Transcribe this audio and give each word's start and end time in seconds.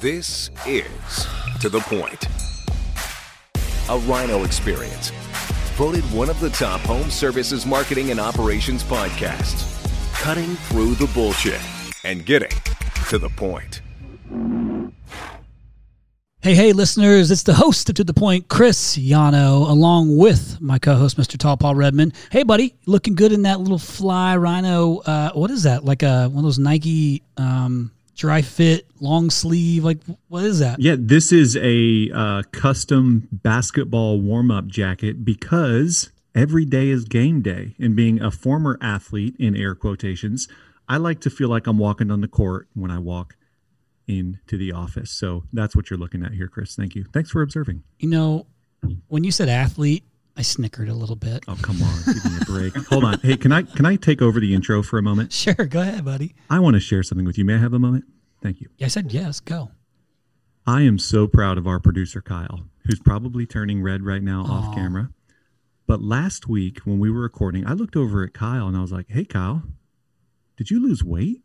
This 0.00 0.50
is 0.66 1.26
To 1.60 1.68
The 1.68 1.78
Point, 1.80 2.26
a 3.88 3.98
Rhino 4.08 4.42
experience. 4.44 5.10
Voted 5.76 6.02
one 6.12 6.28
of 6.28 6.38
the 6.40 6.50
top 6.50 6.80
home 6.80 7.10
services 7.10 7.64
marketing 7.64 8.10
and 8.10 8.18
operations 8.18 8.82
podcasts. 8.82 9.64
Cutting 10.20 10.56
through 10.56 10.94
the 10.96 11.06
bullshit 11.14 11.60
and 12.04 12.26
getting 12.26 12.50
to 13.08 13.18
the 13.18 13.28
point. 13.30 13.82
Hey, 16.40 16.54
hey, 16.54 16.72
listeners, 16.72 17.30
it's 17.30 17.44
the 17.44 17.54
host 17.54 17.88
of 17.88 17.94
To 17.94 18.04
The 18.04 18.12
Point, 18.12 18.48
Chris 18.48 18.98
Yano, 18.98 19.70
along 19.70 20.18
with 20.18 20.60
my 20.60 20.78
co 20.78 20.96
host, 20.96 21.16
Mr. 21.16 21.38
Tall 21.38 21.56
Paul 21.56 21.76
Redman. 21.76 22.12
Hey, 22.30 22.42
buddy, 22.42 22.74
looking 22.86 23.14
good 23.14 23.32
in 23.32 23.42
that 23.42 23.60
little 23.60 23.78
fly 23.78 24.36
rhino. 24.36 24.98
Uh, 24.98 25.30
what 25.32 25.50
is 25.50 25.62
that? 25.62 25.84
Like 25.84 26.02
a, 26.02 26.28
one 26.28 26.38
of 26.38 26.42
those 26.44 26.58
Nike 26.58 27.22
um, 27.38 27.92
dry 28.14 28.42
fit, 28.42 28.86
long 29.00 29.30
sleeve? 29.30 29.84
Like, 29.84 29.98
what 30.28 30.44
is 30.44 30.58
that? 30.60 30.80
Yeah, 30.80 30.96
this 30.98 31.32
is 31.32 31.56
a 31.56 32.10
uh, 32.14 32.42
custom 32.52 33.28
basketball 33.30 34.20
warm 34.20 34.50
up 34.50 34.66
jacket 34.66 35.24
because 35.24 36.10
every 36.34 36.64
day 36.64 36.88
is 36.88 37.04
game 37.04 37.42
day. 37.42 37.74
And 37.78 37.94
being 37.94 38.20
a 38.20 38.30
former 38.30 38.78
athlete, 38.80 39.36
in 39.38 39.56
air 39.56 39.74
quotations, 39.74 40.48
I 40.88 40.96
like 40.98 41.20
to 41.20 41.30
feel 41.30 41.48
like 41.48 41.66
I'm 41.66 41.78
walking 41.78 42.10
on 42.10 42.20
the 42.20 42.28
court 42.28 42.68
when 42.74 42.90
I 42.90 42.98
walk 42.98 43.36
into 44.06 44.58
the 44.58 44.72
office. 44.72 45.10
So 45.10 45.44
that's 45.52 45.74
what 45.74 45.90
you're 45.90 45.98
looking 45.98 46.22
at 46.22 46.32
here, 46.32 46.48
Chris. 46.48 46.74
Thank 46.74 46.94
you. 46.94 47.04
Thanks 47.12 47.30
for 47.30 47.42
observing. 47.42 47.82
You 47.98 48.08
know, 48.08 48.46
when 49.08 49.24
you 49.24 49.30
said 49.30 49.48
athlete, 49.48 50.04
I 50.36 50.42
snickered 50.42 50.88
a 50.88 50.94
little 50.94 51.16
bit. 51.16 51.44
Oh 51.46 51.56
come 51.62 51.80
on, 51.82 52.02
give 52.06 52.24
me 52.24 52.38
a 52.40 52.44
break. 52.44 52.76
Hold 52.88 53.04
on. 53.04 53.20
Hey, 53.20 53.36
can 53.36 53.52
I 53.52 53.62
can 53.62 53.86
I 53.86 53.96
take 53.96 54.20
over 54.20 54.40
the 54.40 54.54
intro 54.54 54.82
for 54.82 54.98
a 54.98 55.02
moment? 55.02 55.32
Sure, 55.32 55.54
go 55.54 55.80
ahead, 55.80 56.04
buddy. 56.04 56.34
I 56.50 56.58
want 56.58 56.74
to 56.74 56.80
share 56.80 57.02
something 57.02 57.24
with 57.26 57.38
you. 57.38 57.44
May 57.44 57.54
I 57.54 57.58
have 57.58 57.72
a 57.72 57.78
moment? 57.78 58.04
Thank 58.42 58.60
you. 58.60 58.68
I 58.80 58.88
said 58.88 59.12
yes, 59.12 59.40
go. 59.40 59.70
I 60.66 60.82
am 60.82 60.98
so 60.98 61.26
proud 61.26 61.58
of 61.58 61.66
our 61.66 61.78
producer 61.78 62.20
Kyle, 62.20 62.66
who's 62.86 62.98
probably 62.98 63.46
turning 63.46 63.82
red 63.82 64.02
right 64.02 64.22
now 64.22 64.42
off 64.42 64.74
camera. 64.74 65.10
But 65.86 66.02
last 66.02 66.48
week 66.48 66.80
when 66.80 66.98
we 66.98 67.10
were 67.10 67.20
recording, 67.20 67.66
I 67.66 67.72
looked 67.74 67.96
over 67.96 68.24
at 68.24 68.32
Kyle 68.34 68.66
and 68.66 68.76
I 68.76 68.80
was 68.80 68.90
like, 68.92 69.06
"Hey 69.08 69.24
Kyle, 69.24 69.62
did 70.56 70.70
you 70.70 70.82
lose 70.82 71.04
weight?" 71.04 71.42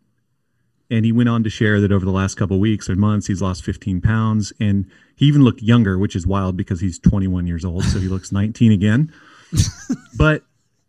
And 0.90 1.06
he 1.06 1.12
went 1.12 1.30
on 1.30 1.44
to 1.44 1.50
share 1.52 1.80
that 1.82 1.92
over 1.92 2.06
the 2.06 2.12
last 2.12 2.36
couple 2.36 2.56
of 2.56 2.62
weeks 2.62 2.90
or 2.90 2.96
months, 2.96 3.28
he's 3.28 3.42
lost 3.44 3.64
15 3.64 4.02
pounds, 4.02 4.52
and 4.60 4.90
he 5.20 5.26
even 5.26 5.44
looked 5.44 5.62
younger, 5.62 5.98
which 5.98 6.16
is 6.16 6.26
wild 6.26 6.56
because 6.56 6.80
he's 6.80 6.98
21 6.98 7.46
years 7.46 7.66
old, 7.66 7.84
so 7.84 8.00
he 8.00 8.08
looks 8.08 8.32
19 8.32 8.72
again. 8.72 9.12
but 10.18 10.44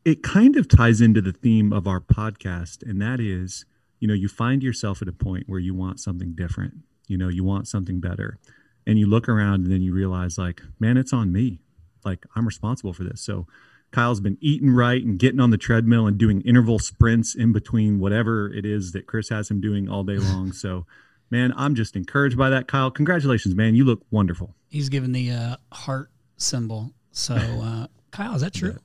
it 0.05 0.23
kind 0.23 0.55
of 0.55 0.69
ties 0.69 1.01
into 1.01 1.21
the 1.21 1.33
theme 1.33 1.73
of 1.73 1.89
our 1.89 1.99
podcast, 1.99 2.89
and 2.89 3.03
that 3.03 3.19
is, 3.19 3.65
you 3.99 4.07
know, 4.07 4.15
you 4.15 4.29
find 4.29 4.63
yourself 4.63 5.03
at 5.03 5.09
a 5.09 5.13
point 5.13 5.49
where 5.49 5.59
you 5.59 5.75
want 5.75 5.99
something 5.99 6.33
different. 6.37 6.75
You 7.09 7.19
know, 7.19 7.27
you 7.27 7.43
want 7.43 7.67
something 7.67 7.99
better, 7.99 8.39
and 8.87 9.01
you 9.01 9.09
look 9.09 9.29
around 9.29 9.65
and 9.65 9.73
then 9.73 9.83
you 9.83 9.93
realize, 9.93 10.39
like, 10.39 10.63
man, 10.79 10.97
it's 10.97 11.13
on 11.13 11.33
me. 11.33 11.59
Like, 12.05 12.25
I'm 12.37 12.47
responsible 12.47 12.93
for 12.93 13.03
this. 13.03 13.21
So, 13.21 13.49
Kyle's 13.91 14.21
been 14.21 14.39
eating 14.41 14.71
right 14.71 15.05
and 15.05 15.19
getting 15.19 15.41
on 15.41 15.51
the 15.51 15.59
treadmill 15.59 16.07
and 16.07 16.17
doing 16.17 16.41
interval 16.43 16.79
sprints 16.79 17.35
in 17.35 17.53
between 17.53 17.99
whatever 17.99 18.49
it 18.53 18.65
is 18.65 18.93
that 18.93 19.09
Chris 19.09 19.31
has 19.31 19.51
him 19.51 19.61
doing 19.61 19.89
all 19.89 20.05
day 20.05 20.19
long. 20.19 20.53
So, 20.53 20.87
man, 21.31 21.53
I'm 21.57 21.75
just 21.75 21.97
encouraged 21.97 22.37
by 22.37 22.51
that, 22.51 22.69
Kyle. 22.69 22.91
Congratulations, 22.91 23.55
man. 23.55 23.75
You 23.75 23.85
look 23.85 24.03
wonderful. 24.11 24.55
He's 24.69 24.89
given 24.89 25.13
the 25.13 25.31
uh, 25.31 25.57
heart 25.73 26.11
symbol. 26.37 26.93
So, 27.13 27.35
uh, 27.35 27.87
Kyle, 28.11 28.35
is 28.35 28.43
that 28.43 28.55
true? 28.55 28.77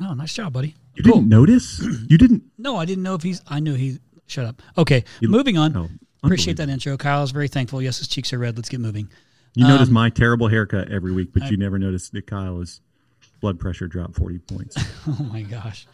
Oh, 0.00 0.14
nice 0.14 0.34
job, 0.34 0.52
buddy. 0.52 0.74
You 0.94 1.02
didn't 1.02 1.28
notice? 1.28 1.80
You 2.08 2.18
didn't? 2.18 2.42
No, 2.58 2.76
I 2.76 2.84
didn't 2.84 3.02
know 3.02 3.14
if 3.14 3.22
he's. 3.22 3.40
I 3.48 3.60
knew 3.60 3.74
he. 3.74 3.98
Shut 4.26 4.44
up. 4.46 4.62
Okay, 4.78 5.04
You- 5.20 5.28
moving 5.28 5.58
on. 5.58 5.76
Oh, 5.76 5.88
Appreciate 6.22 6.56
that 6.56 6.68
intro. 6.70 6.96
Kyle's 6.96 7.32
very 7.32 7.48
thankful. 7.48 7.82
Yes, 7.82 7.98
his 7.98 8.08
cheeks 8.08 8.32
are 8.32 8.38
red. 8.38 8.56
Let's 8.56 8.68
get 8.70 8.80
moving. 8.80 9.10
You 9.54 9.66
notice 9.68 9.88
Um, 9.88 9.94
my 9.94 10.08
terrible 10.10 10.48
haircut 10.48 10.90
every 10.90 11.12
week, 11.12 11.30
but 11.34 11.42
I- 11.44 11.48
you 11.50 11.56
never 11.58 11.78
notice 11.78 12.08
that 12.10 12.26
Kyle's 12.26 12.80
blood 13.40 13.60
pressure 13.60 13.86
dropped 13.88 14.16
40 14.16 14.38
points. 14.38 14.76
Oh 15.06 15.22
my 15.30 15.42
gosh. 15.42 15.86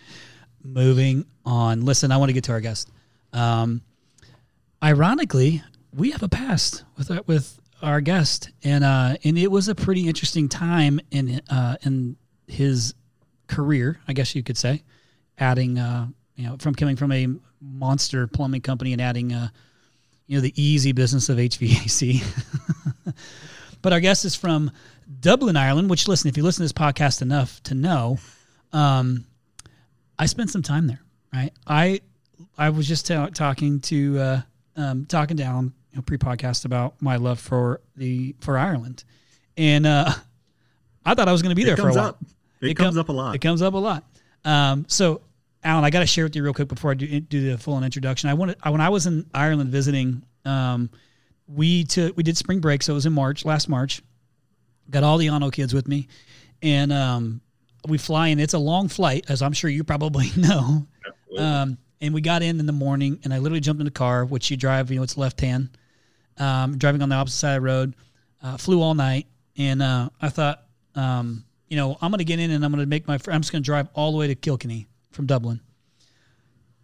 Moving 0.63 1.25
on. 1.45 1.85
Listen, 1.85 2.13
I 2.13 2.17
want 2.19 2.29
to 2.29 2.33
get 2.33 2.45
to 2.45 2.53
our 2.53 2.61
guest. 2.61 2.91
Um, 3.33 3.83
ironically, 4.83 5.63
we 5.95 6.11
have 6.11 6.23
a 6.23 6.29
past 6.29 6.85
with 6.97 7.11
our, 7.11 7.23
with 7.27 7.61
our 7.83 8.01
guest, 8.01 8.51
and 8.63 8.85
uh, 8.85 9.17
and 9.25 9.39
it 9.39 9.51
was 9.51 9.69
a 9.69 9.75
pretty 9.75 10.07
interesting 10.09 10.49
time 10.49 11.01
in 11.11 11.41
uh, 11.51 11.77
in 11.83 12.17
his 12.47 12.95
career, 13.47 14.01
I 14.09 14.13
guess 14.13 14.35
you 14.35 14.43
could 14.43 14.59
say, 14.59 14.83
adding 15.39 15.79
uh, 15.79 16.09
you 16.37 16.45
know 16.47 16.57
from 16.59 16.75
coming 16.75 16.97
from 16.97 17.13
a 17.13 17.29
monster 17.61 18.27
plumbing 18.27 18.63
company 18.63 18.93
and 18.93 19.03
adding 19.03 19.33
uh, 19.33 19.49
you 20.27 20.37
know 20.37 20.43
the 20.43 20.63
easy 20.63 20.93
business 20.93 21.29
of 21.29 21.39
HVAC. 21.39 22.23
but 23.83 23.93
our 23.93 24.01
guest 24.01 24.25
is 24.25 24.35
from 24.35 24.71
Dublin, 25.21 25.57
Ireland. 25.57 25.91
Which 25.91 26.09
listen, 26.09 26.29
if 26.29 26.37
you 26.37 26.43
listen 26.43 26.61
to 26.61 26.65
this 26.65 26.73
podcast 26.73 27.23
enough 27.23 27.63
to 27.65 27.75
know, 27.75 28.19
um, 28.73 29.27
I 30.19 30.27
spent 30.27 30.51
some 30.51 30.63
time 30.63 30.87
there. 30.87 31.01
Right, 31.33 31.53
I 31.67 32.01
I 32.59 32.71
was 32.71 32.87
just 32.87 33.07
ta- 33.07 33.29
talking 33.29 33.81
to 33.81 34.19
uh, 34.19 34.43
um, 34.81 35.07
talking 35.07 35.37
down 35.37 35.73
you 35.91 35.97
know, 35.97 36.03
pre-podcast 36.03 36.65
about 36.65 37.01
my 37.01 37.17
love 37.17 37.39
for 37.39 37.81
the 37.97 38.35
for 38.41 38.59
Ireland, 38.59 39.05
and 39.57 39.87
uh, 39.87 40.11
I 41.05 41.15
thought 41.15 41.29
I 41.29 41.33
was 41.33 41.43
going 41.43 41.51
to 41.51 41.57
be 41.57 41.65
there 41.65 41.75
it 41.75 41.81
for 41.81 41.89
a 41.89 41.95
while. 41.95 42.05
up. 42.07 42.25
It, 42.61 42.75
com- 42.75 42.87
comes 42.87 42.97
up 42.97 43.09
a 43.09 43.13
lot. 43.13 43.35
It 43.35 43.41
comes 43.41 43.63
up 43.63 43.75
a 43.75 43.79
lot. 43.79 44.05
Um, 44.45 44.85
so, 44.89 45.23
Alan, 45.65 45.85
I 45.85 45.91
got 45.91 46.01
to 46.01 46.07
share 46.07 46.25
with 46.25 46.37
you 46.37 46.43
real 46.43 46.53
quick 46.53 46.69
before 46.69 46.91
I 46.91 46.95
do, 46.95 47.21
do 47.21 47.51
the 47.51 47.59
full 47.59 47.83
introduction. 47.83 48.29
I 48.29 48.35
wanted 48.35 48.57
I, 48.63 48.71
when 48.71 48.81
I 48.81 48.89
was 48.89 49.07
in 49.07 49.27
Ireland 49.35 49.71
visiting, 49.71 50.23
um, 50.45 50.91
we 51.47 51.85
took 51.85 52.17
we 52.17 52.23
did 52.23 52.37
spring 52.37 52.61
break, 52.61 52.83
so 52.83 52.93
it 52.93 52.95
was 52.95 53.07
in 53.07 53.13
March, 53.13 53.45
last 53.45 53.69
March. 53.69 54.03
Got 54.91 55.05
all 55.05 55.19
the 55.19 55.27
Yano 55.27 55.53
kids 55.53 55.73
with 55.73 55.89
me, 55.89 56.09
and 56.63 56.93
um, 56.93 57.41
we 57.87 57.99
fly 57.99 58.29
in. 58.29 58.39
It's 58.39 58.55
a 58.55 58.59
long 58.59 58.89
flight, 58.89 59.27
as 59.29 59.43
I'm 59.43 59.53
sure 59.53 59.71
you 59.71 59.85
probably 59.85 60.31
know. 60.37 60.87
Um, 61.39 61.79
and 62.01 62.15
we 62.15 62.21
got 62.21 62.43
in 62.43 62.61
in 62.61 62.67
the 62.67 62.73
morning, 62.73 63.21
and 63.25 63.35
I 63.35 63.39
literally 63.39 63.61
jumped 63.61 63.81
in 63.81 63.85
the 63.85 63.91
car, 63.91 64.25
which 64.25 64.51
you 64.51 64.57
drive, 64.57 64.91
you 64.91 64.97
know, 64.97 65.03
it's 65.03 65.17
left 65.17 65.41
hand, 65.41 65.77
um, 66.39 66.79
driving 66.79 67.03
on 67.03 67.09
the 67.09 67.17
opposite 67.17 67.37
side 67.37 67.57
of 67.57 67.63
the 67.63 67.67
road. 67.67 67.95
Uh, 68.43 68.57
flew 68.57 68.81
all 68.81 68.95
night, 68.95 69.27
and 69.59 69.83
uh, 69.83 70.09
I 70.21 70.31
thought, 70.31 70.63
um, 70.95 71.45
you 71.69 71.77
know, 71.77 71.99
I'm 72.01 72.11
going 72.11 72.19
to 72.19 72.25
get 72.25 72.39
in 72.41 72.51
and 72.51 72.65
I'm 72.65 72.73
going 72.73 72.83
to 72.83 72.89
make 72.89 73.07
my. 73.07 73.19
Fr- 73.19 73.33
I'm 73.33 73.43
just 73.43 73.53
going 73.53 73.63
to 73.63 73.67
drive 73.67 73.89
all 73.95 74.13
the 74.13 74.19
way 74.19 74.29
to 74.29 74.35
Kilkenny 74.35 74.89
from 75.11 75.27
Dublin. 75.27 75.61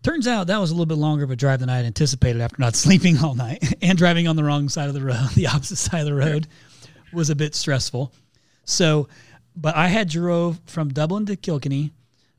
Turns 0.03 0.29
out 0.29 0.47
that 0.47 0.61
was 0.61 0.71
a 0.71 0.75
little 0.75 0.87
bit 0.87 0.99
longer 0.99 1.25
of 1.25 1.31
a 1.33 1.37
drive 1.37 1.61
than 1.61 1.69
I 1.69 1.79
had 1.79 1.87
anticipated 1.87 2.41
after 2.41 2.57
not 2.61 2.77
sleeping 2.77 3.19
all 3.19 3.35
night 3.35 3.65
and 3.83 3.99
driving 3.99 4.29
on 4.29 4.37
the 4.37 4.45
wrong 4.45 4.69
side 4.69 4.89
of 4.89 4.95
the 4.95 5.01
road, 5.01 5.31
the 5.35 5.49
opposite 5.49 5.77
side 5.77 6.01
of 6.01 6.07
the 6.07 6.15
road, 6.15 6.47
was 7.13 7.31
a 7.31 7.35
bit 7.35 7.55
stressful. 7.55 8.13
So, 8.65 9.09
but 9.57 9.75
I 9.75 9.89
had 9.89 10.09
drove 10.09 10.61
from 10.67 10.91
Dublin 10.91 11.27
to 11.27 11.37
Kilkenny, 11.37 11.93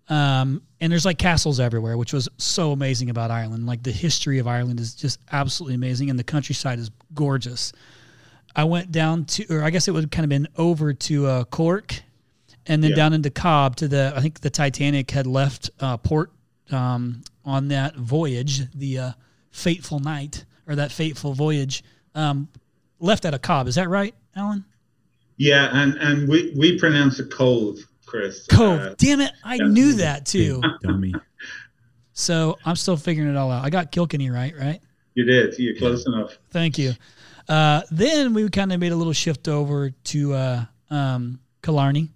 um, 0.09 0.61
and 0.79 0.91
there's 0.91 1.05
like 1.05 1.17
castles 1.17 1.59
everywhere, 1.59 1.97
which 1.97 2.13
was 2.13 2.29
so 2.37 2.71
amazing 2.71 3.09
about 3.09 3.31
Ireland. 3.31 3.65
Like 3.65 3.83
the 3.83 3.91
history 3.91 4.39
of 4.39 4.47
Ireland 4.47 4.79
is 4.79 4.93
just 4.95 5.19
absolutely 5.31 5.75
amazing, 5.75 6.09
and 6.09 6.17
the 6.17 6.23
countryside 6.23 6.79
is 6.79 6.91
gorgeous. 7.13 7.73
I 8.55 8.63
went 8.63 8.91
down 8.91 9.25
to, 9.25 9.45
or 9.55 9.63
I 9.63 9.69
guess 9.69 9.87
it 9.87 9.91
would 9.91 10.09
kind 10.11 10.23
of 10.23 10.29
been 10.29 10.47
over 10.57 10.93
to 10.93 11.25
uh, 11.27 11.43
Cork, 11.45 12.01
and 12.65 12.81
then 12.83 12.91
Yeah. 12.91 12.95
down 12.97 13.13
into 13.13 13.29
Cobb 13.29 13.75
to 13.77 13.87
the. 13.87 14.13
I 14.15 14.21
think 14.21 14.39
the 14.41 14.49
Titanic 14.49 15.11
had 15.11 15.27
left 15.27 15.69
uh, 15.79 15.97
port 15.97 16.31
um, 16.71 17.21
on 17.45 17.67
that 17.69 17.95
voyage, 17.95 18.69
the 18.73 18.97
uh, 18.99 19.11
fateful 19.51 19.99
night 19.99 20.45
or 20.67 20.75
that 20.75 20.91
fateful 20.91 21.33
voyage. 21.33 21.83
Um, 22.15 22.47
left 22.99 23.25
out 23.25 23.33
of 23.33 23.41
Cobb, 23.41 23.67
is 23.67 23.75
that 23.75 23.89
right, 23.89 24.15
Alan? 24.35 24.65
Yeah, 25.37 25.69
and 25.71 25.93
and 25.95 26.27
we 26.27 26.51
we 26.57 26.79
pronounce 26.79 27.19
it 27.19 27.29
cove, 27.31 27.77
Chris. 28.07 28.47
Cove. 28.47 28.79
Uh, 28.79 28.95
Damn 28.97 29.21
it, 29.21 29.31
I 29.43 29.55
yeah. 29.55 29.67
knew 29.67 29.93
that 29.93 30.25
too. 30.25 30.61
Dummy. 30.81 31.13
So 32.13 32.57
I'm 32.65 32.75
still 32.75 32.97
figuring 32.97 33.29
it 33.29 33.37
all 33.37 33.51
out. 33.51 33.63
I 33.63 33.69
got 33.69 33.91
Kilkenny 33.91 34.31
right, 34.31 34.55
right? 34.57 34.81
you 35.17 35.23
did. 35.25 35.57
You're 35.57 35.75
close 35.75 36.05
enough. 36.05 36.37
Thank 36.51 36.77
you. 36.77 36.93
Uh, 37.49 37.81
then 37.89 38.33
we 38.33 38.47
kind 38.49 38.71
of 38.71 38.79
made 38.79 38.91
a 38.91 38.95
little 38.95 39.13
shift 39.13 39.47
over 39.47 39.89
to 39.89 40.33
uh, 40.33 40.65
um, 40.91 41.39
Killarney, 41.63 42.09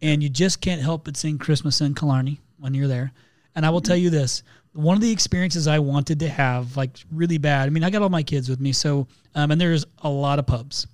and 0.00 0.22
you 0.22 0.30
just 0.30 0.60
can't 0.60 0.80
help 0.80 1.04
but 1.04 1.16
sing 1.16 1.38
Christmas 1.38 1.80
in 1.82 1.94
Killarney 1.94 2.40
when 2.58 2.72
you're 2.72 2.88
there. 2.88 3.12
And 3.54 3.66
I 3.66 3.70
will 3.70 3.82
tell 3.82 3.96
you 3.96 4.08
this: 4.08 4.42
one 4.72 4.96
of 4.96 5.02
the 5.02 5.12
experiences 5.12 5.68
I 5.68 5.80
wanted 5.80 6.20
to 6.20 6.28
have, 6.28 6.76
like 6.78 6.98
really 7.12 7.36
bad. 7.38 7.66
I 7.66 7.70
mean, 7.70 7.84
I 7.84 7.90
got 7.90 8.00
all 8.00 8.08
my 8.08 8.22
kids 8.22 8.48
with 8.48 8.60
me, 8.60 8.72
so 8.72 9.06
um, 9.34 9.50
and 9.50 9.60
there's 9.60 9.84
a 9.98 10.08
lot 10.08 10.38
of 10.38 10.46
pubs, 10.46 10.86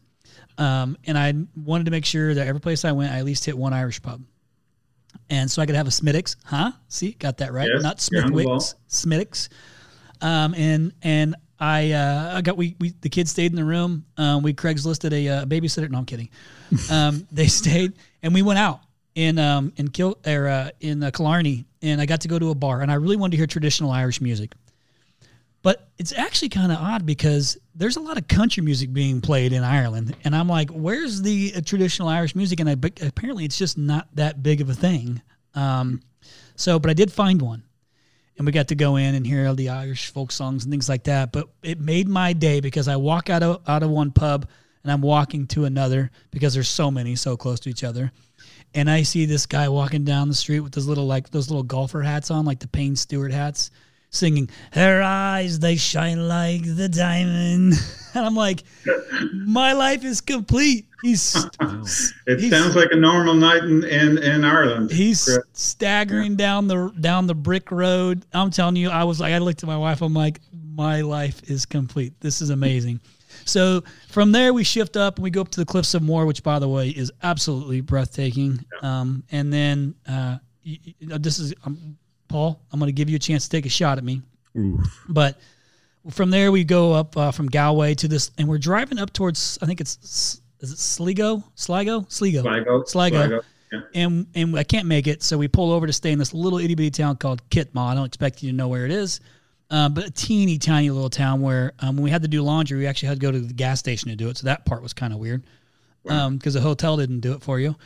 um, 0.61 0.99
and 1.07 1.17
I 1.17 1.33
wanted 1.57 1.85
to 1.85 1.91
make 1.91 2.05
sure 2.05 2.35
that 2.35 2.47
every 2.47 2.61
place 2.61 2.85
I 2.85 2.93
went, 2.93 3.13
I 3.13 3.19
at 3.19 3.25
least 3.25 3.47
hit 3.47 3.57
one 3.57 3.73
Irish 3.73 4.01
pub. 4.03 4.23
And 5.31 5.51
so 5.51 5.63
I 5.63 5.67
could 5.67 5.75
have 5.75 5.87
a 5.87 5.91
Smittix, 5.91 6.37
huh? 6.45 6.73
See, 6.89 7.13
got 7.13 7.39
that 7.39 7.53
right. 7.53 7.69
Yes, 7.73 7.83
Not 7.83 8.09
you're 8.13 8.25
on 8.25 8.33
the 8.33 8.45
ball. 8.45 8.61
Smithwick's, 8.61 9.49
Smittix. 10.21 10.25
Um, 10.25 10.55
and 10.55 10.93
and 11.03 11.35
I 11.59 11.93
uh, 11.93 12.37
I 12.37 12.43
got 12.43 12.57
we, 12.57 12.77
we 12.79 12.91
the 13.01 13.09
kids 13.09 13.31
stayed 13.31 13.51
in 13.53 13.57
the 13.57 13.65
room. 13.65 14.05
Um, 14.19 14.43
we 14.43 14.53
Craigslisted 14.53 15.13
a 15.13 15.29
uh, 15.29 15.45
babysitter. 15.47 15.89
No, 15.89 15.99
I'm 15.99 16.05
kidding. 16.05 16.29
Um, 16.91 17.27
they 17.33 17.49
stayed 17.49 17.95
and 18.23 18.33
we 18.33 18.43
went 18.43 18.61
out 18.61 18.81
in 19.17 19.39
um 19.39 19.73
in 19.77 19.89
Kil 19.89 20.19
or 20.27 20.47
uh, 20.47 20.71
in 20.81 21.03
uh, 21.03 21.11
Killarney, 21.11 21.65
and 21.83 22.01
I 22.01 22.07
got 22.07 22.21
to 22.23 22.29
go 22.29 22.39
to 22.39 22.51
a 22.51 22.55
bar, 22.55 22.83
and 22.83 22.93
I 22.93 22.95
really 22.95 23.17
wanted 23.17 23.33
to 23.33 23.37
hear 23.39 23.47
traditional 23.47 23.91
Irish 23.91 24.21
music. 24.21 24.53
But 25.63 25.89
it's 25.99 26.13
actually 26.13 26.51
kind 26.51 26.71
of 26.71 26.79
odd 26.79 27.05
because 27.05 27.59
there's 27.81 27.97
a 27.97 28.01
lot 28.01 28.19
of 28.19 28.29
country 28.29 28.63
music 28.63 28.93
being 28.93 29.23
played 29.23 29.55
in 29.55 29.65
Ireland, 29.65 30.15
and 30.23 30.37
I'm 30.37 30.49
like, 30.49 30.69
where's 30.69 31.23
the 31.23 31.55
uh, 31.57 31.61
traditional 31.65 32.09
Irish 32.09 32.37
music? 32.37 32.61
And 32.61 32.69
I, 32.69 32.73
apparently, 32.73 33.47
it's 33.47 33.57
just 33.57 33.79
not 33.79 34.07
that 34.17 34.43
big 34.43 34.61
of 34.61 34.69
a 34.69 34.75
thing. 34.75 35.23
Um, 35.55 36.03
so, 36.57 36.79
but 36.79 36.91
I 36.91 36.95
did 36.95 37.11
find 37.11 37.41
one, 37.41 37.63
and 38.37 38.45
we 38.45 38.53
got 38.53 38.69
to 38.69 38.75
go 38.75 38.97
in 38.97 39.15
and 39.15 39.27
hear 39.27 39.49
all 39.49 39.55
the 39.55 39.71
Irish 39.71 40.13
folk 40.13 40.31
songs 40.31 40.65
and 40.65 40.71
things 40.71 40.91
like 40.91 41.05
that. 41.05 41.33
But 41.33 41.49
it 41.63 41.81
made 41.81 42.07
my 42.07 42.35
day 42.35 42.61
because 42.61 42.87
I 42.87 42.97
walk 42.97 43.31
out 43.31 43.43
of 43.43 43.63
out 43.67 43.83
of 43.83 43.89
one 43.89 44.11
pub 44.11 44.47
and 44.83 44.93
I'm 44.93 45.01
walking 45.01 45.47
to 45.49 45.65
another 45.65 46.11
because 46.31 46.53
there's 46.53 46.69
so 46.69 46.91
many 46.91 47.17
so 47.17 47.35
close 47.37 47.61
to 47.61 47.71
each 47.71 47.85
other. 47.85 48.13
And 48.75 48.91
I 48.91 49.03
see 49.03 49.25
this 49.25 49.47
guy 49.47 49.69
walking 49.69 50.05
down 50.05 50.29
the 50.29 50.35
street 50.35 50.61
with 50.61 50.73
those 50.73 50.87
little 50.87 51.07
like 51.07 51.31
those 51.31 51.49
little 51.49 51.63
golfer 51.63 52.03
hats 52.03 52.31
on, 52.31 52.45
like 52.45 52.61
the 52.61 52.69
Payne 52.69 52.95
Stewart 52.95 53.33
hats, 53.33 53.71
singing 54.11 54.49
"Her 54.73 55.03
eyes 55.03 55.59
they 55.59 55.77
shine 55.77 56.29
like 56.29 56.63
the 56.65 56.89
diamond," 56.89 57.75
and 58.15 58.27
I'm 58.27 58.35
like, 58.35 58.63
my 59.33 59.73
life 59.73 60.05
is 60.05 60.21
complete. 60.21 60.87
He's 61.03 61.35
It 62.27 62.41
He's- 62.41 62.51
sounds 62.51 62.77
like 62.77 62.89
a 62.93 62.97
normal 62.97 63.35
night 63.35 63.65
in, 63.65 63.85
in, 63.85 64.19
in 64.19 64.45
Ireland. 64.45 64.91
he's 64.91 65.25
Chris. 65.25 65.39
staggering 65.55 66.37
down 66.37 66.69
the 66.69 66.93
down 67.01 67.27
the 67.27 67.35
brick 67.35 67.71
road. 67.71 68.25
I'm 68.35 68.51
telling 68.51 68.77
you, 68.77 68.91
I 68.91 69.05
was 69.05 69.19
like, 69.21 69.33
I 69.33 69.39
looked 69.39 69.63
at 69.63 69.67
my 69.67 69.79
wife. 69.79 70.03
I'm 70.03 70.13
like, 70.15 70.41
my 70.75 71.01
life 71.01 71.49
is 71.51 71.65
complete. 71.67 72.13
This 72.21 72.41
is 72.43 72.51
amazing. 72.51 73.01
So 73.47 73.83
from 74.09 74.33
there, 74.33 74.53
we 74.53 74.63
shift 74.65 74.97
up 74.97 75.17
and 75.17 75.23
we 75.25 75.31
go 75.31 75.41
up 75.41 75.49
to 75.51 75.61
the 75.61 75.65
Cliffs 75.67 75.95
of 75.95 76.03
Moher, 76.03 76.27
which, 76.27 76.43
by 76.43 76.59
the 76.59 76.69
way, 76.69 76.91
is 76.91 77.11
absolutely 77.23 77.81
breathtaking. 77.81 78.63
Um, 78.83 79.25
and 79.33 79.51
then 79.53 79.95
uh, 80.07 80.37
y- 80.67 80.79
y- 81.01 81.17
this 81.19 81.39
is 81.39 81.55
um, 81.65 81.97
Paul. 82.31 82.61
I'm 82.73 82.79
going 82.79 82.89
to 82.89 82.93
give 82.93 83.11
you 83.11 83.17
a 83.17 83.21
chance 83.21 83.45
to 83.45 83.51
take 83.51 83.67
a 83.67 83.71
shot 83.71 83.99
at 83.99 84.05
me. 84.05 84.23
Oof. 84.57 85.05
But 85.09 85.39
from 86.11 86.31
there, 86.31 86.51
we 86.51 86.65
go 86.65 86.95
up 86.95 87.17
uh, 87.17 87.31
from 87.31 87.49
Galway 87.49 87.95
to 87.97 88.09
this, 88.09 88.31
and 88.39 88.49
we're 88.49 88.59
driving 88.59 88.99
up 88.99 89.13
towards. 89.13 89.59
I 89.61 89.67
think 89.67 89.81
it's 89.81 90.41
is 90.61 90.73
it 90.73 90.79
Sligo, 90.79 91.45
Sligo, 91.55 92.07
Sligo, 92.09 92.43
Sligo. 92.43 92.85
Sligo. 92.85 93.41
Yeah. 93.73 93.81
And 93.95 94.27
and 94.35 94.59
I 94.59 94.65
can't 94.65 94.87
make 94.87 95.07
it, 95.07 95.23
so 95.23 95.39
we 95.39 95.47
pull 95.47 95.71
over 95.73 95.87
to 95.87 95.93
stay 95.93 96.11
in 96.11 96.19
this 96.19 96.35
little 96.35 96.59
itty 96.59 96.75
bitty 96.75 96.91
town 96.91 97.17
called 97.17 97.49
Kitma. 97.51 97.91
I 97.91 97.95
don't 97.95 98.07
expect 98.07 98.43
you 98.43 98.51
to 98.51 98.57
know 98.57 98.69
where 98.69 98.85
it 98.85 98.91
is, 98.91 99.21
uh, 99.71 99.89
but 99.89 100.07
a 100.07 100.11
teeny 100.11 100.59
tiny 100.59 100.91
little 100.91 101.11
town 101.11 101.41
where 101.41 101.73
um, 101.79 101.97
when 101.97 102.05
we 102.05 102.11
had 102.11 102.23
to 102.23 102.29
do 102.29 102.43
laundry, 102.43 102.79
we 102.79 102.87
actually 102.87 103.09
had 103.09 103.21
to 103.21 103.27
go 103.27 103.31
to 103.31 103.39
the 103.39 103.55
gas 103.55 103.79
station 103.79 104.11
to 104.11 104.17
do 104.17 104.29
it. 104.29 104.39
So 104.39 104.47
that 104.47 104.65
part 104.65 104.83
was 104.83 104.93
kind 104.93 105.13
of 105.13 105.21
weird 105.21 105.45
because 106.03 106.55
the 106.55 106.61
hotel 106.61 106.97
didn't 106.97 107.21
do 107.21 107.33
it 107.33 107.43
for 107.43 107.61
you. 107.61 107.77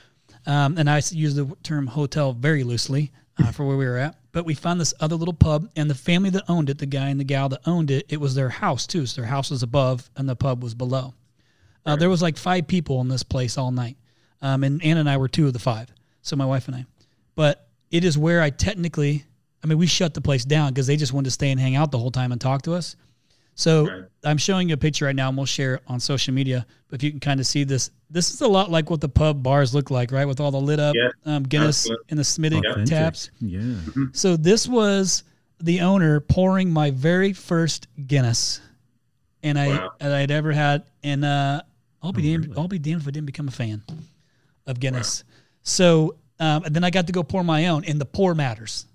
Um, 0.46 0.76
and 0.76 0.88
I 0.90 1.00
use 1.10 1.34
the 1.34 1.54
term 1.62 1.86
hotel 1.86 2.32
very 2.32 2.64
loosely 2.64 3.12
uh, 3.38 3.50
for 3.50 3.66
where 3.66 3.76
we 3.76 3.86
were 3.86 3.98
at. 3.98 4.16
But 4.32 4.44
we 4.44 4.54
found 4.54 4.80
this 4.80 4.94
other 5.00 5.14
little 5.16 5.34
pub, 5.34 5.68
and 5.76 5.88
the 5.88 5.94
family 5.94 6.30
that 6.30 6.44
owned 6.48 6.68
it, 6.68 6.78
the 6.78 6.86
guy 6.86 7.08
and 7.08 7.20
the 7.20 7.24
gal 7.24 7.48
that 7.50 7.60
owned 7.66 7.90
it, 7.90 8.06
it 8.08 8.20
was 8.20 8.34
their 8.34 8.48
house 8.48 8.86
too. 8.86 9.06
So 9.06 9.20
their 9.20 9.30
house 9.30 9.50
was 9.50 9.62
above, 9.62 10.10
and 10.16 10.28
the 10.28 10.36
pub 10.36 10.62
was 10.62 10.74
below. 10.74 11.14
Uh, 11.86 11.96
there 11.96 12.10
was 12.10 12.22
like 12.22 12.36
five 12.36 12.66
people 12.66 13.00
in 13.00 13.08
this 13.08 13.22
place 13.22 13.58
all 13.58 13.70
night, 13.70 13.96
um, 14.42 14.64
and 14.64 14.82
Ann 14.82 14.96
and 14.96 15.08
I 15.08 15.18
were 15.18 15.28
two 15.28 15.46
of 15.46 15.52
the 15.52 15.58
five. 15.58 15.88
So 16.22 16.36
my 16.36 16.46
wife 16.46 16.66
and 16.66 16.76
I. 16.76 16.86
But 17.34 17.68
it 17.90 18.04
is 18.04 18.18
where 18.18 18.42
I 18.42 18.50
technically, 18.50 19.24
I 19.62 19.66
mean, 19.66 19.78
we 19.78 19.86
shut 19.86 20.14
the 20.14 20.20
place 20.20 20.44
down 20.44 20.70
because 20.70 20.86
they 20.86 20.96
just 20.96 21.12
wanted 21.12 21.26
to 21.26 21.30
stay 21.30 21.50
and 21.50 21.60
hang 21.60 21.76
out 21.76 21.92
the 21.92 21.98
whole 21.98 22.10
time 22.10 22.32
and 22.32 22.40
talk 22.40 22.62
to 22.62 22.74
us. 22.74 22.96
So 23.54 23.86
Right. 23.88 24.04
I'm 24.24 24.38
showing 24.38 24.68
you 24.68 24.74
a 24.74 24.78
picture 24.78 25.04
right 25.04 25.14
now, 25.14 25.28
and 25.28 25.36
we'll 25.36 25.46
share 25.46 25.74
it 25.76 25.82
on 25.86 26.00
social 26.00 26.34
media. 26.34 26.66
But 26.88 26.96
if 27.00 27.02
you 27.04 27.10
can 27.10 27.20
kind 27.20 27.38
of 27.40 27.46
see 27.46 27.64
this, 27.64 27.90
this 28.10 28.32
is 28.32 28.40
a 28.40 28.48
lot 28.48 28.70
like 28.70 28.90
what 28.90 29.00
the 29.00 29.08
pub 29.08 29.42
bars 29.42 29.74
look 29.74 29.90
like, 29.90 30.10
right? 30.12 30.24
With 30.26 30.40
all 30.40 30.50
the 30.50 30.60
lit 30.60 30.80
up 30.80 30.94
Yeah, 30.96 31.10
um, 31.24 31.42
Guinness 31.44 31.80
absolutely. 31.82 32.04
and 32.10 32.18
the 32.18 32.22
Smitty 32.24 32.58
Authentic. 32.58 32.88
taps. 32.88 33.30
Yeah. 33.40 33.74
So 34.12 34.36
this 34.36 34.66
was 34.66 35.22
the 35.60 35.80
owner 35.80 36.20
pouring 36.20 36.70
my 36.72 36.90
very 36.90 37.32
first 37.32 37.86
Guinness, 38.06 38.60
and 39.42 39.58
I 39.58 39.68
Wow. 39.68 39.92
that 40.00 40.12
I'd 40.12 40.30
ever 40.30 40.52
had, 40.52 40.82
and 41.02 41.24
uh, 41.24 41.62
I'll 42.02 42.12
be 42.12 42.22
Oh, 42.22 42.32
damned. 42.32 42.44
really? 42.46 42.58
I'll 42.58 42.68
be 42.68 42.78
damned 42.78 43.02
if 43.02 43.08
I 43.08 43.10
didn't 43.12 43.26
become 43.26 43.48
a 43.48 43.52
fan 43.52 43.82
of 44.66 44.80
Guinness. 44.80 45.24
So 45.62 46.16
um, 46.40 46.64
and 46.64 46.74
then 46.74 46.82
I 46.82 46.90
got 46.90 47.06
to 47.06 47.12
go 47.12 47.22
pour 47.22 47.44
my 47.44 47.68
own, 47.68 47.84
and 47.84 48.00
the 48.00 48.04
pour 48.04 48.34
matters. 48.34 48.86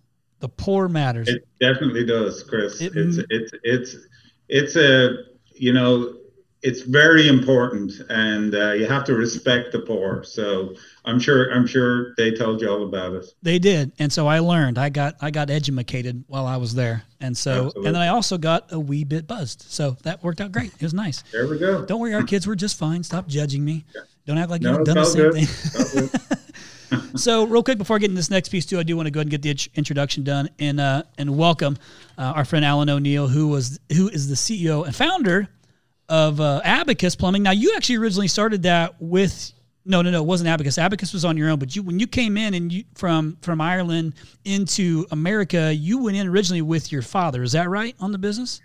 The 0.42 0.50
pour 0.50 0.90
matters. 0.90 1.28
It 1.30 1.48
definitely 1.62 2.06
does, 2.06 2.44
Chris. 2.44 2.82
It- 2.82 2.92
it's 2.96 3.18
it's 3.30 3.52
it's 3.64 3.96
it's 4.50 4.76
a 4.76 5.24
you 5.54 5.74
know 5.74 6.16
it's 6.62 6.82
very 6.82 7.30
important, 7.30 7.94
and 8.10 8.54
uh, 8.54 8.72
you 8.74 8.86
have 8.86 9.06
to 9.06 9.16
respect 9.16 9.72
the 9.72 9.80
poor. 9.80 10.24
So 10.24 10.76
I'm 11.06 11.20
sure 11.20 11.52
I'm 11.52 11.66
sure 11.66 12.14
they 12.16 12.32
told 12.32 12.62
you 12.62 12.70
all 12.70 12.84
about 12.84 13.14
it. 13.14 13.26
They 13.42 13.60
did, 13.60 13.94
and 13.98 14.12
so 14.12 14.28
I 14.28 14.40
learned. 14.40 14.78
I 14.78 14.90
got 14.90 15.16
I 15.22 15.32
got 15.32 15.50
educated 15.50 16.24
while 16.28 16.46
I 16.46 16.58
was 16.58 16.76
there, 16.76 17.04
and 17.22 17.38
so 17.38 17.68
Absolutely. 17.68 17.86
and 17.88 17.96
then 17.96 18.02
I 18.02 18.08
also 18.10 18.38
got 18.38 18.72
a 18.74 18.80
wee 18.80 19.06
bit 19.06 19.26
buzzed. 19.26 19.64
So 19.70 19.92
that 20.04 20.22
worked 20.22 20.42
out 20.42 20.52
great. 20.52 20.74
It 20.74 20.82
was 20.82 20.94
nice. 20.94 21.24
There 21.32 21.48
we 21.48 21.58
go. 21.58 21.86
Don't 21.86 22.02
worry, 22.02 22.14
our 22.14 22.24
kids 22.24 22.46
were 22.46 22.56
just 22.56 22.78
fine. 22.78 23.04
Stop 23.04 23.28
judging 23.28 23.64
me. 23.64 23.86
Don't 24.26 24.38
act 24.38 24.50
like 24.50 24.62
no, 24.62 24.78
you've 24.78 24.86
done 24.86 24.98
the 24.98 25.06
same 25.06 25.32
good. 25.32 25.48
thing. 25.48 26.10
So, 27.16 27.46
real 27.46 27.64
quick 27.64 27.78
before 27.78 27.96
I 27.96 28.00
get 28.00 28.06
into 28.10 28.18
this 28.20 28.30
next 28.30 28.50
piece 28.50 28.66
too, 28.66 28.80
I 28.80 28.84
do 28.84 28.96
want 28.96 29.08
to 29.08 29.12
go 29.12 29.20
ahead 29.20 29.26
and 29.26 29.32
get 29.32 29.42
the 29.42 29.50
int- 29.52 29.70
introduction 29.76 30.24
done 30.24 30.50
and 30.60 30.80
uh, 30.80 31.04
and 31.18 31.38
welcome 31.38 31.78
uh, 32.18 32.34
our 32.36 32.46
friend 32.46 32.64
Alan 32.64 32.90
O'Neil, 32.90 33.28
who 33.28 33.48
was 33.48 33.80
who 33.92 34.10
is 34.10 34.28
the 34.28 34.36
CEO 34.36 34.86
and 34.86 34.96
founder 34.96 35.48
of 36.08 36.40
uh, 36.42 36.62
Abacus 36.64 37.16
Plumbing. 37.16 37.44
Now, 37.44 37.52
you 37.52 37.74
actually 37.76 37.98
originally 37.98 38.28
started 38.28 38.64
that 38.64 38.96
with 39.00 39.54
no, 39.86 40.02
no, 40.02 40.12
no, 40.12 40.22
it 40.22 40.26
wasn't 40.26 40.50
Abacus. 40.50 40.78
Abacus 40.78 41.14
was 41.14 41.26
on 41.26 41.38
your 41.38 41.50
own, 41.50 41.58
but 41.60 41.76
you 41.76 41.82
when 41.84 42.00
you 42.00 42.08
came 42.08 42.38
in 42.38 42.54
and 42.54 42.72
you 42.72 42.84
from 42.96 43.38
from 43.42 43.62
Ireland 43.62 44.14
into 44.46 45.06
America, 45.12 45.74
you 45.74 46.04
went 46.04 46.18
in 46.18 46.28
originally 46.28 46.62
with 46.62 46.92
your 46.92 47.02
father. 47.02 47.44
Is 47.44 47.54
that 47.54 47.70
right 47.70 47.96
on 48.00 48.12
the 48.12 48.18
business? 48.18 48.62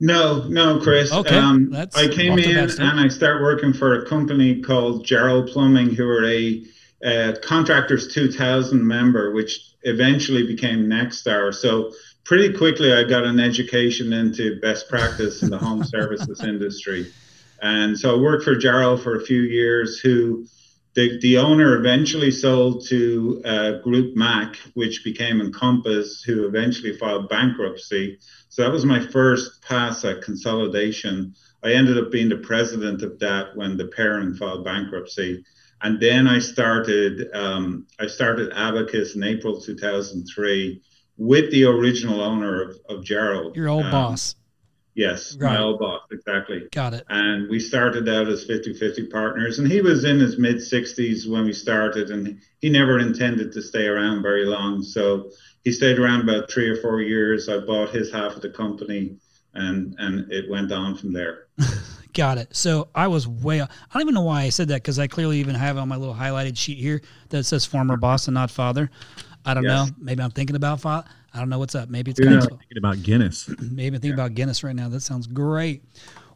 No, 0.00 0.44
no, 0.48 0.78
Chris. 0.78 1.12
Okay, 1.12 1.36
Um, 1.36 1.70
that's 1.70 1.96
I 1.96 2.06
came 2.08 2.38
in 2.38 2.56
and 2.56 3.00
I 3.00 3.08
started 3.08 3.42
working 3.42 3.72
for 3.72 4.00
a 4.00 4.06
company 4.06 4.60
called 4.60 5.04
Gerald 5.04 5.48
Plumbing, 5.48 5.94
who 5.94 6.08
are 6.08 6.24
a 6.24 6.62
uh, 7.04 7.34
Contractors 7.42 8.12
2000 8.12 8.86
member, 8.86 9.32
which 9.32 9.74
eventually 9.82 10.46
became 10.46 10.86
Nexstar. 10.86 11.54
So 11.54 11.92
pretty 12.24 12.56
quickly, 12.56 12.92
I 12.92 13.04
got 13.04 13.24
an 13.24 13.40
education 13.40 14.12
into 14.12 14.60
best 14.60 14.88
practice 14.88 15.42
in 15.42 15.50
the 15.50 15.58
home 15.58 15.84
services 15.96 16.42
industry. 16.42 17.12
And 17.60 17.98
so 17.98 18.14
I 18.14 18.20
worked 18.20 18.44
for 18.44 18.56
Gerald 18.56 19.02
for 19.02 19.16
a 19.16 19.24
few 19.24 19.42
years, 19.42 19.98
who 19.98 20.46
the, 20.94 21.18
the 21.20 21.38
owner 21.38 21.76
eventually 21.76 22.30
sold 22.30 22.84
to 22.86 23.42
uh, 23.44 23.72
Group 23.82 24.16
Mac, 24.16 24.56
which 24.74 25.04
became 25.04 25.40
Encompass, 25.40 26.22
who 26.22 26.46
eventually 26.46 26.96
filed 26.96 27.28
bankruptcy. 27.28 28.18
So 28.48 28.62
that 28.62 28.72
was 28.72 28.84
my 28.84 29.00
first 29.06 29.62
pass 29.62 30.04
at 30.04 30.22
consolidation. 30.22 31.34
I 31.62 31.72
ended 31.72 31.98
up 31.98 32.10
being 32.10 32.28
the 32.28 32.38
president 32.38 33.02
of 33.02 33.18
that 33.20 33.56
when 33.56 33.76
the 33.76 33.86
parent 33.86 34.38
filed 34.38 34.64
bankruptcy. 34.64 35.44
And 35.82 36.00
then 36.00 36.26
I 36.26 36.38
started 36.40 37.28
um, 37.34 37.86
I 38.00 38.06
started 38.06 38.52
Abacus 38.54 39.14
in 39.14 39.22
April 39.22 39.60
2003 39.60 40.82
with 41.16 41.50
the 41.50 41.64
original 41.64 42.20
owner 42.20 42.62
of, 42.62 42.76
of 42.88 43.04
Gerald. 43.04 43.56
Your 43.56 43.68
old 43.68 43.84
Um, 43.84 43.90
boss. 43.92 44.34
Yes, 44.94 45.36
Right. 45.38 45.52
my 45.52 45.60
old 45.60 45.78
boss, 45.78 46.02
exactly 46.10 46.64
Got 46.72 46.94
it. 46.94 47.04
and 47.08 47.48
we 47.48 47.60
started 47.60 48.08
out 48.08 48.26
as 48.26 48.44
50-50 48.48 49.08
partners 49.12 49.60
and 49.60 49.70
he 49.70 49.80
was 49.80 50.04
in 50.04 50.18
his 50.18 50.38
mid 50.38 50.56
60s 50.56 51.28
when 51.28 51.44
we 51.44 51.52
started 51.52 52.10
and 52.10 52.40
he 52.60 52.68
never 52.68 52.98
intended 52.98 53.52
to 53.52 53.62
stay 53.62 53.86
around 53.86 54.22
very 54.22 54.44
long 54.44 54.82
so 54.82 55.30
he 55.62 55.70
stayed 55.70 56.00
around 56.00 56.22
about 56.22 56.50
three 56.50 56.68
or 56.68 56.74
four 56.82 57.00
years 57.00 57.48
i 57.48 57.58
bought 57.58 57.90
his 57.90 58.10
half 58.10 58.34
of 58.34 58.42
the 58.42 58.50
company 58.50 59.16
and 59.54 59.94
and 59.98 60.32
it 60.32 60.50
went 60.50 60.72
on 60.72 60.96
from 60.96 61.12
there 61.12 61.46
Got 62.14 62.38
it. 62.38 62.54
So 62.56 62.88
I 62.94 63.06
was 63.08 63.28
way. 63.28 63.60
I 63.60 63.66
don't 63.92 64.02
even 64.02 64.14
know 64.14 64.22
why 64.22 64.42
I 64.42 64.48
said 64.48 64.68
that 64.68 64.76
because 64.76 64.98
I 64.98 65.06
clearly 65.06 65.38
even 65.38 65.54
have 65.54 65.76
on 65.76 65.88
my 65.88 65.96
little 65.96 66.14
highlighted 66.14 66.56
sheet 66.56 66.78
here 66.78 67.00
that 67.28 67.44
says 67.44 67.64
former 67.64 67.96
boss 67.96 68.28
and 68.28 68.34
not 68.34 68.50
father. 68.50 68.90
I 69.44 69.54
don't 69.54 69.64
Yes. 69.64 69.88
know. 69.88 69.94
Maybe 70.00 70.22
I'm 70.22 70.30
thinking 70.30 70.56
about 70.56 70.80
father. 70.80 71.06
I 71.32 71.38
don't 71.38 71.48
know 71.48 71.58
what's 71.58 71.74
up. 71.74 71.88
Maybe 71.88 72.10
it's 72.10 72.20
Yeah. 72.20 72.40
Thinking 72.40 72.78
about 72.78 73.02
Guinness. 73.02 73.48
maybe 73.60 73.96
I'm 73.96 74.00
thinking 74.00 74.14
about 74.14 74.34
Guinness 74.34 74.64
right 74.64 74.74
now. 74.74 74.88
That 74.88 75.00
sounds 75.00 75.26
great. 75.26 75.84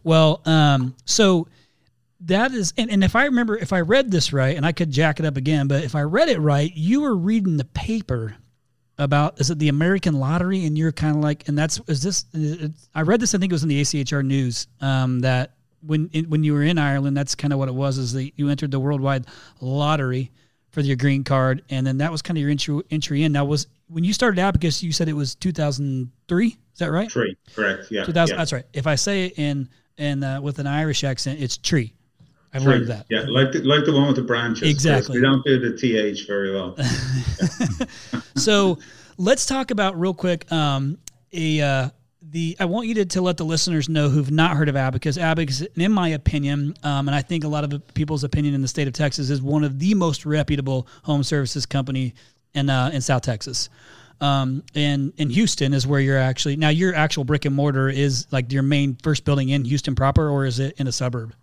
Well, 0.05 0.43
um, 0.47 0.95
so 1.05 1.49
that 2.21 2.52
is, 2.52 2.73
and, 2.76 2.91
and 2.91 3.02
if 3.02 3.17
I 3.17 3.25
remember, 3.25 3.57
if 3.57 3.73
I 3.73 3.81
read 3.81 4.11
this 4.11 4.33
right, 4.33 4.57
and 4.57 4.64
I 4.67 4.73
could 4.73 4.91
jack 4.91 5.19
it 5.21 5.26
up 5.26 5.37
again, 5.37 5.67
but 5.69 5.83
if 5.85 5.95
I 5.95 6.02
read 6.02 6.29
it 6.29 6.38
right, 6.38 6.71
you 6.75 7.00
were 7.00 7.17
reading 7.17 7.57
the 7.57 7.64
paper 7.64 8.37
about 8.99 9.41
is 9.41 9.50
it 9.50 9.59
the 9.59 9.69
American 9.69 10.14
lottery, 10.21 10.64
and 10.67 10.76
you're 10.79 10.93
kind 10.93 11.17
of 11.17 11.23
like, 11.23 11.49
and 11.49 11.59
that's 11.59 11.81
is 11.88 12.02
this? 12.02 12.26
I 12.95 13.02
read 13.02 13.21
this. 13.21 13.35
I 13.35 13.38
think 13.38 13.50
it 13.50 13.55
was 13.55 13.62
in 13.64 13.69
the 13.69 13.81
ACHR 13.81 14.25
news 14.25 14.67
um, 14.81 15.21
that 15.21 15.55
when 15.85 16.11
in, 16.12 16.31
when 16.31 16.45
you 16.45 16.53
were 16.55 16.62
in 16.62 16.79
Ireland, 16.79 17.17
that's 17.17 17.35
kind 17.35 17.53
of 17.53 17.59
what 17.59 17.69
it 17.69 17.75
was. 17.75 17.99
Is 17.99 18.12
that 18.12 18.33
you 18.37 18.49
entered 18.49 18.71
the 18.71 18.81
worldwide 18.81 19.27
lottery 19.61 20.31
for 20.71 20.81
your 20.81 20.97
green 20.97 21.25
card, 21.25 21.62
and 21.71 21.87
then 21.87 21.99
that 21.99 22.11
was 22.11 22.23
kind 22.23 22.37
of 22.39 22.43
your 22.43 22.51
entry 22.51 22.81
entry 22.91 23.23
in. 23.25 23.33
Now 23.33 23.45
was 23.45 23.67
when 23.89 24.05
you 24.05 24.12
started 24.12 24.39
Abacus, 24.41 24.83
you 24.83 24.93
said 24.93 25.09
it 25.09 25.12
was 25.15 25.35
2003. 25.35 26.47
Is 26.47 26.79
that 26.79 26.91
right? 26.91 27.09
tree 27.09 27.37
correct 27.55 27.89
yeah, 27.91 28.05
2000. 28.05 28.33
yeah. 28.35 28.39
That's 28.39 28.53
right. 28.53 28.65
If 28.73 28.87
I 28.87 28.95
say 28.95 29.27
it 29.27 29.39
in 29.39 29.69
in 29.99 30.25
uh, 30.25 30.41
with 30.41 30.59
an 30.59 30.67
Irish 30.67 31.05
accent, 31.05 31.41
it's 31.41 31.57
tree. 31.57 31.95
I've 32.55 32.65
learned 32.65 32.89
that. 32.89 33.07
yeah 33.09 33.25
like 33.29 33.53
the, 33.53 33.62
like 33.62 33.87
the 33.87 33.95
one 33.95 34.09
with 34.09 34.17
the 34.17 34.23
branches 34.23 34.69
Exactly. 34.69 35.17
we 35.17 35.23
don't 35.23 35.43
do 35.43 35.59
the 35.59 35.75
th 35.75 36.27
very 36.27 36.53
well 36.53 36.77
So 38.37 38.79
let's 39.17 39.47
talk 39.47 39.71
about 39.71 39.99
real 39.99 40.15
quick 40.15 40.51
um, 40.53 40.99
a 41.33 41.61
uh, 41.61 41.89
the 42.33 42.57
I 42.59 42.65
want 42.65 42.89
you 42.89 42.95
to, 42.95 43.05
to 43.05 43.21
let 43.21 43.37
the 43.37 43.45
listeners 43.45 43.89
know 43.89 44.09
who've 44.09 44.31
not 44.31 44.57
heard 44.57 44.69
of 44.69 44.77
Abacus. 44.77 45.19
Abacus, 45.19 45.61
in 45.61 45.93
my 45.93 46.09
opinion, 46.09 46.75
um, 46.83 47.07
and 47.07 47.15
I 47.15 47.23
think 47.23 47.45
a 47.45 47.49
lot 47.49 47.62
of 47.65 47.95
people's 47.95 48.25
opinion 48.25 48.55
in 48.55 48.62
the 48.62 48.69
state 48.69 48.89
of 48.89 48.95
Texas, 48.95 49.31
is 49.31 49.41
one 49.41 49.62
of 49.62 49.79
the 49.79 49.95
most 49.95 50.27
reputable 50.27 50.89
home 51.05 51.23
services 51.23 51.67
company 51.67 52.15
in 52.55 52.71
uh, 52.71 52.91
in 52.93 53.01
South 53.01 53.23
Texas. 53.23 53.69
Um, 54.21 54.62
and 54.75 55.12
in 55.17 55.31
Houston 55.31 55.75
is 55.75 55.87
where 55.87 56.01
you're 56.01 56.19
actually 56.19 56.57
now. 56.57 56.71
Your 56.71 56.95
actual 56.95 57.25
brick 57.25 57.45
and 57.45 57.55
mortar 57.55 57.89
is 57.89 58.27
like 58.31 58.51
your 58.53 58.62
main 58.62 58.97
first 59.03 59.25
building 59.25 59.51
in 59.51 59.65
Houston 59.65 59.95
proper, 59.95 60.29
or 60.29 60.47
is 60.47 60.59
it 60.59 60.75
in 60.79 60.87
a 60.87 60.93
suburb? 60.93 61.35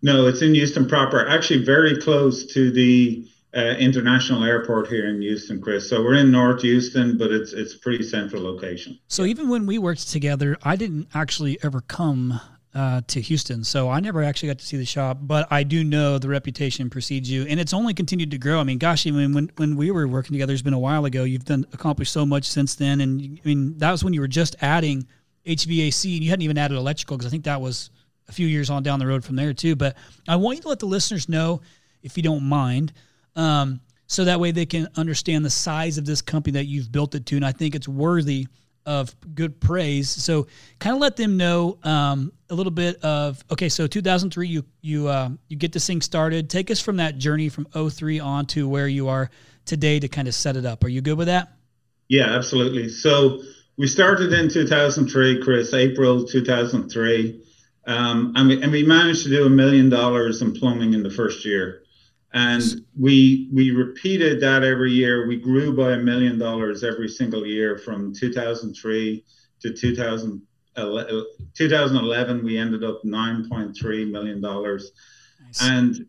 No, 0.00 0.26
it's 0.26 0.40
in 0.40 0.54
Houston 0.54 0.88
proper. 0.88 1.28
Actually, 1.28 1.64
very 1.64 2.00
close 2.00 2.46
to 2.54 2.70
the 2.70 3.26
uh, 3.56 3.60
international 3.78 4.44
airport 4.44 4.88
here 4.88 5.08
in 5.08 5.20
Houston, 5.22 5.60
Chris. 5.60 5.88
So 5.88 6.02
we're 6.02 6.14
in 6.14 6.30
North 6.30 6.62
Houston, 6.62 7.16
but 7.16 7.30
it's 7.30 7.52
it's 7.52 7.74
pretty 7.74 8.04
central 8.04 8.42
location. 8.42 8.98
So 9.08 9.24
even 9.24 9.48
when 9.48 9.66
we 9.66 9.78
worked 9.78 10.10
together, 10.10 10.58
I 10.62 10.76
didn't 10.76 11.08
actually 11.14 11.58
ever 11.62 11.80
come 11.80 12.40
uh, 12.74 13.00
to 13.06 13.20
Houston, 13.22 13.64
so 13.64 13.88
I 13.88 14.00
never 14.00 14.22
actually 14.22 14.48
got 14.48 14.58
to 14.58 14.66
see 14.66 14.76
the 14.76 14.84
shop. 14.84 15.18
But 15.22 15.48
I 15.50 15.62
do 15.62 15.82
know 15.82 16.18
the 16.18 16.28
reputation 16.28 16.90
precedes 16.90 17.30
you, 17.30 17.44
and 17.44 17.58
it's 17.58 17.72
only 17.72 17.94
continued 17.94 18.30
to 18.32 18.38
grow. 18.38 18.60
I 18.60 18.64
mean, 18.64 18.78
gosh, 18.78 19.06
I 19.06 19.10
mean, 19.12 19.32
when 19.32 19.50
when 19.56 19.76
we 19.76 19.90
were 19.90 20.06
working 20.06 20.34
together, 20.34 20.52
it's 20.52 20.62
been 20.62 20.74
a 20.74 20.78
while 20.78 21.06
ago. 21.06 21.24
You've 21.24 21.46
done 21.46 21.64
accomplished 21.72 22.12
so 22.12 22.26
much 22.26 22.44
since 22.44 22.74
then, 22.74 23.00
and 23.00 23.40
I 23.42 23.48
mean, 23.48 23.78
that 23.78 23.90
was 23.90 24.04
when 24.04 24.12
you 24.12 24.20
were 24.20 24.28
just 24.28 24.56
adding 24.60 25.06
HVAC, 25.46 26.16
and 26.16 26.22
you 26.22 26.28
hadn't 26.28 26.42
even 26.42 26.58
added 26.58 26.76
electrical 26.76 27.16
because 27.16 27.26
I 27.26 27.30
think 27.30 27.44
that 27.44 27.62
was 27.62 27.90
a 28.28 28.32
few 28.32 28.46
years 28.46 28.68
on 28.68 28.82
down 28.82 28.98
the 28.98 29.06
road 29.06 29.24
from 29.24 29.36
there 29.36 29.54
too. 29.54 29.74
But 29.74 29.96
I 30.28 30.36
want 30.36 30.56
you 30.56 30.62
to 30.62 30.68
let 30.68 30.80
the 30.80 30.86
listeners 30.86 31.30
know, 31.30 31.62
if 32.02 32.18
you 32.18 32.22
don't 32.22 32.42
mind 32.42 32.92
um, 33.38 33.80
so 34.08 34.24
that 34.24 34.40
way 34.40 34.50
they 34.50 34.66
can 34.66 34.88
understand 34.96 35.44
the 35.44 35.50
size 35.50 35.96
of 35.96 36.04
this 36.04 36.20
company 36.20 36.52
that 36.54 36.64
you've 36.64 36.90
built 36.90 37.14
it 37.14 37.24
to. 37.26 37.36
And 37.36 37.46
I 37.46 37.52
think 37.52 37.74
it's 37.74 37.88
worthy 37.88 38.48
of 38.84 39.14
good 39.34 39.60
praise. 39.60 40.10
So 40.10 40.46
kind 40.78 40.96
of 40.96 41.00
let 41.00 41.16
them 41.16 41.36
know 41.36 41.78
um, 41.84 42.32
a 42.50 42.54
little 42.54 42.72
bit 42.72 43.02
of 43.04 43.44
okay. 43.50 43.68
So 43.68 43.86
2003, 43.86 44.48
you 44.48 44.64
you 44.80 45.08
uh, 45.08 45.30
you 45.48 45.56
get 45.56 45.72
this 45.72 45.86
thing 45.86 46.00
started. 46.00 46.50
Take 46.50 46.70
us 46.70 46.80
from 46.80 46.96
that 46.96 47.18
journey 47.18 47.48
from 47.48 47.66
03 47.66 48.18
on 48.18 48.46
to 48.46 48.68
where 48.68 48.88
you 48.88 49.08
are 49.08 49.30
today 49.66 50.00
to 50.00 50.08
kind 50.08 50.26
of 50.26 50.34
set 50.34 50.56
it 50.56 50.64
up. 50.64 50.82
Are 50.84 50.88
you 50.88 51.02
good 51.02 51.18
with 51.18 51.28
that? 51.28 51.52
Yeah, 52.08 52.34
absolutely. 52.34 52.88
So 52.88 53.42
we 53.76 53.86
started 53.86 54.32
in 54.32 54.48
2003, 54.48 55.42
Chris, 55.42 55.74
April 55.74 56.24
2003, 56.24 57.44
um, 57.86 58.32
and 58.34 58.48
we 58.48 58.62
and 58.62 58.72
we 58.72 58.84
managed 58.84 59.24
to 59.24 59.28
do 59.28 59.44
a 59.44 59.50
million 59.50 59.90
dollars 59.90 60.40
in 60.40 60.54
plumbing 60.54 60.94
in 60.94 61.02
the 61.02 61.10
first 61.10 61.44
year 61.44 61.82
and 62.32 62.62
we 62.98 63.48
we 63.52 63.70
repeated 63.70 64.40
that 64.40 64.62
every 64.62 64.92
year. 64.92 65.26
We 65.26 65.36
grew 65.36 65.74
by 65.74 65.92
a 65.92 65.98
million 65.98 66.38
dollars 66.38 66.84
every 66.84 67.08
single 67.08 67.46
year 67.46 67.78
from 67.78 68.12
2003 68.14 69.24
to 69.60 69.72
2011. 69.72 71.26
2011 71.54 72.44
we 72.44 72.58
ended 72.58 72.84
up 72.84 73.02
9.3 73.04 74.10
million 74.10 74.40
dollars, 74.40 74.92
and 75.62 76.06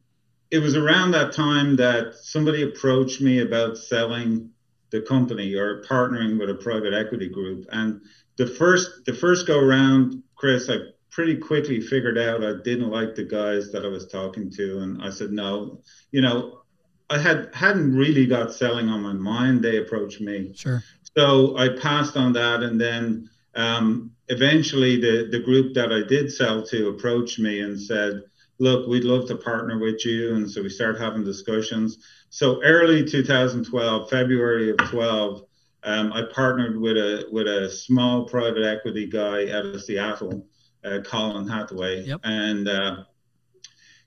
it 0.51 0.59
was 0.59 0.75
around 0.75 1.11
that 1.11 1.33
time 1.33 1.75
that 1.77 2.15
somebody 2.15 2.63
approached 2.63 3.21
me 3.21 3.39
about 3.39 3.77
selling 3.77 4.49
the 4.91 5.01
company 5.01 5.55
or 5.55 5.83
partnering 5.83 6.39
with 6.39 6.49
a 6.49 6.55
private 6.55 6.93
equity 6.93 7.29
group. 7.29 7.65
And 7.71 8.01
the 8.37 8.47
first 8.47 9.05
the 9.05 9.13
first 9.13 9.47
go 9.47 9.59
around, 9.59 10.21
Chris, 10.35 10.69
I 10.69 10.77
pretty 11.19 11.35
quickly 11.35 11.81
figured 11.81 12.17
out 12.17 12.45
I 12.45 12.53
didn't 12.63 12.89
like 12.89 13.13
the 13.13 13.25
guys 13.25 13.73
that 13.73 13.83
I 13.83 13.89
was 13.89 14.07
talking 14.07 14.49
to, 14.51 14.79
and 14.79 15.03
I 15.03 15.09
said 15.09 15.33
no. 15.33 15.81
You 16.11 16.21
know, 16.21 16.61
I 17.09 17.17
had 17.17 17.53
hadn't 17.53 17.93
really 17.93 18.25
got 18.25 18.53
selling 18.53 18.87
on 18.87 19.01
my 19.01 19.11
mind. 19.11 19.61
They 19.61 19.79
approached 19.79 20.21
me, 20.21 20.53
sure. 20.55 20.81
So 21.17 21.57
I 21.57 21.75
passed 21.77 22.15
on 22.15 22.31
that, 22.33 22.63
and 22.63 22.79
then 22.79 23.29
um, 23.53 24.11
eventually 24.29 24.95
the 25.01 25.27
the 25.29 25.41
group 25.41 25.73
that 25.73 25.91
I 25.91 26.07
did 26.07 26.31
sell 26.31 26.65
to 26.67 26.87
approached 26.87 27.37
me 27.37 27.59
and 27.59 27.77
said, 27.77 28.23
"Look, 28.59 28.87
we'd 28.87 29.03
love 29.03 29.27
to 29.27 29.35
partner 29.35 29.77
with 29.77 30.05
you," 30.05 30.35
and 30.35 30.49
so 30.49 30.63
we 30.63 30.69
started 30.69 31.01
having 31.01 31.25
discussions. 31.25 31.97
So 32.29 32.63
early 32.63 33.03
2012, 33.03 34.09
February 34.09 34.69
of 34.69 34.77
12. 34.89 35.43
Um, 35.83 36.13
I 36.13 36.23
partnered 36.33 36.79
with 36.79 36.95
a 36.95 37.25
with 37.29 37.47
a 37.47 37.69
small 37.69 38.23
private 38.23 38.63
equity 38.63 39.05
guy 39.05 39.51
out 39.51 39.65
of 39.65 39.83
Seattle, 39.83 40.45
uh, 40.89 41.01
Colin 41.01 41.47
Hathaway. 41.47 42.03
Yep. 42.03 42.21
And, 42.23 42.67
uh, 42.67 43.03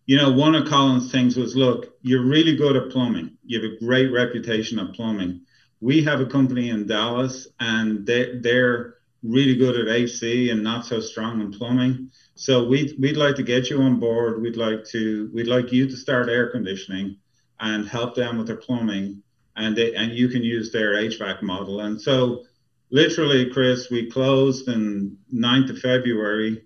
you 0.06 0.16
know, 0.16 0.32
one 0.32 0.54
of 0.54 0.68
Colin's 0.68 1.12
things 1.12 1.36
was 1.36 1.54
look, 1.54 1.94
you're 2.02 2.24
really 2.24 2.56
good 2.56 2.76
at 2.76 2.90
plumbing. 2.90 3.36
You 3.44 3.62
have 3.62 3.72
a 3.72 3.84
great 3.84 4.12
reputation 4.12 4.78
at 4.78 4.94
plumbing. 4.94 5.42
We 5.80 6.04
have 6.04 6.20
a 6.20 6.26
company 6.26 6.70
in 6.70 6.86
Dallas 6.86 7.48
and 7.60 8.06
they, 8.06 8.38
they're 8.38 8.96
really 9.22 9.56
good 9.56 9.76
at 9.76 9.94
AC 9.94 10.50
and 10.50 10.62
not 10.62 10.84
so 10.84 11.00
strong 11.00 11.40
in 11.40 11.52
plumbing. 11.52 12.10
So 12.34 12.66
we'd, 12.66 12.94
we'd 13.00 13.16
like 13.16 13.36
to 13.36 13.42
get 13.42 13.70
you 13.70 13.80
on 13.82 14.00
board. 14.00 14.42
We'd 14.42 14.56
like 14.56 14.84
to, 14.86 15.30
we'd 15.32 15.46
like 15.46 15.72
you 15.72 15.88
to 15.88 15.96
start 15.96 16.28
air 16.28 16.50
conditioning 16.50 17.16
and 17.60 17.88
help 17.88 18.16
them 18.16 18.38
with 18.38 18.48
their 18.48 18.56
plumbing 18.56 19.22
and 19.56 19.76
they, 19.76 19.94
and 19.94 20.12
you 20.12 20.28
can 20.28 20.42
use 20.42 20.72
their 20.72 20.94
HVAC 20.94 21.42
model. 21.42 21.80
And 21.80 22.00
so 22.00 22.44
literally, 22.90 23.50
Chris, 23.50 23.90
we 23.90 24.10
closed 24.10 24.68
in 24.68 25.18
9th 25.32 25.70
of 25.70 25.78
February 25.78 26.64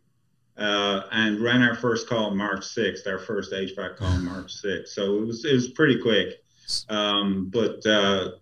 uh, 0.57 1.03
and 1.13 1.41
ran 1.41 1.63
our 1.63 1.75
first 1.75 2.09
call 2.09 2.35
March 2.35 2.61
6th, 2.61 3.07
our 3.07 3.19
first 3.19 3.53
HVAC 3.53 3.97
call 3.97 4.19
March 4.19 4.55
6th. 4.63 4.89
So 4.89 5.19
it 5.19 5.27
was 5.27 5.45
it 5.45 5.53
was 5.53 5.69
pretty 5.69 6.01
quick, 6.01 6.43
um, 6.89 7.51
but 7.51 7.85
uh, 7.87 8.33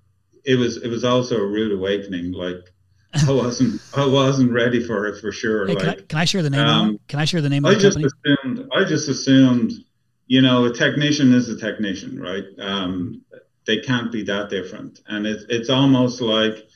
it 0.45 0.57
was 0.57 0.77
it 0.79 0.89
was 0.89 1.05
also 1.05 1.39
a 1.39 1.47
rude 1.47 1.73
awakening. 1.73 2.33
Like 2.33 2.73
I 3.15 3.25
wasn't 3.33 3.81
I 3.97 4.07
wasn't 4.07 4.53
ready 4.53 4.85
for 4.85 5.07
it 5.07 5.21
for 5.21 5.33
sure. 5.33 5.67
Hey, 5.67 5.75
like, 5.75 5.81
can, 5.83 5.89
I, 5.89 5.95
can 5.95 6.19
I 6.19 6.25
share 6.25 6.43
the 6.43 6.51
name? 6.51 6.61
Um, 6.61 7.01
can 7.09 7.19
I 7.19 7.25
share 7.25 7.41
the 7.41 7.49
name 7.49 7.65
of 7.65 7.73
I 7.73 7.75
the 7.75 7.81
just 7.81 7.97
company? 8.01 8.13
assumed 8.25 8.71
I 8.75 8.85
just 8.85 9.09
assumed 9.09 9.73
you 10.27 10.41
know 10.43 10.67
a 10.67 10.73
technician 10.73 11.33
is 11.35 11.49
a 11.49 11.59
technician, 11.59 12.21
right? 12.21 12.45
Um, 12.59 13.23
they 13.67 13.79
can't 13.79 14.13
be 14.13 14.23
that 14.25 14.51
different, 14.51 15.01
and 15.07 15.27
it's 15.27 15.45
it's 15.49 15.71
almost 15.71 16.21
like 16.21 16.67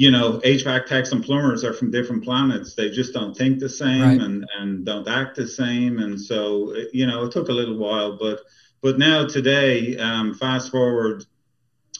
you 0.00 0.10
know, 0.10 0.40
HVAC 0.42 0.86
techs 0.86 1.12
and 1.12 1.22
plumbers 1.22 1.62
are 1.62 1.74
from 1.74 1.90
different 1.90 2.24
planets. 2.24 2.74
They 2.74 2.88
just 2.88 3.12
don't 3.12 3.36
think 3.36 3.58
the 3.58 3.68
same 3.68 4.00
right. 4.00 4.18
and, 4.18 4.46
and 4.58 4.82
don't 4.82 5.06
act 5.06 5.36
the 5.36 5.46
same. 5.46 5.98
And 5.98 6.18
so, 6.18 6.74
you 6.90 7.06
know, 7.06 7.26
it 7.26 7.32
took 7.32 7.50
a 7.50 7.52
little 7.52 7.76
while, 7.76 8.16
but 8.16 8.40
but 8.80 8.98
now 8.98 9.26
today, 9.26 9.98
um, 9.98 10.32
fast 10.32 10.70
forward, 10.70 11.26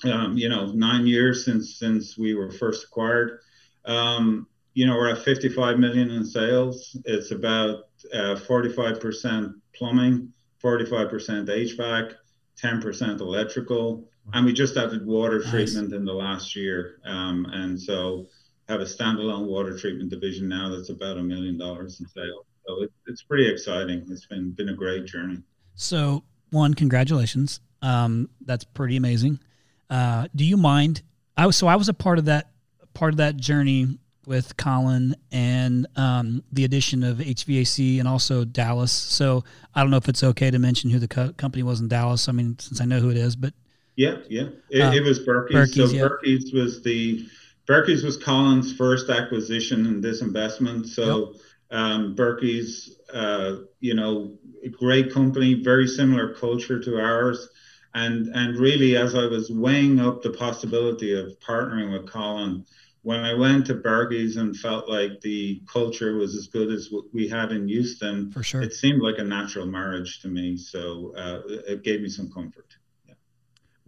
um, 0.05 0.35
you 0.39 0.49
know, 0.49 0.73
nine 0.73 1.07
years 1.07 1.45
since 1.45 1.79
since 1.79 2.17
we 2.17 2.35
were 2.35 2.51
first 2.51 2.87
acquired, 2.87 3.41
um, 3.85 4.47
you 4.73 4.87
know, 4.87 4.95
we're 4.95 5.11
at 5.11 5.23
55 5.23 5.79
million 5.79 6.11
in 6.11 6.25
sales. 6.25 6.97
It's 7.05 7.33
about 7.33 7.91
uh, 8.15 8.35
45% 8.35 9.53
plumbing, 9.75 10.33
45% 10.65 11.49
HVAC, 11.49 12.15
10% 12.63 13.21
electrical 13.21 14.10
and 14.33 14.47
we 14.47 14.53
just 14.53 14.77
added 14.77 15.07
water 15.07 15.43
treatment 15.43 15.93
in 15.93 16.05
the 16.05 16.13
last 16.13 16.55
year, 16.55 17.01
um, 17.05 17.47
and 17.53 17.81
so 17.81 18.27
have 18.69 18.81
a 18.81 18.85
standalone 18.85 19.47
water 19.47 19.77
treatment 19.77 20.11
division 20.11 20.49
now 20.49 20.69
that's 20.69 20.91
about 20.91 21.19
a 21.19 21.23
million 21.23 21.59
dollars 21.59 22.01
in 22.01 22.07
sales. 22.07 22.47
So 22.67 22.83
it, 22.83 22.93
it's 23.07 23.23
pretty 23.23 23.49
exciting. 23.49 24.07
It's 24.09 24.27
been 24.27 24.53
been 24.53 24.69
a 24.69 24.75
great 24.75 25.07
journey. 25.07 25.43
So 25.75 26.25
one, 26.51 26.75
congratulations. 26.75 27.61
Um, 27.83 28.29
that's 28.43 28.65
pretty 28.65 28.97
amazing. 28.97 29.41
Uh, 29.89 30.29
do 30.35 30.45
you 30.45 30.57
mind? 30.57 31.03
I 31.37 31.47
was 31.47 31.57
so 31.57 31.67
I 31.67 31.77
was 31.77 31.89
a 31.89 31.95
part 31.95 32.19
of 32.19 32.27
that 32.27 32.51
part 32.95 33.13
of 33.13 33.17
that 33.19 33.37
journey 33.37 33.99
with 34.27 34.57
Colin 34.57 35.17
and 35.33 35.87
um, 35.97 36.45
the 36.53 36.65
addition 36.65 37.03
of 37.03 37.19
HVAC 37.19 37.99
and 37.99 38.07
also 38.07 38.45
Dallas. 38.45 38.93
So 38.93 39.43
I 39.75 39.81
don't 39.81 39.91
know 39.91 39.97
if 39.97 40.09
it's 40.09 40.23
okay 40.23 40.51
to 40.51 40.59
mention 40.59 40.91
who 40.91 40.99
the 40.99 41.09
co- 41.09 41.33
company 41.33 41.63
was 41.63 41.81
in 41.81 41.89
Dallas. 41.89 42.29
I 42.29 42.33
mean, 42.33 42.57
since 42.59 42.81
I 42.81 42.85
know 42.85 43.01
who 43.01 43.11
it 43.11 43.17
is, 43.17 43.35
but 43.35 43.55
yeah, 43.97 44.17
yeah. 44.29 44.49
It, 44.71 44.81
uh, 44.81 44.93
it 44.93 45.03
was 45.03 45.21
Berkeys. 45.21 45.53
Berkeys 45.53 45.75
so 45.75 45.87
yeah. 45.87 46.03
Berkeys 46.03 46.55
was 46.55 46.83
the 46.83 47.27
Berkey's 47.67 48.03
was 48.03 48.17
Colin's 48.17 48.73
first 48.73 49.11
acquisition 49.11 49.87
and 49.87 50.03
disinvestment. 50.03 50.87
So 50.87 51.35
yep. 51.35 51.79
um, 51.79 52.17
Berkeys, 52.17 52.91
uh, 53.13 53.65
you 53.81 53.95
know, 53.95 54.39
a 54.65 54.69
great 54.69 55.13
company, 55.13 55.63
very 55.63 55.87
similar 55.87 56.35
culture 56.35 56.81
to 56.81 57.01
ours. 57.01 57.49
And 57.95 58.29
and 58.29 58.57
really, 58.59 58.97
as 58.97 59.15
I 59.15 59.27
was 59.27 59.51
weighing 59.51 60.01
up 60.01 60.23
the 60.23 60.31
possibility 60.31 61.13
of 61.19 61.39
partnering 61.41 61.93
with 61.93 62.11
Colin, 62.11 62.65
when 63.03 63.21
I 63.21 63.35
went 63.35 63.67
to 63.67 63.75
Berkeys 63.75 64.37
and 64.37 64.57
felt 64.57 64.89
like 64.89 65.21
the 65.21 65.63
culture 65.67 66.17
was 66.17 66.37
as 66.37 66.47
good 66.47 66.71
as 66.71 66.89
what 66.91 67.05
we 67.13 67.29
had 67.29 67.51
in 67.51 67.67
Houston, 67.67 68.31
for 68.31 68.43
sure, 68.43 68.63
it 68.63 68.73
seemed 68.73 69.03
like 69.03 69.19
a 69.19 69.25
natural 69.25 69.67
marriage 69.67 70.21
to 70.21 70.29
me. 70.29 70.57
So 70.57 71.13
uh, 71.17 71.41
it 71.47 71.83
gave 71.83 72.01
me 72.01 72.09
some 72.09 72.31
comfort. 72.31 72.77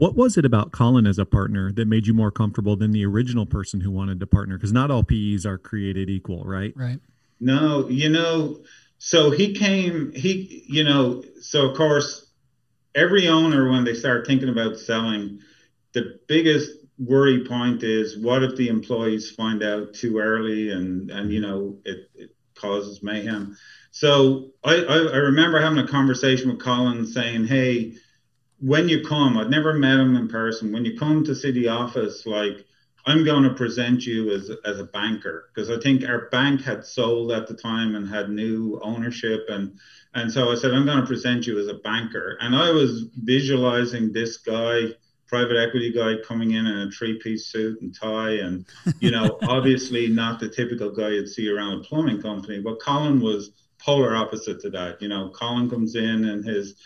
What 0.02 0.16
was 0.16 0.36
it 0.36 0.44
about 0.44 0.72
Colin 0.72 1.06
as 1.06 1.20
a 1.20 1.24
partner 1.24 1.70
that 1.70 1.86
made 1.86 2.08
you 2.08 2.12
more 2.12 2.32
comfortable 2.32 2.74
than 2.74 2.90
the 2.90 3.06
original 3.06 3.46
person 3.46 3.80
who 3.82 3.92
wanted 3.92 4.18
to 4.18 4.26
partner? 4.26 4.56
Because 4.56 4.72
not 4.72 4.90
all 4.90 5.04
PEs 5.04 5.46
are 5.46 5.58
created 5.58 6.10
equal, 6.10 6.42
right? 6.42 6.72
Right. 6.74 6.98
No, 7.38 7.88
you 7.88 8.08
know, 8.08 8.64
so 8.98 9.30
he 9.30 9.54
came, 9.54 10.10
he, 10.12 10.64
you 10.66 10.82
know, 10.82 11.22
so 11.40 11.70
of 11.70 11.76
course, 11.76 12.26
every 12.96 13.28
owner, 13.28 13.70
when 13.70 13.84
they 13.84 13.94
start 13.94 14.26
thinking 14.26 14.48
about 14.48 14.76
selling, 14.76 15.38
the 15.92 16.18
biggest 16.26 16.72
worry 16.98 17.44
point 17.44 17.84
is 17.84 18.18
what 18.18 18.42
if 18.42 18.56
the 18.56 18.70
employees 18.70 19.30
find 19.30 19.62
out 19.62 19.94
too 19.94 20.18
early 20.18 20.72
and 20.72 21.10
and 21.12 21.32
you 21.32 21.40
know 21.40 21.78
it, 21.84 22.10
it 22.16 22.34
causes 22.56 23.04
mayhem. 23.04 23.56
So 23.92 24.50
I, 24.64 24.78
I, 24.78 24.96
I 24.96 25.16
remember 25.16 25.60
having 25.60 25.78
a 25.78 25.86
conversation 25.86 26.50
with 26.50 26.58
Colin 26.58 27.06
saying, 27.06 27.46
hey, 27.46 27.94
when 28.62 28.88
you 28.88 29.04
come, 29.04 29.36
I'd 29.36 29.50
never 29.50 29.74
met 29.74 29.98
him 29.98 30.14
in 30.14 30.28
person. 30.28 30.72
When 30.72 30.84
you 30.84 30.96
come 30.96 31.24
to 31.24 31.34
city 31.34 31.66
office, 31.66 32.24
like 32.26 32.64
I'm 33.04 33.24
going 33.24 33.42
to 33.42 33.54
present 33.54 34.06
you 34.06 34.30
as, 34.30 34.50
as 34.64 34.78
a 34.78 34.84
banker 34.84 35.50
because 35.52 35.68
I 35.68 35.80
think 35.80 36.08
our 36.08 36.28
bank 36.30 36.62
had 36.62 36.86
sold 36.86 37.32
at 37.32 37.48
the 37.48 37.54
time 37.54 37.96
and 37.96 38.08
had 38.08 38.30
new 38.30 38.78
ownership. 38.80 39.46
And 39.48 39.80
and 40.14 40.30
so 40.32 40.52
I 40.52 40.54
said 40.54 40.72
I'm 40.72 40.86
going 40.86 41.00
to 41.00 41.06
present 41.06 41.44
you 41.44 41.58
as 41.58 41.66
a 41.66 41.74
banker. 41.74 42.38
And 42.40 42.54
I 42.54 42.70
was 42.70 43.08
visualizing 43.16 44.12
this 44.12 44.36
guy 44.36 44.90
private 45.26 45.56
equity 45.56 45.90
guy 45.92 46.14
coming 46.24 46.52
in 46.52 46.66
in 46.66 46.78
a 46.86 46.90
three-piece 46.90 47.46
suit 47.46 47.80
and 47.80 47.94
tie 47.98 48.32
and 48.34 48.66
you 49.00 49.10
know 49.10 49.38
obviously 49.48 50.06
not 50.06 50.38
the 50.38 50.48
typical 50.48 50.90
guy 50.90 51.08
you'd 51.08 51.26
see 51.26 51.48
around 51.48 51.80
a 51.80 51.82
plumbing 51.82 52.20
company 52.20 52.60
but 52.60 52.78
Colin 52.82 53.18
was 53.18 53.50
polar 53.78 54.14
opposite 54.14 54.60
to 54.60 54.70
that. 54.70 55.02
You 55.02 55.08
know 55.08 55.30
Colin 55.30 55.68
comes 55.68 55.96
in 55.96 56.26
and 56.26 56.44
his 56.44 56.76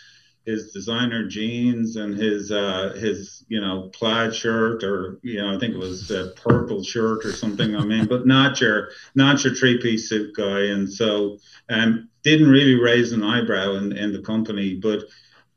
his 0.47 0.71
designer 0.71 1.27
jeans 1.27 1.97
and 1.97 2.17
his 2.17 2.53
uh, 2.53 2.95
his 2.97 3.43
you 3.49 3.59
know 3.59 3.89
plaid 3.91 4.33
shirt 4.33 4.81
or 4.81 5.19
you 5.21 5.41
know 5.41 5.53
I 5.53 5.59
think 5.59 5.75
it 5.75 5.77
was 5.77 6.09
a 6.09 6.31
purple 6.37 6.83
shirt 6.83 7.25
or 7.25 7.33
something. 7.33 7.75
I 7.75 7.83
mean, 7.83 8.05
but 8.05 8.25
not 8.25 8.61
your 8.61 8.89
not 9.13 9.43
your 9.43 9.53
three 9.53 9.77
piece 9.79 10.07
suit 10.07 10.33
guy, 10.35 10.61
and 10.67 10.89
so 10.89 11.37
um, 11.67 12.07
didn't 12.23 12.47
really 12.47 12.75
raise 12.75 13.11
an 13.11 13.23
eyebrow 13.23 13.73
in, 13.73 13.91
in 13.91 14.13
the 14.13 14.21
company. 14.21 14.75
But 14.75 15.03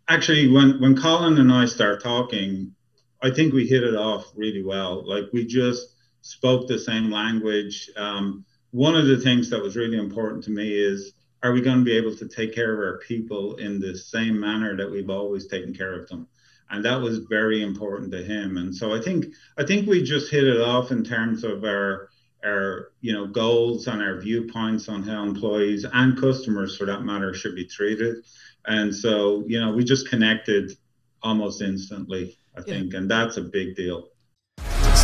actually, 0.09 0.49
when 0.49 0.81
when 0.81 0.97
Colin 0.97 1.39
and 1.39 1.53
I 1.53 1.67
start 1.67 2.03
talking, 2.03 2.75
I 3.23 3.31
think 3.31 3.55
we 3.55 3.69
hit 3.69 3.85
it 3.85 3.95
off 3.95 4.33
really 4.35 4.65
well. 4.65 5.09
Like 5.09 5.27
we 5.33 5.47
just 5.47 5.87
spoke 6.23 6.67
the 6.67 6.81
same 6.81 7.13
language. 7.13 7.91
Um, 7.97 8.45
one 8.73 8.97
of 8.97 9.07
the 9.07 9.21
things 9.21 9.51
that 9.51 9.63
was 9.63 9.77
really 9.77 9.99
important 9.99 10.43
to 10.45 10.51
me 10.51 10.69
is 10.75 11.13
are 11.43 11.53
we 11.53 11.63
going 11.63 11.79
to 11.79 11.85
be 11.85 11.97
able 11.97 12.15
to 12.17 12.29
take 12.29 12.55
care 12.55 12.73
of 12.73 12.79
our 12.79 12.99
people 12.99 13.57
in 13.57 13.81
the 13.81 13.97
same 13.97 14.39
manner 14.39 14.77
that 14.77 14.91
we've 14.91 15.11
always 15.11 15.47
taken 15.47 15.75
care 15.75 16.01
of 16.01 16.09
them? 16.09 16.27
And 16.71 16.85
that 16.85 17.01
was 17.01 17.19
very 17.19 17.63
important 17.63 18.13
to 18.13 18.23
him. 18.23 18.57
And 18.57 18.75
so 18.75 18.95
i 18.95 19.01
think 19.01 19.27
i 19.59 19.65
think 19.65 19.89
we 19.89 20.03
just 20.03 20.31
hit 20.31 20.45
it 20.45 20.61
off 20.61 20.91
in 20.91 21.03
terms 21.05 21.45
of 21.45 21.65
our 21.65 22.11
our 22.45 22.93
you 23.01 23.13
know 23.13 23.27
goals 23.27 23.87
and 23.87 24.03
our 24.03 24.21
viewpoints 24.21 24.89
on 24.89 25.03
how 25.03 25.25
employees 25.25 25.85
and 25.93 26.19
customers 26.19 26.77
for 26.77 26.87
that 26.87 27.03
matter 27.03 27.35
should 27.35 27.55
be 27.55 27.67
treated. 27.67 28.25
And 28.67 28.95
so 28.95 29.45
you 29.47 29.61
know 29.61 29.73
we 29.73 29.85
just 29.85 30.09
connected 30.09 30.73
almost 31.23 31.61
instantly 31.61 32.37
i 32.57 32.61
yeah. 32.61 32.75
think 32.75 32.95
and 32.95 33.11
that's 33.11 33.37
a 33.37 33.43
big 33.43 33.77
deal 33.77 34.09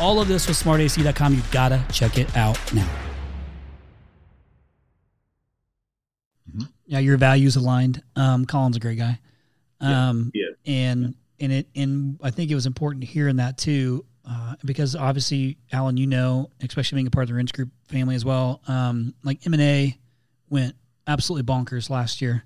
all 0.00 0.20
of 0.20 0.28
this 0.28 0.46
with 0.48 0.56
smartac.com. 0.56 1.34
You 1.34 1.42
gotta 1.50 1.84
check 1.92 2.18
it 2.18 2.34
out 2.36 2.58
now. 2.74 2.88
Mm-hmm. 6.50 6.62
Yeah, 6.86 6.98
your 6.98 7.16
values 7.16 7.56
aligned. 7.56 8.02
Um, 8.16 8.46
Colin's 8.46 8.76
a 8.76 8.80
great 8.80 8.98
guy. 8.98 9.18
Um, 9.80 10.30
yeah, 10.34 10.46
yeah. 10.64 10.74
and 10.74 11.14
and 11.40 11.52
it 11.52 11.66
and 11.74 12.18
I 12.22 12.30
think 12.30 12.50
it 12.50 12.54
was 12.54 12.66
important 12.66 13.02
to 13.02 13.06
hear 13.06 13.28
in 13.28 13.36
that 13.36 13.58
too, 13.58 14.04
uh, 14.28 14.54
because 14.64 14.94
obviously, 14.94 15.58
Alan, 15.72 15.96
you 15.96 16.06
know, 16.06 16.50
especially 16.62 16.96
being 16.96 17.08
a 17.08 17.10
part 17.10 17.24
of 17.24 17.28
the 17.28 17.34
Wrench 17.34 17.52
Group 17.52 17.70
family 17.88 18.14
as 18.14 18.24
well. 18.24 18.60
Um, 18.68 19.14
like 19.24 19.44
M 19.46 19.54
and 19.54 19.62
A 19.62 19.98
went 20.50 20.76
absolutely 21.06 21.52
bonkers 21.52 21.90
last 21.90 22.22
year, 22.22 22.44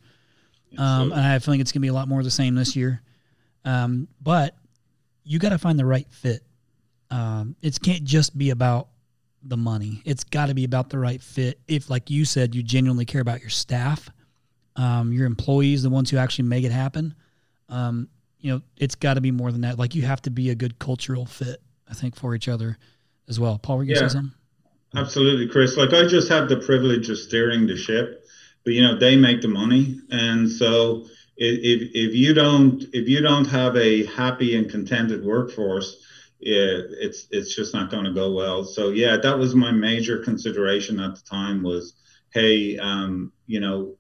um, 0.78 1.12
and 1.12 1.20
I 1.20 1.32
have 1.32 1.42
a 1.42 1.44
feeling 1.44 1.60
it's 1.60 1.72
going 1.72 1.80
to 1.80 1.84
be 1.84 1.88
a 1.88 1.94
lot 1.94 2.08
more 2.08 2.20
of 2.20 2.24
the 2.24 2.30
same 2.30 2.54
this 2.54 2.74
year. 2.74 3.02
Um, 3.64 4.08
but 4.22 4.56
you 5.24 5.38
got 5.38 5.48
to 5.50 5.58
find 5.58 5.78
the 5.78 5.84
right 5.84 6.06
fit 6.10 6.42
um, 7.10 7.56
it 7.62 7.78
can't 7.80 8.04
just 8.04 8.36
be 8.36 8.50
about 8.50 8.88
the 9.42 9.56
money. 9.56 10.02
It's 10.04 10.24
got 10.24 10.46
to 10.46 10.54
be 10.54 10.64
about 10.64 10.90
the 10.90 10.98
right 10.98 11.22
fit. 11.22 11.60
If, 11.68 11.88
like 11.88 12.10
you 12.10 12.24
said, 12.24 12.54
you 12.54 12.62
genuinely 12.62 13.04
care 13.04 13.20
about 13.20 13.40
your 13.40 13.50
staff, 13.50 14.10
um, 14.74 15.12
your 15.12 15.26
employees, 15.26 15.82
the 15.82 15.90
ones 15.90 16.10
who 16.10 16.16
actually 16.16 16.48
make 16.48 16.64
it 16.64 16.72
happen. 16.72 17.14
Um, 17.68 18.08
you 18.40 18.52
know, 18.52 18.62
it's 18.76 18.94
got 18.94 19.14
to 19.14 19.20
be 19.20 19.30
more 19.30 19.52
than 19.52 19.62
that. 19.62 19.78
Like 19.78 19.94
you 19.94 20.02
have 20.02 20.22
to 20.22 20.30
be 20.30 20.50
a 20.50 20.54
good 20.54 20.78
cultural 20.78 21.26
fit, 21.26 21.60
I 21.88 21.94
think, 21.94 22.16
for 22.16 22.34
each 22.34 22.48
other 22.48 22.78
as 23.28 23.40
well. 23.40 23.58
Paul, 23.58 23.78
were 23.78 23.84
you 23.84 23.94
yeah, 23.94 24.00
say 24.00 24.08
something? 24.08 24.32
Absolutely, 24.94 25.48
Chris. 25.48 25.76
Like 25.76 25.92
I 25.92 26.06
just 26.06 26.28
have 26.28 26.48
the 26.48 26.58
privilege 26.58 27.10
of 27.10 27.18
steering 27.18 27.66
the 27.66 27.76
ship, 27.76 28.24
but 28.64 28.72
you 28.72 28.82
know 28.82 28.98
they 28.98 29.16
make 29.16 29.42
the 29.42 29.48
money, 29.48 30.00
and 30.10 30.50
so 30.50 31.06
if 31.36 31.90
if 31.94 32.14
you 32.14 32.32
don't 32.34 32.82
if 32.92 33.08
you 33.08 33.20
don't 33.20 33.46
have 33.46 33.76
a 33.76 34.06
happy 34.06 34.56
and 34.56 34.70
contented 34.70 35.24
workforce, 35.24 35.96
yeah, 36.38 36.80
it's 37.00 37.26
it's 37.30 37.54
just 37.54 37.72
not 37.74 37.90
going 37.90 38.04
to 38.04 38.12
go 38.12 38.32
well. 38.32 38.64
So 38.64 38.90
yeah, 38.90 39.16
that 39.16 39.38
was 39.38 39.54
my 39.54 39.70
major 39.70 40.18
consideration 40.18 41.00
at 41.00 41.16
the 41.16 41.22
time 41.22 41.62
was, 41.62 41.94
hey, 42.32 42.78
um, 42.78 43.32
you 43.46 43.60
know, 43.60 43.96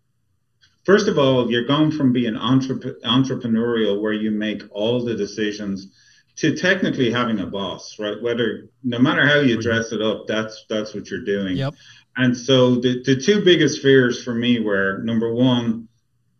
first 0.84 1.08
of 1.08 1.18
all, 1.18 1.50
you're 1.50 1.66
going 1.66 1.90
from 1.90 2.12
being 2.12 2.34
entrep- 2.34 3.00
entrepreneurial 3.04 4.00
where 4.00 4.12
you 4.12 4.30
make 4.30 4.62
all 4.70 5.04
the 5.04 5.14
decisions 5.14 5.88
to 6.36 6.54
technically 6.54 7.10
having 7.10 7.40
a 7.40 7.46
boss, 7.46 7.98
right? 7.98 8.20
Whether 8.20 8.68
no 8.84 8.98
matter 8.98 9.26
how 9.26 9.40
you 9.40 9.60
dress 9.60 9.92
it 9.92 10.02
up, 10.02 10.26
that's 10.26 10.66
that's 10.68 10.94
what 10.94 11.10
you're 11.10 11.24
doing. 11.24 11.56
Yep. 11.56 11.74
And 12.16 12.36
so 12.36 12.76
the, 12.76 13.02
the 13.02 13.16
two 13.16 13.44
biggest 13.44 13.82
fears 13.82 14.22
for 14.22 14.34
me 14.34 14.60
were 14.60 15.02
number 15.02 15.32
one, 15.32 15.88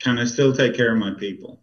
can 0.00 0.18
I 0.18 0.24
still 0.24 0.54
take 0.54 0.74
care 0.74 0.92
of 0.92 0.98
my 0.98 1.12
people? 1.18 1.60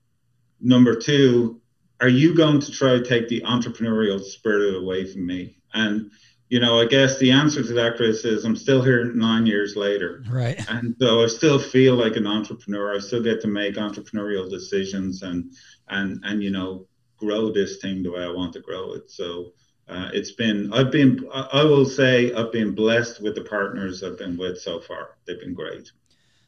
Number 0.61 0.95
two, 0.95 1.61
are 2.01 2.09
you 2.09 2.35
going 2.35 2.59
to 2.59 2.71
try 2.71 2.97
to 2.97 3.03
take 3.03 3.27
the 3.29 3.41
entrepreneurial 3.41 4.21
spirit 4.21 4.75
away 4.75 5.05
from 5.05 5.25
me? 5.25 5.57
And 5.73 6.11
you 6.49 6.59
know, 6.59 6.79
I 6.79 6.85
guess 6.85 7.17
the 7.17 7.31
answer 7.31 7.63
to 7.63 7.73
that, 7.73 7.95
Chris, 7.95 8.25
is 8.25 8.45
I'm 8.45 8.55
still 8.55 8.83
here 8.83 9.05
nine 9.05 9.47
years 9.47 9.75
later. 9.75 10.23
Right. 10.29 10.63
And 10.69 10.95
so 10.99 11.23
I 11.23 11.27
still 11.27 11.57
feel 11.57 11.95
like 11.95 12.15
an 12.15 12.27
entrepreneur. 12.27 12.95
I 12.95 12.99
still 12.99 13.23
get 13.23 13.41
to 13.41 13.47
make 13.47 13.75
entrepreneurial 13.75 14.47
decisions 14.49 15.23
and 15.23 15.51
and 15.89 16.19
and 16.23 16.43
you 16.43 16.51
know 16.51 16.85
grow 17.17 17.51
this 17.51 17.77
thing 17.77 18.03
the 18.03 18.11
way 18.11 18.23
I 18.23 18.29
want 18.29 18.53
to 18.53 18.59
grow 18.59 18.93
it. 18.93 19.09
So 19.09 19.53
uh, 19.87 20.09
it's 20.13 20.33
been 20.33 20.71
I've 20.73 20.91
been 20.91 21.27
I 21.33 21.63
will 21.63 21.85
say 21.85 22.33
I've 22.33 22.51
been 22.51 22.75
blessed 22.75 23.21
with 23.21 23.33
the 23.33 23.41
partners 23.41 24.03
I've 24.03 24.19
been 24.19 24.37
with 24.37 24.59
so 24.59 24.79
far. 24.79 25.17
They've 25.25 25.39
been 25.39 25.55
great. 25.55 25.91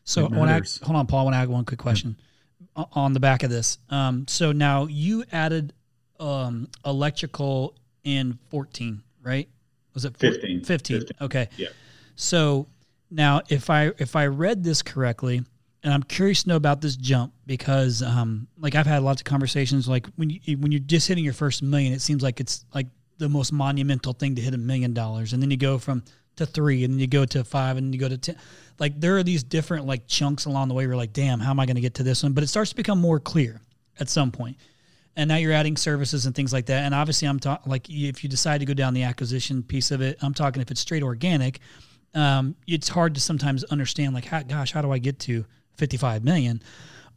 So 0.04 0.26
I 0.26 0.38
want 0.38 0.66
to 0.66 0.86
hold 0.86 0.98
on, 0.98 1.08
Paul. 1.08 1.22
I 1.22 1.24
want 1.24 1.34
to 1.34 1.40
add 1.40 1.50
one 1.50 1.66
quick 1.66 1.80
question 1.80 2.16
on 2.76 3.14
the 3.14 3.20
back 3.20 3.44
of 3.44 3.50
this. 3.50 3.78
Um, 3.90 4.28
so 4.28 4.52
now 4.52 4.86
you 4.86 5.24
added 5.32 5.74
um, 6.20 6.70
electrical 6.86 7.76
in 8.04 8.38
14, 8.50 9.02
right? 9.22 9.50
Was 9.94 10.06
it 10.06 10.16
15, 10.18 10.64
15? 10.64 11.00
15. 11.00 11.18
Okay. 11.22 11.50
Yeah. 11.58 11.70
So 12.16 12.68
now 13.12 13.42
if 13.50 13.70
I 13.70 13.92
if 13.98 14.16
I 14.16 14.28
read 14.28 14.64
this 14.64 14.82
correctly, 14.82 15.44
and 15.84 15.94
I'm 15.94 16.04
curious 16.04 16.44
to 16.44 16.50
know 16.50 16.56
about 16.56 16.82
this 16.82 16.96
jump 16.96 17.34
because 17.46 18.02
um, 18.02 18.48
like 18.58 18.76
I've 18.76 18.88
had 18.88 19.04
lots 19.04 19.22
of 19.22 19.26
conversations 19.26 19.88
like 19.88 20.08
when 20.16 20.30
you 20.30 20.58
when 20.58 20.72
you're 20.72 20.80
just 20.80 21.08
hitting 21.08 21.24
your 21.24 21.34
first 21.34 21.62
million, 21.62 21.94
it 21.94 22.02
seems 22.02 22.24
like 22.24 22.40
it's 22.40 22.66
like 22.74 22.88
the 23.18 23.30
most 23.30 23.54
monumental 23.54 24.14
thing 24.14 24.36
to 24.36 24.42
hit 24.42 24.54
a 24.54 24.58
million 24.58 24.94
dollars, 24.94 25.34
and 25.34 25.42
then 25.42 25.52
you 25.52 25.58
go 25.58 25.78
from 25.78 26.04
to 26.38 26.46
three, 26.46 26.84
and 26.84 26.94
then 26.94 27.00
you 27.00 27.08
go 27.08 27.26
to 27.26 27.44
five, 27.44 27.78
and 27.78 27.94
you 27.94 28.00
go 28.00 28.10
to 28.10 28.18
ten 28.18 28.38
like 28.80 29.00
there 29.00 29.18
are 29.18 29.24
these 29.24 29.44
different 29.44 29.86
like 29.86 30.08
chunks 30.08 30.46
along 30.46 30.68
the 30.68 30.74
way. 30.74 30.88
We're 30.88 30.96
like, 30.96 31.14
damn, 31.14 31.40
how 31.40 31.52
am 31.52 31.60
I 31.60 31.66
going 31.66 31.76
to 31.76 31.82
get 31.82 31.96
to 31.96 32.04
this 32.04 32.24
one? 32.24 32.34
But 32.34 32.44
it 32.44 32.48
starts 32.48 32.72
to 32.72 32.76
become 32.76 33.00
more 33.00 33.20
clear 33.20 33.62
at 34.00 34.10
some 34.10 34.32
point. 34.32 34.58
And 35.16 35.30
now 35.30 35.38
you're 35.38 35.54
adding 35.54 35.78
services 35.78 36.26
and 36.26 36.36
things 36.36 36.52
like 36.52 36.66
that. 36.66 36.84
And 36.84 36.94
obviously, 36.94 37.28
I'm 37.28 37.40
talking 37.40 37.70
like 37.70 37.90
if 37.90 38.24
you 38.24 38.30
decide 38.30 38.60
to 38.60 38.66
go 38.66 38.74
down 38.74 38.94
the 38.94 39.04
acquisition 39.04 39.64
piece 39.64 39.92
of 39.92 40.02
it, 40.02 40.18
I'm 40.22 40.34
talking 40.34 40.62
if 40.62 40.72
it's 40.72 40.82
straight 40.82 41.04
organic, 41.04 41.60
um, 42.14 42.56
it's 42.68 42.90
hard 42.90 43.16
to 43.16 43.22
sometimes 43.22 43.64
understand 43.66 44.14
like, 44.14 44.26
how, 44.26 44.42
gosh, 44.44 44.74
how 44.74 44.82
do 44.82 44.92
I 44.92 44.98
get 44.98 45.20
to 45.20 45.46
55 45.78 46.24
million? 46.24 46.62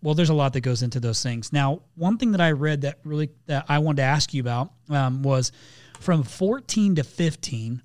Well, 0.00 0.14
there's 0.14 0.28
a 0.28 0.34
lot 0.34 0.52
that 0.52 0.60
goes 0.60 0.84
into 0.84 1.00
those 1.00 1.24
things. 1.24 1.52
Now, 1.52 1.82
one 1.96 2.18
thing 2.18 2.30
that 2.32 2.40
I 2.40 2.52
read 2.52 2.82
that 2.82 3.00
really 3.02 3.30
that 3.46 3.64
I 3.68 3.80
wanted 3.80 3.96
to 3.96 4.02
ask 4.02 4.32
you 4.32 4.40
about 4.40 4.70
um, 4.90 5.24
was 5.24 5.50
from 5.98 6.22
14 6.22 6.96
to 6.96 7.04
15 7.04 7.82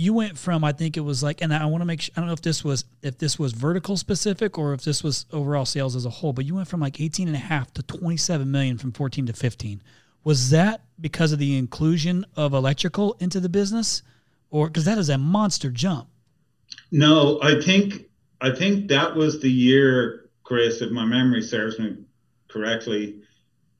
you 0.00 0.14
went 0.14 0.38
from 0.38 0.62
I 0.62 0.70
think 0.70 0.96
it 0.96 1.00
was 1.00 1.24
like, 1.24 1.42
and 1.42 1.52
I 1.52 1.66
want 1.66 1.82
to 1.82 1.84
make 1.84 2.02
sure 2.02 2.12
I 2.16 2.20
don't 2.20 2.28
know 2.28 2.32
if 2.32 2.40
this 2.40 2.62
was 2.62 2.84
if 3.02 3.18
this 3.18 3.36
was 3.36 3.52
vertical 3.52 3.96
specific 3.96 4.56
or 4.56 4.72
if 4.72 4.82
this 4.82 5.02
was 5.02 5.26
overall 5.32 5.64
sales 5.64 5.96
as 5.96 6.06
a 6.06 6.10
whole, 6.10 6.32
but 6.32 6.44
you 6.44 6.54
went 6.54 6.68
from 6.68 6.78
like 6.78 7.00
18 7.00 7.26
and 7.26 7.36
a 7.36 7.40
half 7.40 7.72
to 7.72 7.82
27 7.82 8.48
million 8.48 8.78
from 8.78 8.92
14 8.92 9.26
to 9.26 9.32
15. 9.32 9.82
Was 10.22 10.50
that 10.50 10.82
because 11.00 11.32
of 11.32 11.40
the 11.40 11.58
inclusion 11.58 12.24
of 12.36 12.54
electrical 12.54 13.16
into 13.18 13.40
the 13.40 13.48
business, 13.48 14.02
or 14.50 14.68
because 14.68 14.84
that 14.84 14.98
is 14.98 15.08
a 15.08 15.18
monster 15.18 15.68
jump? 15.68 16.06
No, 16.92 17.40
I 17.42 17.60
think 17.60 18.04
I 18.40 18.54
think 18.54 18.90
that 18.90 19.16
was 19.16 19.40
the 19.40 19.50
year, 19.50 20.30
Chris, 20.44 20.80
if 20.80 20.92
my 20.92 21.06
memory 21.06 21.42
serves 21.42 21.76
me 21.76 21.96
correctly, 22.46 23.22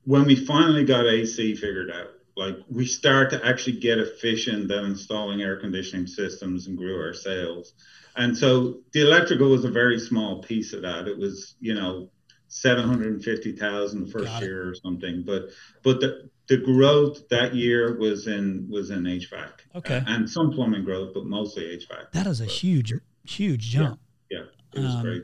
when 0.04 0.24
we 0.24 0.34
finally 0.34 0.84
got 0.84 1.06
AC 1.06 1.54
figured 1.54 1.92
out. 1.92 2.10
Like 2.38 2.56
we 2.70 2.86
start 2.86 3.30
to 3.30 3.44
actually 3.44 3.80
get 3.80 3.98
efficient 3.98 4.70
at 4.70 4.84
installing 4.84 5.42
air 5.42 5.56
conditioning 5.56 6.06
systems 6.06 6.68
and 6.68 6.78
grew 6.78 7.00
our 7.00 7.12
sales. 7.12 7.72
And 8.14 8.36
so 8.36 8.78
the 8.92 9.02
electrical 9.02 9.50
was 9.50 9.64
a 9.64 9.70
very 9.70 9.98
small 9.98 10.40
piece 10.40 10.72
of 10.72 10.82
that. 10.82 11.08
It 11.08 11.18
was, 11.18 11.56
you 11.60 11.74
know, 11.74 12.10
750,000 12.46 14.06
the 14.06 14.10
first 14.10 14.40
year 14.40 14.68
or 14.68 14.74
something. 14.74 15.24
But 15.26 15.50
but 15.82 16.00
the 16.00 16.30
the 16.48 16.58
growth 16.58 17.28
that 17.28 17.54
year 17.54 17.98
was 17.98 18.28
in 18.28 18.68
was 18.70 18.90
in 18.90 19.02
HVAC. 19.02 19.50
Okay. 19.74 20.02
and 20.06 20.30
some 20.30 20.52
plumbing 20.52 20.84
growth, 20.84 21.14
but 21.14 21.26
mostly 21.26 21.64
HVAC. 21.64 22.12
That 22.12 22.26
is 22.26 22.40
a 22.40 22.44
but, 22.44 22.52
huge, 22.52 22.94
huge 23.24 23.62
jump. 23.62 24.00
Yeah, 24.30 24.38
yeah 24.38 24.44
it 24.74 24.80
was 24.80 24.94
um, 24.94 25.02
great. 25.02 25.22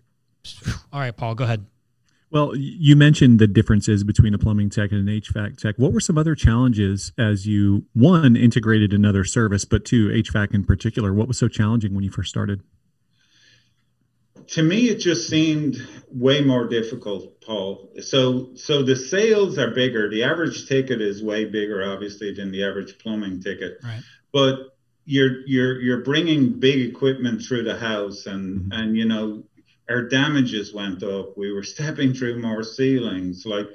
All 0.92 1.00
right, 1.00 1.16
Paul, 1.16 1.34
go 1.34 1.44
ahead. 1.44 1.64
Well, 2.34 2.56
you 2.56 2.96
mentioned 2.96 3.38
the 3.38 3.46
differences 3.46 4.02
between 4.02 4.34
a 4.34 4.38
plumbing 4.38 4.68
tech 4.68 4.90
and 4.90 5.08
an 5.08 5.20
HVAC 5.20 5.56
tech. 5.56 5.76
What 5.78 5.92
were 5.92 6.00
some 6.00 6.18
other 6.18 6.34
challenges 6.34 7.12
as 7.16 7.46
you 7.46 7.86
one 7.92 8.34
integrated 8.34 8.92
another 8.92 9.22
service, 9.22 9.64
but 9.64 9.84
two 9.84 10.08
HVAC 10.08 10.52
in 10.52 10.64
particular? 10.64 11.14
What 11.14 11.28
was 11.28 11.38
so 11.38 11.46
challenging 11.46 11.94
when 11.94 12.02
you 12.02 12.10
first 12.10 12.30
started? 12.30 12.60
to 14.46 14.62
me 14.62 14.90
it 14.90 14.96
just 14.96 15.26
seemed 15.28 15.76
way 16.10 16.42
more 16.42 16.68
difficult 16.68 17.40
paul 17.40 17.90
so 18.02 18.50
so 18.54 18.82
the 18.82 18.94
sales 18.94 19.56
are 19.56 19.70
bigger 19.70 20.10
the 20.10 20.22
average 20.22 20.68
ticket 20.68 21.00
is 21.00 21.22
way 21.22 21.46
bigger 21.46 21.82
obviously 21.82 22.34
than 22.34 22.50
the 22.50 22.62
average 22.62 22.98
plumbing 22.98 23.40
ticket 23.40 23.78
right. 23.82 24.02
but 24.32 24.76
you're 25.06 25.46
you're 25.46 25.80
you're 25.80 26.02
bringing 26.02 26.60
big 26.60 26.80
equipment 26.80 27.40
through 27.40 27.62
the 27.62 27.78
house 27.78 28.26
and 28.26 28.60
mm-hmm. 28.60 28.72
and 28.72 28.96
you 28.96 29.06
know 29.06 29.42
our 29.88 30.02
damages 30.02 30.72
went 30.74 31.02
up 31.02 31.36
we 31.36 31.52
were 31.52 31.62
stepping 31.74 32.12
through 32.12 32.40
more 32.40 32.62
ceilings 32.62 33.44
like 33.46 33.68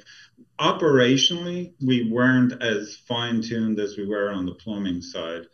operationally 0.59 1.73
we 1.85 2.09
weren't 2.11 2.61
as 2.61 2.97
fine 3.07 3.41
tuned 3.41 3.79
as 3.79 3.97
we 3.97 4.07
were 4.07 4.31
on 4.31 4.45
the 4.45 4.55
plumbing 4.55 5.01
side 5.01 5.45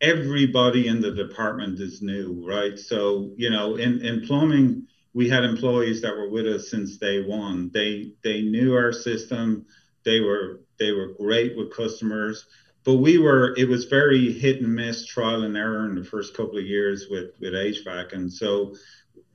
everybody 0.00 0.88
in 0.88 1.00
the 1.00 1.12
department 1.12 1.80
is 1.80 2.02
new, 2.02 2.44
right? 2.46 2.78
So, 2.78 3.32
you 3.36 3.50
know, 3.50 3.76
in, 3.76 4.04
in 4.04 4.26
plumbing, 4.26 4.86
we 5.14 5.28
had 5.28 5.44
employees 5.44 6.02
that 6.02 6.14
were 6.14 6.28
with 6.28 6.46
us 6.46 6.70
since 6.70 6.98
day 6.98 7.22
one. 7.24 7.70
They 7.72 8.12
they 8.22 8.42
knew 8.42 8.74
our 8.74 8.92
system. 8.92 9.66
They 10.04 10.20
were 10.20 10.60
they 10.78 10.92
were 10.92 11.14
great 11.18 11.56
with 11.56 11.74
customers. 11.74 12.46
But 12.84 12.96
we 12.96 13.18
were 13.18 13.54
it 13.56 13.68
was 13.68 13.86
very 13.86 14.32
hit 14.32 14.60
and 14.60 14.74
miss, 14.74 15.06
trial 15.06 15.44
and 15.44 15.56
error 15.56 15.88
in 15.88 15.94
the 15.94 16.04
first 16.04 16.36
couple 16.36 16.58
of 16.58 16.66
years 16.66 17.06
with 17.10 17.30
with 17.40 17.54
HVAC. 17.54 18.12
And 18.12 18.30
so 18.30 18.74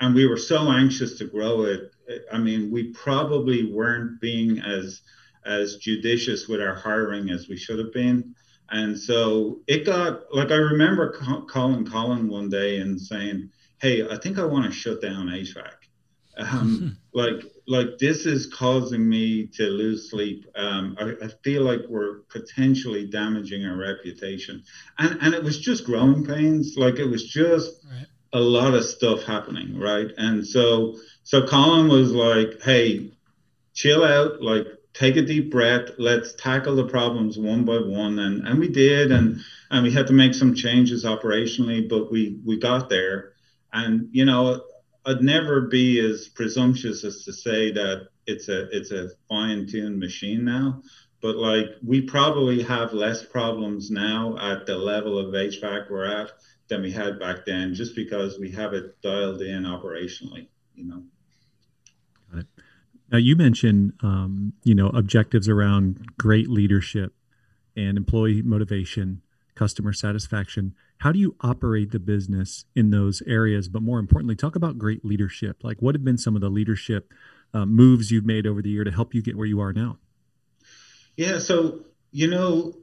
and 0.02 0.16
we 0.16 0.28
were 0.28 0.38
so 0.38 0.72
anxious 0.72 1.18
to 1.20 1.26
grow 1.26 1.62
it. 1.64 1.92
I 2.34 2.40
mean, 2.40 2.72
we 2.72 2.92
probably 2.92 3.72
weren't 3.72 4.20
being 4.20 4.60
as 4.60 5.02
as 5.46 5.78
judicious 5.78 6.48
with 6.48 6.62
our 6.62 6.76
hiring 6.76 7.30
as 7.30 7.48
we 7.48 7.58
should 7.58 7.80
have 7.80 7.94
been. 7.94 8.36
And 8.70 8.98
so 8.98 9.60
it 9.68 9.86
got 9.86 10.34
like 10.34 10.52
I 10.52 10.56
remember 10.56 11.12
calling 11.48 11.86
Colin 11.86 12.28
one 12.28 12.50
day 12.50 12.80
and 12.80 13.00
saying, 13.00 13.50
"Hey, 13.80 14.08
I 14.08 14.18
think 14.18 14.40
I 14.40 14.46
want 14.46 14.66
to 14.66 14.72
shut 14.72 15.02
down 15.02 15.28
HVAC. 15.28 15.74
Um, 16.38 16.98
like 17.14 17.44
like 17.68 17.98
this 18.00 18.26
is 18.26 18.48
causing 18.48 19.08
me 19.08 19.48
to 19.56 19.64
lose 19.64 20.10
sleep. 20.10 20.46
Um, 20.56 20.96
I, 21.00 21.26
I, 21.26 21.28
feel 21.44 21.64
like 21.64 21.82
we're 21.90 22.22
potentially 22.30 23.08
damaging 23.08 23.66
our 23.66 23.78
reputation." 23.78 24.64
And 24.98 25.18
and 25.22 25.34
it 25.34 25.44
was 25.44 25.60
just 25.60 25.86
growing 25.86 26.26
pains. 26.26 26.76
Like 26.78 26.96
it 26.96 27.06
was 27.06 27.26
just 27.26 27.86
right. 27.86 28.08
A 28.34 28.40
lot 28.40 28.74
of 28.74 28.86
stuff 28.86 29.24
happening, 29.24 29.78
right? 29.78 30.08
And 30.18 30.46
so 30.46 30.98
so 31.24 31.46
Colin 31.46 31.88
was 31.88 32.12
like, 32.12 32.62
"Hey, 32.62 33.12
chill 33.74 34.04
out. 34.04 34.42
Like 34.42 34.68
take 34.94 35.16
a 35.16 35.22
deep 35.22 35.52
breath 35.52 35.90
let's 35.98 36.34
tackle 36.34 36.76
the 36.76 36.88
problems 36.88 37.38
one 37.38 37.64
by 37.64 37.78
one 37.78 38.20
and 38.20 38.46
and 38.48 38.60
we 38.60 38.68
did 38.68 39.12
and 39.12 39.40
and 39.70 39.84
we 39.84 39.92
had 39.92 40.08
to 40.08 40.14
make 40.14 40.34
some 40.34 40.54
changes 40.54 41.06
operationally 41.06 41.88
but 41.88 42.12
we 42.12 42.40
we 42.46 42.58
got 42.58 42.90
there 42.90 43.34
and 43.72 44.10
you 44.12 44.26
know 44.26 44.62
i'd 45.06 45.22
never 45.22 45.62
be 45.62 46.00
as 46.00 46.28
presumptuous 46.28 47.04
as 47.04 47.24
to 47.24 47.32
say 47.32 47.72
that 47.72 48.08
it's 48.28 48.50
a 48.50 48.70
it's 48.76 48.92
a 48.92 49.10
fine-tuned 49.30 49.98
machine 49.98 50.44
now 50.44 50.82
but 51.22 51.38
like 51.38 51.68
we 51.86 52.02
probably 52.02 52.62
have 52.62 52.94
less 52.94 53.24
problems 53.24 53.90
now 53.90 54.38
at 54.40 54.66
the 54.66 54.76
level 54.76 55.18
of 55.18 55.34
hvac 55.34 55.90
we're 55.90 56.06
at 56.06 56.32
than 56.72 56.82
we 56.82 56.92
had 56.92 57.20
back 57.20 57.46
then 57.46 57.76
just 57.76 57.96
because 57.96 58.40
we 58.40 58.50
have 58.50 58.74
it 58.74 59.00
dialed 59.04 59.42
in 59.42 59.64
operationally 59.64 60.48
you 60.74 60.86
know 60.86 61.04
Got 62.32 62.40
it. 62.42 62.48
now 63.12 63.18
you 63.18 63.36
mentioned, 63.36 63.94
um, 64.02 64.54
you 64.64 64.74
know, 64.74 64.88
objectives 64.88 65.50
around 65.50 66.06
great 66.18 66.50
leadership 66.50 67.14
and 67.76 67.98
employee 67.98 68.42
motivation, 68.42 69.22
customer 69.56 69.94
satisfaction. 69.94 70.74
How 71.00 71.12
do 71.12 71.20
you 71.20 71.36
operate 71.42 71.92
the 71.92 72.00
business 72.00 72.66
in 72.76 72.90
those 72.92 73.22
areas? 73.28 73.68
But 73.68 73.82
more 73.82 74.00
importantly, 74.00 74.36
talk 74.36 74.56
about 74.56 74.78
great 74.78 75.04
leadership. 75.04 75.64
Like, 75.64 75.82
what 75.82 75.96
have 75.96 76.04
been 76.06 76.18
some 76.18 76.36
of 76.36 76.42
the 76.42 76.50
leadership 76.50 77.12
uh, 77.54 77.66
moves 77.66 78.12
you've 78.12 78.26
made 78.26 78.48
over 78.48 78.62
the 78.62 78.70
year 78.70 78.84
to 78.84 78.92
help 78.92 79.14
you 79.14 79.22
get 79.22 79.36
where 79.36 79.48
you 79.48 79.60
are 79.60 79.74
now? 79.74 79.98
Yeah, 81.18 81.40
so 81.40 81.82
you 82.12 82.28
know, 82.30 82.74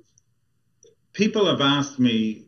people 1.13 1.47
have 1.47 1.61
asked 1.61 1.99
me, 1.99 2.48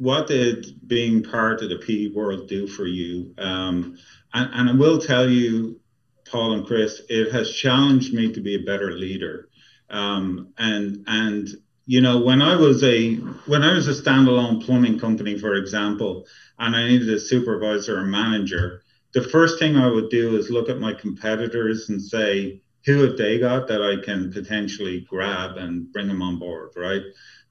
what 0.00 0.26
did 0.26 0.88
being 0.88 1.22
part 1.22 1.60
of 1.60 1.68
the 1.68 1.76
PE 1.76 2.14
world 2.14 2.48
do 2.48 2.66
for 2.66 2.86
you? 2.86 3.34
Um, 3.36 3.98
and, 4.32 4.50
and 4.54 4.70
I 4.70 4.72
will 4.72 4.98
tell 4.98 5.28
you, 5.28 5.78
Paul 6.26 6.54
and 6.54 6.66
Chris, 6.66 7.02
it 7.10 7.30
has 7.32 7.52
challenged 7.52 8.14
me 8.14 8.32
to 8.32 8.40
be 8.40 8.54
a 8.54 8.64
better 8.64 8.92
leader. 8.92 9.50
Um, 9.90 10.54
and 10.56 11.04
and 11.06 11.48
you 11.84 12.00
know 12.00 12.18
when 12.20 12.40
I 12.40 12.56
was 12.56 12.82
a 12.82 13.16
when 13.44 13.62
I 13.62 13.74
was 13.74 13.88
a 13.88 14.02
standalone 14.02 14.64
plumbing 14.64 14.98
company, 14.98 15.36
for 15.36 15.54
example, 15.54 16.24
and 16.58 16.74
I 16.74 16.88
needed 16.88 17.10
a 17.10 17.20
supervisor 17.20 17.98
or 17.98 18.06
manager, 18.06 18.82
the 19.12 19.22
first 19.22 19.58
thing 19.58 19.76
I 19.76 19.88
would 19.88 20.08
do 20.08 20.36
is 20.38 20.48
look 20.48 20.70
at 20.70 20.78
my 20.78 20.94
competitors 20.94 21.90
and 21.90 22.00
say, 22.00 22.62
who 22.86 23.02
have 23.02 23.18
they 23.18 23.38
got 23.38 23.68
that 23.68 23.82
I 23.82 24.02
can 24.02 24.32
potentially 24.32 25.06
grab 25.10 25.58
and 25.58 25.92
bring 25.92 26.08
them 26.08 26.22
on 26.22 26.38
board, 26.38 26.70
right? 26.74 27.02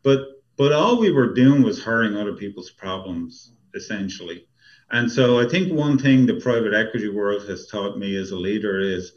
But 0.02 0.39
but 0.60 0.74
all 0.74 1.00
we 1.00 1.10
were 1.10 1.34
doing 1.34 1.64
was 1.64 1.82
hiring 1.82 2.18
other 2.18 2.34
people's 2.34 2.70
problems 2.70 3.54
essentially. 3.74 4.46
And 4.92 5.10
so 5.10 5.40
I 5.40 5.48
think 5.48 5.72
one 5.72 5.98
thing 5.98 6.26
the 6.26 6.42
private 6.42 6.74
equity 6.74 7.08
world 7.08 7.48
has 7.48 7.68
taught 7.68 7.98
me 7.98 8.18
as 8.18 8.32
a 8.32 8.36
leader 8.36 8.78
is 8.78 9.14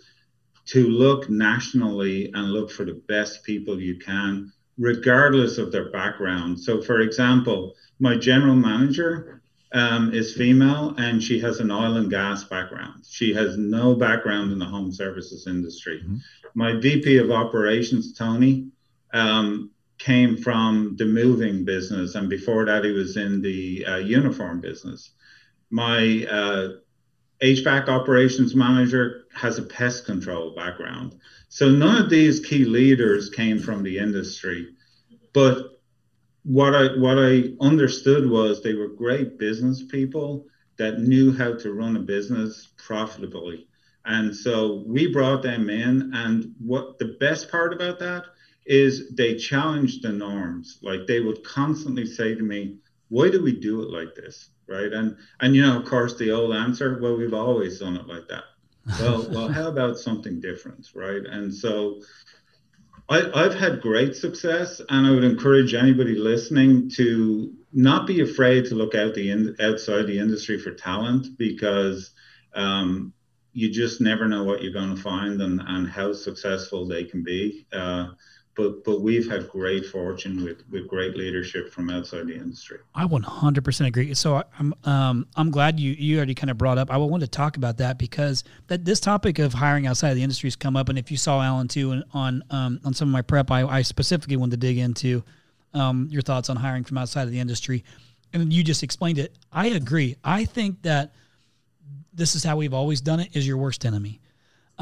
to 0.67 0.89
look 0.89 1.29
nationally 1.29 2.31
and 2.33 2.53
look 2.53 2.71
for 2.71 2.85
the 2.85 3.03
best 3.09 3.43
people 3.43 3.81
you 3.81 3.99
can, 3.99 4.53
regardless 4.79 5.59
of 5.59 5.73
their 5.73 5.91
background. 5.91 6.61
So, 6.61 6.81
for 6.81 7.01
example, 7.01 7.75
my 7.99 8.17
general 8.17 8.55
manager 8.55 9.43
um, 9.73 10.15
is 10.15 10.37
female 10.37 10.95
and 10.97 11.21
she 11.21 11.41
has 11.41 11.59
an 11.59 11.73
oil 11.73 11.97
and 11.97 12.09
gas 12.09 12.45
background. 12.45 13.05
She 13.09 13.35
has 13.35 13.59
no 13.59 13.97
background 13.97 14.53
in 14.53 14.61
the 14.61 14.67
home 14.67 14.93
services 14.93 15.49
industry. 15.49 16.03
Mm-hmm. 16.05 16.19
My 16.55 16.75
VP 16.79 17.17
of 17.17 17.33
operations, 17.33 18.13
Tony, 18.13 18.69
um, 19.13 19.73
came 20.03 20.37
from 20.37 20.97
the 20.97 21.07
moving 21.07 21.65
business, 21.65 22.15
and 22.15 22.29
before 22.29 22.65
that, 22.67 22.85
he 22.85 22.91
was 22.91 23.17
in 23.17 23.41
the 23.41 23.85
uh, 23.87 23.97
uniform 23.97 24.61
business 24.61 25.13
my 25.73 26.27
uh, 26.31 26.69
HVAC 27.43 27.89
operations 27.89 28.55
manager 28.55 29.25
has 29.35 29.59
a 29.59 29.63
pest 29.63 30.05
control 30.05 30.55
background. 30.55 31.17
So 31.49 31.71
none 31.71 32.05
of 32.05 32.11
these 32.11 32.41
key 32.41 32.67
leaders 32.67 33.31
came 33.31 33.59
from 33.59 33.83
the 33.83 33.99
industry, 33.99 34.69
but 35.33 35.81
what 36.45 36.75
I 36.75 36.97
what 36.99 37.19
I 37.19 37.55
understood 37.61 38.29
was 38.29 38.63
they 38.63 38.75
were 38.75 38.89
great 38.89 39.39
business 39.39 39.83
people 39.83 40.47
that 40.77 41.01
knew 41.01 41.33
how 41.33 41.55
to 41.55 41.73
run 41.73 41.97
a 41.97 42.01
business 42.01 42.69
profitably. 42.77 43.67
And 44.05 44.35
so 44.35 44.83
we 44.87 45.07
brought 45.07 45.43
them 45.43 45.71
in 45.71 46.11
and 46.13 46.53
what 46.59 46.99
the 46.99 47.17
best 47.21 47.51
part 47.51 47.73
about 47.73 47.99
that 48.01 48.25
is 48.67 49.11
they 49.15 49.37
challenged 49.37 50.03
the 50.03 50.13
norms. 50.13 50.79
Like 50.83 51.07
they 51.07 51.21
would 51.21 51.43
constantly 51.45 52.07
say 52.07 52.35
to 52.35 52.43
me, 52.43 52.79
"Why 53.09 53.31
do 53.31 53.43
we 53.43 53.59
do 53.59 53.83
it 53.83 53.91
like 53.91 54.15
this?" 54.15 54.51
right? 54.73 54.93
And 54.93 55.17
and 55.41 55.55
you 55.55 55.63
know, 55.63 55.79
of 55.79 55.85
course, 55.85 56.17
the 56.17 56.31
old 56.31 56.55
answer, 56.55 56.99
well, 57.01 57.17
we've 57.17 57.35
always 57.35 57.79
done 57.81 57.97
it 57.97 58.07
like 58.07 58.29
that. 58.29 58.45
Well, 59.01 59.29
well, 59.33 59.49
how 59.49 59.69
about 59.69 59.99
something 59.99 60.41
different, 60.41 60.89
right? 60.95 61.25
And 61.25 61.55
so 61.55 62.01
I, 63.09 63.31
I've 63.35 63.55
had 63.55 63.81
great 63.81 64.17
success, 64.17 64.81
and 64.89 65.07
I 65.07 65.11
would 65.11 65.25
encourage 65.25 65.75
anybody 65.75 66.15
listening 66.15 66.91
to 66.91 67.53
not 67.73 68.07
be 68.07 68.21
afraid 68.21 68.67
to 68.67 68.75
look 68.75 68.95
out 68.95 69.15
the 69.15 69.31
in, 69.31 69.57
outside 69.61 70.07
the 70.07 70.19
industry 70.19 70.59
for 70.59 70.73
talent 70.73 71.39
because 71.39 72.11
um, 72.55 73.13
you 73.53 73.71
just 73.71 74.01
never 74.01 74.29
know 74.29 74.45
what 74.45 74.63
you're 74.63 74.73
going 74.73 74.95
to 74.95 75.03
find 75.03 75.41
and, 75.41 75.61
and 75.67 75.89
how 75.89 76.13
successful 76.13 76.87
they 76.87 77.05
can 77.05 77.23
be. 77.23 77.67
Uh, 77.73 78.09
but 78.55 78.85
but 78.85 79.01
we've 79.01 79.31
had 79.31 79.49
great 79.49 79.87
fortune 79.87 80.45
with 80.45 80.63
with 80.71 80.87
great 80.87 81.17
leadership 81.17 81.73
from 81.73 81.89
outside 81.91 82.27
the 82.27 82.35
industry. 82.35 82.79
I 82.95 83.05
100% 83.05 83.87
agree. 83.87 84.13
So 84.15 84.37
I, 84.37 84.45
I'm 84.59 84.75
um 84.85 85.27
I'm 85.37 85.51
glad 85.51 85.81
you 85.81 85.93
you 85.93 86.17
already 86.19 86.35
kind 86.35 86.51
of 86.51 86.59
brought 86.59 86.79
up. 86.79 86.91
I 86.91 86.97
wanted 86.99 87.27
to 87.27 87.31
talk 87.31 87.57
about 87.57 87.79
that 87.79 87.99
because 87.99 88.45
that 88.67 88.85
this 88.85 89.01
topic 89.01 89.39
of 89.39 89.55
hiring 89.55 89.87
outside 89.87 90.11
of 90.11 90.17
the 90.17 90.23
industry 90.23 90.49
has 90.49 90.57
come 90.57 90.77
up, 90.77 90.89
and 90.89 90.99
if 90.99 91.11
you 91.11 91.17
saw 91.17 91.41
Alan 91.41 91.69
too 91.69 92.03
on 92.13 92.43
um 92.51 92.81
on 92.85 92.93
some 92.93 93.09
of 93.09 93.13
my 93.13 93.23
prep, 93.23 93.51
I, 93.51 93.67
I 93.67 93.83
specifically 93.83 94.37
wanted 94.37 94.61
to 94.61 94.67
dig 94.67 94.79
into 94.79 95.23
um 95.73 96.09
your 96.11 96.23
thoughts 96.23 96.51
on 96.51 96.57
hiring 96.57 96.85
from 96.85 96.99
outside 96.99 97.23
of 97.23 97.31
the 97.31 97.41
industry, 97.41 97.85
and 98.33 98.53
you 98.53 98.63
just 98.63 98.83
explained 98.83 99.19
it. 99.19 99.35
I 99.51 99.69
agree. 99.69 100.17
I 100.25 100.45
think 100.45 100.83
that 100.83 101.15
this 102.13 102.35
is 102.35 102.45
how 102.45 102.57
we've 102.57 102.75
always 102.75 103.01
done 103.01 103.21
it. 103.21 103.31
Is 103.35 103.47
your 103.47 103.57
worst 103.57 103.87
enemy. 103.87 104.21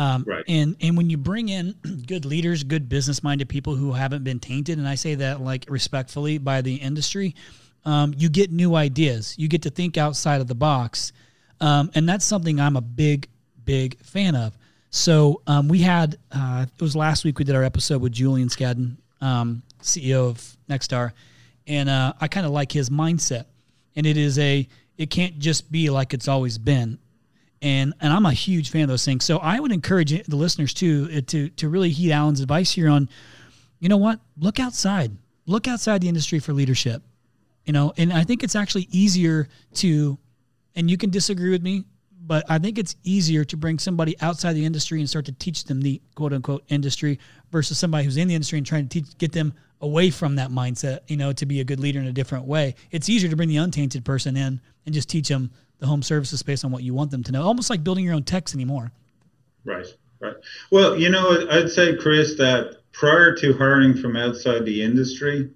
Um, 0.00 0.24
Right. 0.26 0.44
And 0.48 0.76
and 0.80 0.96
when 0.96 1.10
you 1.10 1.18
bring 1.18 1.50
in 1.50 1.74
good 2.06 2.24
leaders, 2.24 2.64
good 2.64 2.88
business 2.88 3.22
minded 3.22 3.50
people 3.50 3.74
who 3.74 3.92
haven't 3.92 4.24
been 4.24 4.40
tainted, 4.40 4.78
and 4.78 4.88
I 4.88 4.94
say 4.94 5.14
that 5.16 5.42
like 5.42 5.66
respectfully 5.68 6.38
by 6.38 6.62
the 6.62 6.76
industry, 6.76 7.34
um, 7.84 8.14
you 8.16 8.30
get 8.30 8.50
new 8.50 8.74
ideas. 8.74 9.34
You 9.38 9.46
get 9.46 9.62
to 9.62 9.70
think 9.70 9.98
outside 9.98 10.40
of 10.40 10.46
the 10.46 10.54
box, 10.54 11.12
um, 11.60 11.90
and 11.94 12.08
that's 12.08 12.24
something 12.24 12.58
I'm 12.58 12.76
a 12.76 12.80
big 12.80 13.28
big 13.66 13.98
fan 13.98 14.34
of. 14.34 14.56
So 14.88 15.42
um, 15.46 15.68
we 15.68 15.80
had 15.80 16.16
uh, 16.32 16.64
it 16.74 16.82
was 16.82 16.96
last 16.96 17.26
week 17.26 17.38
we 17.38 17.44
did 17.44 17.54
our 17.54 17.62
episode 17.64 18.00
with 18.00 18.12
Julian 18.12 18.48
Skadden, 18.48 18.96
um, 19.20 19.62
CEO 19.82 20.30
of 20.30 20.56
Nexstar, 20.66 21.12
and 21.66 21.90
uh, 21.90 22.14
I 22.18 22.26
kind 22.28 22.46
of 22.46 22.52
like 22.52 22.72
his 22.72 22.88
mindset. 22.88 23.44
And 23.96 24.06
it 24.06 24.16
is 24.16 24.38
a 24.38 24.66
it 24.96 25.10
can't 25.10 25.38
just 25.38 25.70
be 25.70 25.90
like 25.90 26.14
it's 26.14 26.26
always 26.26 26.56
been 26.56 26.98
and 27.62 27.94
and 28.00 28.12
I'm 28.12 28.26
a 28.26 28.32
huge 28.32 28.70
fan 28.70 28.82
of 28.82 28.88
those 28.88 29.04
things. 29.04 29.24
So 29.24 29.38
I 29.38 29.60
would 29.60 29.72
encourage 29.72 30.10
the 30.26 30.36
listeners 30.36 30.72
too 30.72 31.08
uh, 31.14 31.20
to 31.26 31.48
to 31.50 31.68
really 31.68 31.90
heed 31.90 32.12
Alan's 32.12 32.40
advice 32.40 32.70
here 32.72 32.88
on, 32.88 33.08
you 33.78 33.88
know 33.88 33.96
what, 33.96 34.20
look 34.38 34.58
outside, 34.58 35.12
look 35.46 35.68
outside 35.68 36.00
the 36.00 36.08
industry 36.08 36.38
for 36.38 36.52
leadership, 36.52 37.02
you 37.64 37.72
know. 37.72 37.92
And 37.96 38.12
I 38.12 38.24
think 38.24 38.42
it's 38.42 38.56
actually 38.56 38.88
easier 38.90 39.48
to, 39.74 40.18
and 40.74 40.90
you 40.90 40.96
can 40.96 41.10
disagree 41.10 41.50
with 41.50 41.62
me, 41.62 41.84
but 42.22 42.44
I 42.48 42.58
think 42.58 42.78
it's 42.78 42.96
easier 43.02 43.44
to 43.44 43.56
bring 43.56 43.78
somebody 43.78 44.16
outside 44.20 44.54
the 44.54 44.64
industry 44.64 45.00
and 45.00 45.08
start 45.08 45.26
to 45.26 45.32
teach 45.32 45.64
them 45.64 45.82
the 45.82 46.00
quote 46.14 46.32
unquote 46.32 46.64
industry 46.68 47.18
versus 47.50 47.78
somebody 47.78 48.04
who's 48.04 48.16
in 48.16 48.28
the 48.28 48.34
industry 48.34 48.58
and 48.58 48.66
trying 48.66 48.88
to 48.88 49.00
teach 49.00 49.18
get 49.18 49.32
them 49.32 49.52
away 49.82 50.10
from 50.10 50.36
that 50.36 50.50
mindset, 50.50 51.00
you 51.08 51.16
know, 51.16 51.32
to 51.32 51.46
be 51.46 51.60
a 51.60 51.64
good 51.64 51.80
leader 51.80 52.00
in 52.00 52.06
a 52.06 52.12
different 52.12 52.44
way. 52.44 52.74
It's 52.90 53.08
easier 53.08 53.30
to 53.30 53.36
bring 53.36 53.48
the 53.48 53.56
untainted 53.56 54.04
person 54.04 54.36
in 54.36 54.60
and 54.84 54.94
just 54.94 55.08
teach 55.08 55.28
them 55.28 55.50
the 55.80 55.86
home 55.86 56.02
services 56.02 56.42
based 56.42 56.64
on 56.64 56.70
what 56.70 56.82
you 56.82 56.94
want 56.94 57.10
them 57.10 57.24
to 57.24 57.32
know, 57.32 57.42
almost 57.42 57.70
like 57.70 57.82
building 57.82 58.04
your 58.04 58.14
own 58.14 58.22
text 58.22 58.54
anymore. 58.54 58.92
Right, 59.64 59.86
right. 60.20 60.36
Well, 60.70 60.96
you 60.96 61.10
know, 61.10 61.46
I'd 61.50 61.70
say, 61.70 61.96
Chris, 61.96 62.36
that 62.36 62.76
prior 62.92 63.34
to 63.36 63.54
hiring 63.54 63.96
from 63.96 64.16
outside 64.16 64.64
the 64.64 64.82
industry, 64.82 65.50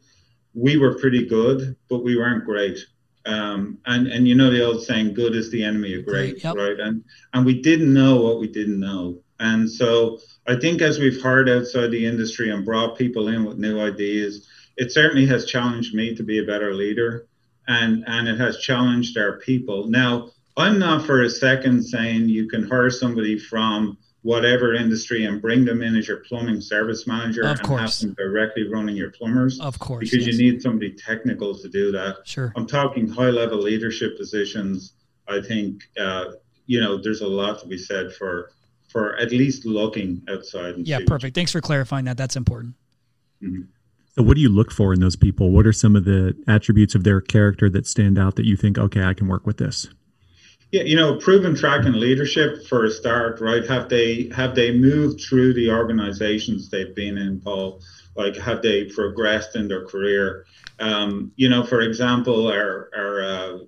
we 0.55 0.77
were 0.77 0.99
pretty 0.99 1.27
good, 1.27 1.77
but 1.89 2.03
we 2.03 2.17
weren't 2.17 2.45
great. 2.45 2.79
Um, 3.27 3.79
and 3.87 4.07
and 4.07 4.29
you 4.29 4.35
know 4.35 4.51
the 4.51 4.65
old 4.65 4.83
saying, 4.83 5.15
"Good 5.15 5.35
is 5.35 5.51
the 5.51 5.65
enemy 5.65 5.95
of 5.95 6.05
great," 6.05 6.45
Yep. 6.45 6.57
right? 6.57 6.79
And 6.79 7.03
and 7.33 7.47
we 7.47 7.63
didn't 7.63 7.93
know 7.93 8.21
what 8.21 8.39
we 8.39 8.49
didn't 8.49 8.79
know. 8.79 9.19
And 9.41 9.71
so 9.71 10.21
I 10.47 10.57
think 10.57 10.83
as 10.83 10.99
we've 10.99 11.21
hired 11.23 11.49
outside 11.49 11.91
the 11.91 12.05
industry 12.05 12.51
and 12.51 12.67
brought 12.67 12.99
people 12.99 13.29
in 13.29 13.45
with 13.45 13.57
new 13.57 13.81
ideas, 13.81 14.47
it 14.77 14.93
certainly 14.93 15.27
has 15.27 15.47
challenged 15.47 15.95
me 15.95 16.15
to 16.15 16.23
be 16.23 16.39
a 16.39 16.45
better 16.45 16.75
leader 16.75 17.27
and 17.69 18.05
and 18.07 18.29
it 18.29 18.39
has 18.39 18.59
challenged 18.59 19.17
our 19.19 19.39
people. 19.39 19.89
Now, 19.89 20.31
I'm 20.57 20.79
not 20.79 21.05
for 21.07 21.23
a 21.23 21.31
second 21.31 21.83
saying 21.83 22.29
you 22.29 22.49
can 22.49 22.69
hire 22.69 22.91
somebody 22.91 23.39
from 23.39 23.99
whatever 24.23 24.73
industry 24.75 25.27
and 25.27 25.43
bring 25.43 25.67
them 25.67 25.83
in 25.83 25.95
as 25.97 26.09
your 26.09 26.19
plumbing 26.19 26.59
service 26.61 27.07
manager 27.07 27.43
Of 27.43 27.59
and 27.59 27.69
course. 27.69 28.01
have 28.01 28.09
them 28.09 28.15
directly 28.15 28.67
running 28.67 28.97
your 28.97 29.11
plumbers 29.11 29.61
Of 29.61 29.79
course, 29.79 30.09
because 30.09 30.27
yes. 30.27 30.39
you 30.39 30.53
need 30.53 30.63
somebody 30.63 30.95
technical 30.95 31.59
to 31.59 31.69
do 31.69 31.93
that. 31.93 32.17
Sure. 32.25 32.51
I'm 32.57 32.67
talking 32.67 33.07
high 33.07 33.29
level 33.29 33.59
leadership 33.59 34.17
positions. 34.17 34.95
I 35.29 35.41
think 35.41 35.83
uh, 35.99 36.33
you 36.67 36.81
know 36.81 37.01
there's 37.01 37.21
a 37.21 37.27
lot 37.27 37.61
to 37.61 37.67
be 37.67 37.79
said 37.79 38.13
for 38.13 38.51
for 38.89 39.17
at 39.17 39.31
least 39.33 39.67
looking 39.67 40.23
outside. 40.29 40.77
And 40.77 40.87
Yeah, 40.87 41.01
perfect. 41.07 41.35
Thanks 41.35 41.53
for 41.53 41.61
clarifying 41.61 42.05
that. 42.05 42.17
That's 42.17 42.37
important. 42.37 42.75
So 44.17 44.23
what 44.23 44.37
do 44.37 44.41
you 44.41 44.49
look 44.49 44.71
for 44.71 44.93
in 44.93 45.01
those 45.01 45.17
people? 45.17 45.51
What 45.51 45.67
are 45.67 45.73
some 45.73 45.97
of 45.97 46.05
the 46.05 46.37
attributes 46.47 46.95
of 46.95 47.03
their 47.03 47.21
character 47.21 47.69
that 47.71 47.87
stand 47.87 48.19
out 48.19 48.37
that 48.37 48.47
you 48.47 48.57
think, 48.57 48.79
okay, 48.79 49.03
I 49.03 49.13
can 49.13 49.27
work 49.27 49.45
with 49.45 49.57
this? 49.57 49.89
Yeah, 50.71 50.83
you 50.83 50.97
know, 50.97 51.17
proven 51.17 51.55
track 51.55 51.85
and 51.85 51.97
leadership 51.97 52.67
for 52.67 52.85
a 52.85 52.91
start, 52.91 53.41
right? 53.41 53.67
Have 53.67 53.89
they 53.89 54.29
have 54.35 54.55
they 54.55 54.73
moved 54.73 55.21
through 55.21 55.55
the 55.55 55.71
organizations 55.71 56.69
they've 56.69 56.95
been 56.95 57.19
in, 57.19 57.41
Paul? 57.41 57.81
Like, 58.17 58.37
have 58.37 58.63
they 58.63 58.85
progressed 58.85 59.57
in 59.57 59.69
their 59.69 59.87
career? 59.87 60.47
Um, 60.79 61.33
you 61.37 61.49
know, 61.49 61.65
for 61.65 61.81
example, 61.81 62.49
our 62.49 62.91
our 62.97 63.23
uh, 63.23 63.59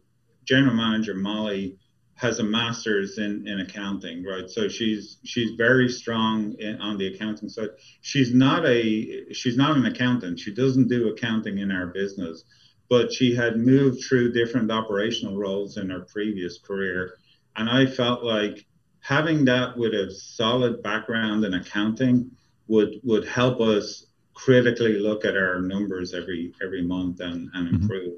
general 0.44 0.74
manager 0.74 1.14
Molly 1.14 1.76
has 2.16 2.38
a 2.38 2.44
master's 2.44 3.18
in 3.18 3.46
in 3.46 3.60
accounting, 3.60 4.24
right? 4.24 4.50
So 4.50 4.68
she's 4.68 5.18
she's 5.24 5.52
very 5.56 5.88
strong 5.88 6.54
in, 6.58 6.80
on 6.80 6.98
the 6.98 7.06
accounting 7.14 7.48
side. 7.48 7.70
She's 8.00 8.34
not 8.34 8.66
a 8.66 9.32
she's 9.32 9.56
not 9.56 9.76
an 9.76 9.86
accountant. 9.86 10.40
She 10.40 10.54
doesn't 10.54 10.88
do 10.88 11.08
accounting 11.08 11.58
in 11.58 11.70
our 11.70 11.86
business 11.86 12.44
but 12.88 13.12
she 13.12 13.34
had 13.34 13.58
moved 13.58 14.04
through 14.04 14.32
different 14.32 14.70
operational 14.70 15.36
roles 15.36 15.76
in 15.76 15.90
her 15.90 16.00
previous 16.00 16.58
career. 16.58 17.16
And 17.56 17.68
I 17.68 17.86
felt 17.86 18.22
like 18.22 18.66
having 19.00 19.44
that 19.46 19.76
with 19.76 19.92
a 19.92 20.12
solid 20.12 20.82
background 20.82 21.44
in 21.44 21.54
accounting 21.54 22.30
would 22.68 23.00
would 23.02 23.26
help 23.26 23.60
us 23.60 24.06
critically 24.36 24.98
look 24.98 25.24
at 25.24 25.36
our 25.36 25.60
numbers 25.60 26.14
every 26.14 26.52
every 26.62 26.82
month 26.82 27.20
and, 27.20 27.50
and 27.54 27.68
Mhm. 27.68 27.74
improve. 27.82 28.14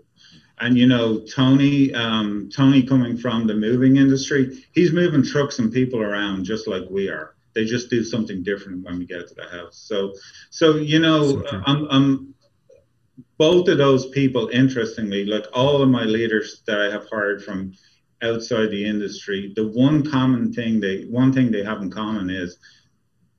And 0.60 0.76
you 0.76 0.86
know, 0.86 1.20
Tony, 1.20 1.94
um, 1.94 2.50
Tony 2.54 2.82
coming 2.82 3.16
from 3.16 3.46
the 3.46 3.54
moving 3.54 3.96
industry, 3.96 4.42
he's 4.72 4.92
moving 4.92 5.22
trucks 5.22 5.58
and 5.60 5.72
people 5.72 6.00
around 6.02 6.44
just 6.44 6.66
like 6.66 6.84
we 6.90 7.08
are. 7.08 7.34
They 7.54 7.64
just 7.64 7.90
do 7.90 8.02
something 8.04 8.42
different 8.42 8.84
when 8.84 8.98
we 8.98 9.06
get 9.06 9.28
to 9.28 9.34
the 9.34 9.48
house. 9.48 9.78
So, 9.90 10.12
so 10.50 10.76
you 10.76 10.98
know, 10.98 11.22
So. 11.42 11.62
I'm, 11.64 11.86
I'm 11.90 12.34
both 13.38 13.68
of 13.68 13.78
those 13.78 14.08
people, 14.08 14.48
interestingly, 14.52 15.24
like 15.24 15.46
all 15.52 15.82
of 15.82 15.88
my 15.88 16.04
leaders 16.04 16.62
that 16.66 16.80
I 16.80 16.90
have 16.90 17.06
hired 17.10 17.42
from 17.44 17.72
outside 18.22 18.70
the 18.70 18.84
industry, 18.84 19.52
the 19.54 19.68
one 19.68 20.08
common 20.08 20.52
thing 20.52 20.80
they 20.80 21.04
one 21.04 21.32
thing 21.32 21.50
they 21.50 21.62
have 21.64 21.82
in 21.82 21.90
common 21.90 22.30
is 22.30 22.58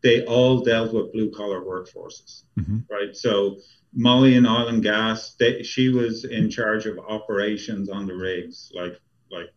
they 0.02 0.26
all 0.26 0.62
dealt 0.62 0.94
with 0.94 1.12
blue 1.12 1.30
collar 1.32 1.62
workforces, 1.62 2.44
Mhm. 2.58 2.84
right? 2.90 3.16
So 3.16 3.58
Molly 3.94 4.36
in 4.36 4.46
oil 4.46 4.68
and 4.68 4.84
gas, 4.84 5.36
they, 5.36 5.64
she 5.64 5.90
was 5.90 6.24
in 6.24 6.50
charge 6.50 6.86
of 6.86 7.00
operations 7.00 7.90
on 7.90 8.06
the 8.06 8.16
rigs, 8.16 8.72
like 8.74 9.00
like 9.32 9.52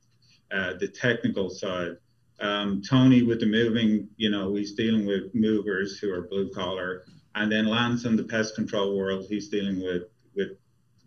uh, 0.50 0.74
the 0.74 0.88
technical 0.88 1.48
side. 1.50 1.96
Um, 2.40 2.82
Tony 2.82 3.22
with 3.22 3.40
the 3.40 3.46
moving, 3.46 4.08
you 4.16 4.30
know, 4.30 4.54
he's 4.54 4.72
dealing 4.74 5.06
with 5.06 5.34
movers 5.34 5.98
who 5.98 6.12
are 6.12 6.22
blue 6.28 6.50
collar, 6.50 7.04
and 7.34 7.50
then 7.52 7.66
Lance 7.66 8.04
in 8.04 8.16
the 8.16 8.24
pest 8.24 8.54
control 8.54 8.96
world, 8.96 9.26
he's 9.28 9.48
dealing 9.48 9.80
with 9.82 10.04
with 10.34 10.50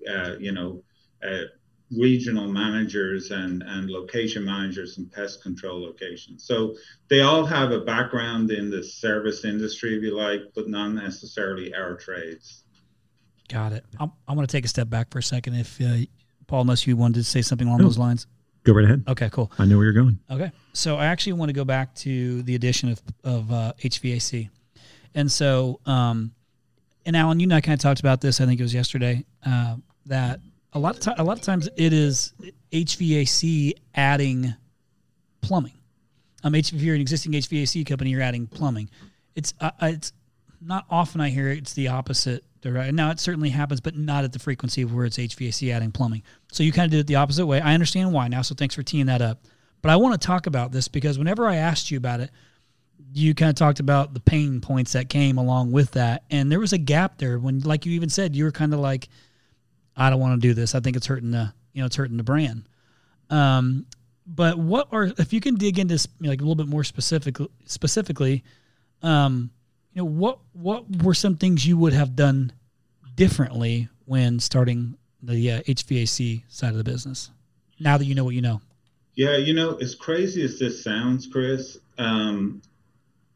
uh, 0.09 0.35
you 0.39 0.51
know 0.51 0.83
uh, 1.27 1.45
regional 1.97 2.47
managers 2.51 3.31
and 3.31 3.63
and 3.63 3.89
location 3.89 4.43
managers 4.45 4.97
and 4.97 5.12
pest 5.12 5.41
control 5.41 5.81
locations. 5.81 6.43
So 6.45 6.75
they 7.10 7.21
all 7.21 7.45
have 7.45 7.71
a 7.71 7.81
background 7.81 8.51
in 8.51 8.69
the 8.69 8.84
service 8.84 9.45
industry, 9.45 9.95
if 9.97 10.03
you 10.03 10.15
like, 10.15 10.41
but 10.55 10.67
not 10.69 10.89
necessarily 10.89 11.73
our 11.73 11.95
trades. 11.95 12.63
Got 13.49 13.73
it. 13.73 13.86
I'm, 13.99 14.12
I'm 14.27 14.36
going 14.36 14.47
to 14.47 14.51
take 14.51 14.65
a 14.65 14.67
step 14.67 14.89
back 14.89 15.12
for 15.12 15.19
a 15.19 15.23
second. 15.23 15.53
If 15.55 15.79
uh, 15.79 15.97
Paul, 16.47 16.62
unless 16.62 16.88
you 16.88 16.97
wanted 16.97 17.15
to 17.15 17.23
say 17.23 17.41
something 17.41 17.67
along 17.67 17.79
No. 17.79 17.86
those 17.86 17.97
lines. 17.97 18.27
Go 18.63 18.73
right 18.73 18.86
ahead. 18.86 19.03
Okay, 19.08 19.29
cool. 19.31 19.51
I 19.60 19.65
know 19.65 19.77
where 19.77 19.86
you're 19.86 19.93
going. 19.93 20.17
Okay. 20.31 20.51
So 20.73 20.95
I 20.97 21.05
actually 21.05 21.34
want 21.34 21.49
to 21.49 21.53
go 21.53 21.63
back 21.65 21.93
to 21.97 22.41
the 22.43 22.55
addition 22.55 22.89
of, 22.89 23.01
of 23.23 23.51
uh, 23.51 23.73
HVAC. 23.79 24.49
And 25.13 25.31
so, 25.31 25.79
um, 25.86 26.31
and 27.05 27.15
Alan, 27.15 27.39
you 27.39 27.45
and 27.45 27.53
I 27.53 27.62
kind 27.62 27.75
of 27.75 27.79
talked 27.79 27.99
about 27.99 28.21
this, 28.21 28.41
I 28.41 28.47
think 28.47 28.60
it 28.60 28.63
was 28.63 28.73
yesterday, 28.73 29.23
uh, 29.45 29.75
that 30.08 30.39
a 30.75 30.79
lot 30.79 30.93
of 30.95 30.99
time, 31.01 31.15
a 31.17 31.23
lot 31.23 31.38
of 31.38 31.43
times 31.43 31.67
it 31.77 31.93
is 31.93 32.33
HVAC 32.71 33.73
adding 33.95 34.53
plumbing. 35.41 35.73
Um, 36.43 36.53
if 36.53 36.71
you're 36.73 36.93
an 36.95 37.01
existing 37.01 37.31
HVAC 37.31 37.85
company, 37.88 38.11
you're 38.11 38.21
adding 38.21 38.45
plumbing. 38.45 38.89
It's, 39.35 39.53
uh, 39.59 39.71
uh, 39.81 39.88
it's 39.88 40.13
not 40.61 40.85
often 40.89 41.21
I 41.21 41.29
hear 41.29 41.49
it's 41.49 41.73
the 41.73 41.88
opposite. 41.88 42.43
direct- 42.61 42.93
Now 42.93 43.09
it 43.11 43.19
certainly 43.19 43.49
happens, 43.49 43.81
but 43.81 43.95
not 43.97 44.23
at 44.23 44.33
the 44.33 44.39
frequency 44.39 44.81
of 44.81 44.93
where 44.93 45.05
it's 45.05 45.17
HVAC 45.17 45.71
adding 45.71 45.91
plumbing. 45.91 46.23
So 46.51 46.61
you 46.61 46.71
kind 46.71 46.85
of 46.85 46.91
did 46.91 46.99
it 47.01 47.07
the 47.07 47.15
opposite 47.15 47.45
way. 47.45 47.61
I 47.61 47.73
understand 47.73 48.11
why 48.13 48.27
now. 48.27 48.41
So 48.41 48.53
thanks 48.53 48.75
for 48.75 48.83
teeing 48.83 49.05
that 49.07 49.21
up. 49.21 49.43
But 49.81 49.91
I 49.91 49.95
want 49.95 50.19
to 50.19 50.25
talk 50.25 50.45
about 50.47 50.71
this 50.71 50.88
because 50.88 51.17
whenever 51.17 51.47
I 51.47 51.55
asked 51.55 51.89
you 51.91 51.97
about 51.97 52.19
it, 52.19 52.31
you 53.13 53.33
kind 53.33 53.49
of 53.49 53.55
talked 53.55 53.79
about 53.79 54.13
the 54.13 54.19
pain 54.19 54.59
points 54.61 54.93
that 54.93 55.09
came 55.09 55.38
along 55.38 55.71
with 55.71 55.91
that, 55.91 56.23
and 56.29 56.51
there 56.51 56.59
was 56.59 56.73
a 56.73 56.77
gap 56.77 57.17
there 57.17 57.39
when, 57.39 57.59
like 57.61 57.85
you 57.85 57.93
even 57.93 58.09
said, 58.09 58.35
you 58.35 58.43
were 58.43 58.51
kind 58.51 58.73
of 58.73 58.79
like, 58.79 59.07
"I 59.95 60.10
don't 60.10 60.19
want 60.19 60.41
to 60.41 60.47
do 60.47 60.53
this. 60.53 60.75
I 60.75 60.79
think 60.79 60.95
it's 60.95 61.08
hurting 61.08 61.31
the, 61.31 61.53
you 61.73 61.81
know, 61.81 61.86
it's 61.86 61.95
hurting 61.95 62.17
the 62.17 62.23
brand." 62.23 62.67
Um, 63.29 63.86
but 64.27 64.58
what 64.58 64.88
are 64.91 65.12
if 65.17 65.34
you 65.34 65.41
can 65.41 65.55
dig 65.55 65.79
into 65.79 65.95
like 66.21 66.39
a 66.39 66.43
little 66.43 66.55
bit 66.55 66.67
more 66.67 66.84
specific 66.84 67.38
specifically, 67.65 68.43
um, 69.03 69.51
you 69.93 70.01
know 70.01 70.05
what 70.05 70.39
what 70.53 71.03
were 71.03 71.13
some 71.13 71.38
things 71.38 71.65
you 71.65 71.77
would 71.77 71.93
have 71.93 72.15
done 72.15 72.51
differently 73.15 73.88
when 74.05 74.39
starting 74.39 74.97
the 75.21 75.51
uh, 75.51 75.62
HVAC 75.62 76.43
side 76.47 76.71
of 76.71 76.77
the 76.77 76.84
business? 76.84 77.31
Now 77.79 77.97
that 77.97 78.05
you 78.05 78.15
know 78.15 78.23
what 78.23 78.36
you 78.36 78.41
know. 78.41 78.62
Yeah, 79.15 79.38
you 79.38 79.53
know, 79.53 79.75
as 79.75 79.95
crazy 79.95 80.43
as 80.43 80.60
this 80.60 80.84
sounds, 80.84 81.27
Chris, 81.27 81.77
um, 81.97 82.62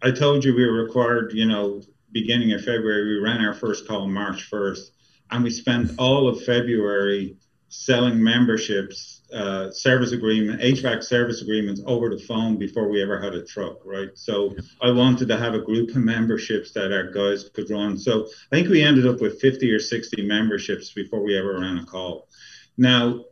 I 0.02 0.12
told 0.12 0.44
you 0.44 0.54
we 0.54 0.66
were 0.66 0.84
required, 0.84 1.32
you 1.34 1.46
know, 1.46 1.82
beginning 2.12 2.52
of 2.52 2.60
February, 2.60 3.16
we 3.16 3.20
ran 3.20 3.44
our 3.44 3.54
first 3.54 3.88
call 3.88 4.08
March 4.08 4.50
1st, 4.52 4.92
and 5.32 5.44
we 5.44 5.50
spent 5.50 5.92
all 5.98 6.28
of 6.28 6.44
February 6.44 7.38
selling 7.70 8.22
memberships, 8.22 9.22
uh, 9.32 9.70
service 9.72 10.12
agreement, 10.12 10.60
HVAC 10.60 11.04
service 11.04 11.42
agreements 11.42 11.82
over 11.86 12.10
the 12.10 12.18
phone 12.18 12.58
before 12.58 12.90
we 12.90 13.02
ever 13.02 13.22
had 13.22 13.36
a 13.36 13.46
truck, 13.46 13.78
right? 13.86 14.10
So 14.16 14.56
I 14.82 14.90
wanted 14.90 15.28
to 15.28 15.38
have 15.38 15.54
a 15.54 15.60
group 15.60 15.90
of 15.92 15.98
memberships 15.98 16.72
that 16.72 16.92
our 16.92 17.12
guys 17.12 17.48
could 17.54 17.70
run. 17.70 17.98
So 17.98 18.26
I 18.52 18.56
think 18.56 18.70
we 18.70 18.82
ended 18.82 19.06
up 19.06 19.22
with 19.22 19.40
50 19.40 19.72
or 19.72 19.80
60 19.80 20.26
memberships 20.26 20.92
before 20.92 21.22
we 21.22 21.38
ever 21.38 21.60
ran 21.60 21.78
a 21.78 21.86
call. 21.86 22.28
Now, 22.76 23.26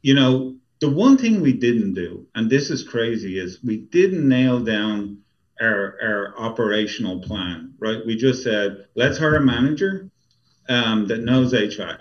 you 0.00 0.14
know, 0.14 0.56
the 0.80 0.90
one 0.90 1.18
thing 1.18 1.42
we 1.42 1.52
didn't 1.52 1.92
do, 1.92 2.26
and 2.34 2.48
this 2.48 2.70
is 2.70 2.82
crazy, 2.82 3.38
is 3.38 3.62
we 3.62 3.76
didn't 3.76 4.26
nail 4.26 4.58
down 4.60 5.18
our, 5.60 5.98
our 6.02 6.34
operational 6.38 7.20
plan, 7.20 7.74
right? 7.78 7.98
We 8.06 8.16
just 8.16 8.42
said, 8.42 8.86
let's 8.96 9.18
hire 9.18 9.36
a 9.36 9.40
manager 9.40 10.10
um, 10.72 11.06
that 11.08 11.22
knows 11.22 11.52
HVAC, 11.52 11.98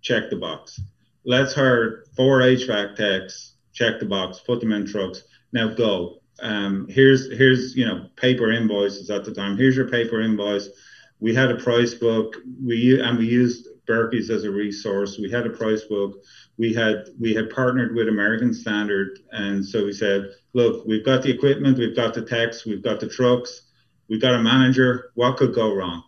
check 0.00 0.30
the 0.30 0.36
box. 0.36 0.80
Let's 1.24 1.54
hire 1.54 2.04
four 2.16 2.40
HVAC 2.40 2.96
techs, 2.96 3.54
check 3.72 4.00
the 4.00 4.06
box, 4.06 4.40
put 4.40 4.60
them 4.60 4.72
in 4.72 4.86
trucks. 4.86 5.24
Now 5.52 5.74
go. 5.74 6.16
Um, 6.42 6.86
here's 6.88 7.30
here's 7.36 7.76
you 7.76 7.84
know 7.84 8.08
paper 8.16 8.50
invoices 8.50 9.10
at 9.10 9.24
the 9.24 9.34
time. 9.34 9.56
Here's 9.58 9.76
your 9.76 9.90
paper 9.90 10.22
invoice. 10.22 10.70
We 11.18 11.34
had 11.34 11.50
a 11.50 11.56
price 11.56 11.92
book. 11.92 12.34
We 12.64 12.98
and 12.98 13.18
we 13.18 13.26
used 13.26 13.68
Berkeys 13.86 14.30
as 14.30 14.44
a 14.44 14.50
resource. 14.50 15.18
We 15.18 15.30
had 15.30 15.46
a 15.46 15.50
price 15.50 15.84
book. 15.84 16.14
We 16.56 16.72
had 16.72 17.08
we 17.20 17.34
had 17.34 17.50
partnered 17.50 17.94
with 17.94 18.08
American 18.08 18.54
Standard, 18.54 19.18
and 19.32 19.64
so 19.64 19.84
we 19.84 19.92
said, 19.92 20.30
look, 20.54 20.86
we've 20.86 21.04
got 21.04 21.22
the 21.22 21.30
equipment, 21.30 21.78
we've 21.78 21.96
got 21.96 22.14
the 22.14 22.22
techs, 22.22 22.64
we've 22.64 22.82
got 22.82 23.00
the 23.00 23.08
trucks, 23.08 23.62
we've 24.08 24.20
got 24.20 24.34
a 24.34 24.42
manager. 24.42 25.10
What 25.14 25.36
could 25.36 25.54
go 25.54 25.74
wrong? 25.74 26.02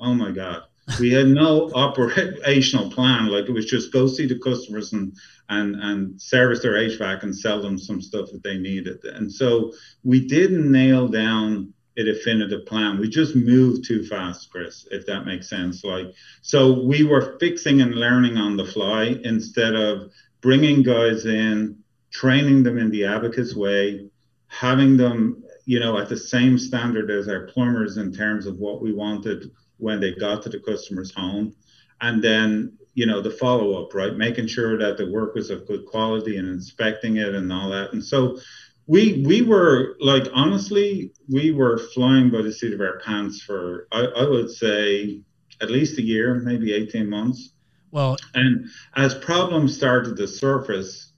Oh 0.00 0.14
my 0.14 0.30
God. 0.30 0.62
We 1.00 1.12
had 1.12 1.28
no 1.28 1.70
operational 1.74 2.90
plan. 2.90 3.26
Like 3.26 3.48
it 3.48 3.52
was 3.52 3.66
just 3.66 3.92
go 3.92 4.06
see 4.06 4.26
the 4.26 4.38
customers 4.38 4.92
and 4.92 5.14
and 5.48 5.76
and 5.76 6.20
service 6.20 6.62
their 6.62 6.74
HVAC 6.74 7.22
and 7.22 7.36
sell 7.36 7.60
them 7.60 7.78
some 7.78 8.00
stuff 8.00 8.30
that 8.32 8.42
they 8.42 8.58
needed. 8.58 9.04
And 9.04 9.32
so 9.32 9.72
we 10.02 10.26
didn't 10.26 10.70
nail 10.70 11.08
down 11.08 11.72
a 11.96 12.02
definitive 12.02 12.66
plan. 12.66 12.98
We 12.98 13.08
just 13.08 13.36
moved 13.36 13.84
too 13.86 14.04
fast, 14.04 14.50
Chris, 14.50 14.86
if 14.90 15.06
that 15.06 15.26
makes 15.26 15.48
sense. 15.48 15.84
Like, 15.84 16.12
so 16.42 16.82
we 16.82 17.04
were 17.04 17.38
fixing 17.38 17.80
and 17.80 17.94
learning 17.94 18.36
on 18.36 18.56
the 18.56 18.64
fly 18.64 19.16
instead 19.22 19.74
of 19.74 20.10
bringing 20.40 20.82
guys 20.82 21.24
in, 21.24 21.78
training 22.10 22.64
them 22.64 22.78
in 22.78 22.90
the 22.90 23.04
Abacus 23.04 23.54
way, 23.54 24.08
having 24.48 24.96
them, 24.96 25.44
you 25.66 25.78
know, 25.78 25.98
at 25.98 26.08
the 26.08 26.16
same 26.16 26.58
standard 26.58 27.10
as 27.10 27.28
our 27.28 27.46
plumbers 27.46 27.96
in 27.96 28.12
terms 28.12 28.46
of 28.46 28.58
what 28.58 28.82
we 28.82 28.92
wanted 28.92 29.50
when 29.84 30.00
they 30.00 30.14
got 30.14 30.42
to 30.42 30.48
the 30.48 30.58
customer's 30.58 31.14
home. 31.14 31.54
And 32.00 32.24
then, 32.24 32.78
you 32.94 33.06
know, 33.06 33.20
the 33.20 33.30
follow 33.30 33.82
up, 33.82 33.94
right? 33.94 34.16
Making 34.16 34.46
sure 34.46 34.78
that 34.78 34.96
the 34.96 35.10
work 35.10 35.34
was 35.34 35.50
of 35.50 35.68
good 35.68 35.84
quality 35.86 36.38
and 36.38 36.48
inspecting 36.48 37.18
it 37.18 37.34
and 37.34 37.52
all 37.52 37.70
that. 37.70 37.92
And 37.92 38.02
so 38.02 38.38
we 38.86 39.22
we 39.26 39.42
were 39.42 39.96
like 40.00 40.24
honestly, 40.34 41.12
we 41.28 41.52
were 41.52 41.78
flying 41.94 42.30
by 42.30 42.42
the 42.42 42.52
seat 42.52 42.72
of 42.72 42.80
our 42.80 43.00
pants 43.00 43.42
for 43.42 43.86
I, 43.92 44.04
I 44.04 44.28
would 44.28 44.50
say 44.50 45.20
at 45.60 45.70
least 45.70 45.98
a 45.98 46.02
year, 46.02 46.34
maybe 46.34 46.72
18 46.72 47.08
months. 47.08 47.50
Well, 47.90 48.16
and 48.34 48.66
as 48.96 49.14
problems 49.14 49.76
started 49.76 50.16
to 50.16 50.26
surface, 50.26 51.12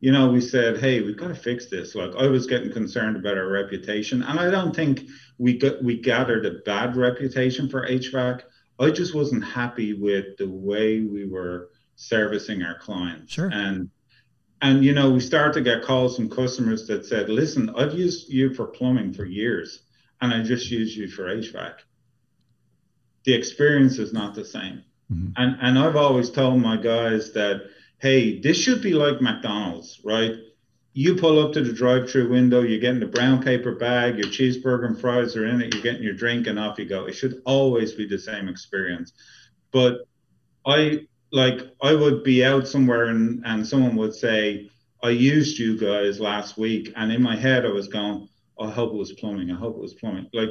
you 0.00 0.12
know, 0.12 0.30
we 0.30 0.40
said, 0.40 0.78
hey, 0.78 1.02
we've 1.02 1.16
got 1.16 1.28
to 1.28 1.34
fix 1.34 1.66
this. 1.66 1.94
Like 1.94 2.14
I 2.16 2.26
was 2.26 2.46
getting 2.46 2.72
concerned 2.72 3.16
about 3.16 3.36
our 3.36 3.48
reputation, 3.48 4.22
and 4.22 4.40
I 4.40 4.50
don't 4.50 4.74
think 4.74 5.02
we 5.38 5.58
got 5.58 5.82
we 5.84 6.00
gathered 6.00 6.46
a 6.46 6.60
bad 6.64 6.96
reputation 6.96 7.68
for 7.68 7.86
HVAC. 7.86 8.42
I 8.78 8.90
just 8.90 9.14
wasn't 9.14 9.44
happy 9.44 9.92
with 9.92 10.38
the 10.38 10.48
way 10.48 11.00
we 11.00 11.26
were 11.26 11.68
servicing 11.96 12.62
our 12.62 12.78
clients. 12.78 13.32
Sure. 13.32 13.50
And 13.52 13.90
and 14.62 14.82
you 14.82 14.94
know, 14.94 15.10
we 15.10 15.20
started 15.20 15.52
to 15.54 15.60
get 15.60 15.84
calls 15.84 16.16
from 16.16 16.30
customers 16.30 16.86
that 16.86 17.04
said, 17.04 17.28
listen, 17.28 17.70
I've 17.76 17.94
used 17.94 18.30
you 18.30 18.54
for 18.54 18.66
plumbing 18.66 19.12
for 19.12 19.26
years, 19.26 19.80
and 20.22 20.32
I 20.32 20.42
just 20.42 20.70
use 20.70 20.96
you 20.96 21.08
for 21.08 21.24
HVAC. 21.24 21.74
The 23.24 23.34
experience 23.34 23.98
is 23.98 24.14
not 24.14 24.34
the 24.34 24.46
same. 24.46 24.82
Mm-hmm. 25.12 25.32
And 25.36 25.56
and 25.60 25.78
I've 25.78 25.96
always 25.96 26.30
told 26.30 26.58
my 26.62 26.78
guys 26.78 27.32
that 27.32 27.68
hey, 28.00 28.40
this 28.40 28.56
should 28.56 28.82
be 28.82 28.92
like 28.92 29.20
McDonald's, 29.20 30.00
right? 30.04 30.32
You 30.92 31.14
pull 31.14 31.38
up 31.38 31.52
to 31.52 31.62
the 31.62 31.72
drive-through 31.72 32.30
window, 32.30 32.62
you're 32.62 32.80
getting 32.80 33.00
the 33.00 33.06
brown 33.06 33.42
paper 33.42 33.76
bag, 33.76 34.16
your 34.16 34.26
cheeseburger 34.26 34.86
and 34.86 35.00
fries 35.00 35.36
are 35.36 35.46
in 35.46 35.60
it, 35.60 35.72
you're 35.72 35.82
getting 35.82 36.02
your 36.02 36.14
drink, 36.14 36.46
and 36.46 36.58
off 36.58 36.78
you 36.78 36.86
go. 36.86 37.04
It 37.06 37.12
should 37.12 37.42
always 37.44 37.92
be 37.92 38.08
the 38.08 38.18
same 38.18 38.48
experience. 38.48 39.12
But 39.70 39.98
I 40.66 41.06
like 41.32 41.60
I 41.80 41.94
would 41.94 42.24
be 42.24 42.44
out 42.44 42.66
somewhere 42.66 43.04
and, 43.04 43.42
and 43.46 43.66
someone 43.66 43.94
would 43.96 44.14
say, 44.14 44.68
I 45.02 45.10
used 45.10 45.58
you 45.58 45.78
guys 45.78 46.20
last 46.20 46.58
week, 46.58 46.92
and 46.96 47.12
in 47.12 47.22
my 47.22 47.36
head 47.36 47.64
I 47.64 47.70
was 47.70 47.88
going, 47.88 48.28
I 48.60 48.68
hope 48.68 48.92
it 48.92 48.96
was 48.96 49.12
plumbing. 49.12 49.50
I 49.50 49.54
hope 49.54 49.76
it 49.76 49.80
was 49.80 49.94
plumbing. 49.94 50.28
Like 50.32 50.50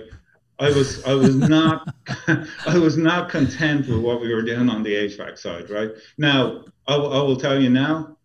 I 0.59 0.69
was 0.71 1.03
I 1.05 1.13
was 1.13 1.35
not 1.35 1.93
I 2.65 2.77
was 2.77 2.97
not 2.97 3.29
content 3.29 3.87
with 3.87 3.99
what 3.99 4.21
we 4.21 4.33
were 4.33 4.41
doing 4.41 4.69
on 4.69 4.83
the 4.83 4.93
HVAC 4.93 5.37
side. 5.37 5.69
Right 5.69 5.91
now, 6.17 6.65
I, 6.89 6.95
I 6.95 7.21
will 7.21 7.37
tell 7.37 7.61
you 7.61 7.69
now, 7.69 8.17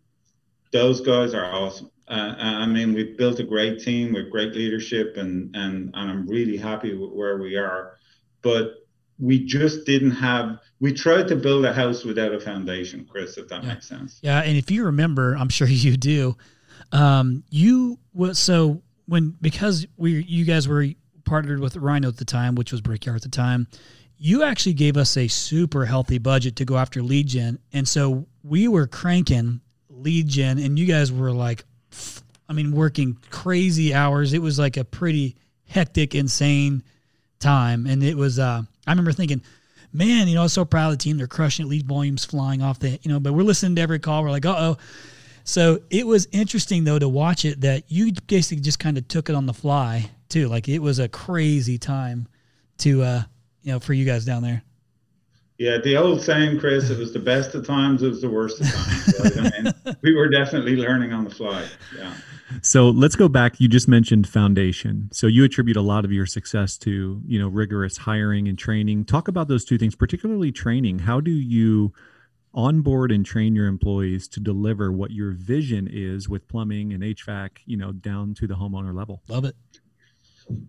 those 0.72 1.00
guys 1.03 1.35
are 1.35 1.44
awesome. 1.44 1.90
Uh, 2.09 2.35
I 2.38 2.66
mean, 2.66 2.94
we've 2.94 3.16
built 3.16 3.38
a 3.38 3.44
great 3.44 3.81
team 3.81 4.14
with 4.14 4.31
great 4.31 4.55
leadership, 4.55 5.16
and 5.16 5.55
and 5.55 5.90
and 5.94 6.11
I'm 6.11 6.27
really 6.27 6.57
happy 6.57 6.94
with 6.94 7.12
where 7.12 7.38
we 7.38 7.57
are. 7.57 7.96
But 8.42 8.87
we 9.18 9.44
just 9.44 9.87
didn't 9.87 10.12
have. 10.12 10.59
We 10.81 10.92
tried 10.92 11.29
to 11.29 11.37
build 11.37 11.64
a 11.64 11.72
house 11.72 12.05
without 12.05 12.33
a 12.33 12.40
foundation, 12.40 13.07
Chris. 13.11 13.38
If 13.38 13.48
that 13.48 13.62
yeah. 13.62 13.74
makes 13.74 13.88
sense. 13.88 14.18
Yeah, 14.22 14.40
and 14.40 14.57
if 14.57 14.70
you 14.70 14.85
remember, 14.85 15.35
I'm 15.35 15.48
sure 15.48 15.68
you 15.87 15.96
do. 15.96 16.37
Um, 16.92 17.44
you 17.50 17.98
was 18.12 18.38
so 18.38 18.83
when 19.07 19.37
because 19.40 19.87
we 19.96 20.22
you 20.24 20.44
guys 20.44 20.68
were 20.68 20.87
partnered 21.24 21.61
with 21.61 21.77
Rhino 21.77 22.09
at 22.09 22.16
the 22.16 22.24
time, 22.24 22.55
which 22.55 22.72
was 22.72 22.81
Brickyard 22.81 23.16
at 23.16 23.22
the 23.22 23.29
time, 23.29 23.66
you 24.18 24.42
actually 24.42 24.74
gave 24.74 24.96
us 24.96 25.16
a 25.16 25.29
super 25.29 25.87
healthy 25.87 26.18
budget 26.18 26.57
to 26.57 26.64
go 26.64 26.77
after 26.77 27.03
lead 27.03 27.29
gen. 27.29 27.59
And 27.72 27.88
so 27.88 28.27
we 28.44 28.68
were 28.68 28.87
cranking 28.87 29.61
lead 29.88 30.28
gen, 30.28 30.59
and 30.59 30.78
you 30.78 30.87
guys 30.87 31.11
were 31.11 31.33
like, 31.33 31.64
I 32.48 32.52
mean, 32.52 32.72
working 32.72 33.16
crazy 33.30 33.94
hours. 33.94 34.33
It 34.33 34.42
was 34.42 34.59
like 34.59 34.76
a 34.76 34.85
pretty 34.85 35.37
hectic, 35.66 36.14
insane 36.14 36.83
time. 37.40 37.87
And 37.87 38.02
it 38.02 38.16
was, 38.16 38.38
uh, 38.38 38.62
I 38.87 38.90
remember 38.90 39.12
thinking, 39.12 39.42
man, 39.92 40.28
you 40.28 40.35
know, 40.35 40.40
I 40.40 40.44
was 40.44 40.52
so 40.52 40.64
proud 40.64 40.92
of 40.92 40.98
the 40.98 41.02
team. 41.02 41.16
They're 41.16 41.26
crushing 41.26 41.66
it, 41.66 41.68
lead 41.68 41.87
volumes 41.87 42.24
flying 42.24 42.62
off 42.62 42.78
the, 42.78 42.98
you 43.02 43.11
know, 43.11 43.18
but 43.18 43.33
we're 43.33 43.42
listening 43.42 43.76
to 43.76 43.83
every 43.83 43.98
call. 43.98 44.22
We're 44.22 44.30
like, 44.30 44.44
uh 44.44 44.54
oh. 44.57 44.78
So 45.44 45.80
it 45.90 46.07
was 46.07 46.26
interesting 46.33 46.85
though 46.85 46.98
to 46.98 47.09
watch 47.09 47.44
it 47.44 47.61
that 47.62 47.85
you 47.88 48.12
basically 48.26 48.62
just 48.62 48.78
kind 48.78 48.96
of 48.96 49.07
took 49.09 49.28
it 49.28 49.35
on 49.35 49.46
the 49.46 49.52
fly 49.52 50.11
too. 50.28 50.48
Like 50.48 50.68
it 50.68 50.78
was 50.78 50.98
a 50.98 51.09
crazy 51.09 51.76
time 51.76 52.28
to 52.78 53.02
uh 53.02 53.22
you 53.62 53.72
know 53.72 53.78
for 53.78 53.92
you 53.92 54.04
guys 54.07 54.24
down 54.24 54.42
there. 54.42 54.62
Yeah, 55.59 55.79
the 55.79 55.97
old 55.97 56.21
saying, 56.21 56.59
Chris, 56.59 56.90
it 56.90 56.99
was 56.99 57.12
the 57.12 57.21
best 57.21 57.55
of 57.55 57.64
times, 57.64 58.03
it 58.03 58.09
was 58.09 58.21
the 58.21 58.29
worst 58.29 58.61
of 58.61 58.73
times. 58.73 59.21
Right? 59.21 59.55
I 59.55 59.62
mean, 59.62 59.97
we 60.03 60.14
were 60.14 60.29
definitely 60.29 60.77
learning 60.77 61.12
on 61.12 61.25
the 61.25 61.31
fly. 61.31 61.64
Yeah. 61.97 62.12
So 62.61 62.90
let's 62.90 63.17
go 63.17 63.29
back. 63.29 63.61
You 63.61 63.69
just 63.69 63.88
mentioned 63.88 64.29
foundation. 64.29 65.09
So 65.12 65.27
you 65.27 65.45
attribute 65.45 65.77
a 65.77 65.81
lot 65.81 66.05
of 66.05 66.12
your 66.12 66.27
success 66.27 66.77
to, 66.79 67.23
you 67.27 67.38
know, 67.38 67.49
rigorous 67.49 67.97
hiring 67.97 68.49
and 68.49 68.59
training. 68.59 69.05
Talk 69.05 69.29
about 69.29 69.49
those 69.49 69.64
two 69.64 69.79
things, 69.79 69.95
particularly 69.95 70.51
training. 70.53 71.01
How 71.01 71.21
do 71.21 71.31
you 71.31 71.93
onboard 72.53 73.11
and 73.11 73.25
train 73.25 73.55
your 73.55 73.67
employees 73.67 74.29
to 74.29 74.40
deliver 74.40 74.92
what 74.92 75.11
your 75.11 75.33
vision 75.33 75.88
is 75.90 76.29
with 76.29 76.46
plumbing 76.48 76.92
and 76.92 77.02
HVAC, 77.02 77.50
you 77.67 77.77
know, 77.77 77.92
down 77.92 78.35
to 78.35 78.46
the 78.46 78.55
homeowner 78.55 78.94
level? 78.94 79.23
Love 79.29 79.44
it. 79.44 79.57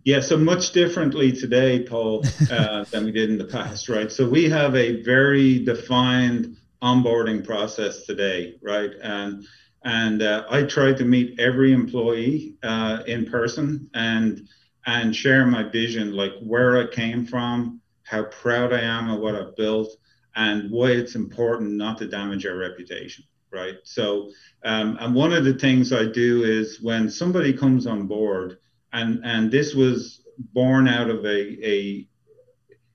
Yeah, 0.03 0.19
so 0.21 0.37
much 0.37 0.71
differently 0.71 1.31
today, 1.31 1.83
Paul, 1.83 2.23
uh, 2.49 2.83
than 2.91 3.05
we 3.05 3.11
did 3.11 3.29
in 3.29 3.37
the 3.37 3.45
past, 3.45 3.89
right? 3.89 4.11
So 4.11 4.27
we 4.27 4.49
have 4.49 4.75
a 4.75 5.01
very 5.01 5.65
defined 5.65 6.57
onboarding 6.81 7.45
process 7.45 8.05
today, 8.05 8.55
right? 8.61 8.91
And 9.01 9.45
and 9.83 10.21
uh, 10.21 10.45
I 10.49 10.63
try 10.63 10.93
to 10.93 11.05
meet 11.05 11.39
every 11.39 11.71
employee 11.71 12.55
uh, 12.63 13.03
in 13.05 13.25
person 13.25 13.89
and 13.93 14.47
and 14.85 15.15
share 15.15 15.45
my 15.45 15.63
vision, 15.63 16.13
like 16.13 16.33
where 16.41 16.77
I 16.77 16.87
came 16.87 17.25
from, 17.25 17.81
how 18.03 18.23
proud 18.25 18.71
I 18.71 18.81
am 18.81 19.09
of 19.09 19.19
what 19.19 19.35
I've 19.35 19.55
built, 19.55 19.89
and 20.35 20.69
why 20.69 20.91
it's 20.91 21.15
important 21.15 21.71
not 21.73 21.97
to 21.99 22.07
damage 22.07 22.45
our 22.45 22.55
reputation, 22.55 23.25
right? 23.51 23.75
So, 23.83 24.29
um, 24.63 24.97
and 24.99 25.15
one 25.15 25.33
of 25.33 25.43
the 25.43 25.55
things 25.55 25.91
I 25.91 26.05
do 26.05 26.43
is 26.43 26.81
when 26.81 27.09
somebody 27.09 27.51
comes 27.51 27.87
on 27.87 28.05
board 28.05 28.57
and 28.93 29.21
and 29.23 29.51
this 29.51 29.73
was 29.73 30.21
born 30.53 30.87
out 30.87 31.09
of 31.09 31.25
a, 31.25 31.67
a 31.67 32.07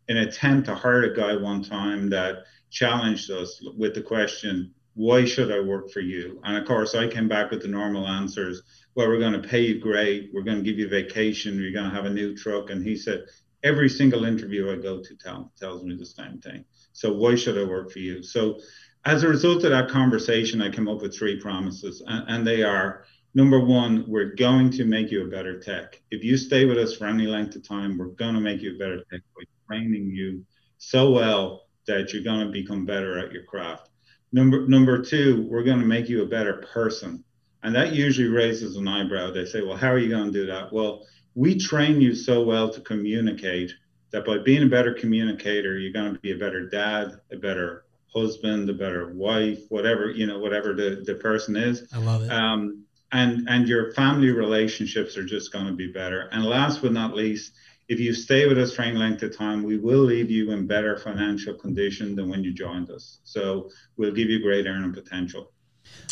an 0.08 0.18
attempt 0.18 0.66
to 0.66 0.74
hire 0.74 1.04
a 1.04 1.16
guy 1.16 1.36
one 1.36 1.62
time 1.62 2.10
that 2.10 2.44
challenged 2.70 3.30
us 3.30 3.64
with 3.76 3.94
the 3.94 4.02
question, 4.02 4.74
why 4.94 5.24
should 5.24 5.52
I 5.52 5.60
work 5.60 5.90
for 5.90 6.00
you? 6.00 6.40
And 6.44 6.56
of 6.56 6.66
course, 6.66 6.94
I 6.94 7.08
came 7.08 7.28
back 7.28 7.50
with 7.50 7.62
the 7.62 7.68
normal 7.68 8.06
answers. 8.06 8.62
Well, 8.94 9.08
we're 9.08 9.20
going 9.20 9.40
to 9.40 9.48
pay 9.48 9.62
you 9.62 9.80
great. 9.80 10.30
We're 10.34 10.42
going 10.42 10.58
to 10.58 10.64
give 10.64 10.78
you 10.78 10.88
vacation. 10.88 11.60
You're 11.60 11.72
going 11.72 11.88
to 11.88 11.94
have 11.94 12.06
a 12.06 12.10
new 12.10 12.36
truck. 12.36 12.70
And 12.70 12.84
he 12.84 12.96
said, 12.96 13.24
every 13.62 13.88
single 13.88 14.24
interview 14.24 14.72
I 14.72 14.76
go 14.76 15.00
to 15.00 15.16
tell, 15.16 15.52
tells 15.58 15.84
me 15.84 15.94
the 15.94 16.06
same 16.06 16.40
thing. 16.40 16.64
So 16.92 17.12
why 17.12 17.36
should 17.36 17.56
I 17.56 17.64
work 17.64 17.92
for 17.92 18.00
you? 18.00 18.22
So 18.22 18.58
as 19.04 19.22
a 19.22 19.28
result 19.28 19.64
of 19.64 19.70
that 19.70 19.88
conversation, 19.88 20.60
I 20.60 20.70
came 20.70 20.88
up 20.88 21.02
with 21.02 21.16
three 21.16 21.40
promises, 21.40 22.02
and, 22.06 22.28
and 22.28 22.46
they 22.46 22.62
are 22.62 23.04
number 23.34 23.60
one, 23.60 24.04
we're 24.08 24.34
going 24.34 24.70
to 24.72 24.84
make 24.84 25.10
you 25.10 25.24
a 25.24 25.30
better 25.30 25.60
tech. 25.60 26.00
If 26.10 26.24
you 26.24 26.36
stay 26.36 26.64
with 26.64 26.78
us 26.78 26.96
for 26.96 27.06
any 27.06 27.26
length 27.26 27.56
of 27.56 27.66
time, 27.66 27.98
we're 27.98 28.06
going 28.06 28.34
to 28.34 28.40
make 28.40 28.60
you 28.60 28.74
a 28.74 28.78
better 28.78 28.98
tech 29.10 29.20
by 29.36 29.44
training 29.68 30.10
you 30.10 30.44
so 30.78 31.10
well 31.10 31.66
that 31.86 32.12
you're 32.12 32.22
going 32.22 32.46
to 32.46 32.52
become 32.52 32.84
better 32.86 33.18
at 33.18 33.32
your 33.32 33.44
craft. 33.44 33.88
Number 34.32 34.66
number 34.68 35.02
two, 35.02 35.46
we're 35.50 35.64
going 35.64 35.80
to 35.80 35.86
make 35.86 36.08
you 36.08 36.22
a 36.22 36.26
better 36.26 36.64
person. 36.72 37.24
And 37.62 37.74
that 37.74 37.92
usually 37.92 38.28
raises 38.28 38.76
an 38.76 38.88
eyebrow. 38.88 39.32
They 39.32 39.44
say, 39.44 39.62
well, 39.62 39.76
how 39.76 39.88
are 39.88 39.98
you 39.98 40.08
going 40.08 40.32
to 40.32 40.32
do 40.32 40.46
that? 40.46 40.72
Well, 40.72 41.06
we 41.34 41.58
train 41.58 42.00
you 42.00 42.14
so 42.14 42.42
well 42.42 42.70
to 42.70 42.80
communicate 42.80 43.72
that 44.12 44.24
by 44.24 44.38
being 44.38 44.62
a 44.62 44.66
better 44.66 44.94
communicator, 44.94 45.78
you're 45.78 45.92
going 45.92 46.14
to 46.14 46.20
be 46.20 46.32
a 46.32 46.36
better 46.36 46.68
dad, 46.68 47.20
a 47.30 47.36
better 47.36 47.84
husband, 48.14 48.68
a 48.70 48.72
better 48.72 49.12
wife, 49.12 49.60
whatever, 49.68 50.10
you 50.10 50.26
know, 50.26 50.38
whatever 50.38 50.74
the, 50.74 51.02
the 51.04 51.14
person 51.14 51.56
is. 51.56 51.88
I 51.92 51.98
love 51.98 52.22
it. 52.22 52.30
Um, 52.30 52.84
and, 53.12 53.48
and 53.48 53.68
your 53.68 53.92
family 53.92 54.30
relationships 54.30 55.16
are 55.16 55.24
just 55.24 55.52
going 55.52 55.66
to 55.66 55.72
be 55.72 55.88
better. 55.88 56.28
And 56.32 56.44
last 56.44 56.82
but 56.82 56.92
not 56.92 57.14
least, 57.14 57.52
if 57.88 57.98
you 57.98 58.14
stay 58.14 58.46
with 58.46 58.58
us 58.58 58.72
for 58.72 58.82
any 58.82 58.96
length 58.96 59.22
of 59.24 59.36
time, 59.36 59.64
we 59.64 59.76
will 59.76 60.04
leave 60.04 60.30
you 60.30 60.52
in 60.52 60.66
better 60.66 60.96
financial 60.96 61.54
condition 61.54 62.14
than 62.14 62.28
when 62.28 62.44
you 62.44 62.52
joined 62.52 62.88
us. 62.88 63.18
So 63.24 63.68
we'll 63.96 64.12
give 64.12 64.30
you 64.30 64.40
great 64.40 64.66
earning 64.66 64.92
potential. 64.92 65.50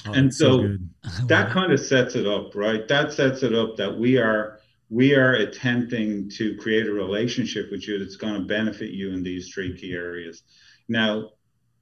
Oh, 0.07 0.13
and 0.13 0.35
so, 0.35 0.77
so 1.05 1.23
that 1.27 1.51
kind 1.51 1.73
of 1.73 1.79
sets 1.79 2.17
it 2.17 2.27
up, 2.27 2.57
right? 2.57 2.87
That 2.89 3.13
sets 3.13 3.45
it 3.45 3.55
up 3.55 3.77
that 3.77 3.97
we 3.97 4.19
are 4.19 4.59
we 4.91 5.15
are 5.15 5.35
attempting 5.35 6.31
to 6.31 6.57
create 6.57 6.87
a 6.87 6.93
relationship 6.93 7.71
with 7.71 7.87
you 7.87 7.99
that's 7.99 8.17
going 8.17 8.35
to 8.35 8.49
benefit 8.49 8.91
you 8.91 9.13
in 9.13 9.23
these 9.23 9.51
three 9.53 9.79
key 9.79 9.93
areas. 9.93 10.43
Now, 10.89 11.31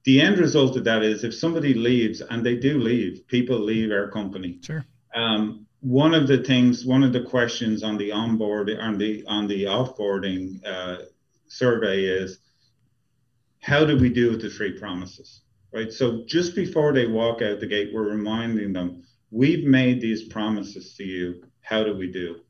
the 0.03 0.21
end 0.21 0.37
result 0.37 0.75
of 0.75 0.83
that 0.83 1.03
is 1.03 1.23
if 1.23 1.33
somebody 1.33 1.73
leaves, 1.73 2.21
and 2.21 2.45
they 2.45 2.55
do 2.55 2.79
leave, 2.79 3.25
people 3.27 3.59
leave 3.59 3.91
our 3.91 4.09
company. 4.09 4.59
Sure. 4.61 4.85
Um, 5.17 5.65
one 5.81 6.13
of 6.13 6.27
the 6.27 6.43
things, 6.43 6.85
one 6.85 7.03
of 7.03 7.11
the 7.11 7.23
questions 7.23 7.83
on 7.83 7.97
the 7.97 8.11
onboard 8.11 8.69
on 8.69 8.97
the 8.97 9.23
on 9.27 9.47
the 9.47 9.63
offboarding 9.63 10.65
uh, 10.65 10.97
survey 11.47 12.03
is, 12.03 12.39
how 13.61 13.83
do 13.85 13.97
we 13.97 14.09
do 14.09 14.31
with 14.31 14.41
the 14.41 14.49
three 14.49 14.77
promises? 14.77 15.41
Right. 15.73 15.91
So 15.91 16.23
just 16.25 16.55
before 16.55 16.93
they 16.93 17.07
walk 17.07 17.41
out 17.41 17.59
the 17.59 17.67
gate, 17.67 17.91
we're 17.93 18.09
reminding 18.09 18.73
them 18.73 19.03
we've 19.31 19.65
made 19.65 20.01
these 20.01 20.23
promises 20.23 20.93
to 20.95 21.03
you. 21.03 21.43
How 21.61 21.83
do 21.83 21.95
we 21.95 22.11
do? 22.11 22.41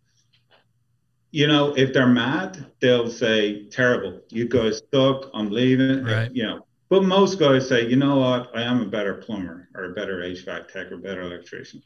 You 1.31 1.47
know, 1.47 1.73
if 1.75 1.93
they're 1.93 2.07
mad, 2.07 2.65
they'll 2.79 3.09
say, 3.09 3.65
"Terrible, 3.69 4.21
you 4.29 4.47
guys 4.47 4.81
suck. 4.93 5.29
I'm 5.33 5.49
leaving." 5.51 6.03
Right. 6.03 6.31
You 6.33 6.43
know, 6.43 6.65
but 6.89 7.03
most 7.03 7.39
guys 7.39 7.67
say, 7.67 7.89
"You 7.89 7.95
know 7.95 8.17
what? 8.17 8.51
I 8.55 8.61
am 8.61 8.81
a 8.81 8.85
better 8.85 9.15
plumber 9.15 9.69
or 9.75 9.85
a 9.85 9.93
better 9.93 10.19
HVAC 10.19 10.67
tech 10.67 10.91
or 10.91 10.97
better 10.97 11.21
electrician." 11.21 11.81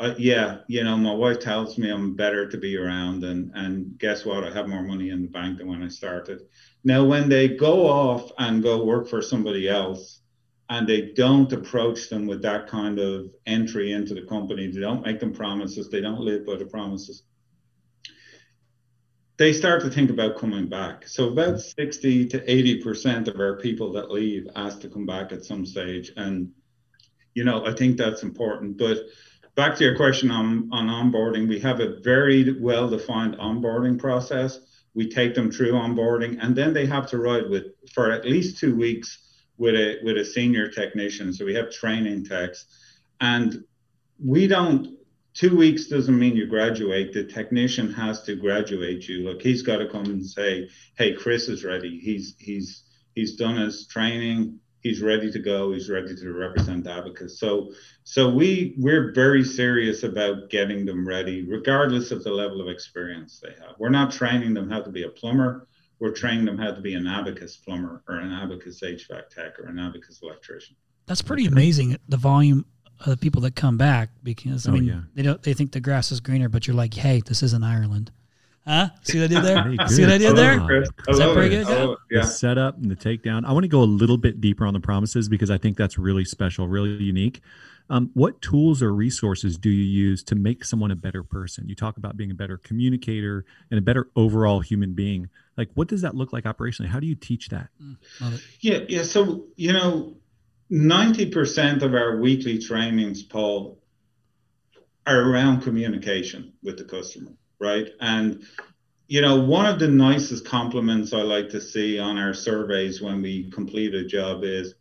Uh, 0.00 0.14
yeah, 0.18 0.58
you 0.68 0.82
know, 0.82 0.96
my 0.96 1.12
wife 1.12 1.40
tells 1.40 1.78
me 1.78 1.90
I'm 1.90 2.16
better 2.16 2.48
to 2.48 2.56
be 2.56 2.76
around, 2.76 3.24
and 3.24 3.52
and 3.54 3.98
guess 3.98 4.24
what? 4.24 4.44
I 4.44 4.52
have 4.52 4.68
more 4.68 4.82
money 4.82 5.10
in 5.10 5.22
the 5.22 5.28
bank 5.28 5.58
than 5.58 5.68
when 5.68 5.82
I 5.82 5.88
started. 5.88 6.42
Now, 6.82 7.04
when 7.04 7.28
they 7.28 7.48
go 7.48 7.86
off 7.86 8.32
and 8.38 8.62
go 8.62 8.84
work 8.84 9.08
for 9.08 9.22
somebody 9.22 9.68
else, 9.68 10.22
and 10.68 10.88
they 10.88 11.12
don't 11.12 11.52
approach 11.52 12.08
them 12.08 12.26
with 12.26 12.40
that 12.42 12.66
kind 12.66 12.98
of 12.98 13.30
entry 13.44 13.92
into 13.92 14.14
the 14.14 14.22
company, 14.22 14.68
they 14.68 14.80
don't 14.80 15.04
make 15.04 15.20
them 15.20 15.32
promises, 15.32 15.90
they 15.90 16.00
don't 16.00 16.20
live 16.20 16.46
by 16.46 16.56
the 16.56 16.64
promises. 16.64 17.24
They 19.36 19.52
start 19.52 19.82
to 19.82 19.90
think 19.90 20.08
about 20.08 20.38
coming 20.38 20.68
back. 20.68 21.06
So 21.06 21.28
about 21.28 21.60
60 21.60 22.26
to 22.28 22.40
80% 22.40 23.28
of 23.28 23.38
our 23.38 23.58
people 23.58 23.92
that 23.92 24.10
leave 24.10 24.48
ask 24.56 24.80
to 24.80 24.88
come 24.88 25.04
back 25.04 25.32
at 25.32 25.44
some 25.44 25.66
stage. 25.66 26.12
And, 26.16 26.52
you 27.34 27.44
know, 27.44 27.66
I 27.66 27.72
think 27.74 27.98
that's 27.98 28.22
important. 28.22 28.78
But 28.78 28.98
back 29.54 29.76
to 29.76 29.84
your 29.84 29.96
question 29.96 30.30
on, 30.30 30.68
on 30.72 30.86
onboarding, 30.86 31.48
we 31.48 31.60
have 31.60 31.80
a 31.80 32.00
very 32.00 32.58
well 32.60 32.88
defined 32.88 33.36
onboarding 33.36 33.98
process. 33.98 34.58
We 34.94 35.08
take 35.08 35.34
them 35.34 35.50
through 35.50 35.72
onboarding 35.72 36.38
and 36.40 36.54
then 36.54 36.72
they 36.72 36.86
have 36.86 37.08
to 37.10 37.18
ride 37.18 37.48
with 37.48 37.64
for 37.94 38.12
at 38.12 38.24
least 38.24 38.58
two 38.58 38.76
weeks 38.76 39.18
with 39.56 39.74
a 39.74 39.98
with 40.02 40.16
a 40.18 40.24
senior 40.24 40.68
technician. 40.68 41.32
So 41.32 41.44
we 41.44 41.54
have 41.54 41.70
training 41.70 42.24
techs. 42.24 42.66
And 43.20 43.64
we 44.22 44.46
don't 44.46 44.98
two 45.34 45.56
weeks 45.56 45.86
doesn't 45.86 46.18
mean 46.18 46.36
you 46.36 46.46
graduate. 46.46 47.12
The 47.12 47.24
technician 47.24 47.92
has 47.94 48.22
to 48.24 48.36
graduate 48.36 49.08
you. 49.08 49.24
Look, 49.24 49.40
he's 49.40 49.62
got 49.62 49.78
to 49.78 49.88
come 49.88 50.04
and 50.06 50.24
say, 50.24 50.68
Hey, 50.96 51.14
Chris 51.14 51.48
is 51.48 51.64
ready. 51.64 51.98
He's 51.98 52.34
he's 52.38 52.84
he's 53.14 53.36
done 53.36 53.56
his 53.56 53.86
training 53.86 54.58
he's 54.82 55.00
ready 55.00 55.30
to 55.30 55.38
go. 55.38 55.72
He's 55.72 55.88
ready 55.88 56.14
to 56.14 56.32
represent 56.32 56.86
Abacus. 56.86 57.38
So, 57.38 57.72
so 58.04 58.28
we 58.28 58.74
we're 58.78 59.12
very 59.12 59.44
serious 59.44 60.02
about 60.02 60.50
getting 60.50 60.84
them 60.84 61.06
ready, 61.06 61.42
regardless 61.42 62.10
of 62.10 62.24
the 62.24 62.30
level 62.30 62.60
of 62.60 62.68
experience 62.68 63.40
they 63.40 63.54
have. 63.64 63.76
We're 63.78 63.88
not 63.88 64.12
training 64.12 64.54
them 64.54 64.68
how 64.68 64.82
to 64.82 64.90
be 64.90 65.04
a 65.04 65.08
plumber. 65.08 65.66
We're 66.00 66.12
training 66.12 66.46
them 66.46 66.58
how 66.58 66.72
to 66.72 66.80
be 66.80 66.94
an 66.94 67.06
Abacus 67.06 67.56
plumber 67.56 68.02
or 68.08 68.16
an 68.16 68.32
Abacus 68.32 68.80
HVAC 68.80 69.28
tech 69.28 69.58
or 69.60 69.66
an 69.66 69.78
Abacus 69.78 70.20
electrician. 70.22 70.74
That's 71.06 71.22
pretty 71.22 71.46
amazing. 71.46 71.96
The 72.08 72.16
volume 72.16 72.66
of 73.00 73.06
the 73.06 73.16
people 73.16 73.42
that 73.42 73.54
come 73.54 73.76
back 73.76 74.10
because 74.22 74.66
I 74.66 74.70
oh, 74.70 74.74
mean 74.74 74.84
yeah. 74.84 75.00
they 75.14 75.22
don't 75.22 75.42
they 75.42 75.54
think 75.54 75.72
the 75.72 75.80
grass 75.80 76.12
is 76.12 76.20
greener, 76.20 76.48
but 76.48 76.66
you're 76.66 76.76
like, 76.76 76.94
hey, 76.94 77.22
this 77.24 77.42
isn't 77.42 77.62
Ireland. 77.62 78.10
Huh? 78.66 78.90
See 79.02 79.18
what 79.18 79.24
I 79.24 79.34
did 79.34 79.44
there? 79.44 79.88
See 79.88 80.02
what 80.02 80.12
I 80.12 80.18
did 80.18 80.36
there? 80.36 80.82
Is 81.08 81.18
that 81.18 81.34
pretty 81.34 81.48
good? 81.48 81.66
Yeah. 81.68 81.94
yeah. 82.10 82.20
The 82.20 82.26
setup 82.26 82.76
and 82.76 82.90
the 82.90 82.96
takedown. 82.96 83.44
I 83.44 83.52
want 83.52 83.64
to 83.64 83.68
go 83.68 83.82
a 83.82 83.84
little 83.84 84.18
bit 84.18 84.40
deeper 84.40 84.66
on 84.66 84.72
the 84.72 84.80
promises 84.80 85.28
because 85.28 85.50
I 85.50 85.58
think 85.58 85.76
that's 85.76 85.98
really 85.98 86.24
special, 86.24 86.68
really 86.68 86.90
unique. 87.02 87.40
Um, 87.90 88.10
what 88.14 88.40
tools 88.40 88.80
or 88.80 88.94
resources 88.94 89.58
do 89.58 89.68
you 89.68 89.82
use 89.82 90.22
to 90.24 90.36
make 90.36 90.64
someone 90.64 90.92
a 90.92 90.96
better 90.96 91.24
person? 91.24 91.68
You 91.68 91.74
talk 91.74 91.96
about 91.96 92.16
being 92.16 92.30
a 92.30 92.34
better 92.34 92.56
communicator 92.56 93.44
and 93.70 93.78
a 93.78 93.82
better 93.82 94.08
overall 94.14 94.60
human 94.60 94.94
being. 94.94 95.28
Like, 95.56 95.70
what 95.74 95.88
does 95.88 96.02
that 96.02 96.14
look 96.14 96.32
like 96.32 96.44
operationally? 96.44 96.86
How 96.86 97.00
do 97.00 97.06
you 97.06 97.16
teach 97.16 97.48
that? 97.48 97.68
Mm, 97.82 98.40
yeah, 98.60 98.78
yeah. 98.88 99.02
So 99.02 99.46
you 99.56 99.72
know, 99.72 100.16
ninety 100.70 101.26
percent 101.26 101.82
of 101.82 101.94
our 101.94 102.16
weekly 102.18 102.58
trainings, 102.58 103.24
Paul, 103.24 103.78
are 105.04 105.20
around 105.20 105.62
communication 105.62 106.52
with 106.62 106.78
the 106.78 106.84
customer 106.84 107.32
right? 107.62 107.88
And 108.00 108.44
you 109.06 109.20
know, 109.20 109.40
one 109.40 109.66
of 109.66 109.78
the 109.78 109.88
nicest 109.88 110.46
compliments 110.46 111.12
I 111.12 111.22
like 111.22 111.50
to 111.50 111.60
see 111.60 111.98
on 111.98 112.18
our 112.18 112.34
surveys 112.34 113.02
when 113.02 113.20
we 113.20 113.50
complete 113.50 113.94
a 113.94 114.04
job 114.04 114.42
is 114.42 114.74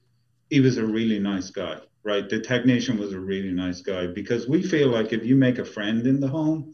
he 0.49 0.59
was 0.61 0.77
a 0.77 0.85
really 0.85 1.19
nice 1.19 1.49
guy, 1.49 1.79
right? 2.03 2.27
The 2.29 2.39
technician 2.39 2.97
was 2.97 3.13
a 3.13 3.19
really 3.19 3.51
nice 3.51 3.81
guy 3.81 4.07
because 4.07 4.47
we 4.47 4.63
feel 4.63 4.87
like 4.87 5.11
if 5.11 5.25
you 5.25 5.35
make 5.35 5.59
a 5.59 5.65
friend 5.65 6.07
in 6.07 6.19
the 6.19 6.27
home, 6.27 6.73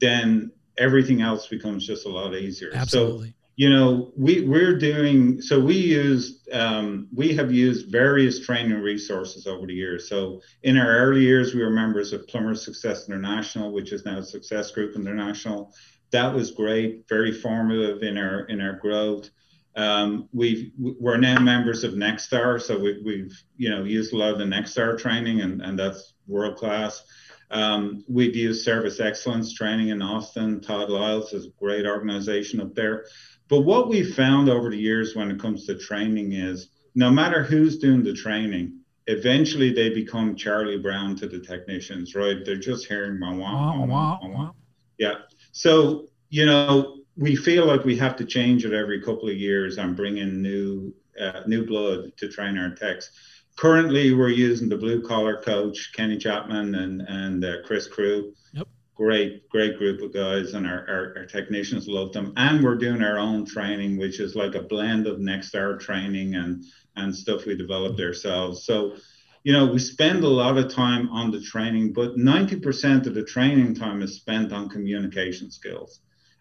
then 0.00 0.50
everything 0.78 1.20
else 1.20 1.46
becomes 1.46 1.86
just 1.86 2.06
a 2.06 2.08
lot 2.08 2.34
easier. 2.34 2.70
Absolutely. 2.74 3.28
So 3.28 3.34
you 3.58 3.68
know 3.68 4.12
we 4.16 4.42
we're 4.42 4.78
doing 4.78 5.42
so 5.42 5.58
we 5.58 5.74
use 5.74 6.46
um, 6.52 7.08
we 7.12 7.34
have 7.34 7.50
used 7.50 7.90
various 7.90 8.46
training 8.46 8.80
resources 8.80 9.48
over 9.48 9.66
the 9.66 9.74
years. 9.74 10.08
So 10.08 10.40
in 10.62 10.78
our 10.78 10.86
early 10.86 11.22
years 11.22 11.54
we 11.54 11.62
were 11.62 11.70
members 11.70 12.12
of 12.12 12.28
plumber 12.28 12.54
success 12.54 13.08
international 13.08 13.72
which 13.72 13.92
is 13.92 14.04
now 14.04 14.20
success 14.20 14.70
group 14.70 14.94
international. 14.94 15.74
That 16.12 16.32
was 16.32 16.52
great 16.52 17.08
very 17.08 17.32
formative 17.32 18.04
in 18.04 18.16
our 18.16 18.44
in 18.44 18.60
our 18.60 18.74
growth. 18.74 19.28
Um, 19.74 20.28
we've 20.32 20.70
we're 20.78 21.16
now 21.16 21.40
members 21.40 21.82
of 21.82 21.94
nexstar 21.94 22.62
so 22.62 22.78
we, 22.78 23.02
we've 23.04 23.42
you 23.56 23.70
know 23.70 23.82
used 23.82 24.12
a 24.12 24.16
lot 24.16 24.30
of 24.30 24.38
the 24.38 24.44
nexstar 24.44 24.96
training 24.96 25.40
and 25.40 25.62
and 25.62 25.76
that's 25.76 26.14
world 26.28 26.56
class 26.56 27.02
um, 27.50 28.04
we've 28.08 28.36
used 28.36 28.62
service 28.62 29.00
excellence 29.00 29.52
training 29.52 29.88
in 29.88 30.00
austin. 30.02 30.60
Todd 30.60 30.90
Liles 30.90 31.32
is 31.32 31.46
a 31.46 31.50
great 31.58 31.86
organization 31.86 32.60
up 32.60 32.74
there 32.74 33.06
but 33.48 33.60
what 33.60 33.88
we 33.88 34.02
found 34.02 34.48
over 34.48 34.70
the 34.70 34.76
years 34.76 35.16
when 35.16 35.30
it 35.30 35.40
comes 35.40 35.66
to 35.66 35.78
training 35.78 36.32
is 36.32 36.70
no 36.94 37.10
matter 37.10 37.42
who's 37.42 37.78
doing 37.78 38.02
the 38.02 38.12
training, 38.12 38.80
eventually 39.06 39.72
they 39.72 39.88
become 39.88 40.36
Charlie 40.36 40.78
Brown 40.78 41.16
to 41.16 41.28
the 41.28 41.40
technicians, 41.40 42.14
right? 42.14 42.36
They're 42.44 42.56
just 42.56 42.86
hearing 42.86 43.18
wah, 43.20 43.32
wah, 43.32 43.86
wah, 43.86 44.18
wah, 44.22 44.50
Yeah. 44.98 45.14
So, 45.52 46.08
you 46.28 46.44
know, 46.44 46.98
we 47.16 47.34
feel 47.34 47.66
like 47.66 47.84
we 47.84 47.96
have 47.96 48.16
to 48.16 48.24
change 48.24 48.64
it 48.64 48.72
every 48.72 49.00
couple 49.00 49.28
of 49.28 49.36
years 49.36 49.78
and 49.78 49.96
bring 49.96 50.18
in 50.18 50.42
new 50.42 50.94
uh, 51.20 51.42
new 51.46 51.66
blood 51.66 52.16
to 52.16 52.28
train 52.28 52.56
our 52.56 52.70
techs. 52.70 53.10
Currently, 53.56 54.14
we're 54.14 54.28
using 54.28 54.68
the 54.68 54.76
blue 54.76 55.02
collar 55.02 55.40
coach 55.42 55.92
Kenny 55.94 56.16
Chapman 56.16 56.76
and 56.76 57.02
and 57.02 57.44
uh, 57.44 57.56
Chris 57.64 57.88
Crew. 57.88 58.34
Yep 58.52 58.68
great, 58.98 59.48
great 59.48 59.78
group 59.78 60.02
of 60.02 60.12
guys, 60.12 60.54
and 60.54 60.66
our, 60.66 60.84
our, 60.88 61.14
our, 61.18 61.24
technicians 61.24 61.86
love 61.86 62.12
them. 62.12 62.32
And 62.36 62.62
we're 62.62 62.76
doing 62.76 63.00
our 63.00 63.16
own 63.16 63.46
training, 63.46 63.96
which 63.96 64.18
is 64.18 64.34
like 64.34 64.56
a 64.56 64.62
blend 64.62 65.06
of 65.06 65.18
Nexstar 65.18 65.78
training 65.78 66.34
and 66.34 66.64
and 66.96 67.14
stuff 67.14 67.46
we 67.46 67.56
developed 67.56 68.00
ourselves. 68.00 68.64
So, 68.66 68.96
you 69.44 69.52
know, 69.52 69.66
we 69.66 69.78
spend 69.78 70.24
a 70.24 70.28
lot 70.28 70.58
of 70.58 70.74
time 70.74 71.08
on 71.10 71.30
the 71.30 71.40
training, 71.40 71.92
but 71.92 72.16
90% 72.16 73.06
of 73.06 73.14
the 73.14 73.22
training 73.22 73.76
time 73.76 74.02
is 74.02 74.16
spent 74.16 74.52
on 74.52 74.68
communication 74.68 75.48
skills. 75.52 76.00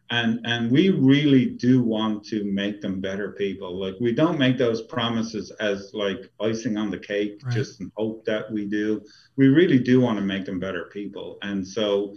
And 0.09 0.39
and 0.45 0.71
we 0.71 0.89
really 0.89 1.45
do 1.45 1.83
want 1.83 2.25
to 2.27 2.43
make 2.45 2.81
them 2.81 3.01
better 3.01 3.33
people. 3.33 3.79
Like 3.79 3.95
we 3.99 4.13
don't 4.13 4.39
make 4.39 4.57
those 4.57 4.81
promises 4.83 5.51
as 5.59 5.91
like 5.93 6.21
icing 6.41 6.75
on 6.75 6.89
the 6.89 6.97
cake, 6.97 7.41
right. 7.43 7.53
just 7.53 7.83
hope 7.97 8.25
that 8.25 8.51
we 8.51 8.65
do. 8.65 9.01
We 9.35 9.47
really 9.49 9.77
do 9.77 10.01
want 10.01 10.17
to 10.17 10.25
make 10.25 10.45
them 10.45 10.59
better 10.59 10.85
people. 10.91 11.37
And 11.43 11.67
so 11.67 12.15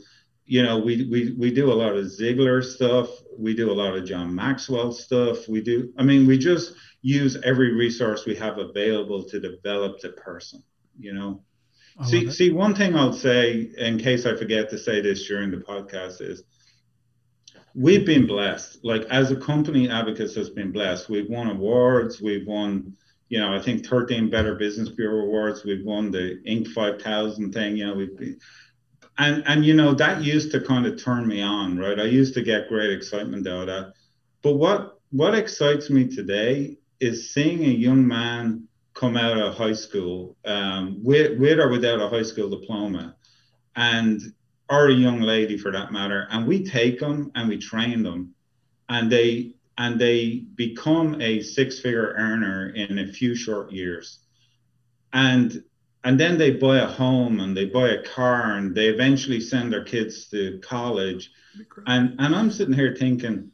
you 0.50 0.64
know, 0.64 0.78
we, 0.78 1.08
we, 1.08 1.32
we 1.38 1.52
do 1.52 1.72
a 1.72 1.72
lot 1.72 1.94
of 1.94 2.06
Ziglar 2.06 2.64
stuff. 2.64 3.08
We 3.38 3.54
do 3.54 3.70
a 3.70 3.72
lot 3.72 3.96
of 3.96 4.04
John 4.04 4.34
Maxwell 4.34 4.90
stuff. 4.90 5.46
We 5.46 5.60
do, 5.60 5.92
I 5.96 6.02
mean, 6.02 6.26
we 6.26 6.38
just 6.38 6.74
use 7.02 7.36
every 7.44 7.72
resource 7.72 8.26
we 8.26 8.34
have 8.34 8.58
available 8.58 9.22
to 9.28 9.38
develop 9.38 10.00
the 10.00 10.08
person, 10.08 10.64
you 10.98 11.14
know. 11.14 11.44
see, 12.04 12.28
see, 12.32 12.50
one 12.50 12.74
thing 12.74 12.96
I'll 12.96 13.12
say, 13.12 13.70
in 13.78 13.98
case 13.98 14.26
I 14.26 14.34
forget 14.34 14.68
to 14.70 14.78
say 14.78 15.00
this 15.00 15.24
during 15.28 15.52
the 15.52 15.58
podcast, 15.58 16.20
is 16.20 16.42
we've 17.72 18.04
been 18.04 18.26
blessed. 18.26 18.84
Like 18.84 19.02
as 19.02 19.30
a 19.30 19.36
company, 19.36 19.88
Abacus 19.88 20.34
has 20.34 20.50
been 20.50 20.72
blessed. 20.72 21.08
We've 21.08 21.30
won 21.30 21.48
awards. 21.48 22.20
We've 22.20 22.44
won, 22.44 22.96
you 23.28 23.38
know, 23.38 23.54
I 23.54 23.62
think 23.62 23.86
13 23.86 24.30
Better 24.30 24.56
Business 24.56 24.88
Bureau 24.88 25.26
awards. 25.26 25.62
We've 25.64 25.84
won 25.84 26.10
the 26.10 26.42
Inc. 26.44 26.72
5000 26.72 27.52
thing. 27.52 27.76
You 27.76 27.86
know, 27.86 27.94
we've 27.94 28.18
been, 28.18 28.40
and 29.20 29.42
and 29.46 29.64
you 29.66 29.74
know 29.74 29.92
that 29.92 30.24
used 30.24 30.50
to 30.52 30.60
kind 30.60 30.86
of 30.86 31.02
turn 31.02 31.28
me 31.28 31.42
on, 31.42 31.78
right? 31.78 32.00
I 32.00 32.04
used 32.04 32.32
to 32.34 32.42
get 32.42 32.68
great 32.68 32.90
excitement 32.90 33.46
out 33.46 33.60
of 33.60 33.66
that. 33.66 33.92
But 34.42 34.54
what 34.54 34.98
what 35.10 35.34
excites 35.34 35.90
me 35.90 36.08
today 36.08 36.78
is 37.00 37.32
seeing 37.34 37.62
a 37.64 37.68
young 37.86 38.06
man 38.06 38.66
come 38.94 39.16
out 39.16 39.36
of 39.38 39.54
high 39.54 39.74
school 39.74 40.36
um, 40.44 41.02
with, 41.02 41.38
with 41.38 41.58
or 41.58 41.68
without 41.68 42.00
a 42.00 42.08
high 42.08 42.22
school 42.22 42.48
diploma, 42.48 43.14
and 43.76 44.20
or 44.70 44.88
a 44.88 44.94
young 44.94 45.20
lady 45.20 45.58
for 45.58 45.70
that 45.70 45.92
matter, 45.92 46.26
and 46.30 46.46
we 46.46 46.64
take 46.64 46.98
them 46.98 47.30
and 47.34 47.48
we 47.48 47.58
train 47.58 48.02
them, 48.02 48.34
and 48.88 49.12
they 49.12 49.52
and 49.76 50.00
they 50.00 50.44
become 50.54 51.20
a 51.20 51.42
six-figure 51.42 52.14
earner 52.16 52.70
in 52.70 52.98
a 52.98 53.12
few 53.12 53.34
short 53.34 53.70
years, 53.70 54.20
and 55.12 55.62
and 56.04 56.18
then 56.18 56.38
they 56.38 56.52
buy 56.52 56.78
a 56.78 56.86
home 56.86 57.40
and 57.40 57.56
they 57.56 57.66
buy 57.66 57.88
a 57.88 58.02
car 58.02 58.56
and 58.56 58.74
they 58.74 58.86
eventually 58.86 59.40
send 59.40 59.72
their 59.72 59.84
kids 59.84 60.28
to 60.28 60.58
college. 60.62 61.30
And 61.86 62.16
and 62.18 62.34
i'm 62.34 62.50
sitting 62.50 62.74
here 62.74 62.94
thinking 62.98 63.50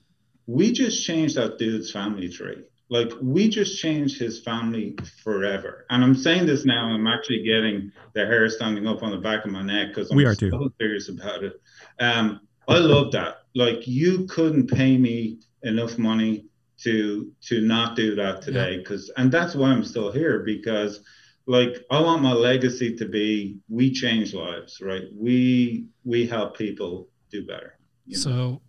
we 0.46 0.72
just 0.72 1.04
changed 1.04 1.36
that 1.36 1.58
dude's 1.58 1.90
family 1.90 2.28
tree. 2.28 2.62
Like 2.88 3.10
we 3.20 3.48
just 3.48 3.80
changed 3.80 4.20
his 4.20 4.40
family 4.40 4.96
forever. 5.24 5.86
And 5.90 6.04
i'm 6.04 6.14
saying 6.14 6.46
this 6.46 6.64
now 6.64 6.88
i'm 6.88 7.06
actually 7.06 7.42
getting 7.42 7.90
the 8.14 8.26
hair 8.26 8.48
standing 8.48 8.86
up 8.86 9.02
on 9.02 9.10
the 9.10 9.18
back 9.18 9.44
of 9.44 9.50
my 9.50 9.62
neck 9.62 9.88
because 9.88 10.10
i'm 10.10 10.16
we 10.16 10.24
are 10.24 10.34
so 10.34 10.50
too. 10.50 10.72
serious 10.78 11.08
about 11.08 11.42
it. 11.42 11.60
Um 11.98 12.40
i 12.68 12.78
love 12.78 13.12
that. 13.12 13.42
Like 13.54 13.86
you 13.88 14.26
couldn't 14.26 14.68
pay 14.68 14.96
me 14.96 15.40
enough 15.62 15.98
money 15.98 16.44
to 16.78 17.32
to 17.40 17.60
not 17.60 17.96
do 17.96 18.14
that 18.14 18.42
today 18.42 18.76
because 18.76 19.08
yeah. 19.08 19.22
and 19.22 19.32
that's 19.32 19.54
why 19.54 19.70
i'm 19.70 19.82
still 19.82 20.12
here 20.12 20.40
because 20.40 21.00
like 21.46 21.84
I 21.90 22.00
want 22.00 22.22
my 22.22 22.32
legacy 22.32 22.96
to 22.96 23.06
be 23.06 23.58
we 23.68 23.92
change 23.92 24.34
lives, 24.34 24.80
right? 24.80 25.04
We 25.14 25.86
we 26.04 26.26
help 26.26 26.56
people 26.56 27.08
do 27.30 27.46
better. 27.46 27.78
You 28.04 28.16
know? 28.16 28.20
So 28.20 28.62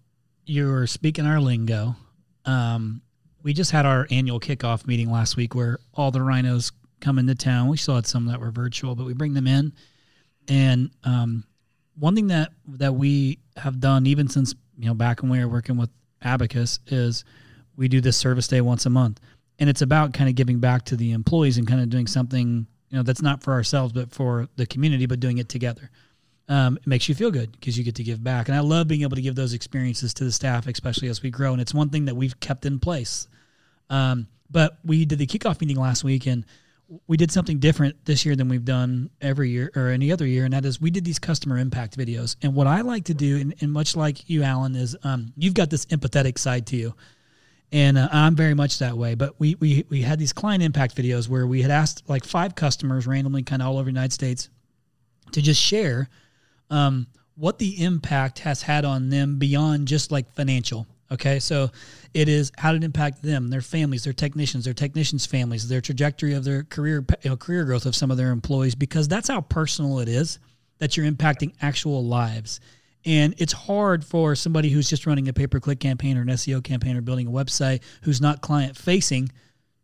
you're 0.45 0.87
speaking 0.87 1.25
our 1.25 1.39
lingo. 1.39 1.95
Um, 2.45 3.01
we 3.43 3.53
just 3.53 3.71
had 3.71 3.85
our 3.85 4.07
annual 4.09 4.39
kickoff 4.39 4.87
meeting 4.87 5.11
last 5.11 5.37
week 5.37 5.55
where 5.55 5.79
all 5.93 6.11
the 6.11 6.21
rhinos 6.21 6.71
come 7.01 7.19
into 7.19 7.35
town. 7.35 7.67
We 7.67 7.77
still 7.77 7.95
had 7.95 8.07
some 8.07 8.25
that 8.27 8.39
were 8.39 8.51
virtual, 8.51 8.95
but 8.95 9.05
we 9.05 9.13
bring 9.13 9.33
them 9.33 9.47
in. 9.47 9.73
And 10.47 10.91
um, 11.03 11.43
one 11.97 12.15
thing 12.15 12.27
that 12.27 12.51
that 12.67 12.93
we 12.93 13.39
have 13.57 13.79
done 13.79 14.05
even 14.05 14.27
since 14.27 14.53
you 14.77 14.85
know 14.85 14.93
back 14.93 15.21
when 15.21 15.31
we 15.31 15.39
were 15.39 15.47
working 15.49 15.77
with 15.77 15.89
Abacus 16.21 16.79
is 16.87 17.25
we 17.75 17.87
do 17.87 18.01
this 18.01 18.17
service 18.17 18.47
day 18.47 18.61
once 18.61 18.85
a 18.85 18.89
month 18.89 19.19
and 19.59 19.69
it's 19.69 19.81
about 19.81 20.13
kind 20.13 20.29
of 20.29 20.35
giving 20.35 20.59
back 20.59 20.85
to 20.85 20.95
the 20.95 21.11
employees 21.11 21.57
and 21.57 21.67
kind 21.67 21.81
of 21.81 21.89
doing 21.89 22.07
something 22.07 22.67
you 22.89 22.97
know 22.97 23.03
that's 23.03 23.21
not 23.21 23.43
for 23.43 23.53
ourselves 23.53 23.91
but 23.93 24.11
for 24.11 24.47
the 24.55 24.65
community 24.65 25.05
but 25.05 25.19
doing 25.19 25.37
it 25.37 25.49
together. 25.49 25.89
Um, 26.49 26.77
it 26.77 26.87
makes 26.87 27.09
you 27.09 27.15
feel 27.15 27.29
good 27.29 27.51
because 27.51 27.77
you 27.77 27.83
get 27.83 27.95
to 27.95 28.03
give 28.03 28.23
back. 28.23 28.47
And 28.47 28.55
i 28.55 28.61
love 28.61 28.87
being 28.87 29.01
able 29.01 29.17
to 29.17 29.21
give 29.21 29.35
those 29.35 29.53
experiences 29.53 30.13
to 30.15 30.23
the 30.23 30.31
staff 30.31 30.67
especially 30.67 31.09
as 31.09 31.21
we 31.21 31.29
grow. 31.29 31.51
And 31.51 31.61
it's 31.61 31.73
one 31.73 31.89
thing 31.89 32.05
that 32.05 32.15
we've 32.15 32.39
kept 32.39 32.65
in 32.65 32.79
place. 32.79 33.27
Um, 33.89 34.27
but 34.49 34.77
we 34.85 35.03
did 35.05 35.19
the 35.19 35.27
kickoff 35.27 35.59
meeting 35.59 35.77
last 35.77 36.03
week 36.03 36.25
and 36.25 36.45
we 37.05 37.17
did 37.17 37.31
something 37.31 37.59
different 37.59 38.05
this 38.05 38.25
year 38.25 38.37
than 38.37 38.47
we've 38.47 38.63
done 38.63 39.09
every 39.19 39.49
year 39.49 39.69
or 39.75 39.89
any 39.89 40.09
other 40.09 40.25
year 40.25 40.45
and 40.45 40.53
that 40.53 40.63
is 40.63 40.79
we 40.79 40.89
did 40.89 41.03
these 41.03 41.19
customer 41.19 41.57
impact 41.57 41.97
videos. 41.97 42.37
And 42.41 42.55
what 42.55 42.67
i 42.67 42.79
like 42.79 43.05
to 43.05 43.13
do 43.13 43.37
and, 43.37 43.53
and 43.59 43.73
much 43.73 43.97
like 43.97 44.29
you 44.29 44.43
alan 44.43 44.75
is 44.75 44.95
um, 45.03 45.33
you've 45.35 45.53
got 45.53 45.69
this 45.69 45.85
empathetic 45.87 46.37
side 46.37 46.65
to 46.67 46.77
you 46.77 46.95
and 47.71 47.97
uh, 47.97 48.07
I'm 48.11 48.35
very 48.35 48.53
much 48.53 48.79
that 48.79 48.97
way. 48.97 49.15
But 49.15 49.39
we 49.39 49.55
we 49.55 49.85
we 49.89 50.01
had 50.01 50.19
these 50.19 50.33
client 50.33 50.63
impact 50.63 50.95
videos 50.95 51.27
where 51.27 51.47
we 51.47 51.61
had 51.61 51.71
asked 51.71 52.03
like 52.07 52.25
five 52.25 52.55
customers 52.55 53.07
randomly, 53.07 53.43
kind 53.43 53.61
of 53.61 53.67
all 53.67 53.75
over 53.77 53.85
the 53.85 53.91
United 53.91 54.13
States, 54.13 54.49
to 55.31 55.41
just 55.41 55.61
share 55.61 56.09
um, 56.69 57.07
what 57.35 57.59
the 57.59 57.83
impact 57.83 58.39
has 58.39 58.61
had 58.61 58.85
on 58.85 59.09
them 59.09 59.37
beyond 59.37 59.87
just 59.87 60.11
like 60.11 60.33
financial. 60.33 60.87
Okay, 61.09 61.39
so 61.39 61.71
it 62.13 62.27
is 62.27 62.51
how 62.57 62.73
did 62.73 62.83
it 62.83 62.85
impact 62.85 63.21
them, 63.21 63.49
their 63.49 63.61
families, 63.61 64.03
their 64.03 64.11
technicians, 64.11 64.65
their 64.65 64.73
technicians' 64.73 65.25
families, 65.25 65.67
their 65.67 65.79
trajectory 65.79 66.33
of 66.33 66.43
their 66.43 66.63
career, 66.63 67.05
you 67.21 67.29
know, 67.29 67.37
career 67.37 67.63
growth 67.63 67.85
of 67.85 67.95
some 67.95 68.11
of 68.11 68.17
their 68.17 68.31
employees, 68.31 68.75
because 68.75 69.07
that's 69.07 69.29
how 69.29 69.39
personal 69.39 69.99
it 69.99 70.09
is 70.09 70.39
that 70.79 70.97
you're 70.97 71.09
impacting 71.09 71.53
actual 71.61 72.03
lives. 72.05 72.59
And 73.07 73.35
it's 73.37 73.53
hard 73.53 74.03
for 74.03 74.35
somebody 74.35 74.69
who's 74.69 74.89
just 74.89 75.07
running 75.07 75.29
a 75.29 75.33
pay 75.33 75.47
per 75.47 75.61
click 75.61 75.79
campaign 75.79 76.17
or 76.17 76.21
an 76.23 76.27
SEO 76.27 76.61
campaign 76.61 76.97
or 76.97 77.01
building 77.01 77.27
a 77.27 77.31
website 77.31 77.81
who's 78.01 78.19
not 78.19 78.41
client 78.41 78.75
facing 78.75 79.31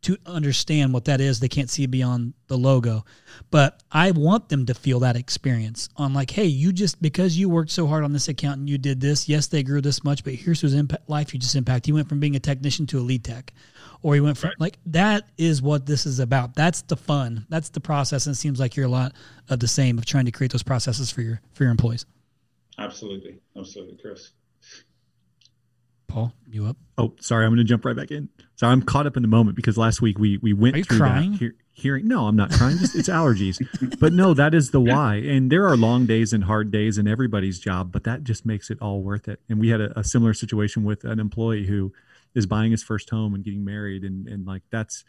to 0.02 0.18
understand 0.26 0.94
what 0.94 1.06
that 1.06 1.22
is. 1.22 1.40
They 1.40 1.48
can't 1.48 1.70
see 1.70 1.86
beyond 1.86 2.34
the 2.48 2.58
logo. 2.58 3.06
But 3.50 3.82
I 3.90 4.12
want 4.12 4.50
them 4.50 4.66
to 4.66 4.74
feel 4.74 5.00
that 5.00 5.16
experience 5.16 5.88
on 5.96 6.14
like, 6.14 6.32
hey, 6.32 6.44
you 6.44 6.74
just 6.74 7.02
because 7.02 7.38
you 7.38 7.48
worked 7.48 7.72
so 7.72 7.88
hard 7.88 8.04
on 8.04 8.12
this 8.12 8.28
account 8.28 8.60
and 8.60 8.70
you 8.70 8.78
did 8.78 9.00
this, 9.00 9.30
yes, 9.30 9.48
they 9.48 9.64
grew 9.64 9.80
this 9.80 10.04
much, 10.04 10.26
but 10.26 10.34
here's 10.34 10.60
whose 10.60 10.74
impact 10.74 11.10
life 11.10 11.34
you 11.34 11.40
just 11.40 11.56
impact. 11.56 11.88
You 11.88 11.94
went 11.94 12.10
from 12.10 12.20
being 12.20 12.36
a 12.36 12.42
technician 12.42 12.86
to 12.88 13.00
a 13.00 13.02
lead 13.02 13.24
tech. 13.24 13.54
Or 14.02 14.18
you 14.18 14.24
went 14.26 14.38
from 14.38 14.50
right. 14.50 14.60
like 14.60 14.80
that 14.88 15.30
is 15.38 15.62
what 15.62 15.86
this 15.86 16.06
is 16.06 16.20
about. 16.20 16.56
That's 16.56 16.82
the 16.82 16.98
fun. 16.98 17.46
That's 17.48 17.70
the 17.70 17.80
process. 17.80 18.26
And 18.26 18.36
it 18.36 18.38
seems 18.38 18.60
like 18.60 18.76
you're 18.76 18.86
a 18.86 18.90
lot 18.90 19.14
of 19.48 19.62
the 19.62 19.68
same 19.70 19.98
of 19.98 20.06
trying 20.06 20.26
to 20.26 20.32
create 20.32 20.52
those 20.52 20.62
processes 20.62 21.10
for 21.10 21.22
your 21.22 21.40
for 21.54 21.64
your 21.64 21.72
employees. 21.72 22.06
Absolutely. 22.80 23.40
Absolutely, 23.58 23.98
Chris. 24.02 24.32
Paul, 26.08 26.32
you 26.50 26.68
up? 26.68 26.78
Oh, 26.98 27.16
sorry. 27.20 27.46
I'm 27.46 27.52
going 27.52 27.58
to 27.58 27.64
jump 27.64 27.86
right 27.86 27.96
back 27.96 28.12
in. 28.12 28.30
So 28.56 28.68
I'm 28.68 28.84
caught 28.84 29.08
up 29.08 29.18
in 29.18 29.24
the 29.24 29.28
moment 29.28 29.56
because 29.56 29.78
last 29.78 30.02
week 30.02 30.20
we 30.20 30.38
we 30.38 30.54
went 30.54 30.86
through 30.86 31.00
crying? 31.00 31.32
that 31.32 31.40
he- 31.40 31.52
hearing. 31.72 32.08
No, 32.08 32.28
I'm 32.28 32.36
not 32.36 32.52
crying. 32.52 32.78
Just 32.78 32.96
it's 32.96 33.10
allergies. 33.10 33.60
But 34.00 34.14
no, 34.14 34.34
that 34.34 34.54
is 34.54 34.70
the 34.72 34.80
why. 34.80 35.16
And 35.16 35.52
there 35.52 35.68
are 35.68 35.76
long 35.76 36.06
days 36.06 36.34
and 36.34 36.44
hard 36.44 36.72
days 36.72 36.98
in 36.98 37.08
everybody's 37.08 37.58
job, 37.58 37.92
but 37.92 38.04
that 38.04 38.24
just 38.24 38.46
makes 38.46 38.70
it 38.70 38.78
all 38.82 39.02
worth 39.02 39.28
it. 39.28 39.40
And 39.50 39.60
we 39.60 39.70
had 39.70 39.82
a, 39.82 39.98
a 40.00 40.04
similar 40.04 40.34
situation 40.34 40.84
with 40.84 41.04
an 41.04 41.20
employee 41.20 41.66
who 41.66 41.94
is 42.36 42.46
buying 42.46 42.72
his 42.72 42.84
first 42.84 43.10
home 43.10 43.34
and 43.34 43.44
getting 43.44 43.64
married, 43.66 44.04
and 44.04 44.28
and 44.28 44.46
like 44.46 44.64
that's 44.70 45.04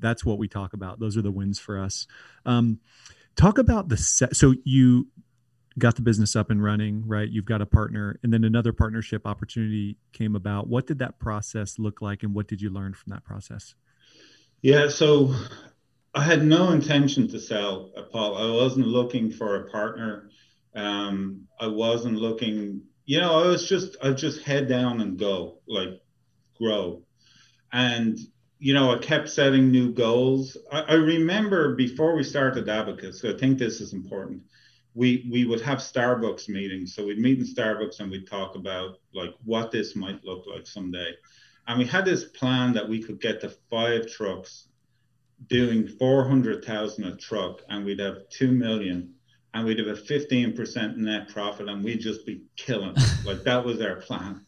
that's 0.00 0.24
what 0.24 0.38
we 0.38 0.48
talk 0.48 0.72
about. 0.72 0.98
Those 0.98 1.16
are 1.16 1.22
the 1.22 1.30
wins 1.30 1.58
for 1.58 1.80
us. 1.80 2.06
Um, 2.46 2.80
talk 3.36 3.58
about 3.58 3.88
the 3.88 3.96
set. 3.96 4.34
So 4.34 4.54
you 4.64 5.08
got 5.78 5.96
the 5.96 6.02
business 6.02 6.36
up 6.36 6.50
and 6.50 6.62
running, 6.62 7.06
right? 7.06 7.28
You've 7.28 7.44
got 7.44 7.60
a 7.60 7.66
partner, 7.66 8.18
and 8.22 8.32
then 8.32 8.44
another 8.44 8.72
partnership 8.72 9.26
opportunity 9.26 9.96
came 10.12 10.36
about. 10.36 10.68
What 10.68 10.86
did 10.86 10.98
that 11.00 11.18
process 11.18 11.78
look 11.78 12.02
like, 12.02 12.22
and 12.22 12.34
what 12.34 12.48
did 12.48 12.60
you 12.60 12.70
learn 12.70 12.94
from 12.94 13.10
that 13.12 13.24
process? 13.24 13.74
Yeah, 14.62 14.88
so 14.88 15.34
I 16.14 16.22
had 16.22 16.44
no 16.44 16.70
intention 16.70 17.28
to 17.28 17.38
sell, 17.38 17.92
Paul. 18.10 18.36
I 18.36 18.62
wasn't 18.62 18.86
looking 18.86 19.30
for 19.30 19.56
a 19.56 19.70
partner. 19.70 20.30
Um, 20.74 21.46
I 21.60 21.66
wasn't 21.66 22.16
looking, 22.16 22.82
you 23.04 23.20
know, 23.20 23.42
I 23.42 23.46
was 23.46 23.68
just, 23.68 23.96
I 24.02 24.10
just 24.10 24.42
head 24.42 24.68
down 24.68 25.00
and 25.00 25.18
go, 25.18 25.60
like 25.66 26.00
grow. 26.56 27.02
And, 27.72 28.18
you 28.58 28.74
know, 28.74 28.92
I 28.92 28.98
kept 28.98 29.28
setting 29.28 29.70
new 29.70 29.92
goals. 29.92 30.56
I, 30.72 30.80
I 30.80 30.94
remember 30.94 31.74
before 31.74 32.16
we 32.16 32.22
started 32.22 32.68
Abacus, 32.68 33.20
so 33.20 33.30
I 33.30 33.36
think 33.36 33.58
this 33.58 33.80
is 33.80 33.92
important 33.92 34.42
we 34.98 35.28
we 35.30 35.44
would 35.44 35.60
have 35.60 35.78
Starbucks 35.78 36.48
meetings. 36.48 36.92
So 36.94 37.06
we'd 37.06 37.20
meet 37.20 37.38
in 37.38 37.44
Starbucks 37.44 38.00
and 38.00 38.10
we'd 38.10 38.26
talk 38.26 38.56
about 38.56 38.98
like 39.14 39.32
what 39.44 39.70
this 39.70 39.94
might 39.94 40.24
look 40.24 40.44
like 40.52 40.66
someday. 40.66 41.12
And 41.68 41.78
we 41.78 41.86
had 41.86 42.04
this 42.04 42.24
plan 42.24 42.72
that 42.72 42.88
we 42.88 43.00
could 43.00 43.20
get 43.20 43.40
to 43.42 43.50
five 43.70 44.08
trucks 44.08 44.66
doing 45.46 45.86
400,000 45.86 47.04
a 47.04 47.16
truck 47.16 47.62
and 47.68 47.84
we'd 47.84 48.00
have 48.00 48.28
2 48.30 48.50
million 48.50 49.14
and 49.58 49.66
we'd 49.66 49.78
have 49.78 49.88
a 49.88 50.00
15% 50.00 50.96
net 50.96 51.28
profit 51.28 51.68
and 51.68 51.82
we'd 51.82 52.00
just 52.00 52.24
be 52.24 52.42
killing 52.56 52.94
like 53.24 53.42
that 53.42 53.64
was 53.64 53.80
our 53.80 53.96
plan. 53.96 54.46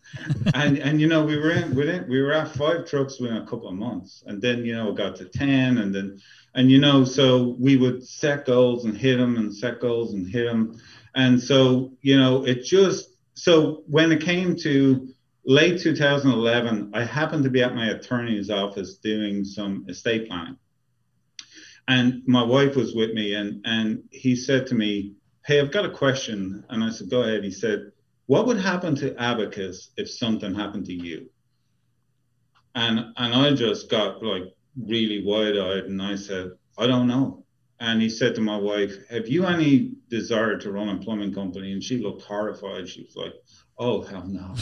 And 0.54 0.78
and 0.78 1.00
you 1.00 1.08
know 1.08 1.24
we 1.24 1.36
were 1.36 1.50
in, 1.50 1.74
we 1.74 1.88
in, 1.90 2.08
we 2.08 2.22
were 2.22 2.32
at 2.32 2.54
five 2.54 2.86
trucks 2.86 3.18
within 3.18 3.38
a 3.38 3.44
couple 3.44 3.68
of 3.68 3.74
months. 3.74 4.22
And 4.26 4.40
then 4.40 4.64
you 4.64 4.74
know 4.74 4.90
it 4.90 4.96
got 4.96 5.16
to 5.16 5.24
10 5.24 5.78
and 5.78 5.94
then 5.94 6.20
and 6.54 6.70
you 6.70 6.78
know 6.78 7.04
so 7.04 7.56
we 7.58 7.76
would 7.76 8.06
set 8.06 8.46
goals 8.46 8.84
and 8.84 8.96
hit 8.96 9.16
them 9.16 9.36
and 9.36 9.54
set 9.54 9.80
goals 9.80 10.14
and 10.14 10.26
hit 10.26 10.46
them 10.46 10.80
and 11.14 11.40
so 11.40 11.92
you 12.02 12.18
know 12.18 12.44
it 12.44 12.64
just 12.64 13.10
so 13.34 13.82
when 13.86 14.12
it 14.12 14.20
came 14.20 14.56
to 14.56 15.08
late 15.44 15.80
2011 15.80 16.90
i 16.94 17.04
happened 17.04 17.44
to 17.44 17.50
be 17.50 17.62
at 17.62 17.74
my 17.74 17.90
attorney's 17.90 18.50
office 18.50 18.96
doing 18.96 19.44
some 19.44 19.86
estate 19.88 20.28
planning 20.28 20.56
and 21.88 22.22
my 22.26 22.42
wife 22.42 22.76
was 22.76 22.94
with 22.94 23.12
me 23.12 23.34
and 23.34 23.60
and 23.64 24.02
he 24.10 24.36
said 24.36 24.66
to 24.66 24.74
me 24.74 25.14
hey 25.46 25.60
i've 25.60 25.72
got 25.72 25.84
a 25.84 25.90
question. 25.90 26.64
And 26.68 26.84
i 26.84 26.90
said 26.90 27.10
go 27.10 27.22
ahead. 27.22 27.44
He 27.44 27.50
said 27.50 27.92
what 28.26 28.46
would 28.46 28.58
happen 28.58 28.94
to 28.96 29.20
abacus 29.20 29.90
if 29.96 30.08
something 30.08 30.54
happened 30.54 30.86
to 30.86 30.92
you? 30.92 31.28
And 32.74 33.00
and 33.16 33.34
i 33.34 33.52
just 33.52 33.90
got 33.90 34.22
like 34.22 34.44
really 34.80 35.24
wide-eyed 35.24 35.84
and 35.84 36.00
i 36.00 36.14
said 36.16 36.50
i 36.78 36.86
don't 36.86 37.08
know. 37.08 37.44
And 37.80 38.02
he 38.02 38.10
said 38.10 38.34
to 38.34 38.40
my 38.40 38.56
wife 38.56 38.94
have 39.08 39.28
you 39.28 39.46
any 39.46 39.92
desire 40.08 40.58
to 40.58 40.72
run 40.72 40.90
a 40.90 40.98
plumbing 40.98 41.32
company? 41.34 41.72
And 41.72 41.82
she 41.82 41.98
looked 41.98 42.22
horrified. 42.22 42.88
She 42.88 43.02
was 43.02 43.16
like 43.16 43.34
oh 43.78 44.02
hell 44.02 44.26
no. 44.26 44.54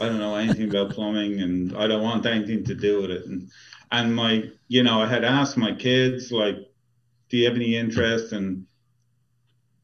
I 0.00 0.08
don't 0.08 0.18
know 0.18 0.34
anything 0.34 0.68
about 0.68 0.90
plumbing 0.90 1.40
and 1.40 1.76
i 1.76 1.86
don't 1.86 2.02
want 2.02 2.26
anything 2.26 2.64
to 2.64 2.74
do 2.74 3.02
with 3.02 3.10
it. 3.10 3.24
And 3.26 3.50
and 3.92 4.14
my 4.14 4.44
you 4.68 4.82
know 4.82 5.00
i 5.00 5.06
had 5.06 5.24
asked 5.24 5.56
my 5.56 5.74
kids 5.74 6.32
like 6.32 6.56
do 7.34 7.38
you 7.38 7.46
have 7.46 7.56
any 7.56 7.76
interest? 7.76 8.32
And 8.32 8.66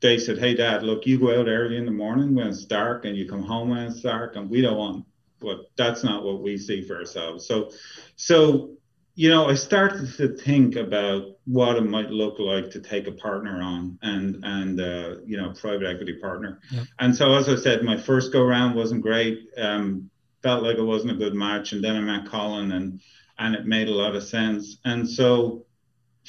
they 0.01 0.19
said 0.19 0.39
hey 0.39 0.55
dad 0.55 0.83
look 0.83 1.05
you 1.05 1.19
go 1.19 1.39
out 1.39 1.49
early 1.49 1.77
in 1.77 1.85
the 1.85 1.91
morning 1.91 2.35
when 2.35 2.47
it's 2.47 2.65
dark 2.65 3.05
and 3.05 3.17
you 3.17 3.29
come 3.29 3.43
home 3.43 3.69
when 3.69 3.81
it's 3.81 4.01
dark 4.01 4.35
and 4.37 4.49
we 4.49 4.63
don't 4.63 4.77
want 4.77 5.05
but 5.41 5.67
that's 5.77 6.03
not 6.03 6.23
what 6.23 6.43
we 6.43 6.57
see 6.57 6.81
for 6.87 6.97
ourselves. 6.97 7.47
So 7.47 7.71
so 8.17 8.71
you 9.17 9.29
know 9.29 9.49
i 9.49 9.55
started 9.55 10.09
to 10.17 10.29
think 10.37 10.77
about 10.77 11.37
what 11.45 11.77
it 11.77 11.83
might 11.83 12.11
look 12.11 12.39
like 12.39 12.71
to 12.71 12.81
take 12.81 13.09
a 13.09 13.13
partner 13.13 13.61
on 13.61 13.99
and 14.03 14.45
and 14.45 14.81
uh, 14.81 15.17
you 15.27 15.37
know 15.37 15.53
private 15.61 15.87
equity 15.87 16.19
partner. 16.19 16.61
Yep. 16.71 16.87
and 17.01 17.17
so 17.17 17.35
as 17.35 17.49
i 17.49 17.57
said 17.57 17.83
my 17.83 17.97
first 17.97 18.33
go 18.33 18.43
round 18.43 18.77
wasn't 18.77 19.03
great. 19.03 19.49
Um, 19.59 20.09
felt 20.43 20.63
like 20.63 20.79
it 20.79 20.83
wasn't 20.83 21.13
a 21.13 21.17
good 21.17 21.35
match. 21.35 21.73
And 21.73 21.83
then 21.85 21.97
i 21.97 22.01
met 22.01 22.27
colin 22.27 22.73
and 22.73 23.01
and 23.41 23.57
it 23.57 23.67
made 23.67 23.89
a 23.89 23.95
lot 23.95 24.15
of 24.15 24.23
sense 24.23 24.79
and 24.85 25.09
so 25.09 25.67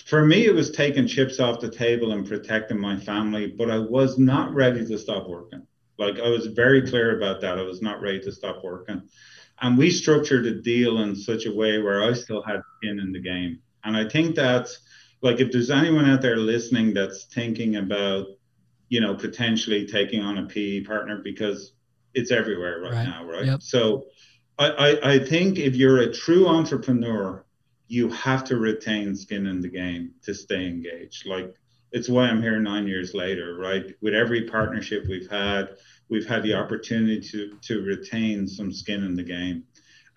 for 0.05 0.26
me, 0.26 0.45
it 0.45 0.53
was 0.53 0.72
taking 0.72 1.07
chips 1.07 1.39
off 1.39 1.59
the 1.59 1.70
table 1.70 2.12
and 2.12 2.28
protecting 2.28 2.80
my 2.80 2.97
family, 2.97 3.47
but 3.47 3.70
I 3.70 3.78
was 3.78 4.18
not 4.18 4.53
ready 4.53 4.86
to 4.86 4.97
stop 4.97 5.28
working. 5.28 5.66
Like 5.97 6.20
I 6.20 6.30
was 6.30 6.47
very 6.47 6.88
clear 6.89 7.18
about 7.18 7.41
that. 7.41 7.59
I 7.59 7.64
was 7.64 7.82
not 7.82 8.01
ready 8.01 8.20
to 8.22 8.32
stop 8.32 8.64
working. 8.64 9.01
And 9.62 9.78
we 9.78 9.91
structured 9.91 10.45
a 10.47 10.62
deal 10.62 11.01
in 11.01 11.16
such 11.16 11.45
a 11.45 11.53
way 11.53 11.80
where 11.82 12.03
I 12.03 12.14
still 12.14 12.41
had 12.41 12.62
skin 12.78 12.99
in 12.99 13.12
the 13.12 13.20
game. 13.20 13.59
And 13.84 13.95
I 13.95 14.07
think 14.07 14.36
that's 14.36 14.80
like 15.22 15.39
if 15.39 15.51
there's 15.51 15.70
anyone 15.70 16.09
out 16.09 16.22
there 16.22 16.38
listening 16.38 16.93
that's 16.93 17.26
thinking 17.26 17.76
about, 17.76 18.28
you 18.89 19.01
know, 19.01 19.14
potentially 19.14 19.86
taking 19.86 20.22
on 20.22 20.39
a 20.39 20.47
PE 20.47 20.82
partner 20.82 21.22
because 21.24 21.74
it's 22.14 22.32
everywhere 22.32 22.82
right, 22.82 22.93
right. 22.93 23.03
now, 23.05 23.26
right? 23.26 23.45
Yep. 23.45 23.62
So 23.62 24.05
I, 24.60 24.99
I, 25.04 25.20
think 25.20 25.58
if 25.58 25.76
you're 25.76 25.99
a 25.99 26.14
true 26.14 26.47
entrepreneur 26.47 27.43
you 27.91 28.10
have 28.10 28.45
to 28.45 28.56
retain 28.56 29.14
skin 29.18 29.45
in 29.47 29.60
the 29.60 29.68
game 29.68 30.12
to 30.24 30.34
stay 30.34 30.66
engaged. 30.66 31.26
Like 31.26 31.54
it's 31.91 32.08
why 32.08 32.30
I'm 32.30 32.41
here 32.41 32.58
nine 32.58 32.88
years 32.88 33.14
later, 33.14 33.58
right? 33.58 33.84
With 34.02 34.14
every 34.14 34.43
partnership 34.43 35.06
we've 35.10 35.30
had, 35.30 35.76
we've 36.08 36.26
had 36.26 36.41
the 36.41 36.54
opportunity 36.54 37.20
to 37.20 37.58
to 37.64 37.82
retain 37.84 38.47
some 38.47 38.72
skin 38.72 39.04
in 39.04 39.16
the 39.16 39.24
game. 39.24 39.66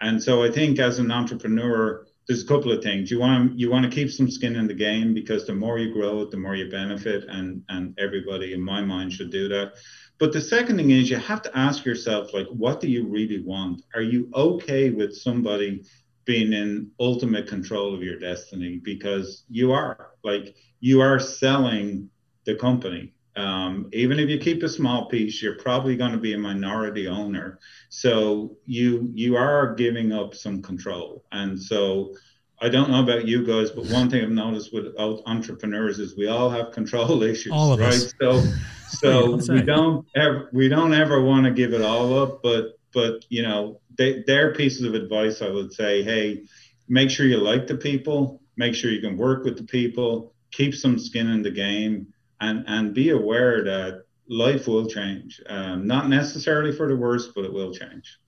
And 0.01 0.23
so 0.23 0.45
I 0.45 0.53
think 0.53 0.79
as 0.79 1.01
an 1.01 1.11
entrepreneur, 1.11 2.07
there's 2.27 2.43
a 2.43 2.47
couple 2.47 2.73
of 2.73 2.83
things. 2.83 3.11
You 3.11 3.21
want 3.21 3.59
you 3.59 3.71
want 3.71 3.85
to 3.85 3.91
keep 3.91 4.11
some 4.11 4.31
skin 4.31 4.57
in 4.57 4.67
the 4.67 4.75
game 4.75 5.13
because 5.15 5.47
the 5.47 5.55
more 5.55 5.79
you 5.79 5.93
grow, 5.93 6.25
the 6.25 6.37
more 6.37 6.57
you 6.57 6.71
benefit, 6.71 7.25
and 7.29 7.63
and 7.69 7.95
everybody 7.99 8.55
in 8.55 8.61
my 8.61 8.81
mind 8.81 9.13
should 9.13 9.31
do 9.31 9.49
that. 9.49 9.75
But 10.19 10.33
the 10.33 10.41
second 10.41 10.77
thing 10.77 10.91
is 10.91 11.11
you 11.11 11.17
have 11.17 11.43
to 11.43 11.59
ask 11.59 11.85
yourself, 11.85 12.33
like, 12.33 12.47
what 12.47 12.81
do 12.81 12.89
you 12.89 13.07
really 13.07 13.43
want? 13.43 13.83
Are 13.95 14.03
you 14.03 14.31
okay 14.35 14.91
with 14.91 15.17
somebody 15.17 15.83
being 16.25 16.53
in 16.53 16.91
ultimate 16.99 17.47
control 17.47 17.95
of 17.95 18.03
your 18.03 18.19
destiny 18.19 18.81
because 18.83 19.45
you 19.51 19.73
are 19.73 20.13
like 20.23 20.55
you 20.81 21.01
are 21.01 21.19
selling 21.19 22.09
the 22.45 22.55
company 22.55 23.13
um, 23.37 23.89
even 23.93 24.19
if 24.19 24.29
you 24.29 24.39
keep 24.39 24.63
a 24.63 24.69
small 24.69 25.07
piece 25.07 25.43
you're 25.43 25.59
probably 25.59 25.97
going 25.97 26.13
to 26.13 26.19
be 26.19 26.35
a 26.35 26.39
minority 26.39 27.09
owner. 27.09 27.59
So 27.89 28.57
you 28.67 29.11
you 29.15 29.37
are 29.37 29.75
giving 29.75 30.13
up 30.13 30.35
some 30.35 30.63
control. 30.63 31.25
And 31.33 31.61
so 31.61 32.15
i 32.61 32.69
don't 32.69 32.91
know 32.91 33.03
about 33.03 33.27
you 33.27 33.45
guys 33.45 33.71
but 33.71 33.85
one 33.87 34.09
thing 34.09 34.23
i've 34.23 34.31
noticed 34.31 34.73
with 34.73 34.87
entrepreneurs 35.27 35.99
is 35.99 36.17
we 36.17 36.29
all 36.29 36.49
have 36.49 36.71
control 36.71 37.23
issues 37.33 37.53
all 37.53 37.73
of 37.73 37.81
right? 37.81 37.95
us. 37.95 38.13
so 38.21 38.43
so 38.89 39.37
we 39.53 39.63
don't 39.63 40.07
ever 40.17 40.49
we 40.53 40.69
don't 40.69 40.95
ever 40.95 41.21
want 41.21 41.45
to 41.45 41.51
give 41.51 41.73
it 41.73 41.83
all 41.83 42.19
up 42.19 42.43
but 42.43 42.79
but 42.93 43.25
you 43.29 43.43
know 43.43 43.81
they, 43.99 44.23
their 44.27 44.55
pieces 44.55 44.83
of 44.83 44.95
advice 44.95 45.43
i 45.43 45.49
would 45.49 45.73
say 45.73 46.03
hey 46.03 46.45
make 46.89 47.11
sure 47.11 47.27
you 47.27 47.39
like 47.39 47.67
the 47.67 47.77
people 47.77 48.41
make 48.57 48.75
sure 48.75 48.91
you 48.91 49.01
can 49.01 49.17
work 49.17 49.45
with 49.45 49.57
the 49.57 49.65
people 49.65 50.33
keep 50.51 50.75
some 50.75 50.99
skin 50.99 51.29
in 51.29 51.43
the 51.43 51.51
game 51.51 52.07
and 52.41 52.65
and 52.67 52.95
be 52.95 53.11
aware 53.11 53.65
that 53.65 54.05
life 54.29 54.67
will 54.67 54.87
change 54.87 55.41
um, 55.49 55.87
not 55.87 56.09
necessarily 56.09 56.73
for 56.73 56.89
the 56.89 56.97
worst 56.97 57.33
but 57.35 57.45
it 57.45 57.53
will 57.53 57.73
change 57.73 58.19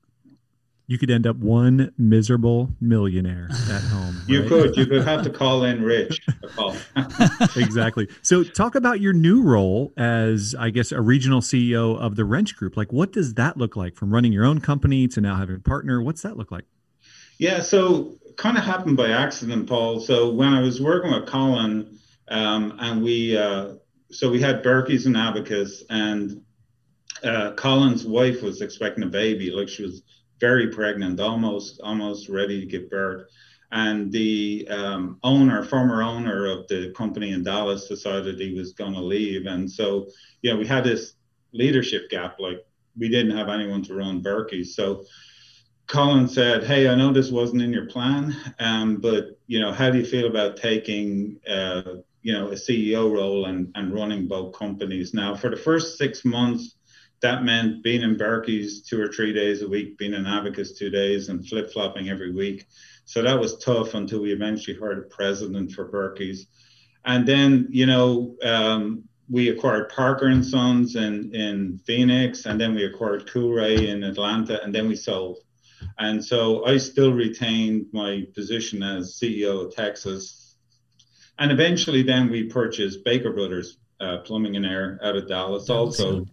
you 0.88 0.98
could 0.98 1.10
end 1.10 1.26
up 1.26 1.36
one 1.36 1.92
miserable 1.98 2.70
millionaire 2.80 3.48
at 3.50 3.82
home. 3.82 4.22
you 4.28 4.40
right? 4.40 4.48
could. 4.48 4.76
You 4.76 4.86
could 4.86 5.04
have 5.06 5.22
to 5.22 5.30
call 5.30 5.64
in 5.64 5.82
rich. 5.82 6.24
exactly. 7.56 8.08
So, 8.22 8.44
talk 8.44 8.76
about 8.76 9.00
your 9.00 9.12
new 9.12 9.42
role 9.42 9.92
as, 9.96 10.54
I 10.58 10.70
guess, 10.70 10.92
a 10.92 11.00
regional 11.00 11.40
CEO 11.40 11.98
of 11.98 12.14
the 12.14 12.24
Wrench 12.24 12.56
Group. 12.56 12.76
Like, 12.76 12.92
what 12.92 13.12
does 13.12 13.34
that 13.34 13.56
look 13.56 13.74
like 13.74 13.96
from 13.96 14.12
running 14.12 14.32
your 14.32 14.44
own 14.44 14.60
company 14.60 15.08
to 15.08 15.20
now 15.20 15.36
having 15.36 15.56
a 15.56 15.60
partner? 15.60 16.00
What's 16.00 16.22
that 16.22 16.36
look 16.36 16.52
like? 16.52 16.64
Yeah. 17.38 17.60
So, 17.60 18.16
kind 18.36 18.56
of 18.56 18.62
happened 18.62 18.96
by 18.96 19.10
accident, 19.10 19.68
Paul. 19.68 19.98
So, 19.98 20.30
when 20.30 20.52
I 20.52 20.60
was 20.60 20.80
working 20.80 21.10
with 21.10 21.26
Colin, 21.26 21.98
um, 22.28 22.76
and 22.78 23.02
we, 23.02 23.36
uh, 23.36 23.74
so 24.10 24.30
we 24.30 24.40
had 24.40 24.62
Berkeys 24.62 25.06
and 25.06 25.16
Abacus, 25.16 25.84
and 25.90 26.42
uh, 27.24 27.52
Colin's 27.54 28.04
wife 28.04 28.42
was 28.42 28.60
expecting 28.60 29.04
a 29.04 29.08
baby. 29.08 29.50
Like, 29.50 29.68
she 29.68 29.82
was 29.82 30.02
very 30.40 30.68
pregnant, 30.68 31.20
almost 31.20 31.80
almost 31.82 32.28
ready 32.28 32.60
to 32.60 32.66
give 32.66 32.90
birth. 32.90 33.28
And 33.72 34.12
the 34.12 34.66
um, 34.70 35.18
owner, 35.22 35.64
former 35.64 36.02
owner 36.02 36.46
of 36.46 36.68
the 36.68 36.92
company 36.96 37.32
in 37.32 37.42
Dallas, 37.42 37.88
decided 37.88 38.38
he 38.38 38.54
was 38.54 38.72
going 38.72 38.94
to 38.94 39.00
leave. 39.00 39.46
And 39.46 39.70
so, 39.70 40.06
you 40.42 40.52
know, 40.52 40.58
we 40.58 40.66
had 40.66 40.84
this 40.84 41.14
leadership 41.52 42.08
gap. 42.10 42.38
Like 42.38 42.64
we 42.96 43.08
didn't 43.08 43.36
have 43.36 43.48
anyone 43.48 43.82
to 43.84 43.94
run 43.94 44.22
Berkey. 44.22 44.64
So 44.64 45.04
Colin 45.86 46.28
said, 46.28 46.64
"Hey, 46.64 46.88
I 46.88 46.94
know 46.94 47.12
this 47.12 47.30
wasn't 47.30 47.62
in 47.62 47.72
your 47.72 47.86
plan, 47.86 48.36
um, 48.58 48.96
but 48.96 49.38
you 49.46 49.60
know, 49.60 49.72
how 49.72 49.90
do 49.90 49.98
you 49.98 50.04
feel 50.04 50.26
about 50.26 50.56
taking, 50.56 51.38
uh, 51.48 51.82
you 52.26 52.32
know, 52.32 52.48
a 52.48 52.54
CEO 52.64 53.02
role 53.18 53.46
and 53.46 53.60
and 53.76 53.94
running 53.94 54.26
both 54.26 54.58
companies?" 54.58 55.14
Now, 55.14 55.34
for 55.34 55.50
the 55.50 55.62
first 55.68 55.96
six 55.96 56.24
months, 56.24 56.76
that 57.20 57.44
meant 57.44 57.82
being 57.82 58.02
in 58.02 58.16
Berkeys 58.16 58.84
two 58.86 59.00
or 59.00 59.08
three 59.08 59.32
days 59.32 59.62
a 59.62 59.68
week, 59.68 59.96
being 59.98 60.14
in 60.14 60.26
Abacus 60.26 60.78
two 60.78 60.90
days, 60.90 61.28
and 61.28 61.46
flip 61.48 61.72
flopping 61.72 62.08
every 62.08 62.32
week. 62.32 62.66
So 63.04 63.22
that 63.22 63.38
was 63.38 63.58
tough 63.58 63.94
until 63.94 64.20
we 64.20 64.32
eventually 64.32 64.76
hired 64.78 64.98
a 64.98 65.14
president 65.18 65.72
for 65.72 65.88
Berkeys. 65.88 66.46
And 67.04 67.26
then, 67.26 67.68
you 67.70 67.86
know, 67.86 68.34
um, 68.42 69.04
we 69.28 69.48
acquired 69.48 69.88
Parker 69.88 70.26
and 70.26 70.44
Sons 70.44 70.96
in, 70.96 71.34
in 71.34 71.78
Phoenix, 71.86 72.46
and 72.46 72.60
then 72.60 72.74
we 72.74 72.84
acquired 72.84 73.26
Coolray 73.26 73.88
in 73.88 74.02
Atlanta, 74.02 74.62
and 74.62 74.74
then 74.74 74.88
we 74.88 74.96
sold. 74.96 75.38
And 75.98 76.24
so 76.24 76.64
I 76.66 76.76
still 76.76 77.12
retained 77.12 77.86
my 77.92 78.24
position 78.34 78.82
as 78.82 79.18
CEO 79.20 79.66
of 79.66 79.74
Texas. 79.74 80.45
And 81.38 81.52
eventually, 81.52 82.02
then 82.02 82.30
we 82.30 82.44
purchased 82.44 83.04
Baker 83.04 83.32
Brothers 83.32 83.78
uh, 84.00 84.18
Plumbing 84.18 84.56
and 84.56 84.66
Air 84.66 84.98
out 85.02 85.16
of 85.16 85.28
Dallas, 85.28 85.68
also 85.68 86.26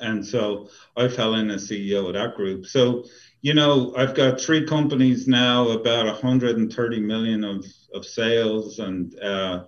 and 0.00 0.26
so 0.26 0.68
I 0.96 1.08
fell 1.08 1.34
in 1.34 1.50
as 1.50 1.68
CEO 1.68 2.06
of 2.06 2.14
that 2.14 2.36
group. 2.36 2.66
So, 2.66 3.04
you 3.40 3.54
know, 3.54 3.94
I've 3.96 4.14
got 4.14 4.40
three 4.40 4.66
companies 4.66 5.26
now, 5.26 5.68
about 5.68 6.06
130 6.06 7.00
million 7.00 7.44
of, 7.44 7.64
of 7.94 8.04
sales 8.04 8.78
and 8.78 9.18
uh, 9.20 9.64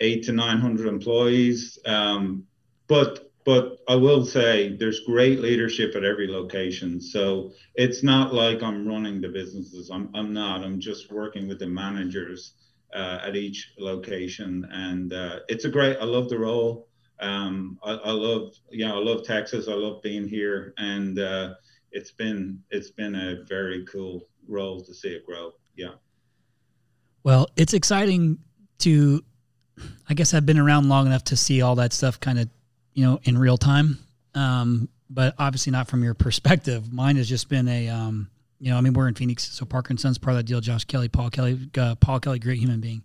eight 0.00 0.24
to 0.24 0.32
900 0.32 0.86
employees. 0.86 1.78
Um, 1.86 2.44
but 2.88 3.22
but 3.44 3.78
I 3.88 3.94
will 3.94 4.26
say 4.26 4.76
there's 4.76 5.00
great 5.06 5.38
leadership 5.38 5.94
at 5.94 6.02
every 6.02 6.26
location. 6.26 7.00
So 7.00 7.52
it's 7.76 8.02
not 8.02 8.34
like 8.34 8.60
I'm 8.60 8.88
running 8.88 9.20
the 9.20 9.28
businesses. 9.28 9.88
I'm, 9.88 10.10
I'm 10.14 10.32
not. 10.32 10.64
I'm 10.64 10.80
just 10.80 11.12
working 11.12 11.46
with 11.46 11.60
the 11.60 11.68
managers 11.68 12.54
uh, 12.96 13.20
at 13.22 13.36
each 13.36 13.74
location. 13.78 14.66
And 14.72 15.12
uh, 15.12 15.40
it's 15.48 15.66
a 15.66 15.68
great, 15.68 15.98
I 15.98 16.04
love 16.04 16.28
the 16.28 16.38
role. 16.38 16.88
um, 17.20 17.78
I, 17.84 17.92
I, 17.92 18.10
love 18.10 18.54
you 18.70 18.86
know 18.86 18.96
I 18.96 19.02
love 19.02 19.24
Texas. 19.24 19.68
I 19.68 19.74
love 19.74 20.02
being 20.02 20.26
here, 20.28 20.74
and 20.78 21.18
uh, 21.18 21.54
it's 21.92 22.10
been 22.10 22.62
it's 22.70 22.90
been 22.90 23.14
a 23.14 23.44
very 23.44 23.86
cool 23.86 24.26
role 24.48 24.82
to 24.82 24.92
see 24.92 25.08
it 25.08 25.24
grow. 25.24 25.52
Yeah. 25.76 25.94
Well, 27.22 27.48
it's 27.56 27.74
exciting 27.74 28.38
to. 28.78 29.22
I 30.08 30.14
guess 30.14 30.32
I've 30.32 30.46
been 30.46 30.58
around 30.58 30.88
long 30.88 31.06
enough 31.06 31.24
to 31.24 31.36
see 31.36 31.60
all 31.60 31.74
that 31.74 31.92
stuff 31.92 32.18
kind 32.18 32.38
of, 32.38 32.48
you 32.94 33.04
know, 33.04 33.20
in 33.24 33.36
real 33.36 33.58
time. 33.58 33.98
Um, 34.34 34.88
but 35.10 35.34
obviously 35.38 35.70
not 35.70 35.86
from 35.86 36.02
your 36.02 36.14
perspective. 36.14 36.90
Mine 36.90 37.16
has 37.16 37.28
just 37.28 37.50
been 37.50 37.68
a, 37.68 37.88
um, 37.90 38.30
you 38.58 38.70
know, 38.70 38.78
I 38.78 38.80
mean, 38.80 38.94
we're 38.94 39.08
in 39.08 39.14
Phoenix, 39.14 39.50
so 39.50 39.64
Parker 39.64 39.90
and 39.90 40.00
Sons 40.00 40.18
part 40.18 40.32
of 40.32 40.38
that 40.38 40.44
deal. 40.44 40.60
Josh 40.60 40.84
Kelly, 40.84 41.08
Paul 41.08 41.30
Kelly, 41.30 41.58
uh, 41.76 41.94
Paul 41.96 42.20
Kelly, 42.20 42.38
great 42.38 42.58
human 42.58 42.80
being. 42.80 43.02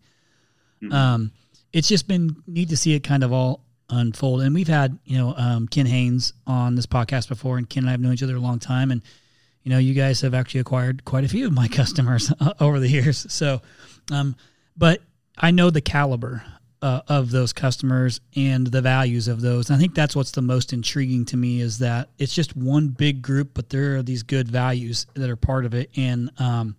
Mm-hmm. 0.82 0.94
Um, 0.94 1.32
it's 1.74 1.88
just 1.88 2.08
been 2.08 2.36
neat 2.48 2.70
to 2.70 2.78
see 2.78 2.94
it 2.94 3.02
kind 3.02 3.24
of 3.24 3.32
all 3.32 3.64
unfold. 3.90 4.42
And 4.42 4.56
we've 4.56 4.68
had, 4.68 4.98
you 5.06 5.18
know, 5.18 5.34
um, 5.36 5.68
Ken 5.68 5.86
Haynes 5.86 6.34
on 6.48 6.76
this 6.76 6.86
podcast 6.86 7.28
before, 7.28 7.58
and 7.58 7.70
Ken 7.70 7.84
and 7.84 7.90
I 7.90 7.92
have 7.92 8.02
known 8.02 8.14
each 8.14 8.24
other 8.24 8.36
a 8.36 8.40
long 8.40 8.60
time. 8.60 8.92
And, 8.92 9.02
you 9.64 9.72
know, 9.72 9.78
you 9.78 9.94
guys 9.94 10.22
have 10.22 10.34
actually 10.34 10.62
acquired 10.62 11.06
quite 11.06 11.24
a 11.24 11.30
few 11.30 11.46
of 11.48 11.54
my 11.54 11.68
customers 11.70 12.32
over 12.60 12.80
the 12.80 12.90
years. 12.90 13.32
So, 13.32 13.62
um, 14.12 14.36
but 14.78 15.02
I 15.38 15.52
know 15.52 15.70
the 15.70 15.82
caliber 15.82 16.44
uh, 16.82 17.02
of 17.08 17.32
those 17.32 17.54
customers 17.54 18.22
and 18.36 18.68
the 18.68 18.82
values 18.82 19.28
of 19.28 19.42
those. 19.42 19.70
And 19.70 19.78
I 19.78 19.80
think 19.80 19.94
that's 19.94 20.16
what's 20.16 20.32
the 20.32 20.42
most 20.42 20.74
intriguing 20.74 21.26
to 21.26 21.38
me 21.38 21.62
is 21.62 21.78
that 21.80 22.10
it's 22.18 22.34
just 22.34 22.56
one 22.56 22.90
big 22.90 23.22
group, 23.22 23.52
but 23.54 23.70
there 23.70 23.98
are 23.98 24.04
these 24.04 24.24
good 24.24 24.48
values 24.48 25.06
that 25.14 25.30
are 25.30 25.36
part 25.36 25.66
of 25.66 25.74
it. 25.74 25.92
And, 25.96 26.32
um, 26.40 26.76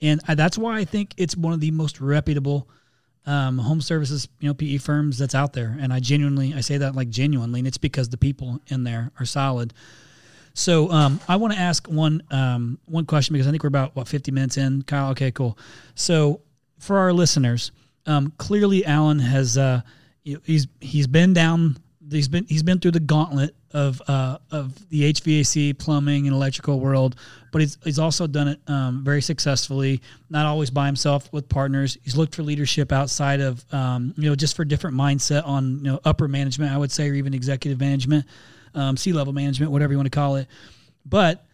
and 0.00 0.20
I, 0.26 0.34
that's 0.34 0.56
why 0.56 0.78
I 0.78 0.84
think 0.84 1.12
it's 1.16 1.36
one 1.36 1.52
of 1.52 1.60
the 1.60 1.70
most 1.70 2.00
reputable 2.00 2.68
um, 3.26 3.58
home 3.58 3.80
services, 3.80 4.26
you 4.40 4.48
know, 4.48 4.54
PE 4.54 4.78
firms 4.78 5.18
that's 5.18 5.34
out 5.34 5.52
there. 5.52 5.76
And 5.80 5.92
I 5.92 6.00
genuinely, 6.00 6.54
I 6.54 6.60
say 6.60 6.78
that 6.78 6.96
like 6.96 7.10
genuinely, 7.10 7.60
and 7.60 7.68
it's 7.68 7.78
because 7.78 8.08
the 8.08 8.16
people 8.16 8.60
in 8.68 8.84
there 8.84 9.12
are 9.20 9.26
solid. 9.26 9.74
So 10.54 10.90
um, 10.90 11.20
I 11.28 11.36
want 11.36 11.52
to 11.54 11.58
ask 11.58 11.86
one 11.88 12.22
um, 12.30 12.78
one 12.86 13.06
question 13.06 13.32
because 13.32 13.46
I 13.46 13.50
think 13.50 13.62
we're 13.62 13.68
about 13.68 13.96
what 13.96 14.08
50 14.08 14.32
minutes 14.32 14.58
in, 14.58 14.82
Kyle. 14.82 15.10
Okay, 15.12 15.30
cool. 15.30 15.56
So 15.94 16.40
for 16.78 16.98
our 16.98 17.12
listeners, 17.12 17.70
um, 18.06 18.32
clearly 18.38 18.84
Alan 18.84 19.18
has 19.18 19.56
uh, 19.56 19.82
he's 20.22 20.66
he's 20.80 21.06
been 21.06 21.32
down 21.32 21.76
he's 22.10 22.28
been 22.28 22.44
he's 22.48 22.62
been 22.62 22.78
through 22.78 22.90
the 22.92 23.00
gauntlet 23.00 23.54
of 23.72 24.02
uh, 24.06 24.38
of 24.50 24.88
the 24.90 25.12
HVAC, 25.12 25.78
plumbing, 25.78 26.26
and 26.26 26.34
electrical 26.34 26.80
world, 26.80 27.16
but 27.50 27.60
he's 27.60 27.78
he's 27.84 27.98
also 27.98 28.26
done 28.26 28.48
it 28.48 28.60
um, 28.66 29.02
very 29.04 29.22
successfully. 29.22 30.02
Not 30.30 30.46
always 30.46 30.70
by 30.70 30.86
himself, 30.86 31.32
with 31.32 31.48
partners. 31.48 31.96
He's 32.02 32.16
looked 32.16 32.34
for 32.34 32.42
leadership 32.42 32.92
outside 32.92 33.40
of 33.40 33.64
um, 33.72 34.14
you 34.16 34.28
know 34.28 34.34
just 34.34 34.56
for 34.56 34.64
different 34.64 34.96
mindset 34.96 35.46
on 35.46 35.78
you 35.78 35.92
know 35.92 36.00
upper 36.04 36.28
management, 36.28 36.72
I 36.72 36.78
would 36.78 36.92
say, 36.92 37.08
or 37.08 37.14
even 37.14 37.34
executive 37.34 37.80
management, 37.80 38.26
um, 38.74 38.96
C 38.96 39.12
level 39.12 39.32
management, 39.32 39.72
whatever 39.72 39.92
you 39.92 39.98
want 39.98 40.06
to 40.06 40.16
call 40.16 40.36
it. 40.36 40.48
But 41.06 41.44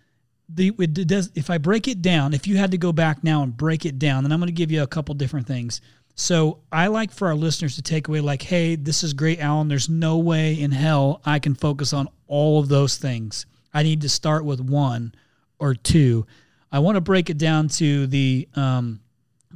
the 0.49 0.73
it 0.79 0.95
does 1.07 1.31
if 1.35 1.51
I 1.51 1.59
break 1.59 1.89
it 1.89 2.03
down, 2.03 2.35
if 2.35 2.47
you 2.47 2.57
had 2.57 2.71
to 2.73 2.79
go 2.79 2.93
back 2.93 3.23
now 3.23 3.43
and 3.43 3.57
break 3.57 3.85
it 3.85 3.99
down, 3.99 4.25
then 4.25 4.33
I'm 4.33 4.41
going 4.41 4.49
to 4.49 4.53
give 4.53 4.71
you 4.71 4.83
a 4.83 4.87
couple 4.87 5.15
different 5.15 5.47
things. 5.47 5.81
So 6.21 6.59
I 6.73 6.89
like 6.89 7.13
for 7.13 7.29
our 7.29 7.37
listeners 7.37 7.77
to 7.77 7.83
take 7.83 8.09
away 8.09 8.21
like, 8.21 8.43
hey, 8.43 8.75
this 8.75 9.05
is 9.05 9.13
great, 9.13 9.39
Alan. 9.39 9.69
There's 9.69 9.89
no 9.89 10.19
way 10.19 10.61
in 10.61 10.73
hell 10.73 11.21
I 11.25 11.39
can 11.39 11.55
focus 11.55 11.93
on 11.93 12.09
all 12.27 12.59
of 12.59 12.69
those 12.69 12.97
things. 12.97 13.47
I 13.73 13.85
need 13.85 14.01
to 14.01 14.09
start 14.09 14.45
with 14.45 14.61
one 14.61 15.15
or 15.61 15.77
two. 15.77 16.27
I 16.73 16.81
want 16.81 16.97
to 16.97 17.01
break 17.01 17.31
it 17.31 17.39
down 17.39 17.69
to 17.69 18.09
the 18.09 18.49
um, 18.57 18.99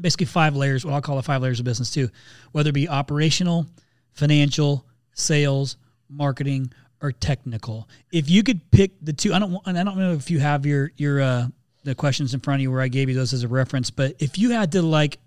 basically 0.00 0.26
five 0.26 0.54
layers, 0.54 0.84
what 0.84 0.94
I'll 0.94 1.02
call 1.02 1.16
the 1.16 1.24
five 1.24 1.42
layers 1.42 1.58
of 1.58 1.64
business 1.64 1.90
too, 1.90 2.08
whether 2.52 2.68
it 2.70 2.74
be 2.74 2.88
operational, 2.88 3.66
financial, 4.12 4.86
sales, 5.14 5.76
marketing, 6.08 6.72
or 7.00 7.10
technical. 7.10 7.88
If 8.12 8.30
you 8.30 8.44
could 8.44 8.70
pick 8.70 8.92
the 9.02 9.12
two, 9.12 9.34
I 9.34 9.40
don't 9.40 9.60
and 9.66 9.76
I 9.76 9.82
don't 9.82 9.98
know 9.98 10.12
if 10.12 10.30
you 10.30 10.38
have 10.38 10.64
your 10.64 10.92
your 10.96 11.20
uh, 11.20 11.48
the 11.82 11.96
questions 11.96 12.34
in 12.34 12.40
front 12.40 12.60
of 12.60 12.62
you 12.62 12.70
where 12.70 12.82
I 12.82 12.88
gave 12.88 13.08
you 13.08 13.16
those 13.16 13.32
as 13.32 13.42
a 13.42 13.48
reference, 13.48 13.90
but 13.90 14.14
if 14.20 14.38
you 14.38 14.50
had 14.50 14.70
to 14.72 14.82
like 14.82 15.18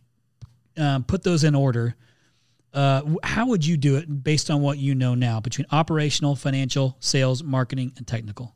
um, 0.77 1.03
put 1.03 1.23
those 1.23 1.43
in 1.43 1.55
order, 1.55 1.95
uh, 2.73 3.01
how 3.23 3.47
would 3.47 3.65
you 3.65 3.77
do 3.77 3.95
it 3.95 4.23
based 4.23 4.51
on 4.51 4.61
what 4.61 4.77
you 4.77 4.93
know 4.93 5.15
now 5.15 5.39
between 5.39 5.65
operational, 5.71 6.35
financial, 6.35 6.97
sales, 6.99 7.41
marketing, 7.41 7.93
and 7.97 8.05
technical? 8.05 8.53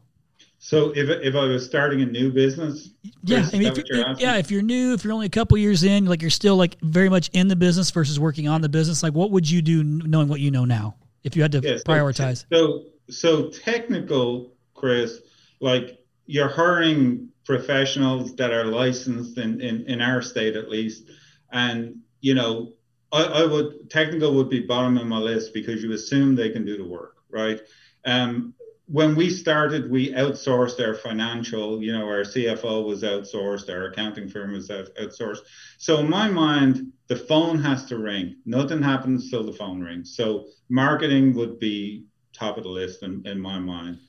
So 0.62 0.92
if, 0.94 1.10
if 1.10 1.36
I 1.36 1.46
was 1.46 1.66
starting 1.66 2.02
a 2.02 2.06
new 2.06 2.32
business, 2.34 2.90
yeah, 3.24 3.48
I 3.52 3.58
mean, 3.58 3.72
if 3.74 4.20
yeah, 4.20 4.36
if 4.36 4.52
you're 4.52 4.62
new, 4.62 4.94
if 4.94 5.06
you're 5.06 5.14
only 5.14 5.26
a 5.26 5.30
couple 5.30 5.58
years 5.58 5.84
in, 5.84 6.06
like 6.06 6.22
you're 6.22 6.30
still 6.30 6.58
like 6.58 6.78
very 6.82 7.08
much 7.08 7.30
in 7.30 7.48
the 7.48 7.56
business 7.56 7.90
versus 7.92 8.20
working 8.20 8.50
on 8.50 8.60
the 8.60 8.68
business, 8.68 9.02
like 9.02 9.14
what 9.14 9.32
would 9.32 9.50
you 9.50 9.62
do 9.62 9.84
knowing 9.84 10.28
what 10.28 10.42
you 10.42 10.52
know 10.52 10.66
now 10.66 10.96
if 11.24 11.38
you 11.38 11.42
had 11.42 11.54
to 11.54 11.62
yeah, 11.62 11.78
so, 11.78 11.84
prioritize? 11.84 12.46
So, 12.52 12.84
so 13.10 13.50
technical, 13.50 14.52
Chris, 14.74 15.22
like 15.62 16.04
you're 16.26 16.50
hiring 16.50 17.30
professionals 17.46 18.36
that 18.36 18.52
are 18.52 18.66
licensed 18.66 19.38
in, 19.38 19.62
in, 19.62 19.86
in 19.86 20.02
our 20.02 20.22
state 20.22 20.58
at 20.58 20.70
least, 20.70 21.06
and 21.54 22.02
you 22.22 22.34
know, 22.34 22.74
I, 23.12 23.24
I, 23.24 23.46
would 23.46 23.90
technical 23.90 24.34
would 24.36 24.50
be 24.50 24.62
bottom 24.62 24.98
of 24.98 25.08
my 25.08 25.18
list 25.18 25.54
because 25.54 25.82
you 25.82 25.92
assume 25.94 26.36
they 26.36 26.50
can 26.50 26.66
do 26.66 26.78
the 26.78 26.86
work, 26.86 27.18
right? 27.30 27.60
Um, 28.06 28.54
when 28.86 29.16
we 29.16 29.30
started, 29.30 29.90
we 29.90 30.12
outsourced 30.14 30.84
our 30.86 30.96
financial, 30.96 31.82
you 31.82 31.92
know, 31.92 32.08
our 32.08 32.22
CFO 32.22 32.86
was 32.86 33.04
outsourced, 33.04 33.70
our 33.70 33.86
accounting 33.86 34.28
firm 34.28 34.54
was 34.54 34.72
out, 34.72 34.88
outsourced. 35.00 35.42
So 35.78 36.00
in 36.00 36.10
my 36.10 36.28
mind, 36.28 36.92
the 37.08 37.16
phone 37.16 37.60
has 37.62 37.86
to 37.86 38.00
ring. 38.00 38.38
Nothing 38.46 38.82
happens 38.82 39.30
till 39.30 39.44
the 39.44 39.54
phone 39.54 39.80
rings. 39.80 40.16
So 40.16 40.48
marketing 40.70 41.36
would 41.36 41.60
be 41.60 42.06
top 42.34 42.58
of 42.58 42.64
the 42.64 42.70
list 42.70 43.04
in, 43.04 43.22
in 43.28 43.40
my 43.40 43.60
mind. 43.60 44.00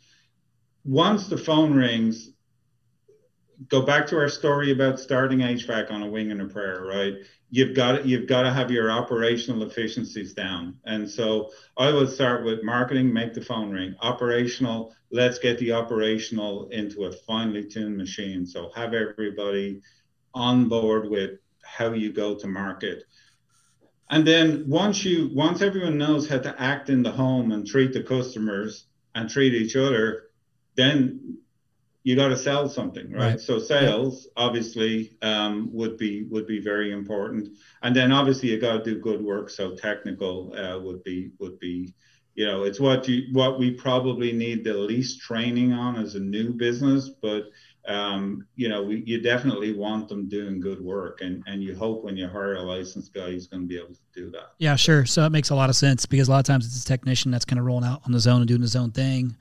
Once 0.85 1.29
the 1.29 1.37
phone 1.37 1.75
rings, 1.75 2.31
go 3.69 3.83
back 3.83 4.07
to 4.07 4.17
our 4.17 4.31
story 4.31 4.73
about 4.73 4.99
starting 4.99 5.41
HVAC 5.41 5.91
on 5.91 6.03
a 6.03 6.09
wing 6.09 6.31
and 6.31 6.41
a 6.41 6.47
prayer, 6.47 6.85
right? 6.85 7.15
You've 7.51 7.75
got 7.75 8.07
you've 8.07 8.29
got 8.29 8.43
to 8.43 8.53
have 8.53 8.71
your 8.71 8.91
operational 8.91 9.65
efficiencies 9.65 10.35
down. 10.35 10.77
And 10.85 11.09
so 11.11 11.51
I 11.77 11.93
would 11.93 12.09
start 12.09 12.45
with 12.45 12.63
marketing, 12.63 13.13
make 13.13 13.35
the 13.35 13.41
phone 13.41 13.71
ring. 13.71 13.97
Operational, 14.01 14.95
let's 15.11 15.39
get 15.39 15.59
the 15.59 15.73
operational 15.73 16.69
into 16.69 17.05
a 17.05 17.13
finely 17.13 17.67
tuned 17.67 17.97
machine. 17.97 18.47
So 18.47 18.71
have 18.77 18.95
everybody 18.95 19.81
on 20.33 20.69
board 20.69 21.11
with 21.11 21.39
how 21.65 21.93
you 21.93 22.13
go 22.13 22.37
to 22.37 22.47
market. 22.47 23.05
And 24.11 24.27
then 24.27 24.65
once 24.69 25.05
you 25.05 25.31
once 25.33 25.63
everyone 25.63 25.99
knows 25.99 26.29
how 26.29 26.39
to 26.39 26.61
act 26.61 26.91
in 26.91 27.03
the 27.03 27.13
home 27.13 27.53
and 27.53 27.67
treat 27.67 27.93
the 27.93 28.03
customers 28.03 28.87
and 29.15 29.29
treat 29.29 29.55
each 29.55 29.77
other, 29.77 30.31
then 30.77 31.39
you 32.03 32.17
got 32.17 32.29
to 32.29 32.37
sell 32.37 32.69
something, 32.69 33.13
right? 33.13 33.19
right. 33.19 33.41
So 33.41 33.59
sales 33.59 34.29
obviously 34.37 35.17
um, 35.23 35.69
would 35.73 35.99
be 35.99 36.25
would 36.31 36.47
be 36.47 36.61
very 36.61 36.93
important, 36.93 37.51
and 37.83 37.95
then 37.95 38.13
obviously 38.13 38.51
you 38.51 38.61
got 38.61 38.85
to 38.85 38.95
do 38.95 39.01
good 39.01 39.23
work. 39.23 39.51
So 39.51 39.75
technical 39.75 40.55
uh, 40.57 40.79
would 40.79 41.05
be 41.05 41.31
would 41.39 41.59
be, 41.59 41.93
you 42.35 42.47
know, 42.47 42.63
it's 42.63 42.81
what 42.81 43.07
you 43.07 43.25
what 43.33 43.59
we 43.59 43.73
probably 43.73 44.33
need 44.33 44.65
the 44.65 44.75
least 44.75 45.21
training 45.21 45.73
on 45.73 45.97
as 45.97 46.15
a 46.15 46.21
new 46.21 46.53
business, 46.55 47.11
but 47.21 47.51
um, 47.87 48.47
you 48.57 48.69
know, 48.69 48.83
we, 48.83 49.03
you 49.07 49.21
definitely 49.21 49.73
want 49.73 50.09
them 50.09 50.29
doing 50.29 50.59
good 50.59 50.81
work, 50.81 51.21
and 51.21 51.43
and 51.47 51.63
you 51.63 51.77
hope 51.77 52.05
when 52.05 52.17
you 52.17 52.29
hire 52.29 52.55
a 52.55 52.63
licensed 52.63 53.13
guy, 53.13 53.33
he's 53.33 53.47
going 53.47 53.63
to 53.63 53.69
be 53.69 53.77
able 53.77 53.95
to 53.95 54.01
do 54.15 54.31
that. 54.31 54.53
Yeah, 54.59 54.77
sure. 54.77 55.05
So 55.05 55.25
it 55.25 55.31
makes 55.31 55.51
a 55.51 55.55
lot 55.55 55.69
of 55.69 55.77
sense 55.77 56.07
because 56.07 56.29
a 56.29 56.31
lot 56.31 56.39
of 56.39 56.47
times 56.47 56.65
it's 56.65 56.83
a 56.83 56.87
technician 56.87 57.31
that's 57.31 57.45
kind 57.45 57.59
of 57.59 57.67
rolling 57.67 57.85
out 57.85 58.01
on 58.07 58.13
the 58.13 58.21
zone 58.21 58.41
and 58.41 58.49
doing 58.49 58.63
his 58.63 58.77
own 58.77 58.91
thing. 58.91 59.37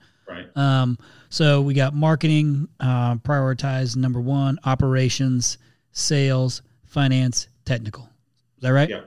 Um, 0.56 0.98
so 1.28 1.60
we 1.60 1.74
got 1.74 1.94
marketing 1.94 2.68
uh, 2.80 3.16
prioritized 3.16 3.96
number 3.96 4.20
one, 4.20 4.58
operations, 4.64 5.58
sales, 5.92 6.62
finance, 6.84 7.48
technical. 7.64 8.04
Is 8.56 8.62
that 8.62 8.72
right? 8.72 8.88
Yeah. 8.88 9.00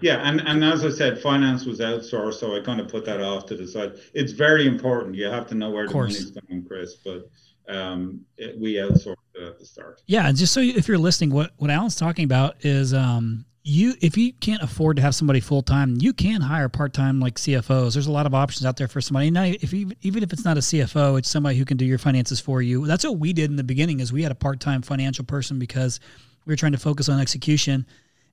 Yeah, 0.00 0.18
and, 0.18 0.40
and 0.42 0.62
as 0.62 0.84
I 0.84 0.90
said, 0.90 1.20
finance 1.20 1.64
was 1.64 1.80
outsourced, 1.80 2.34
so 2.34 2.54
I 2.54 2.60
kind 2.60 2.80
of 2.80 2.86
put 2.86 3.04
that 3.06 3.20
off 3.20 3.46
to 3.46 3.56
the 3.56 3.66
side. 3.66 3.94
It's 4.14 4.30
very 4.30 4.64
important. 4.64 5.16
You 5.16 5.26
have 5.26 5.48
to 5.48 5.56
know 5.56 5.70
where 5.70 5.88
the 5.88 5.92
money's 5.94 6.30
going, 6.30 6.64
Chris, 6.66 6.94
but 7.04 7.28
um, 7.68 8.20
it, 8.36 8.56
we 8.58 8.74
outsourced 8.74 9.16
it 9.34 9.42
at 9.42 9.58
the 9.58 9.66
start. 9.66 10.02
Yeah, 10.06 10.28
and 10.28 10.36
just 10.36 10.52
so 10.52 10.60
you, 10.60 10.74
if 10.76 10.86
you're 10.86 10.98
listening, 10.98 11.30
what 11.30 11.50
what 11.56 11.70
Alan's 11.70 11.96
talking 11.96 12.24
about 12.24 12.64
is 12.64 12.94
um, 12.94 13.44
you 13.68 13.94
if 14.00 14.16
you 14.16 14.32
can't 14.32 14.62
afford 14.62 14.96
to 14.96 15.02
have 15.02 15.14
somebody 15.14 15.40
full 15.40 15.62
time, 15.62 15.96
you 16.00 16.12
can 16.12 16.40
hire 16.40 16.68
part 16.68 16.92
time 16.92 17.20
like 17.20 17.34
CFOs. 17.36 17.92
There's 17.92 18.06
a 18.06 18.12
lot 18.12 18.26
of 18.26 18.34
options 18.34 18.64
out 18.64 18.76
there 18.76 18.88
for 18.88 19.00
somebody. 19.00 19.30
Now, 19.30 19.44
if 19.44 19.72
you, 19.72 19.90
even 20.02 20.22
if 20.22 20.32
it's 20.32 20.44
not 20.44 20.56
a 20.56 20.60
CFO, 20.60 21.18
it's 21.18 21.28
somebody 21.28 21.56
who 21.58 21.64
can 21.64 21.76
do 21.76 21.84
your 21.84 21.98
finances 21.98 22.40
for 22.40 22.62
you. 22.62 22.86
That's 22.86 23.04
what 23.04 23.18
we 23.18 23.32
did 23.32 23.50
in 23.50 23.56
the 23.56 23.64
beginning. 23.64 24.00
Is 24.00 24.12
we 24.12 24.22
had 24.22 24.32
a 24.32 24.36
part 24.36 24.60
time 24.60 24.80
financial 24.82 25.24
person 25.24 25.58
because 25.58 26.00
we 26.46 26.52
were 26.52 26.56
trying 26.56 26.72
to 26.72 26.78
focus 26.78 27.08
on 27.08 27.20
execution 27.20 27.86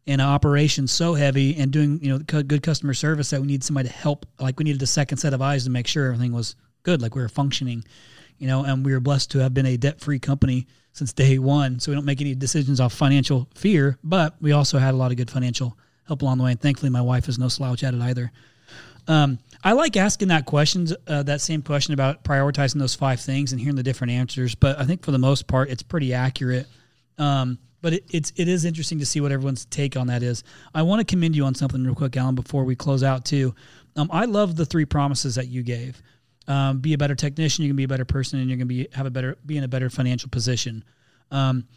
and 0.08 0.22
operations 0.22 0.92
so 0.92 1.16
heavy 1.16 1.58
and 1.58 1.72
doing 1.72 2.00
you 2.02 2.10
know 2.10 2.20
good 2.20 2.64
customer 2.64 2.94
service 2.94 3.30
that 3.32 3.42
we 3.42 3.48
need 3.48 3.64
somebody 3.64 3.90
to 3.90 3.94
help. 3.94 4.26
Like 4.40 4.58
we 4.58 4.64
needed 4.64 4.82
a 4.82 4.88
second 4.88 5.18
set 5.18 5.34
of 5.34 5.42
eyes 5.42 5.66
to 5.66 5.70
make 5.70 5.88
sure 5.88 6.08
everything 6.08 6.32
was 6.32 6.56
good, 6.84 7.02
like 7.02 7.16
we 7.16 7.22
were 7.22 7.30
functioning. 7.30 7.84
You 8.38 8.48
know, 8.48 8.64
and 8.64 8.86
we 8.86 8.94
were 8.94 9.00
blessed 9.00 9.32
to 9.32 9.40
have 9.40 9.54
been 9.54 9.66
a 9.66 9.78
debt 9.78 10.02
free 10.02 10.20
company 10.20 10.68
since 10.96 11.12
day 11.12 11.38
one. 11.38 11.78
So 11.80 11.92
we 11.92 11.96
don't 11.96 12.06
make 12.06 12.22
any 12.22 12.34
decisions 12.34 12.80
off 12.80 12.94
financial 12.94 13.50
fear, 13.54 13.98
but 14.02 14.34
we 14.42 14.54
also 14.54 14.80
had 14.80 14.94
a 14.94 14.98
lot 14.98 15.12
of 15.12 15.18
good 15.18 15.30
financial 15.30 15.78
help 16.08 16.22
along 16.22 16.38
the 16.38 16.46
way. 16.46 16.52
And 16.52 16.62
thankfully, 16.62 16.90
my 16.90 17.02
wife 17.02 17.28
is 17.28 17.38
no 17.38 17.50
slouch 17.50 17.84
at 17.84 17.94
it 17.94 18.02
either. 18.02 18.32
Um, 19.08 19.38
I 19.62 19.74
like 19.74 19.98
asking 19.98 20.30
that 20.30 20.46
questions, 20.46 20.94
uh, 21.08 21.24
that 21.24 21.42
same 21.42 21.62
question 21.62 21.94
about 21.94 22.24
prioritizing 22.24 22.80
those 22.80 22.96
five 22.96 23.20
things 23.20 23.52
and 23.52 23.60
hearing 23.60 23.76
the 23.76 23.84
different 23.84 24.12
answers. 24.12 24.56
But 24.56 24.80
I 24.80 24.86
think 24.86 25.04
for 25.04 25.12
the 25.12 25.20
most 25.20 25.48
part, 25.48 25.70
it's 25.70 25.84
pretty 25.84 26.14
accurate. 26.14 26.66
Um, 27.18 27.60
but 27.82 27.94
it, 27.94 28.06
it's 28.10 28.32
it 28.38 28.48
is 28.48 28.64
interesting 28.64 29.00
to 29.00 29.06
see 29.06 29.20
what 29.20 29.34
everyone's 29.34 29.66
take 29.66 29.98
on 29.98 30.08
that 30.08 30.24
is. 30.24 30.44
I 30.74 30.82
want 30.82 31.02
to 31.02 31.06
commend 31.06 31.36
you 31.36 31.44
on 31.44 31.56
something 31.56 31.84
real 31.84 31.94
quick, 31.94 32.16
Alan, 32.16 32.36
before 32.36 32.64
we 32.64 32.76
close 32.76 33.04
out 33.04 33.26
too. 33.26 33.54
Um, 33.98 34.10
I 34.14 34.26
love 34.26 34.56
the 34.56 34.66
three 34.66 34.86
promises 34.86 35.36
that 35.36 35.50
you 35.50 35.62
gave. 35.62 36.02
Um, 36.48 36.80
be 36.80 36.94
a 36.94 36.98
better 36.98 37.16
technician, 37.16 37.64
you 37.64 37.70
can 37.70 37.76
be 37.76 37.86
a 37.86 37.88
better 37.88 38.06
person, 38.06 38.40
and 38.40 38.50
you're 38.50 38.58
going 38.58 38.68
to 38.68 38.74
be 38.74 38.88
have 38.94 39.06
a 39.06 39.10
better 39.10 39.38
be 39.46 39.58
in 39.58 39.64
a 39.64 39.68
better 39.68 39.90
financial 39.90 40.30
position. 40.30 40.84
Um, 41.32 41.68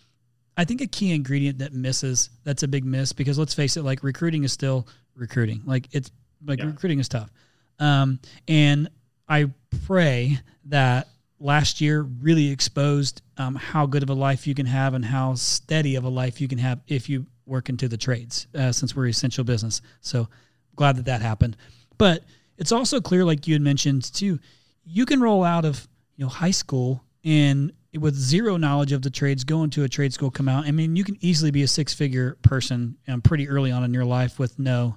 I 0.57 0.64
think 0.64 0.81
a 0.81 0.87
key 0.87 1.12
ingredient 1.12 1.59
that 1.59 1.73
misses 1.73 2.31
that's 2.45 2.64
a 2.64 2.69
big 2.69 2.85
miss 2.85 3.12
because 3.12 3.39
let's 3.39 3.55
face 3.55 3.77
it, 3.77 3.83
like 3.83 4.03
recruiting 4.03 4.45
is 4.45 4.53
still 4.53 4.87
recruiting. 5.14 5.62
Like 5.64 5.89
it's 5.93 6.11
like 6.45 6.59
yeah. 6.59 6.66
recruiting 6.66 6.99
is 6.99 7.09
tough. 7.09 7.31
Um, 7.79 8.21
and 8.47 8.89
I 9.29 9.51
pray 9.87 10.39
that 10.66 11.09
last 11.41 11.81
year 11.81 12.03
really 12.03 12.51
exposed 12.51 13.23
um, 13.37 13.55
how 13.55 13.87
good 13.87 14.03
of 14.03 14.11
a 14.11 14.14
life 14.14 14.47
you 14.47 14.55
can 14.55 14.66
have 14.66 14.95
and 14.95 15.05
how 15.05 15.35
steady 15.35 15.95
of 15.95 16.05
a 16.05 16.09
life 16.09 16.41
you 16.41 16.49
can 16.49 16.59
have 16.59 16.81
if 16.89 17.09
you 17.09 17.27
work 17.47 17.69
into 17.69 17.89
the 17.89 17.97
trades, 17.97 18.47
uh, 18.55 18.73
since 18.73 18.95
we're 18.95 19.07
essential 19.07 19.45
business. 19.45 19.81
So 20.01 20.29
glad 20.77 20.97
that 20.97 21.05
that 21.07 21.23
happened. 21.23 21.57
But 21.97 22.25
it's 22.59 22.73
also 22.73 23.01
clear, 23.01 23.25
like 23.25 23.47
you 23.47 23.55
had 23.55 23.63
mentioned 23.63 24.13
too, 24.13 24.39
you 24.85 25.07
can 25.07 25.21
roll 25.21 25.45
out 25.45 25.65
of 25.65 25.89
you 26.17 26.25
know 26.25 26.29
high 26.29 26.51
school 26.51 27.03
and 27.25 27.73
with 27.99 28.15
zero 28.15 28.57
knowledge 28.57 28.93
of 28.93 29.03
the 29.03 29.11
trades, 29.11 29.45
go 29.45 29.63
into 29.63 29.85
a 29.85 29.89
trade 29.89 30.13
school, 30.13 30.31
come 30.31 30.49
out. 30.49 30.67
I 30.67 30.73
mean, 30.73 30.95
you 30.95 31.05
can 31.05 31.17
easily 31.21 31.51
be 31.51 31.63
a 31.63 31.69
six 31.69 31.95
figure 31.95 32.37
person 32.43 32.97
um, 33.09 33.23
pretty 33.23 33.49
early 33.49 33.71
on 33.71 33.83
in 33.83 33.95
your 33.95 34.05
life 34.05 34.39
with 34.39 34.59
no 34.59 34.97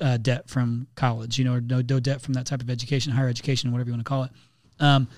uh, 0.00 0.16
debt 0.16 0.48
from 0.48 0.86
college, 0.94 1.38
you 1.38 1.44
know, 1.44 1.54
or 1.54 1.60
no, 1.60 1.82
no 1.86 2.00
debt 2.00 2.22
from 2.22 2.34
that 2.34 2.46
type 2.46 2.62
of 2.62 2.70
education, 2.70 3.12
higher 3.12 3.28
education, 3.28 3.72
whatever 3.72 3.90
you 3.90 3.94
want 3.94 4.04
to 4.04 4.08
call 4.08 4.24
it. 4.24 4.30
Um, 4.78 5.08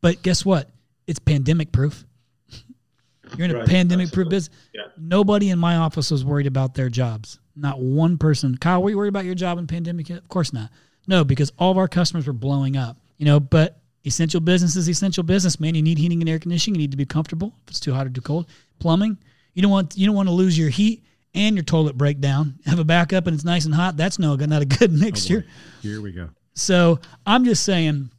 but 0.00 0.22
guess 0.22 0.44
what? 0.44 0.70
It's 1.06 1.18
pandemic 1.18 1.72
proof. 1.72 2.04
You're 3.36 3.46
in 3.46 3.50
a 3.50 3.58
right, 3.58 3.68
pandemic 3.68 4.12
proof 4.12 4.28
business. 4.28 4.56
Yeah. 4.72 4.82
Nobody 4.96 5.50
in 5.50 5.58
my 5.58 5.76
office 5.76 6.10
was 6.10 6.24
worried 6.24 6.46
about 6.46 6.74
their 6.74 6.88
jobs. 6.88 7.40
Not 7.56 7.80
one 7.80 8.18
person. 8.18 8.56
Kyle, 8.56 8.82
were 8.82 8.90
you 8.90 8.96
worried 8.96 9.08
about 9.08 9.24
your 9.24 9.34
job 9.34 9.58
in 9.58 9.66
pandemic? 9.66 10.10
Of 10.10 10.28
course 10.28 10.52
not. 10.52 10.70
No, 11.06 11.24
because 11.24 11.52
all 11.58 11.70
of 11.70 11.78
our 11.78 11.88
customers 11.88 12.26
were 12.26 12.32
blowing 12.32 12.76
up. 12.76 12.96
You 13.18 13.26
know, 13.26 13.40
but 13.40 13.80
essential 14.04 14.40
business 14.40 14.76
is 14.76 14.88
essential 14.88 15.22
business, 15.22 15.60
man. 15.60 15.74
You 15.74 15.82
need 15.82 15.98
heating 15.98 16.20
and 16.20 16.28
air 16.28 16.38
conditioning. 16.38 16.80
You 16.80 16.84
need 16.86 16.90
to 16.92 16.96
be 16.96 17.06
comfortable 17.06 17.54
if 17.64 17.70
it's 17.70 17.80
too 17.80 17.94
hot 17.94 18.06
or 18.06 18.10
too 18.10 18.20
cold. 18.20 18.46
Plumbing. 18.78 19.18
You 19.54 19.62
don't 19.62 19.70
want 19.70 19.96
you 19.96 20.06
don't 20.06 20.16
want 20.16 20.28
to 20.28 20.34
lose 20.34 20.58
your 20.58 20.70
heat 20.70 21.04
and 21.34 21.56
your 21.56 21.64
toilet 21.64 21.96
break 21.96 22.20
down. 22.20 22.58
Have 22.66 22.78
a 22.78 22.84
backup 22.84 23.26
and 23.26 23.34
it's 23.34 23.44
nice 23.44 23.64
and 23.64 23.74
hot. 23.74 23.96
That's 23.96 24.18
no 24.18 24.34
not 24.34 24.62
a 24.62 24.66
good 24.66 24.92
mixture. 25.00 25.44
Oh 25.46 25.80
Here 25.82 26.00
we 26.00 26.12
go. 26.12 26.30
So 26.54 27.00
I'm 27.26 27.44
just 27.44 27.64
saying, 27.64 28.10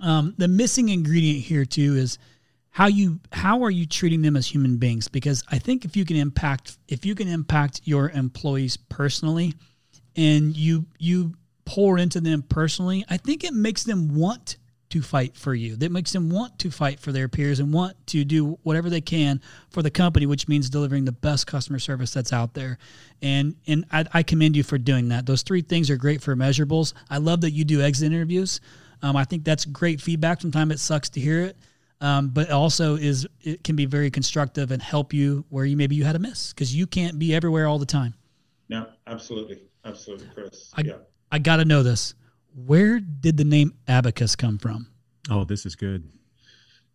um, 0.00 0.34
the 0.38 0.48
missing 0.48 0.88
ingredient 0.88 1.44
here 1.44 1.64
too 1.64 1.96
is 1.96 2.18
how 2.70 2.86
you 2.86 3.20
how 3.32 3.62
are 3.64 3.70
you 3.70 3.86
treating 3.86 4.22
them 4.22 4.36
as 4.36 4.46
human 4.46 4.76
beings? 4.76 5.08
Because 5.08 5.42
I 5.50 5.58
think 5.58 5.84
if 5.84 5.96
you 5.96 6.04
can 6.04 6.16
impact 6.16 6.78
if 6.88 7.04
you 7.04 7.14
can 7.14 7.28
impact 7.28 7.82
your 7.84 8.10
employees 8.10 8.76
personally, 8.76 9.54
and 10.16 10.56
you 10.56 10.86
you 10.98 11.34
pour 11.70 11.98
into 11.98 12.20
them 12.20 12.42
personally, 12.42 13.04
I 13.08 13.16
think 13.16 13.44
it 13.44 13.54
makes 13.54 13.84
them 13.84 14.16
want 14.16 14.56
to 14.88 15.00
fight 15.00 15.36
for 15.36 15.54
you. 15.54 15.76
That 15.76 15.92
makes 15.92 16.10
them 16.10 16.28
want 16.28 16.58
to 16.58 16.70
fight 16.72 16.98
for 16.98 17.12
their 17.12 17.28
peers 17.28 17.60
and 17.60 17.72
want 17.72 17.94
to 18.08 18.24
do 18.24 18.58
whatever 18.64 18.90
they 18.90 19.00
can 19.00 19.40
for 19.70 19.80
the 19.80 19.90
company, 19.90 20.26
which 20.26 20.48
means 20.48 20.68
delivering 20.68 21.04
the 21.04 21.12
best 21.12 21.46
customer 21.46 21.78
service 21.78 22.12
that's 22.12 22.32
out 22.32 22.54
there. 22.54 22.76
And 23.22 23.54
and 23.68 23.84
I, 23.92 24.04
I 24.12 24.22
commend 24.24 24.56
you 24.56 24.64
for 24.64 24.78
doing 24.78 25.10
that. 25.10 25.26
Those 25.26 25.42
three 25.42 25.62
things 25.62 25.90
are 25.90 25.96
great 25.96 26.20
for 26.20 26.34
measurables. 26.34 26.92
I 27.08 27.18
love 27.18 27.42
that 27.42 27.52
you 27.52 27.64
do 27.64 27.80
exit 27.80 28.12
interviews. 28.12 28.60
Um, 29.00 29.14
I 29.14 29.22
think 29.22 29.44
that's 29.44 29.64
great 29.64 30.00
feedback. 30.00 30.40
Sometimes 30.40 30.74
it 30.74 30.80
sucks 30.80 31.08
to 31.10 31.20
hear 31.20 31.42
it, 31.42 31.56
um, 32.00 32.30
but 32.30 32.50
also 32.50 32.96
is 32.96 33.28
it 33.42 33.62
can 33.62 33.76
be 33.76 33.86
very 33.86 34.10
constructive 34.10 34.72
and 34.72 34.82
help 34.82 35.12
you 35.12 35.44
where 35.50 35.64
you 35.64 35.76
maybe 35.76 35.94
you 35.94 36.02
had 36.02 36.16
a 36.16 36.18
miss 36.18 36.52
because 36.52 36.74
you 36.74 36.88
can't 36.88 37.16
be 37.16 37.32
everywhere 37.32 37.68
all 37.68 37.78
the 37.78 37.86
time. 37.86 38.14
No, 38.68 38.88
absolutely, 39.06 39.62
absolutely, 39.84 40.26
Chris. 40.34 40.72
I, 40.74 40.80
yeah. 40.80 40.94
I 41.30 41.38
got 41.38 41.56
to 41.56 41.64
know 41.64 41.82
this. 41.82 42.14
Where 42.54 43.00
did 43.00 43.36
the 43.36 43.44
name 43.44 43.74
Abacus 43.86 44.36
come 44.36 44.58
from? 44.58 44.88
Oh, 45.30 45.44
this 45.44 45.64
is 45.64 45.76
good. 45.76 46.10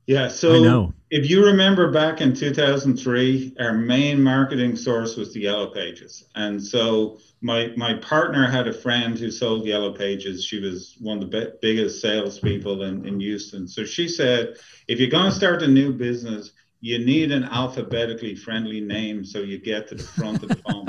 Yeah, 0.08 0.28
so 0.28 0.56
I 0.56 0.60
know. 0.60 0.94
if 1.10 1.28
you 1.30 1.44
remember 1.44 1.92
back 1.92 2.22
in 2.22 2.36
2003, 2.36 3.56
our 3.60 3.74
main 3.74 4.22
marketing 4.22 4.76
source 4.76 5.16
was 5.16 5.34
the 5.34 5.42
Yellow 5.42 5.72
Pages. 5.72 6.26
And 6.36 6.62
so 6.62 7.18
my 7.42 7.72
my 7.76 7.96
partner 7.96 8.48
had 8.48 8.68
a 8.68 8.74
friend 8.74 9.18
who 9.18 9.32
sold 9.32 9.66
Yellow 9.66 9.94
Pages. 9.94 10.46
She 10.46 10.60
was 10.60 10.96
one 11.00 11.24
of 11.24 11.32
the 11.32 11.58
biggest 11.60 12.02
salespeople 12.02 12.84
in, 12.84 13.08
in 13.08 13.20
Houston. 13.20 13.68
So 13.68 13.84
she 13.84 14.08
said, 14.08 14.58
if 14.88 15.00
you're 15.00 15.10
going 15.10 15.32
to 15.32 15.36
start 15.36 15.64
a 15.64 15.68
new 15.68 15.92
business, 15.92 16.52
you 16.82 17.04
need 17.04 17.32
an 17.32 17.44
alphabetically 17.44 18.36
friendly 18.36 18.82
name 18.82 19.26
so 19.26 19.40
you 19.40 19.58
get 19.58 19.88
to 19.88 19.96
the 19.96 20.04
front 20.04 20.44
of 20.44 20.50
the 20.50 20.56
phone. 20.56 20.88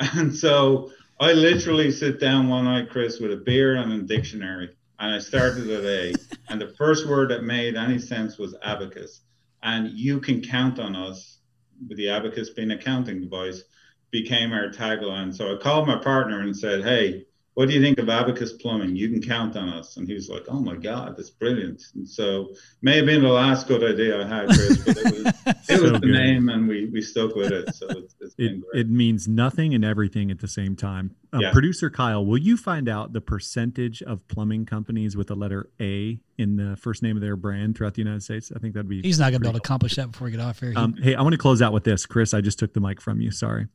and 0.14 0.34
so 0.34 0.90
I 1.22 1.34
literally 1.34 1.90
sit 1.90 2.18
down 2.18 2.48
one 2.48 2.64
night, 2.64 2.88
Chris, 2.88 3.20
with 3.20 3.30
a 3.30 3.36
beer 3.36 3.76
and 3.76 3.92
a 3.92 4.02
dictionary, 4.06 4.70
and 4.98 5.14
I 5.14 5.18
started 5.18 5.68
at 5.68 5.84
A. 5.84 6.14
and 6.48 6.58
the 6.58 6.72
first 6.78 7.06
word 7.06 7.28
that 7.30 7.44
made 7.44 7.76
any 7.76 7.98
sense 7.98 8.38
was 8.38 8.56
abacus. 8.62 9.20
And 9.62 9.90
you 9.90 10.20
can 10.20 10.40
count 10.40 10.78
on 10.78 10.96
us, 10.96 11.40
with 11.86 11.98
the 11.98 12.08
abacus 12.08 12.48
being 12.48 12.70
a 12.70 12.78
counting 12.78 13.20
device, 13.20 13.64
became 14.10 14.52
our 14.54 14.70
tagline. 14.70 15.34
So 15.34 15.54
I 15.54 15.58
called 15.58 15.86
my 15.86 15.96
partner 15.96 16.40
and 16.40 16.56
said, 16.56 16.84
Hey, 16.84 17.26
what 17.60 17.68
do 17.68 17.74
you 17.74 17.82
think 17.82 17.98
of 17.98 18.08
Abacus 18.08 18.54
Plumbing? 18.54 18.96
You 18.96 19.10
can 19.10 19.20
count 19.20 19.54
on 19.54 19.68
us. 19.68 19.98
And 19.98 20.08
he 20.08 20.14
was 20.14 20.30
like, 20.30 20.44
oh 20.48 20.60
my 20.60 20.76
God, 20.76 21.14
that's 21.14 21.28
brilliant. 21.28 21.82
And 21.94 22.08
so 22.08 22.54
may 22.80 22.96
have 22.96 23.04
been 23.04 23.20
the 23.20 23.28
last 23.28 23.68
good 23.68 23.84
idea 23.84 24.24
I 24.24 24.26
had, 24.26 24.46
Chris, 24.46 24.78
but 24.78 24.96
it 24.96 25.04
was, 25.04 25.34
it 25.46 25.56
so 25.64 25.82
was 25.82 25.92
the 25.92 25.98
good. 25.98 26.10
name 26.10 26.48
and 26.48 26.66
we, 26.66 26.86
we 26.86 27.02
stuck 27.02 27.34
with 27.34 27.52
it. 27.52 27.74
So 27.74 27.86
it's, 27.90 28.14
it's 28.18 28.34
it, 28.38 28.62
it, 28.72 28.88
means 28.88 29.28
nothing 29.28 29.74
and 29.74 29.84
everything 29.84 30.30
at 30.30 30.38
the 30.38 30.48
same 30.48 30.74
time. 30.74 31.14
Uh, 31.34 31.40
yeah. 31.40 31.52
Producer 31.52 31.90
Kyle, 31.90 32.24
will 32.24 32.38
you 32.38 32.56
find 32.56 32.88
out 32.88 33.12
the 33.12 33.20
percentage 33.20 34.02
of 34.04 34.26
plumbing 34.28 34.64
companies 34.64 35.14
with 35.14 35.26
the 35.26 35.36
letter 35.36 35.68
A 35.82 36.18
in 36.38 36.56
the 36.56 36.78
first 36.78 37.02
name 37.02 37.18
of 37.18 37.20
their 37.20 37.36
brand 37.36 37.76
throughout 37.76 37.92
the 37.92 38.00
United 38.00 38.22
States? 38.22 38.50
I 38.56 38.58
think 38.58 38.72
that'd 38.72 38.88
be. 38.88 39.02
He's 39.02 39.18
not 39.18 39.32
going 39.32 39.34
to 39.34 39.40
be 39.40 39.48
able 39.48 39.58
to 39.58 39.62
accomplish 39.62 39.96
that 39.96 40.12
before 40.12 40.24
we 40.24 40.30
get 40.30 40.40
off 40.40 40.60
here. 40.60 40.72
Um, 40.76 40.94
hey, 40.94 41.14
I 41.14 41.20
want 41.20 41.34
to 41.34 41.38
close 41.38 41.60
out 41.60 41.74
with 41.74 41.84
this. 41.84 42.06
Chris, 42.06 42.32
I 42.32 42.40
just 42.40 42.58
took 42.58 42.72
the 42.72 42.80
mic 42.80 43.02
from 43.02 43.20
you. 43.20 43.30
Sorry. 43.30 43.66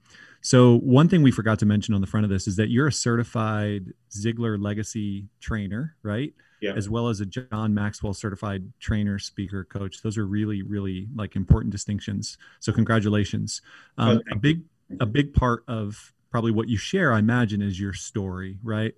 So 0.46 0.78
one 0.78 1.10
thing 1.10 1.24
we 1.24 1.32
forgot 1.32 1.58
to 1.60 1.66
mention 1.66 1.96
on 1.96 2.02
the 2.02 2.08
front 2.08 2.24
of 2.24 2.30
this 2.30 2.48
is 2.48 2.56
that 2.58 2.70
you're 2.70 2.86
a 2.86 2.91
certified 2.91 3.93
Ziglar 4.12 4.62
Legacy 4.62 5.26
trainer, 5.39 5.96
right? 6.04 6.36
Yeah. 6.62 6.74
As 6.76 6.88
well 6.88 7.08
as 7.08 7.20
a 7.20 7.26
John 7.26 7.74
Maxwell 7.74 8.14
certified 8.14 8.72
trainer, 8.80 9.18
speaker, 9.18 9.64
coach. 9.64 10.04
Those 10.04 10.20
are 10.20 10.28
really, 10.28 10.62
really 10.62 11.08
like 11.16 11.36
important 11.36 11.72
distinctions. 11.72 12.38
So 12.60 12.72
congratulations. 12.72 13.64
Um, 13.98 14.22
a 14.32 14.36
big, 14.36 14.62
a 15.00 15.08
big 15.08 15.34
part 15.34 15.64
of 15.68 16.14
probably 16.30 16.52
what 16.52 16.70
you 16.70 16.78
share, 16.78 17.12
I 17.12 17.18
imagine, 17.18 17.64
is 17.64 17.80
your 17.80 17.93
story, 17.93 18.60
right? 18.62 18.93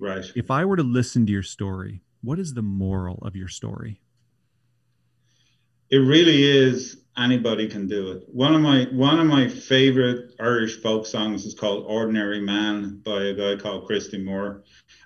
Right. 0.00 0.24
If 0.34 0.50
I 0.50 0.64
were 0.64 0.76
to 0.76 0.82
listen 0.82 1.26
to 1.26 1.32
your 1.32 1.44
story, 1.44 2.00
what 2.22 2.40
is 2.40 2.54
the 2.54 2.62
moral 2.62 3.20
of 3.22 3.36
your 3.36 3.46
story? 3.46 4.00
It 5.90 5.98
really 5.98 6.42
is 6.42 7.00
anybody 7.18 7.68
can 7.68 7.86
do 7.86 8.12
it. 8.12 8.22
One 8.28 8.54
of 8.54 8.60
my 8.60 8.84
one 8.92 9.18
of 9.18 9.26
my 9.26 9.48
favorite 9.48 10.34
Irish 10.40 10.80
folk 10.80 11.06
songs 11.06 11.44
is 11.44 11.54
called 11.54 11.84
"Ordinary 11.86 12.40
Man" 12.40 13.00
by 13.04 13.24
a 13.24 13.34
guy 13.34 13.56
called 13.56 13.86
Christy 13.86 14.18
Moore, 14.18 14.62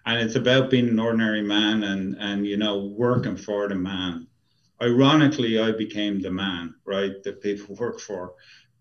and 0.07 0.21
it's 0.21 0.37
about 0.37 0.71
being 0.71 0.89
an 0.89 0.99
ordinary 0.99 1.43
man 1.43 1.83
and 1.83 2.17
and 2.19 2.47
you 2.47 2.57
know 2.57 2.93
working 2.97 3.37
for 3.37 3.69
the 3.69 3.75
man. 3.75 4.27
Ironically, 4.81 5.59
I 5.59 5.73
became 5.73 6.21
the 6.21 6.31
man, 6.31 6.75
right, 6.85 7.23
that 7.25 7.41
people 7.41 7.75
work 7.81 8.01
for, 8.01 8.35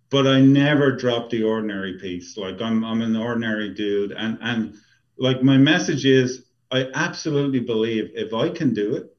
but 0.10 0.28
I 0.28 0.42
never 0.42 0.96
dropped 0.96 1.32
the 1.32 1.44
ordinary 1.44 2.00
piece. 2.00 2.38
Like 2.38 2.62
I'm 2.62 2.84
I'm 2.84 3.02
an 3.02 3.16
ordinary 3.16 3.74
dude, 3.74 4.12
and 4.12 4.38
and 4.42 4.76
like 5.18 5.42
my 5.42 5.58
message 5.58 6.06
is, 6.06 6.46
I 6.72 6.88
absolutely 6.94 7.62
believe 7.62 8.12
if 8.14 8.34
I 8.34 8.50
can 8.50 8.74
do 8.74 8.96
it, 8.96 9.16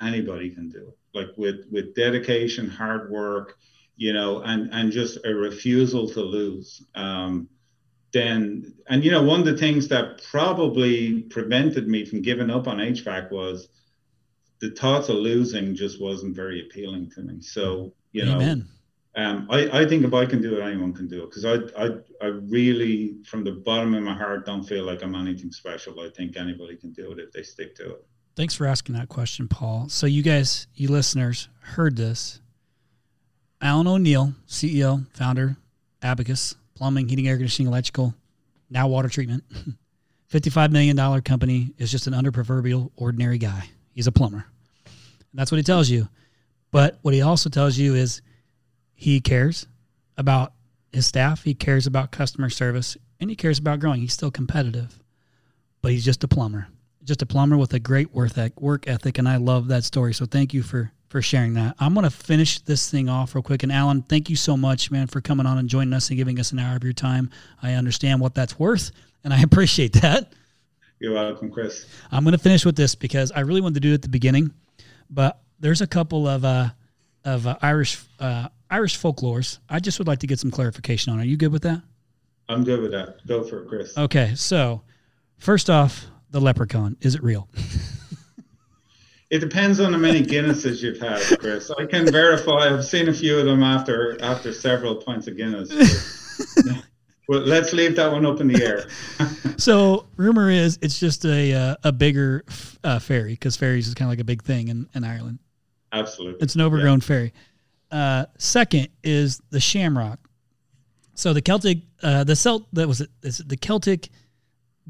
anybody 0.00 0.50
can 0.50 0.68
do 0.68 0.88
it 0.88 0.97
like 1.14 1.30
with 1.36 1.66
with 1.70 1.94
dedication, 1.94 2.68
hard 2.68 3.10
work, 3.10 3.56
you 3.96 4.12
know, 4.12 4.40
and 4.42 4.72
and 4.72 4.92
just 4.92 5.18
a 5.24 5.34
refusal 5.34 6.08
to 6.10 6.20
lose. 6.20 6.84
Um, 6.94 7.48
then 8.12 8.74
and 8.88 9.04
you 9.04 9.10
know 9.10 9.22
one 9.22 9.40
of 9.40 9.46
the 9.46 9.56
things 9.56 9.88
that 9.88 10.22
probably 10.30 11.22
prevented 11.22 11.88
me 11.88 12.04
from 12.04 12.22
giving 12.22 12.50
up 12.50 12.66
on 12.66 12.78
HVAC 12.78 13.30
was 13.30 13.68
the 14.60 14.70
thoughts 14.70 15.08
of 15.08 15.16
losing 15.16 15.74
just 15.74 16.00
wasn't 16.00 16.34
very 16.34 16.62
appealing 16.62 17.10
to 17.10 17.22
me. 17.22 17.40
So 17.40 17.92
you 18.12 18.24
Amen. 18.24 18.66
know, 19.14 19.22
um, 19.22 19.46
I 19.50 19.80
I 19.80 19.86
think 19.86 20.04
if 20.04 20.14
I 20.14 20.26
can 20.26 20.40
do 20.40 20.58
it, 20.58 20.62
anyone 20.62 20.94
can 20.94 21.08
do 21.08 21.24
it 21.24 21.30
because 21.30 21.44
I 21.44 21.56
I 21.76 21.88
I 22.22 22.26
really 22.26 23.16
from 23.24 23.44
the 23.44 23.52
bottom 23.52 23.94
of 23.94 24.02
my 24.02 24.14
heart 24.14 24.46
don't 24.46 24.62
feel 24.62 24.84
like 24.84 25.02
I'm 25.02 25.14
anything 25.14 25.52
special. 25.52 26.00
I 26.00 26.08
think 26.16 26.36
anybody 26.36 26.76
can 26.76 26.92
do 26.92 27.12
it 27.12 27.18
if 27.18 27.32
they 27.32 27.42
stick 27.42 27.74
to 27.76 27.94
it. 27.96 28.06
Thanks 28.38 28.54
for 28.54 28.66
asking 28.66 28.94
that 28.94 29.08
question, 29.08 29.48
Paul. 29.48 29.88
So, 29.88 30.06
you 30.06 30.22
guys, 30.22 30.68
you 30.76 30.86
listeners, 30.92 31.48
heard 31.58 31.96
this. 31.96 32.40
Alan 33.60 33.88
O'Neil, 33.88 34.32
CEO, 34.46 35.04
founder, 35.16 35.56
Abacus, 36.02 36.54
plumbing, 36.76 37.08
heating, 37.08 37.26
air 37.26 37.34
conditioning, 37.34 37.66
electrical, 37.66 38.14
now 38.70 38.86
water 38.86 39.08
treatment. 39.08 39.42
$55 40.32 40.70
million 40.70 41.20
company 41.22 41.74
is 41.78 41.90
just 41.90 42.06
an 42.06 42.14
under 42.14 42.30
proverbial 42.30 42.92
ordinary 42.94 43.38
guy. 43.38 43.70
He's 43.90 44.06
a 44.06 44.12
plumber. 44.12 44.44
That's 45.34 45.50
what 45.50 45.58
he 45.58 45.64
tells 45.64 45.90
you. 45.90 46.08
But 46.70 47.00
what 47.02 47.14
he 47.14 47.22
also 47.22 47.50
tells 47.50 47.76
you 47.76 47.96
is 47.96 48.22
he 48.94 49.20
cares 49.20 49.66
about 50.16 50.52
his 50.92 51.08
staff, 51.08 51.42
he 51.42 51.54
cares 51.54 51.88
about 51.88 52.12
customer 52.12 52.50
service, 52.50 52.96
and 53.18 53.30
he 53.30 53.34
cares 53.34 53.58
about 53.58 53.80
growing. 53.80 54.00
He's 54.00 54.12
still 54.12 54.30
competitive, 54.30 55.02
but 55.82 55.90
he's 55.90 56.04
just 56.04 56.22
a 56.22 56.28
plumber, 56.28 56.68
just 57.08 57.22
a 57.22 57.26
plumber 57.26 57.56
with 57.56 57.72
a 57.72 57.80
great 57.80 58.14
work 58.14 58.86
ethic. 58.86 59.18
And 59.18 59.28
I 59.28 59.36
love 59.36 59.68
that 59.68 59.82
story. 59.82 60.14
So 60.14 60.26
thank 60.26 60.54
you 60.54 60.62
for 60.62 60.92
for 61.08 61.22
sharing 61.22 61.54
that. 61.54 61.74
I'm 61.78 61.94
going 61.94 62.04
to 62.04 62.10
finish 62.10 62.60
this 62.60 62.90
thing 62.90 63.08
off 63.08 63.34
real 63.34 63.40
quick. 63.40 63.62
And 63.62 63.72
Alan, 63.72 64.02
thank 64.02 64.28
you 64.28 64.36
so 64.36 64.58
much, 64.58 64.90
man, 64.90 65.06
for 65.06 65.22
coming 65.22 65.46
on 65.46 65.56
and 65.56 65.66
joining 65.66 65.94
us 65.94 66.10
and 66.10 66.18
giving 66.18 66.38
us 66.38 66.52
an 66.52 66.58
hour 66.58 66.76
of 66.76 66.84
your 66.84 66.92
time. 66.92 67.30
I 67.62 67.72
understand 67.72 68.20
what 68.20 68.34
that's 68.34 68.58
worth, 68.58 68.90
and 69.24 69.32
I 69.32 69.40
appreciate 69.42 69.94
that. 69.94 70.34
You're 71.00 71.14
welcome, 71.14 71.50
Chris. 71.50 71.86
I'm 72.10 72.24
going 72.24 72.32
to 72.32 72.38
finish 72.38 72.66
with 72.66 72.76
this 72.76 72.94
because 72.94 73.32
I 73.32 73.40
really 73.40 73.62
wanted 73.62 73.74
to 73.74 73.80
do 73.80 73.92
it 73.92 73.94
at 73.94 74.02
the 74.02 74.10
beginning, 74.10 74.52
but 75.08 75.40
there's 75.60 75.80
a 75.80 75.86
couple 75.86 76.28
of 76.28 76.44
uh, 76.44 76.68
of 77.24 77.46
uh, 77.46 77.56
Irish 77.62 78.04
uh, 78.20 78.48
Irish 78.70 79.00
folklores. 79.00 79.60
I 79.68 79.80
just 79.80 79.98
would 79.98 80.08
like 80.08 80.18
to 80.18 80.26
get 80.26 80.38
some 80.38 80.50
clarification 80.50 81.12
on. 81.14 81.20
Are 81.20 81.24
you 81.24 81.38
good 81.38 81.52
with 81.52 81.62
that? 81.62 81.80
I'm 82.50 82.64
good 82.64 82.82
with 82.82 82.90
that. 82.90 83.26
Go 83.26 83.44
for 83.44 83.62
it, 83.62 83.68
Chris. 83.68 83.96
Okay, 83.96 84.34
so 84.34 84.82
first 85.38 85.70
off, 85.70 86.06
the 86.30 86.40
leprechaun 86.40 86.96
is 87.00 87.14
it 87.14 87.22
real? 87.22 87.48
it 89.30 89.38
depends 89.38 89.80
on 89.80 89.92
how 89.92 89.98
many 89.98 90.22
Guinnesses 90.22 90.82
you've 90.82 91.00
had, 91.00 91.20
Chris. 91.38 91.70
I 91.70 91.86
can 91.86 92.10
verify. 92.10 92.72
I've 92.72 92.84
seen 92.84 93.08
a 93.08 93.12
few 93.12 93.38
of 93.38 93.46
them 93.46 93.62
after 93.62 94.22
after 94.22 94.52
several 94.52 94.96
pints 94.96 95.26
of 95.26 95.36
Guinness. 95.36 95.70
Well, 97.28 97.40
let's 97.40 97.74
leave 97.74 97.94
that 97.96 98.10
one 98.10 98.24
up 98.24 98.40
in 98.40 98.48
the 98.48 98.64
air. 98.64 98.88
so, 99.58 100.06
rumor 100.16 100.50
is 100.50 100.78
it's 100.80 100.98
just 100.98 101.26
a 101.26 101.52
uh, 101.52 101.76
a 101.84 101.92
bigger 101.92 102.42
uh, 102.82 102.98
ferry 102.98 103.32
because 103.32 103.54
ferries 103.54 103.86
is 103.86 103.92
kind 103.92 104.08
of 104.08 104.12
like 104.12 104.20
a 104.20 104.24
big 104.24 104.42
thing 104.42 104.68
in, 104.68 104.88
in 104.94 105.04
Ireland. 105.04 105.38
Absolutely, 105.92 106.40
it's 106.40 106.54
an 106.54 106.62
overgrown 106.62 107.00
yeah. 107.00 107.06
ferry. 107.06 107.32
Uh, 107.90 108.26
second 108.38 108.88
is 109.04 109.42
the 109.50 109.60
shamrock. 109.60 110.18
So 111.14 111.34
the 111.34 111.42
Celtic, 111.42 111.80
uh, 112.02 112.24
the 112.24 112.34
Celt 112.34 112.66
that 112.72 112.88
was 112.88 113.02
it. 113.02 113.10
The 113.20 113.58
Celtic 113.58 114.08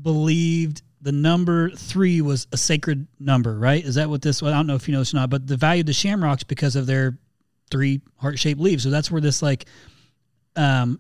believed 0.01 0.83
the 1.01 1.13
number 1.13 1.71
three 1.71 2.21
was 2.21 2.47
a 2.53 2.57
sacred 2.57 3.07
number, 3.21 3.59
right? 3.59 3.85
Is 3.85 3.95
that 3.97 4.09
what 4.09 4.23
this? 4.23 4.43
Well, 4.43 4.53
I 4.53 4.57
don't 4.57 4.67
know 4.67 4.75
if 4.75 4.89
you 4.89 4.93
know 4.93 5.01
this 5.01 5.15
or 5.15 5.19
not, 5.19 5.31
but 5.31 5.47
the 5.47 5.57
value 5.57 5.81
of 5.81 5.87
the 5.87 5.93
shamrocks 5.93 6.43
because 6.43 6.77
of 6.77 6.87
their 6.87 7.19
three 7.71 8.01
heart 8.17 8.39
shaped 8.39 8.61
leaves. 8.61 8.83
So 8.83 8.91
that's 8.91 9.11
where 9.11 9.21
this 9.21 9.43
like 9.43 9.67
um 10.57 10.99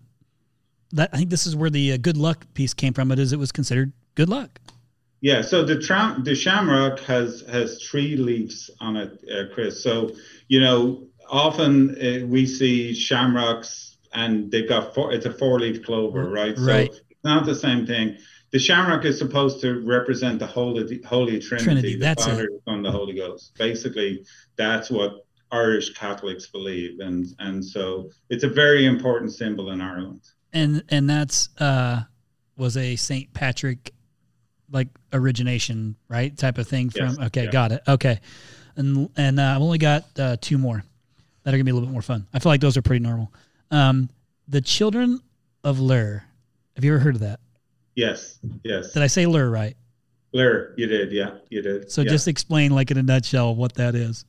that 0.93 1.11
I 1.13 1.19
think 1.19 1.31
this 1.31 1.47
is 1.47 1.57
where 1.57 1.71
the 1.71 1.93
uh, 1.93 1.97
good 1.97 2.17
luck 2.17 2.47
piece 2.55 2.75
came 2.75 2.93
from. 2.93 3.11
It 3.13 3.19
is 3.19 3.33
it 3.33 3.39
was 3.39 3.53
considered 3.53 3.93
good 4.15 4.29
luck. 4.29 4.61
Yeah, 5.21 5.43
so 5.43 5.65
the 5.65 5.81
tra- 5.81 6.17
the 6.23 6.35
shamrock 6.35 7.01
has 7.01 7.45
has 7.51 7.83
three 7.83 8.17
leaves 8.17 8.71
on 8.81 8.97
it, 8.97 9.21
uh, 9.31 9.53
Chris. 9.53 9.83
So 9.83 10.13
you 10.47 10.61
know, 10.61 11.03
often 11.29 11.91
uh, 11.91 12.27
we 12.27 12.47
see 12.47 12.95
shamrocks 12.95 13.97
and 14.13 14.51
they've 14.51 14.69
got 14.69 14.95
four. 14.95 15.13
It's 15.13 15.27
a 15.27 15.33
four 15.33 15.59
leaf 15.61 15.85
clover, 15.85 16.29
right? 16.29 16.57
Right. 16.59 16.93
So 16.93 17.01
it's 17.11 17.25
not 17.25 17.47
the 17.47 17.55
same 17.55 17.87
thing. 17.87 18.17
The 18.51 18.59
shamrock 18.59 19.05
is 19.05 19.19
supposed 19.19 19.61
to 19.61 19.87
represent 19.87 20.39
the 20.39 20.47
Holy 20.47 21.03
Holy 21.05 21.39
Trinity, 21.39 21.65
Trinity 21.65 21.95
the 21.95 22.01
that's 22.01 22.25
Father, 22.25 22.45
it. 22.45 22.63
Son, 22.67 22.83
the 22.83 22.91
Holy 22.91 23.15
Ghost. 23.15 23.55
Basically, 23.59 24.25
that's 24.57 24.91
what 24.91 25.27
Irish 25.51 25.95
Catholics 25.95 26.47
believe, 26.47 27.01
and 27.01 27.27
and 27.39 27.65
so 27.65 28.11
it's 28.31 28.45
a 28.45 28.49
very 28.49 28.87
important 28.87 29.33
symbol 29.33 29.71
in 29.71 29.81
Ireland 29.81 30.23
and 30.53 30.83
and 30.89 31.09
that's 31.09 31.49
uh 31.59 32.03
was 32.57 32.77
a 32.77 32.97
St. 32.97 33.33
Patrick 33.33 33.93
like 34.71 34.89
origination, 35.13 35.97
right? 36.09 36.37
Type 36.37 36.59
of 36.59 36.67
thing 36.67 36.91
from 36.91 37.11
yes, 37.11 37.19
okay, 37.19 37.45
yeah. 37.45 37.51
got 37.51 37.73
it. 37.73 37.83
Okay. 37.87 38.21
And 38.77 39.09
and 39.17 39.41
uh, 39.41 39.55
I've 39.55 39.63
only 39.63 39.79
got 39.79 40.05
uh, 40.19 40.37
two 40.41 40.59
more 40.59 40.83
that 41.43 41.55
are 41.55 41.57
gonna 41.57 41.65
be 41.65 41.71
a 41.71 41.75
little 41.75 41.89
bit 41.89 41.93
more 41.93 42.03
fun. 42.03 42.27
I 42.35 42.39
feel 42.39 42.51
like 42.51 42.61
those 42.61 42.77
are 42.77 42.83
pretty 42.83 43.03
normal. 43.03 43.33
Um, 43.71 44.11
the 44.49 44.61
Children 44.61 45.21
of 45.65 45.81
Lur. 45.81 46.23
Have 46.75 46.85
you 46.85 46.95
ever 46.95 47.03
heard 47.03 47.17
of 47.17 47.21
that? 47.23 47.41
Yes. 47.99 48.39
Yes. 48.63 48.93
Did 48.93 49.03
I 49.03 49.09
say 49.09 49.27
Lur 49.27 49.51
right? 49.51 49.77
Lur, 50.33 50.73
you 50.77 50.87
did. 50.87 51.11
Yeah, 51.11 51.39
you 51.51 51.63
did. 51.63 51.91
So 51.91 52.03
yeah. 52.03 52.11
just 52.11 52.29
explain, 52.29 52.71
like 52.71 52.93
in 52.93 52.97
a 52.97 53.03
nutshell, 53.03 53.57
what 53.57 53.75
that 53.75 53.97
is. 53.97 54.25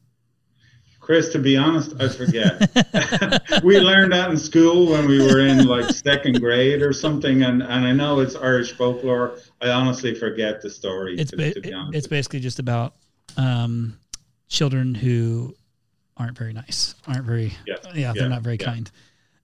Chris, 1.00 1.32
to 1.34 1.40
be 1.40 1.56
honest, 1.56 1.94
I 2.02 2.10
forget. 2.10 3.62
we 3.64 3.80
learned 3.80 4.12
that 4.12 4.32
in 4.32 4.38
school 4.38 4.90
when 4.90 5.08
we 5.08 5.20
were 5.20 5.42
in 5.42 5.68
like 5.68 5.92
second 5.92 6.40
grade 6.40 6.82
or 6.82 6.94
something, 6.94 7.44
and, 7.44 7.62
and 7.62 7.86
I 7.86 7.92
know 7.92 8.22
it's 8.22 8.36
Irish 8.36 8.76
folklore. 8.76 9.38
I 9.62 9.70
honestly 9.70 10.16
forget 10.16 10.64
the 10.64 10.70
story. 10.72 11.20
It's 11.20 11.30
to, 11.30 11.38
ba- 11.38 11.54
to 11.54 11.90
it's 11.94 12.08
basically 12.08 12.40
just 12.40 12.58
about 12.58 12.96
um, 13.38 14.00
children 14.48 14.96
who 14.96 15.56
aren't 16.18 16.36
very 16.36 16.54
nice, 16.54 16.96
aren't 17.06 17.26
very 17.26 17.54
yeah, 17.68 17.76
yeah 17.94 18.14
they're 18.14 18.30
not 18.30 18.42
very 18.42 18.58
yeah. 18.60 18.66
kind. 18.66 18.92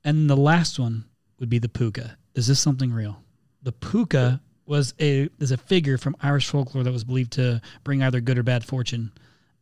And 0.04 0.28
the 0.28 0.38
last 0.38 0.80
one 0.80 1.06
would 1.40 1.50
be 1.50 1.60
the 1.60 1.70
puka. 1.70 2.18
Is 2.34 2.48
this 2.48 2.60
something 2.60 2.92
real? 2.92 3.22
The 3.66 3.72
puka 3.72 4.40
was 4.68 4.94
a 5.02 5.28
is 5.40 5.52
a 5.52 5.58
figure 5.58 5.98
from 5.98 6.16
Irish 6.22 6.50
folklore 6.50 6.84
that 6.84 6.92
was 6.92 7.04
believed 7.04 7.34
to 7.34 7.62
bring 7.84 8.02
either 8.04 8.22
good 8.22 8.38
or 8.38 8.44
bad 8.44 8.64
fortune 8.64 9.12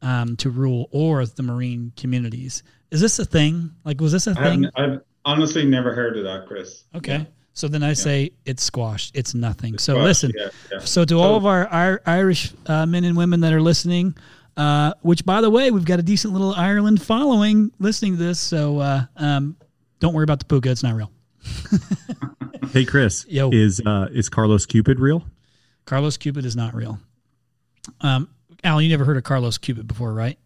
um, 0.01 0.36
to 0.38 0.49
rule 0.49 0.89
or 0.91 1.26
the 1.26 1.41
marine 1.41 1.93
communities. 1.95 2.64
Is 2.91 3.01
this 3.01 3.18
a 3.18 3.26
thing? 3.26 3.72
Like, 3.86 4.01
was 4.01 4.12
this 4.12 4.28
a 4.28 4.36
thing? 4.36 4.66
I've, 4.76 4.91
I've 4.91 5.01
honestly 5.26 5.66
never 5.66 5.93
heard 5.93 6.18
of 6.18 6.26
that, 6.26 6.45
Chris. 6.47 6.84
Okay. 6.93 7.20
Yeah. 7.20 7.26
So 7.54 7.68
then 7.68 7.82
I 7.82 7.89
yeah. 7.89 7.93
say 7.93 8.32
it's 8.45 8.64
squashed. 8.64 9.16
It's 9.16 9.34
nothing. 9.34 9.76
It's 9.76 9.84
so 9.84 9.93
squashed. 9.93 10.06
listen. 10.06 10.32
Yeah, 10.36 10.80
so 10.80 11.06
to 11.06 11.14
so, 11.14 11.20
all 11.20 11.36
of 11.36 11.45
our, 11.45 11.68
our 11.68 12.01
Irish 12.06 12.51
uh, 12.66 12.86
men 12.86 13.04
and 13.04 13.16
women 13.16 13.39
that 13.41 13.54
are 13.54 13.62
listening, 13.62 14.16
uh, 14.58 14.93
which 15.01 15.24
by 15.24 15.39
the 15.39 15.49
way, 15.49 15.72
we've 15.72 15.86
got 15.86 15.99
a 15.99 16.04
decent 16.04 16.34
little 16.34 16.54
Ireland 16.54 17.01
following 17.01 17.72
listening 17.80 18.18
to 18.18 18.24
this. 18.24 18.39
So 18.39 18.80
uh, 18.80 19.06
um, 19.16 19.56
don't 19.99 20.14
worry 20.14 20.24
about 20.24 20.39
the 20.39 20.45
puka. 20.45 20.72
It's 20.72 20.84
not 20.84 20.95
real. 20.95 21.12
hey 22.72 22.86
Chris, 22.86 23.26
Yo. 23.28 23.49
is 23.51 23.82
uh, 23.86 24.07
is 24.11 24.30
Carlos 24.30 24.66
Cupid 24.66 24.99
real? 24.99 25.24
Carlos 25.86 26.18
Cupid 26.18 26.45
is 26.45 26.55
not 26.55 26.74
real. 26.74 26.99
Um, 28.01 28.30
Alan, 28.64 28.84
you 28.84 28.89
never 28.89 29.05
heard 29.05 29.18
of 29.18 29.24
Carlos 29.24 29.57
Cupid 29.57 29.88
before, 29.88 30.14
right? 30.14 30.38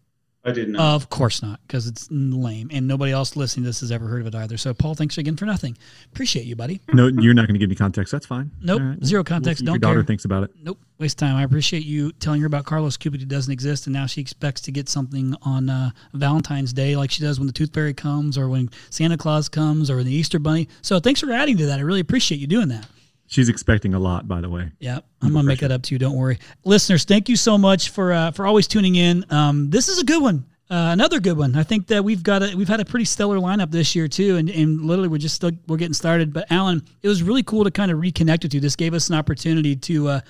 I 0.44 0.52
did 0.52 0.68
not. 0.68 0.78
Know. 0.78 0.94
Of 0.94 1.10
course 1.10 1.42
not, 1.42 1.60
because 1.66 1.86
it's 1.86 2.08
lame, 2.10 2.70
and 2.72 2.86
nobody 2.86 3.12
else 3.12 3.36
listening 3.36 3.64
to 3.64 3.68
this 3.68 3.80
has 3.80 3.90
ever 3.90 4.06
heard 4.06 4.20
of 4.20 4.28
it 4.28 4.34
either. 4.34 4.56
So, 4.56 4.72
Paul, 4.72 4.94
thanks 4.94 5.18
again 5.18 5.36
for 5.36 5.46
nothing. 5.46 5.76
Appreciate 6.12 6.46
you, 6.46 6.54
buddy. 6.56 6.80
No, 6.92 7.08
you're 7.08 7.34
not 7.34 7.46
going 7.46 7.54
to 7.54 7.58
give 7.58 7.68
me 7.68 7.74
context. 7.76 8.12
That's 8.12 8.24
fine. 8.24 8.50
Nope, 8.62 8.80
right. 8.80 9.04
zero 9.04 9.24
context. 9.24 9.62
We'll 9.62 9.66
Don't 9.66 9.74
your 9.74 9.80
daughter 9.80 10.00
care. 10.00 10.06
thinks 10.06 10.24
about 10.24 10.44
it. 10.44 10.50
Nope, 10.62 10.78
waste 10.98 11.18
time. 11.18 11.34
I 11.36 11.42
appreciate 11.42 11.84
you 11.84 12.12
telling 12.12 12.40
her 12.40 12.46
about 12.46 12.64
Carlos 12.64 12.96
Cupid 12.96 13.20
who 13.20 13.26
doesn't 13.26 13.52
exist, 13.52 13.86
and 13.86 13.94
now 13.94 14.06
she 14.06 14.20
expects 14.20 14.60
to 14.62 14.72
get 14.72 14.88
something 14.88 15.34
on 15.42 15.68
uh, 15.68 15.90
Valentine's 16.14 16.72
Day, 16.72 16.96
like 16.96 17.10
she 17.10 17.22
does 17.22 17.38
when 17.40 17.46
the 17.48 17.52
Tooth 17.52 17.74
Fairy 17.74 17.92
comes, 17.94 18.38
or 18.38 18.48
when 18.48 18.70
Santa 18.90 19.16
Claus 19.16 19.48
comes, 19.48 19.90
or 19.90 20.02
the 20.04 20.14
Easter 20.14 20.38
Bunny. 20.38 20.68
So, 20.82 21.00
thanks 21.00 21.20
for 21.20 21.30
adding 21.32 21.56
to 21.58 21.66
that. 21.66 21.78
I 21.78 21.82
really 21.82 22.00
appreciate 22.00 22.40
you 22.40 22.46
doing 22.46 22.68
that. 22.68 22.86
She's 23.28 23.50
expecting 23.50 23.92
a 23.94 23.98
lot, 23.98 24.26
by 24.26 24.40
the 24.40 24.48
way. 24.48 24.70
Yeah, 24.80 25.00
I'm 25.20 25.32
gonna 25.32 25.46
make 25.46 25.60
that 25.60 25.70
up 25.70 25.82
to 25.82 25.94
you. 25.94 25.98
Don't 25.98 26.16
worry, 26.16 26.38
listeners. 26.64 27.04
Thank 27.04 27.28
you 27.28 27.36
so 27.36 27.58
much 27.58 27.90
for 27.90 28.12
uh, 28.12 28.30
for 28.30 28.46
always 28.46 28.66
tuning 28.66 28.94
in. 28.94 29.24
Um, 29.30 29.68
this 29.68 29.88
is 29.88 29.98
a 29.98 30.04
good 30.04 30.22
one, 30.22 30.46
uh, 30.70 30.90
another 30.92 31.20
good 31.20 31.36
one. 31.36 31.54
I 31.54 31.62
think 31.62 31.86
that 31.88 32.02
we've 32.02 32.22
got 32.22 32.42
a, 32.42 32.54
we've 32.56 32.68
had 32.68 32.80
a 32.80 32.84
pretty 32.84 33.04
stellar 33.04 33.36
lineup 33.36 33.70
this 33.70 33.94
year 33.94 34.08
too, 34.08 34.36
and, 34.36 34.48
and 34.48 34.82
literally 34.82 35.08
we're 35.08 35.18
just 35.18 35.34
still 35.34 35.50
we're 35.66 35.76
getting 35.76 35.94
started. 35.94 36.32
But 36.32 36.50
Alan, 36.50 36.82
it 37.02 37.08
was 37.08 37.22
really 37.22 37.42
cool 37.42 37.64
to 37.64 37.70
kind 37.70 37.90
of 37.90 37.98
reconnect 37.98 38.42
with 38.44 38.54
you. 38.54 38.60
This 38.60 38.76
gave 38.76 38.94
us 38.94 39.10
an 39.10 39.14
opportunity 39.14 39.76
to 39.76 40.08
uh, 40.08 40.20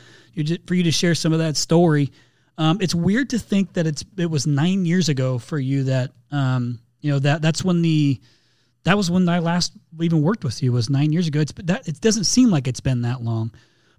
for 0.66 0.74
you 0.74 0.82
to 0.82 0.92
share 0.92 1.14
some 1.14 1.32
of 1.32 1.38
that 1.38 1.56
story. 1.56 2.12
Um, 2.56 2.78
it's 2.80 2.94
weird 2.94 3.30
to 3.30 3.38
think 3.38 3.72
that 3.74 3.86
it's 3.86 4.04
it 4.16 4.30
was 4.30 4.46
nine 4.46 4.84
years 4.84 5.08
ago 5.08 5.38
for 5.38 5.58
you 5.58 5.84
that 5.84 6.10
um, 6.32 6.80
you 7.00 7.12
know 7.12 7.18
that 7.20 7.42
that's 7.42 7.64
when 7.64 7.82
the 7.82 8.20
that 8.84 8.96
was 8.96 9.10
when 9.10 9.28
I 9.28 9.38
last 9.38 9.72
even 10.00 10.22
worked 10.22 10.44
with 10.44 10.62
you 10.62 10.72
was 10.72 10.88
nine 10.88 11.12
years 11.12 11.26
ago. 11.26 11.40
It's 11.40 11.52
that 11.64 11.88
it 11.88 12.00
doesn't 12.00 12.24
seem 12.24 12.50
like 12.50 12.68
it's 12.68 12.80
been 12.80 13.02
that 13.02 13.22
long, 13.22 13.52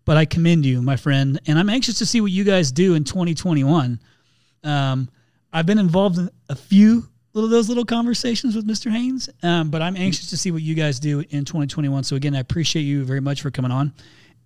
but 0.06 0.18
I 0.18 0.26
commend 0.26 0.66
you, 0.66 0.82
my 0.82 0.96
friend, 0.96 1.40
and 1.48 1.60
I'm 1.60 1.70
anxious 1.70 2.00
to 2.00 2.06
see 2.06 2.22
what 2.22 2.32
you 2.32 2.44
guys 2.44 2.72
do 2.72 2.96
in 2.96 3.04
2021. 3.04 4.00
Um, 4.64 5.10
I've 5.52 5.66
been 5.66 5.80
involved 5.80 6.18
in 6.18 6.30
a 6.50 6.56
few 6.56 7.08
little 7.34 7.50
those 7.50 7.70
little 7.70 7.86
conversations 7.86 8.56
with 8.56 8.68
Mr. 8.68 8.92
Haynes, 8.92 9.30
um, 9.44 9.70
but 9.70 9.82
I'm 9.82 9.96
anxious 9.96 10.30
to 10.32 10.38
see 10.38 10.52
what 10.52 10.62
you 10.62 10.76
guys 10.76 11.00
do 11.00 11.20
in 11.30 11.46
2021. 11.46 12.04
So 12.04 12.16
again, 12.16 12.36
I 12.36 12.40
appreciate 12.40 12.84
you 12.84 13.04
very 13.04 13.22
much 13.22 13.42
for 13.42 13.52
coming 13.52 13.72
on, 13.72 13.94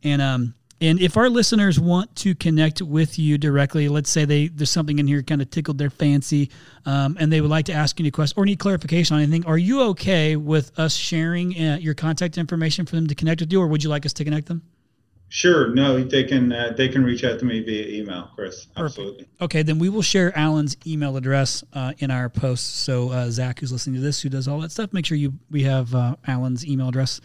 and 0.03 0.21
um, 0.21 0.55
and 0.83 0.99
if 0.99 1.15
our 1.15 1.29
listeners 1.29 1.79
want 1.79 2.13
to 2.17 2.35
connect 2.35 2.81
with 2.81 3.17
you 3.17 3.37
directly, 3.37 3.87
let's 3.87 4.09
say 4.09 4.25
they 4.25 4.49
there's 4.49 4.69
something 4.69 4.99
in 4.99 5.07
here 5.07 5.23
kind 5.23 5.41
of 5.41 5.49
tickled 5.49 5.77
their 5.77 5.89
fancy, 5.89 6.51
um, 6.85 7.15
and 7.19 7.31
they 7.31 7.39
would 7.39 7.49
like 7.49 7.65
to 7.65 7.73
ask 7.73 7.99
you 7.99 8.05
a 8.05 8.11
question 8.11 8.37
or 8.37 8.45
need 8.45 8.59
clarification 8.59 9.15
on 9.15 9.23
anything, 9.23 9.45
are 9.45 9.57
you 9.57 9.81
okay 9.91 10.35
with 10.35 10.77
us 10.77 10.93
sharing 10.93 11.57
uh, 11.57 11.77
your 11.79 11.93
contact 11.93 12.37
information 12.37 12.85
for 12.85 12.97
them 12.97 13.07
to 13.07 13.15
connect 13.15 13.39
with 13.39 13.51
you, 13.51 13.61
or 13.61 13.67
would 13.67 13.81
you 13.81 13.89
like 13.89 14.05
us 14.05 14.13
to 14.13 14.25
connect 14.25 14.47
them? 14.47 14.61
Sure. 15.29 15.73
No, 15.73 16.03
they 16.03 16.25
can 16.25 16.51
uh, 16.51 16.73
they 16.77 16.89
can 16.89 17.03
reach 17.03 17.23
out 17.23 17.39
to 17.39 17.45
me 17.45 17.63
via 17.63 18.01
email, 18.01 18.29
Chris. 18.35 18.67
Absolutely. 18.77 19.23
Perfect. 19.23 19.41
Okay, 19.41 19.63
then 19.63 19.79
we 19.79 19.89
will 19.89 20.03
share 20.03 20.37
Alan's 20.37 20.77
email 20.85 21.17
address 21.17 21.63
uh, 21.73 21.93
in 21.97 22.11
our 22.11 22.29
posts. 22.29 22.67
So 22.67 23.09
uh, 23.09 23.31
Zach, 23.31 23.59
who's 23.59 23.71
listening 23.71 23.95
to 23.95 24.01
this, 24.01 24.21
who 24.21 24.29
does 24.29 24.47
all 24.47 24.59
that 24.59 24.71
stuff, 24.71 24.93
make 24.93 25.05
sure 25.05 25.17
you 25.17 25.33
we 25.49 25.63
have 25.63 25.95
uh, 25.95 26.17
Alan's 26.27 26.65
email 26.67 26.89
address 26.89 27.21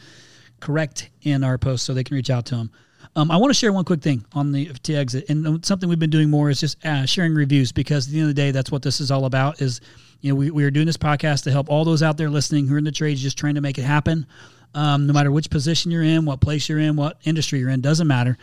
correct 0.61 1.11
in 1.23 1.45
our 1.45 1.59
post 1.59 1.85
so 1.85 1.93
they 1.93 2.05
can 2.05 2.15
reach 2.15 2.31
out 2.31 2.47
to 2.47 2.55
him. 2.55 2.71
Um, 3.19 3.33
I 3.33 3.37
want 3.37 3.51
to 3.51 3.55
share 3.55 3.73
one 3.73 3.85
quick 3.85 4.01
thing 4.01 4.25
on 4.33 4.53
the 4.53 4.71
exit, 4.91 5.29
and 5.29 5.67
something 5.67 5.89
we've 5.89 5.99
been 5.99 6.09
doing 6.09 6.31
more 6.31 6.51
is 6.51 6.61
just 6.61 6.85
uh, 6.87 7.05
sharing 7.05 7.35
reviews 7.35 7.73
because 7.73 8.07
at 8.07 8.13
the 8.13 8.21
end 8.21 8.31
of 8.31 8.37
the 8.37 8.41
day, 8.41 8.53
that's 8.53 8.71
what 8.71 8.81
this 8.83 9.01
is 9.01 9.11
all 9.11 9.25
about. 9.25 9.61
Is 9.61 9.81
you 10.21 10.31
know 10.31 10.37
we, 10.37 10.53
we 10.53 10.63
are 10.63 10.71
doing 10.71 10.87
this 10.87 10.97
podcast 10.97 11.43
to 11.43 11.51
help 11.51 11.69
all 11.69 11.85
those 11.85 12.01
out 12.01 12.17
there 12.17 12.31
listening 12.31 12.69
who 12.69 12.77
are 12.77 12.79
in 12.79 12.85
the 12.85 12.93
trades 12.93 13.21
just 13.21 13.37
trying 13.37 13.57
to 13.57 13.61
make 13.61 13.77
it 13.77 13.83
happen. 13.83 14.25
Um, 14.73 15.09
no 15.09 15.13
matter 15.13 15.33
which 15.33 15.51
position 15.51 15.91
you're 15.91 16.05
in, 16.05 16.27
what 16.27 16.41
place 16.41 16.69
you're 16.69 16.79
in, 16.79 16.95
what 16.95 17.19
industry 17.25 17.59
you're 17.59 17.71
in, 17.71 17.81
doesn't 17.81 18.07
matter. 18.07 18.39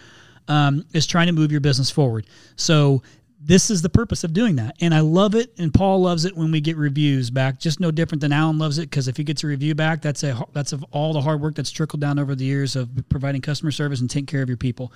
Um, 0.50 0.86
is 0.92 1.08
trying 1.08 1.28
to 1.28 1.34
move 1.34 1.54
your 1.54 1.62
business 1.62 1.90
forward. 1.90 2.28
So 2.58 3.02
this 3.46 3.70
is 3.70 3.84
the 3.84 3.90
purpose 3.90 4.24
of 4.24 4.34
doing 4.34 4.56
that. 4.56 4.76
And 4.82 4.94
I 4.94 5.02
love 5.02 5.36
it. 5.36 5.54
And 5.60 5.72
Paul 5.72 6.02
loves 6.02 6.26
it 6.26 6.36
when 6.36 6.52
we 6.52 6.62
get 6.62 6.78
reviews 6.78 7.30
back. 7.30 7.60
Just 7.60 7.80
no 7.80 7.92
different 7.92 8.22
than 8.22 8.32
Alan 8.32 8.58
loves 8.58 8.80
it 8.80 8.90
because 8.90 9.08
if 9.08 9.18
he 9.18 9.24
gets 9.24 9.44
a 9.44 9.48
review 9.48 9.76
back, 9.76 10.02
that's 10.02 10.24
a 10.24 10.44
that's 10.54 10.74
of 10.74 10.84
all 10.92 11.14
the 11.14 11.22
hard 11.22 11.42
work 11.42 11.54
that's 11.54 11.70
trickled 11.70 12.02
down 12.02 12.18
over 12.18 12.34
the 12.34 12.44
years 12.44 12.76
of 12.76 12.90
providing 13.08 13.42
customer 13.42 13.72
service 13.72 14.02
and 14.02 14.10
taking 14.10 14.26
care 14.26 14.42
of 14.42 14.50
your 14.50 14.58
people, 14.58 14.92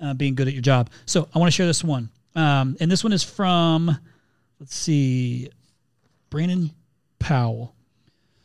uh, 0.00 0.14
being 0.14 0.34
good 0.34 0.48
at 0.48 0.54
your 0.54 0.62
job. 0.62 0.88
So 1.04 1.28
I 1.34 1.38
want 1.38 1.52
to 1.52 1.54
share 1.54 1.66
this 1.66 1.84
one. 1.84 2.08
Um, 2.34 2.76
and 2.80 2.90
this 2.90 3.04
one 3.04 3.12
is 3.12 3.22
from, 3.22 3.94
let's 4.58 4.74
see, 4.74 5.50
Brandon 6.30 6.70
Powell. 7.18 7.74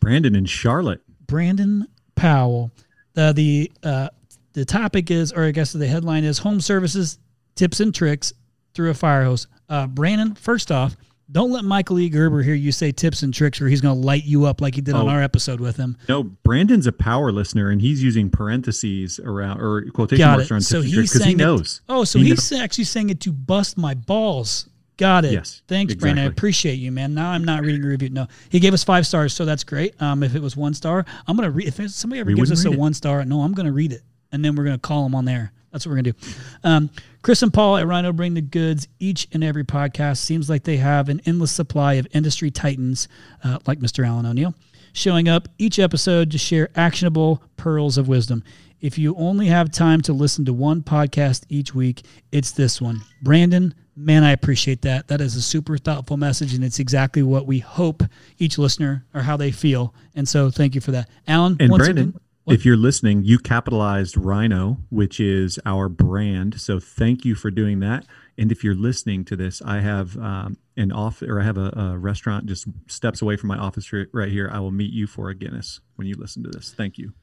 Brandon 0.02 0.36
in 0.36 0.46
Charlotte. 0.46 1.02
Brandon 1.28 1.88
Powell. 2.16 2.72
Uh, 3.16 3.32
the 3.32 3.72
uh, 3.84 4.10
the 4.52 4.66
topic 4.66 5.12
is, 5.12 5.32
or 5.32 5.46
I 5.46 5.52
guess 5.52 5.72
the 5.72 5.88
headline 5.88 6.26
is, 6.26 6.40
home 6.40 6.60
services 6.60 7.20
tips 7.56 7.80
and 7.80 7.96
tricks 7.96 8.34
through 8.76 8.92
a 8.92 8.94
fire 8.94 9.24
hose. 9.24 9.48
Uh, 9.70 9.88
Brandon, 9.88 10.36
first 10.36 10.72
off, 10.72 10.96
don't 11.32 11.52
let 11.52 11.64
Michael 11.64 12.00
E. 12.00 12.10
Gerber 12.10 12.44
hear 12.44 12.54
you 12.54 12.72
say 12.72 12.92
tips 12.92 13.24
and 13.24 13.34
tricks, 13.34 13.60
or 13.60 13.68
he's 13.68 13.82
going 13.82 14.00
to 14.00 14.06
light 14.06 14.26
you 14.26 14.46
up 14.46 14.62
like 14.62 14.76
he 14.76 14.82
did 14.82 14.94
oh, 14.94 15.00
on 15.00 15.10
our 15.10 15.24
episode 15.24 15.60
with 15.60 15.76
him. 15.78 15.98
No, 16.08 16.24
Brandon's 16.24 16.86
a 16.86 16.92
power 16.92 17.32
listener, 17.32 17.72
and 17.72 17.82
he's 17.82 18.04
using 18.04 18.30
parentheses 18.30 19.20
around 19.20 19.60
or 19.60 19.90
quotation 19.90 20.24
Got 20.24 20.38
marks 20.38 20.46
it. 20.46 20.54
around 20.54 20.62
so 20.62 20.82
tips 20.82 20.86
and 20.86 20.94
tricks 20.94 21.14
because 21.14 21.26
he 21.26 21.36
knows. 21.36 21.78
It, 21.78 21.92
oh, 21.92 22.04
so 22.04 22.20
he 22.20 22.26
he's 22.26 22.52
knows. 22.52 22.62
actually 22.62 22.84
saying 22.84 23.10
it 23.10 23.22
to 23.22 23.32
bust 23.32 23.78
my 23.78 23.96
balls. 23.96 24.70
Got 24.98 25.26
it. 25.26 25.34
Yes. 25.34 25.62
Thanks, 25.68 25.94
exactly. 25.94 26.14
Brandon. 26.14 26.26
I 26.26 26.28
appreciate 26.28 26.76
you, 26.76 26.92
man. 26.92 27.16
Now 27.16 27.32
I'm 27.32 27.44
not 27.44 27.64
reading 27.64 27.84
a 27.84 27.88
review. 27.88 28.10
No, 28.10 28.28
he 28.50 28.60
gave 28.60 28.74
us 28.74 28.84
five 28.84 29.06
stars, 29.08 29.34
so 29.34 29.44
that's 29.46 29.64
great. 29.64 30.00
Um, 30.02 30.24
if 30.24 30.36
it 30.36 30.42
was 30.42 30.56
one 30.56 30.74
star, 30.74 31.06
I'm 31.28 31.36
gonna 31.36 31.52
read. 31.52 31.68
If 31.68 31.90
somebody 31.92 32.20
ever 32.20 32.30
we 32.30 32.36
gives 32.36 32.52
us 32.52 32.66
a 32.66 32.72
it. 32.72 32.78
one 32.78 32.94
star, 32.94 33.26
no, 33.26 33.42
I'm 33.42 33.54
gonna 33.54 33.74
read 33.74 33.92
it, 33.92 34.04
and 34.32 34.46
then 34.46 34.56
we're 34.56 34.64
gonna 34.64 34.78
call 34.78 35.06
him 35.06 35.16
on 35.16 35.26
there. 35.26 35.52
That's 35.72 35.86
what 35.86 35.92
we're 35.92 35.98
gonna 35.98 36.14
do. 36.14 36.20
Um, 36.64 36.90
Chris 37.26 37.42
and 37.42 37.52
Paul 37.52 37.78
at 37.78 37.88
Rhino 37.88 38.14
bring 38.14 38.36
the 38.36 38.42
goods 38.42 38.88
each 39.00 39.28
and 39.32 39.44
every 39.44 39.64
podcast. 39.64 40.18
Seems 40.18 40.48
like 40.48 40.64
they 40.64 40.78
have 40.78 41.10
an 41.10 41.22
endless 41.26 41.52
supply 41.52 41.94
of 41.94 42.06
industry 42.14 42.52
titans, 42.52 43.08
uh, 43.44 43.58
like 43.66 43.80
Mr. 43.80 44.06
Alan 44.06 44.28
O'Neil, 44.28 44.54
showing 44.94 45.28
up 45.28 45.48
each 45.58 45.80
episode 45.80 46.30
to 46.30 46.38
share 46.38 46.70
actionable 46.76 47.42
pearls 47.58 47.98
of 47.98 48.08
wisdom. 48.08 48.44
If 48.80 49.00
you 49.00 49.16
only 49.16 49.48
have 49.48 49.72
time 49.72 50.02
to 50.02 50.14
listen 50.14 50.46
to 50.46 50.54
one 50.54 50.84
podcast 50.84 51.46
each 51.50 51.74
week, 51.74 52.06
it's 52.32 52.52
this 52.52 52.80
one. 52.80 53.02
Brandon, 53.24 53.74
man, 53.96 54.24
I 54.24 54.32
appreciate 54.32 54.84
that. 54.84 55.08
That 55.08 55.20
is 55.20 55.36
a 55.36 55.42
super 55.42 55.80
thoughtful 55.80 56.18
message, 56.18 56.54
and 56.54 56.64
it's 56.64 56.78
exactly 56.78 57.24
what 57.24 57.48
we 57.48 57.58
hope 57.58 58.04
each 58.38 58.60
listener 58.60 59.04
or 59.16 59.22
how 59.22 59.36
they 59.36 59.50
feel. 59.50 59.96
And 60.14 60.30
so, 60.30 60.52
thank 60.52 60.76
you 60.76 60.82
for 60.82 60.92
that, 60.92 61.10
Alan. 61.28 61.58
And 61.60 61.72
Brandon, 61.72 62.10
again, 62.10 62.22
what? 62.46 62.54
If 62.54 62.66
you're 62.66 62.78
listening, 62.78 63.24
you 63.24 63.40
capitalized 63.40 64.16
Rhino, 64.16 64.78
which 64.90 65.20
is 65.20 65.60
our 65.66 65.90
brand. 65.90 66.62
So 66.62 66.80
thank 66.80 67.26
you 67.26 67.36
for 67.36 67.50
doing 67.50 67.80
that. 67.80 68.06
And 68.38 68.52
if 68.52 68.64
you're 68.64 68.76
listening 68.76 69.26
to 69.26 69.36
this, 69.36 69.62
I 69.64 69.80
have 69.80 70.16
um, 70.18 70.58
an 70.78 70.92
off 70.92 71.22
or 71.22 71.42
I 71.42 71.44
have 71.44 71.58
a, 71.58 71.72
a, 71.76 71.98
restaurant 71.98 72.46
just 72.46 72.68
steps 72.88 73.22
away 73.22 73.36
from 73.36 73.48
my 73.48 73.58
office 73.58 73.92
right 74.14 74.30
here. 74.30 74.50
I 74.52 74.60
will 74.60 74.72
meet 74.72 74.94
you 74.94 75.08
for 75.08 75.30
a 75.30 75.36
Guinness 75.36 75.80
when 75.96 76.08
you 76.08 76.16
listen 76.18 76.44
to 76.44 76.50
this. 76.50 76.74
Thank 76.76 76.98
you. 76.98 77.14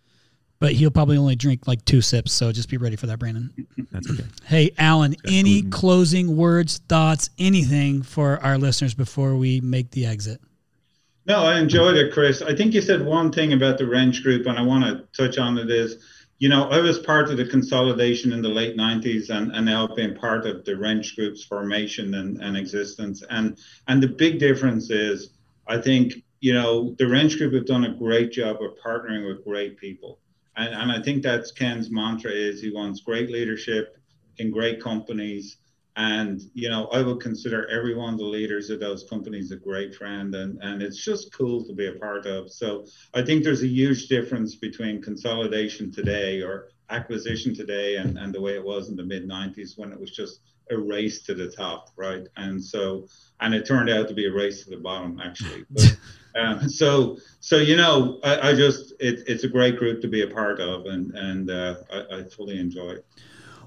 But 0.58 0.72
he'll 0.72 0.90
probably 0.90 1.16
only 1.16 1.34
drink 1.34 1.66
like 1.66 1.84
two 1.84 2.00
sips, 2.00 2.32
so 2.32 2.52
just 2.52 2.68
be 2.68 2.76
ready 2.76 2.94
for 2.94 3.06
that, 3.06 3.18
Brandon. 3.18 3.52
That's 3.90 4.08
okay. 4.08 4.24
Hey, 4.44 4.70
Alan, 4.78 5.16
any 5.26 5.62
gluten. 5.62 5.70
closing 5.70 6.36
words, 6.36 6.78
thoughts, 6.88 7.30
anything 7.36 8.02
for 8.02 8.38
our 8.44 8.58
listeners 8.58 8.94
before 8.94 9.34
we 9.34 9.60
make 9.60 9.90
the 9.90 10.06
exit? 10.06 10.40
No, 11.24 11.44
I 11.44 11.58
enjoyed 11.60 11.96
it, 11.96 12.12
Chris. 12.12 12.42
I 12.42 12.54
think 12.54 12.74
you 12.74 12.82
said 12.82 13.04
one 13.04 13.30
thing 13.30 13.52
about 13.52 13.78
the 13.78 13.86
wrench 13.86 14.22
group, 14.22 14.46
and 14.46 14.58
I 14.58 14.62
want 14.62 14.84
to 14.84 15.06
touch 15.16 15.38
on 15.38 15.56
it 15.56 15.70
is, 15.70 16.04
you 16.38 16.48
know, 16.48 16.68
I 16.68 16.80
was 16.80 16.98
part 16.98 17.30
of 17.30 17.36
the 17.36 17.46
consolidation 17.46 18.32
in 18.32 18.42
the 18.42 18.48
late 18.48 18.76
90s 18.76 19.30
and, 19.30 19.54
and 19.54 19.64
now 19.64 19.86
been 19.86 20.16
part 20.16 20.46
of 20.46 20.64
the 20.64 20.76
wrench 20.76 21.14
group's 21.14 21.44
formation 21.44 22.14
and, 22.14 22.42
and 22.42 22.56
existence. 22.56 23.22
And 23.30 23.56
and 23.86 24.02
the 24.02 24.08
big 24.08 24.40
difference 24.40 24.90
is 24.90 25.30
I 25.68 25.78
think, 25.78 26.14
you 26.40 26.52
know, 26.54 26.96
the 26.98 27.06
wrench 27.06 27.38
group 27.38 27.54
have 27.54 27.66
done 27.66 27.84
a 27.84 27.94
great 27.94 28.32
job 28.32 28.56
of 28.60 28.72
partnering 28.84 29.28
with 29.28 29.44
great 29.44 29.78
people. 29.78 30.18
And, 30.56 30.74
and 30.74 30.90
I 30.90 31.00
think 31.00 31.22
that's 31.22 31.52
Ken's 31.52 31.88
mantra 31.90 32.32
is 32.32 32.60
he 32.60 32.72
wants 32.72 33.00
great 33.00 33.30
leadership 33.30 33.96
in 34.38 34.50
great 34.50 34.82
companies 34.82 35.58
and 35.97 36.40
you 36.55 36.70
know 36.70 36.86
i 36.86 37.03
would 37.03 37.20
consider 37.20 37.68
every 37.68 37.95
one 37.95 38.14
of 38.14 38.18
the 38.18 38.24
leaders 38.24 38.70
of 38.70 38.80
those 38.80 39.05
companies 39.05 39.53
a 39.53 39.57
great 39.57 39.95
friend 39.95 40.34
and 40.34 40.59
and 40.62 40.82
it's 40.82 41.05
just 41.05 41.32
cool 41.34 41.62
to 41.64 41.74
be 41.74 41.86
a 41.86 41.93
part 41.93 42.26
of. 42.26 42.51
So 42.51 42.86
i 43.14 43.22
think 43.22 43.45
there's 43.45 43.62
a 43.62 43.68
huge 43.68 44.09
difference 44.09 44.57
between 44.57 45.03
consolidation 45.03 45.93
today 45.93 46.40
or 46.40 46.68
acquisition 46.90 47.55
today 47.55 47.97
and, 47.97 48.18
and 48.18 48.34
the 48.34 48.40
way 48.40 48.55
it 48.55 48.64
was 48.64 48.88
in 48.88 48.97
the 48.97 49.05
mid 49.05 49.28
90s 49.28 49.78
when 49.78 49.93
it 49.93 50.01
was 50.01 50.11
just 50.11 50.40
a 50.70 50.78
race 50.78 51.22
to 51.22 51.34
the 51.34 51.51
top 51.51 51.90
right? 51.97 52.26
And 52.36 52.62
so 52.62 53.07
and 53.40 53.55
it 53.55 53.66
turned 53.66 53.90
out 53.90 54.09
to 54.09 54.14
be 54.14 54.26
a 54.26 54.32
race 54.32 54.64
to 54.64 54.70
the 54.70 54.78
bottom 54.78 55.20
actually. 55.20 55.64
But, 56.34 56.40
um, 56.40 56.68
so 56.70 57.18
so 57.40 57.59
you 57.59 57.76
know 57.76 58.18
I, 58.24 58.51
I 58.51 58.55
just 58.55 58.95
it, 58.99 59.24
it's 59.26 59.45
a 59.45 59.49
great 59.49 59.76
group 59.76 60.01
to 60.01 60.09
be 60.09 60.22
a 60.22 60.26
part 60.26 60.61
of 60.61 60.86
and 60.86 61.14
and 61.14 61.51
uh, 61.51 61.74
I, 61.93 62.16
I 62.16 62.24
fully 62.24 62.59
enjoy 62.59 62.93
it. 62.93 63.07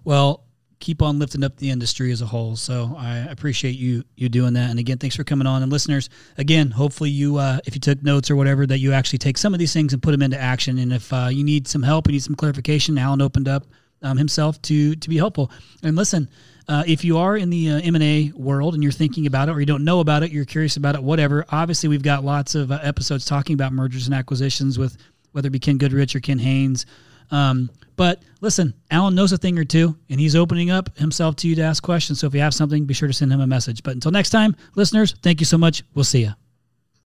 Well 0.04 0.45
keep 0.86 1.02
on 1.02 1.18
lifting 1.18 1.44
up 1.44 1.58
the 1.58 1.72
industry 1.72 2.12
as 2.12 2.22
a 2.22 2.28
whole. 2.28 2.56
So 2.56 2.96
I 2.96 3.18
appreciate 3.18 3.76
you 3.76 4.04
you 4.16 4.30
doing 4.30 4.54
that. 4.54 4.70
And 4.70 4.78
again, 4.78 5.00
thanks 5.00 5.16
for 5.16 5.24
coming 5.24 5.48
on. 5.48 5.64
And 5.64 5.72
listeners, 5.72 6.12
again, 6.38 6.70
hopefully 6.70 7.10
you 7.10 7.38
uh, 7.38 7.58
if 7.66 7.74
you 7.74 7.80
took 7.82 8.04
notes 8.04 8.30
or 8.30 8.36
whatever, 8.36 8.68
that 8.68 8.78
you 8.78 8.94
actually 8.94 9.18
take 9.18 9.40
some 9.40 9.56
of 9.56 9.60
these 9.60 9.74
things 9.74 9.94
and 9.94 10.04
put 10.04 10.12
them 10.12 10.22
into 10.22 10.40
action. 10.40 10.78
And 10.78 10.94
if 10.94 11.12
uh, 11.12 11.30
you 11.32 11.44
need 11.44 11.68
some 11.68 11.82
help, 11.82 12.06
you 12.06 12.14
need 12.14 12.22
some 12.22 12.36
clarification, 12.36 13.00
Alan 13.00 13.20
opened 13.20 13.48
up 13.48 13.66
um, 14.04 14.16
himself 14.16 14.62
to 14.64 14.96
to 14.96 15.10
be 15.10 15.18
helpful. 15.18 15.52
And 15.82 15.96
listen. 15.96 16.30
Uh, 16.68 16.84
if 16.88 17.06
you 17.06 17.20
are 17.20 17.38
in 17.38 17.52
the 17.52 17.70
uh, 17.70 17.80
M&A 17.82 18.32
world 18.32 18.74
and 18.74 18.82
you're 18.82 18.92
thinking 18.92 19.28
about 19.28 19.50
it 19.50 19.52
or 19.52 19.60
you 19.60 19.68
don't 19.68 19.84
know 19.84 20.00
about 20.00 20.24
it, 20.24 20.32
you're 20.32 20.46
curious 20.46 20.78
about 20.78 20.96
it, 20.96 21.04
whatever, 21.04 21.46
obviously 21.50 21.88
we've 21.88 22.02
got 22.02 22.24
lots 22.24 22.56
of 22.56 22.72
uh, 22.72 22.80
episodes 22.82 23.24
talking 23.24 23.54
about 23.54 23.72
mergers 23.72 24.08
and 24.08 24.16
acquisitions 24.16 24.80
with 24.80 24.98
whether 25.32 25.46
it 25.46 25.52
be 25.52 25.60
Ken 25.60 25.78
Goodrich 25.78 26.16
or 26.16 26.20
Ken 26.22 26.40
Haynes, 26.40 26.88
um, 27.32 27.70
but 27.96 28.22
listen, 28.42 28.74
Alan 28.92 29.16
knows 29.16 29.32
a 29.32 29.38
thing 29.38 29.58
or 29.58 29.64
two, 29.64 29.96
and 30.10 30.20
he's 30.20 30.36
opening 30.36 30.70
up 30.70 30.98
himself 30.98 31.36
to 31.38 31.48
you 31.48 31.56
to 31.56 31.62
ask 31.62 31.82
questions. 31.82 32.20
So 32.20 32.28
if 32.28 32.34
you 32.34 32.42
have 32.42 32.54
something, 32.54 32.86
be 32.86 32.94
sure 32.94 33.08
to 33.08 33.14
send 33.14 33.32
him 33.32 33.42
a 33.42 33.48
message. 33.48 33.84
But 33.84 33.94
until 33.94 34.12
next 34.12 34.32
time, 34.32 34.56
listeners, 34.76 35.16
thank 35.22 35.40
you 35.40 35.46
so 35.46 35.58
much. 35.58 35.84
We'll 35.94 36.04
see 36.04 36.22
you. 36.22 36.34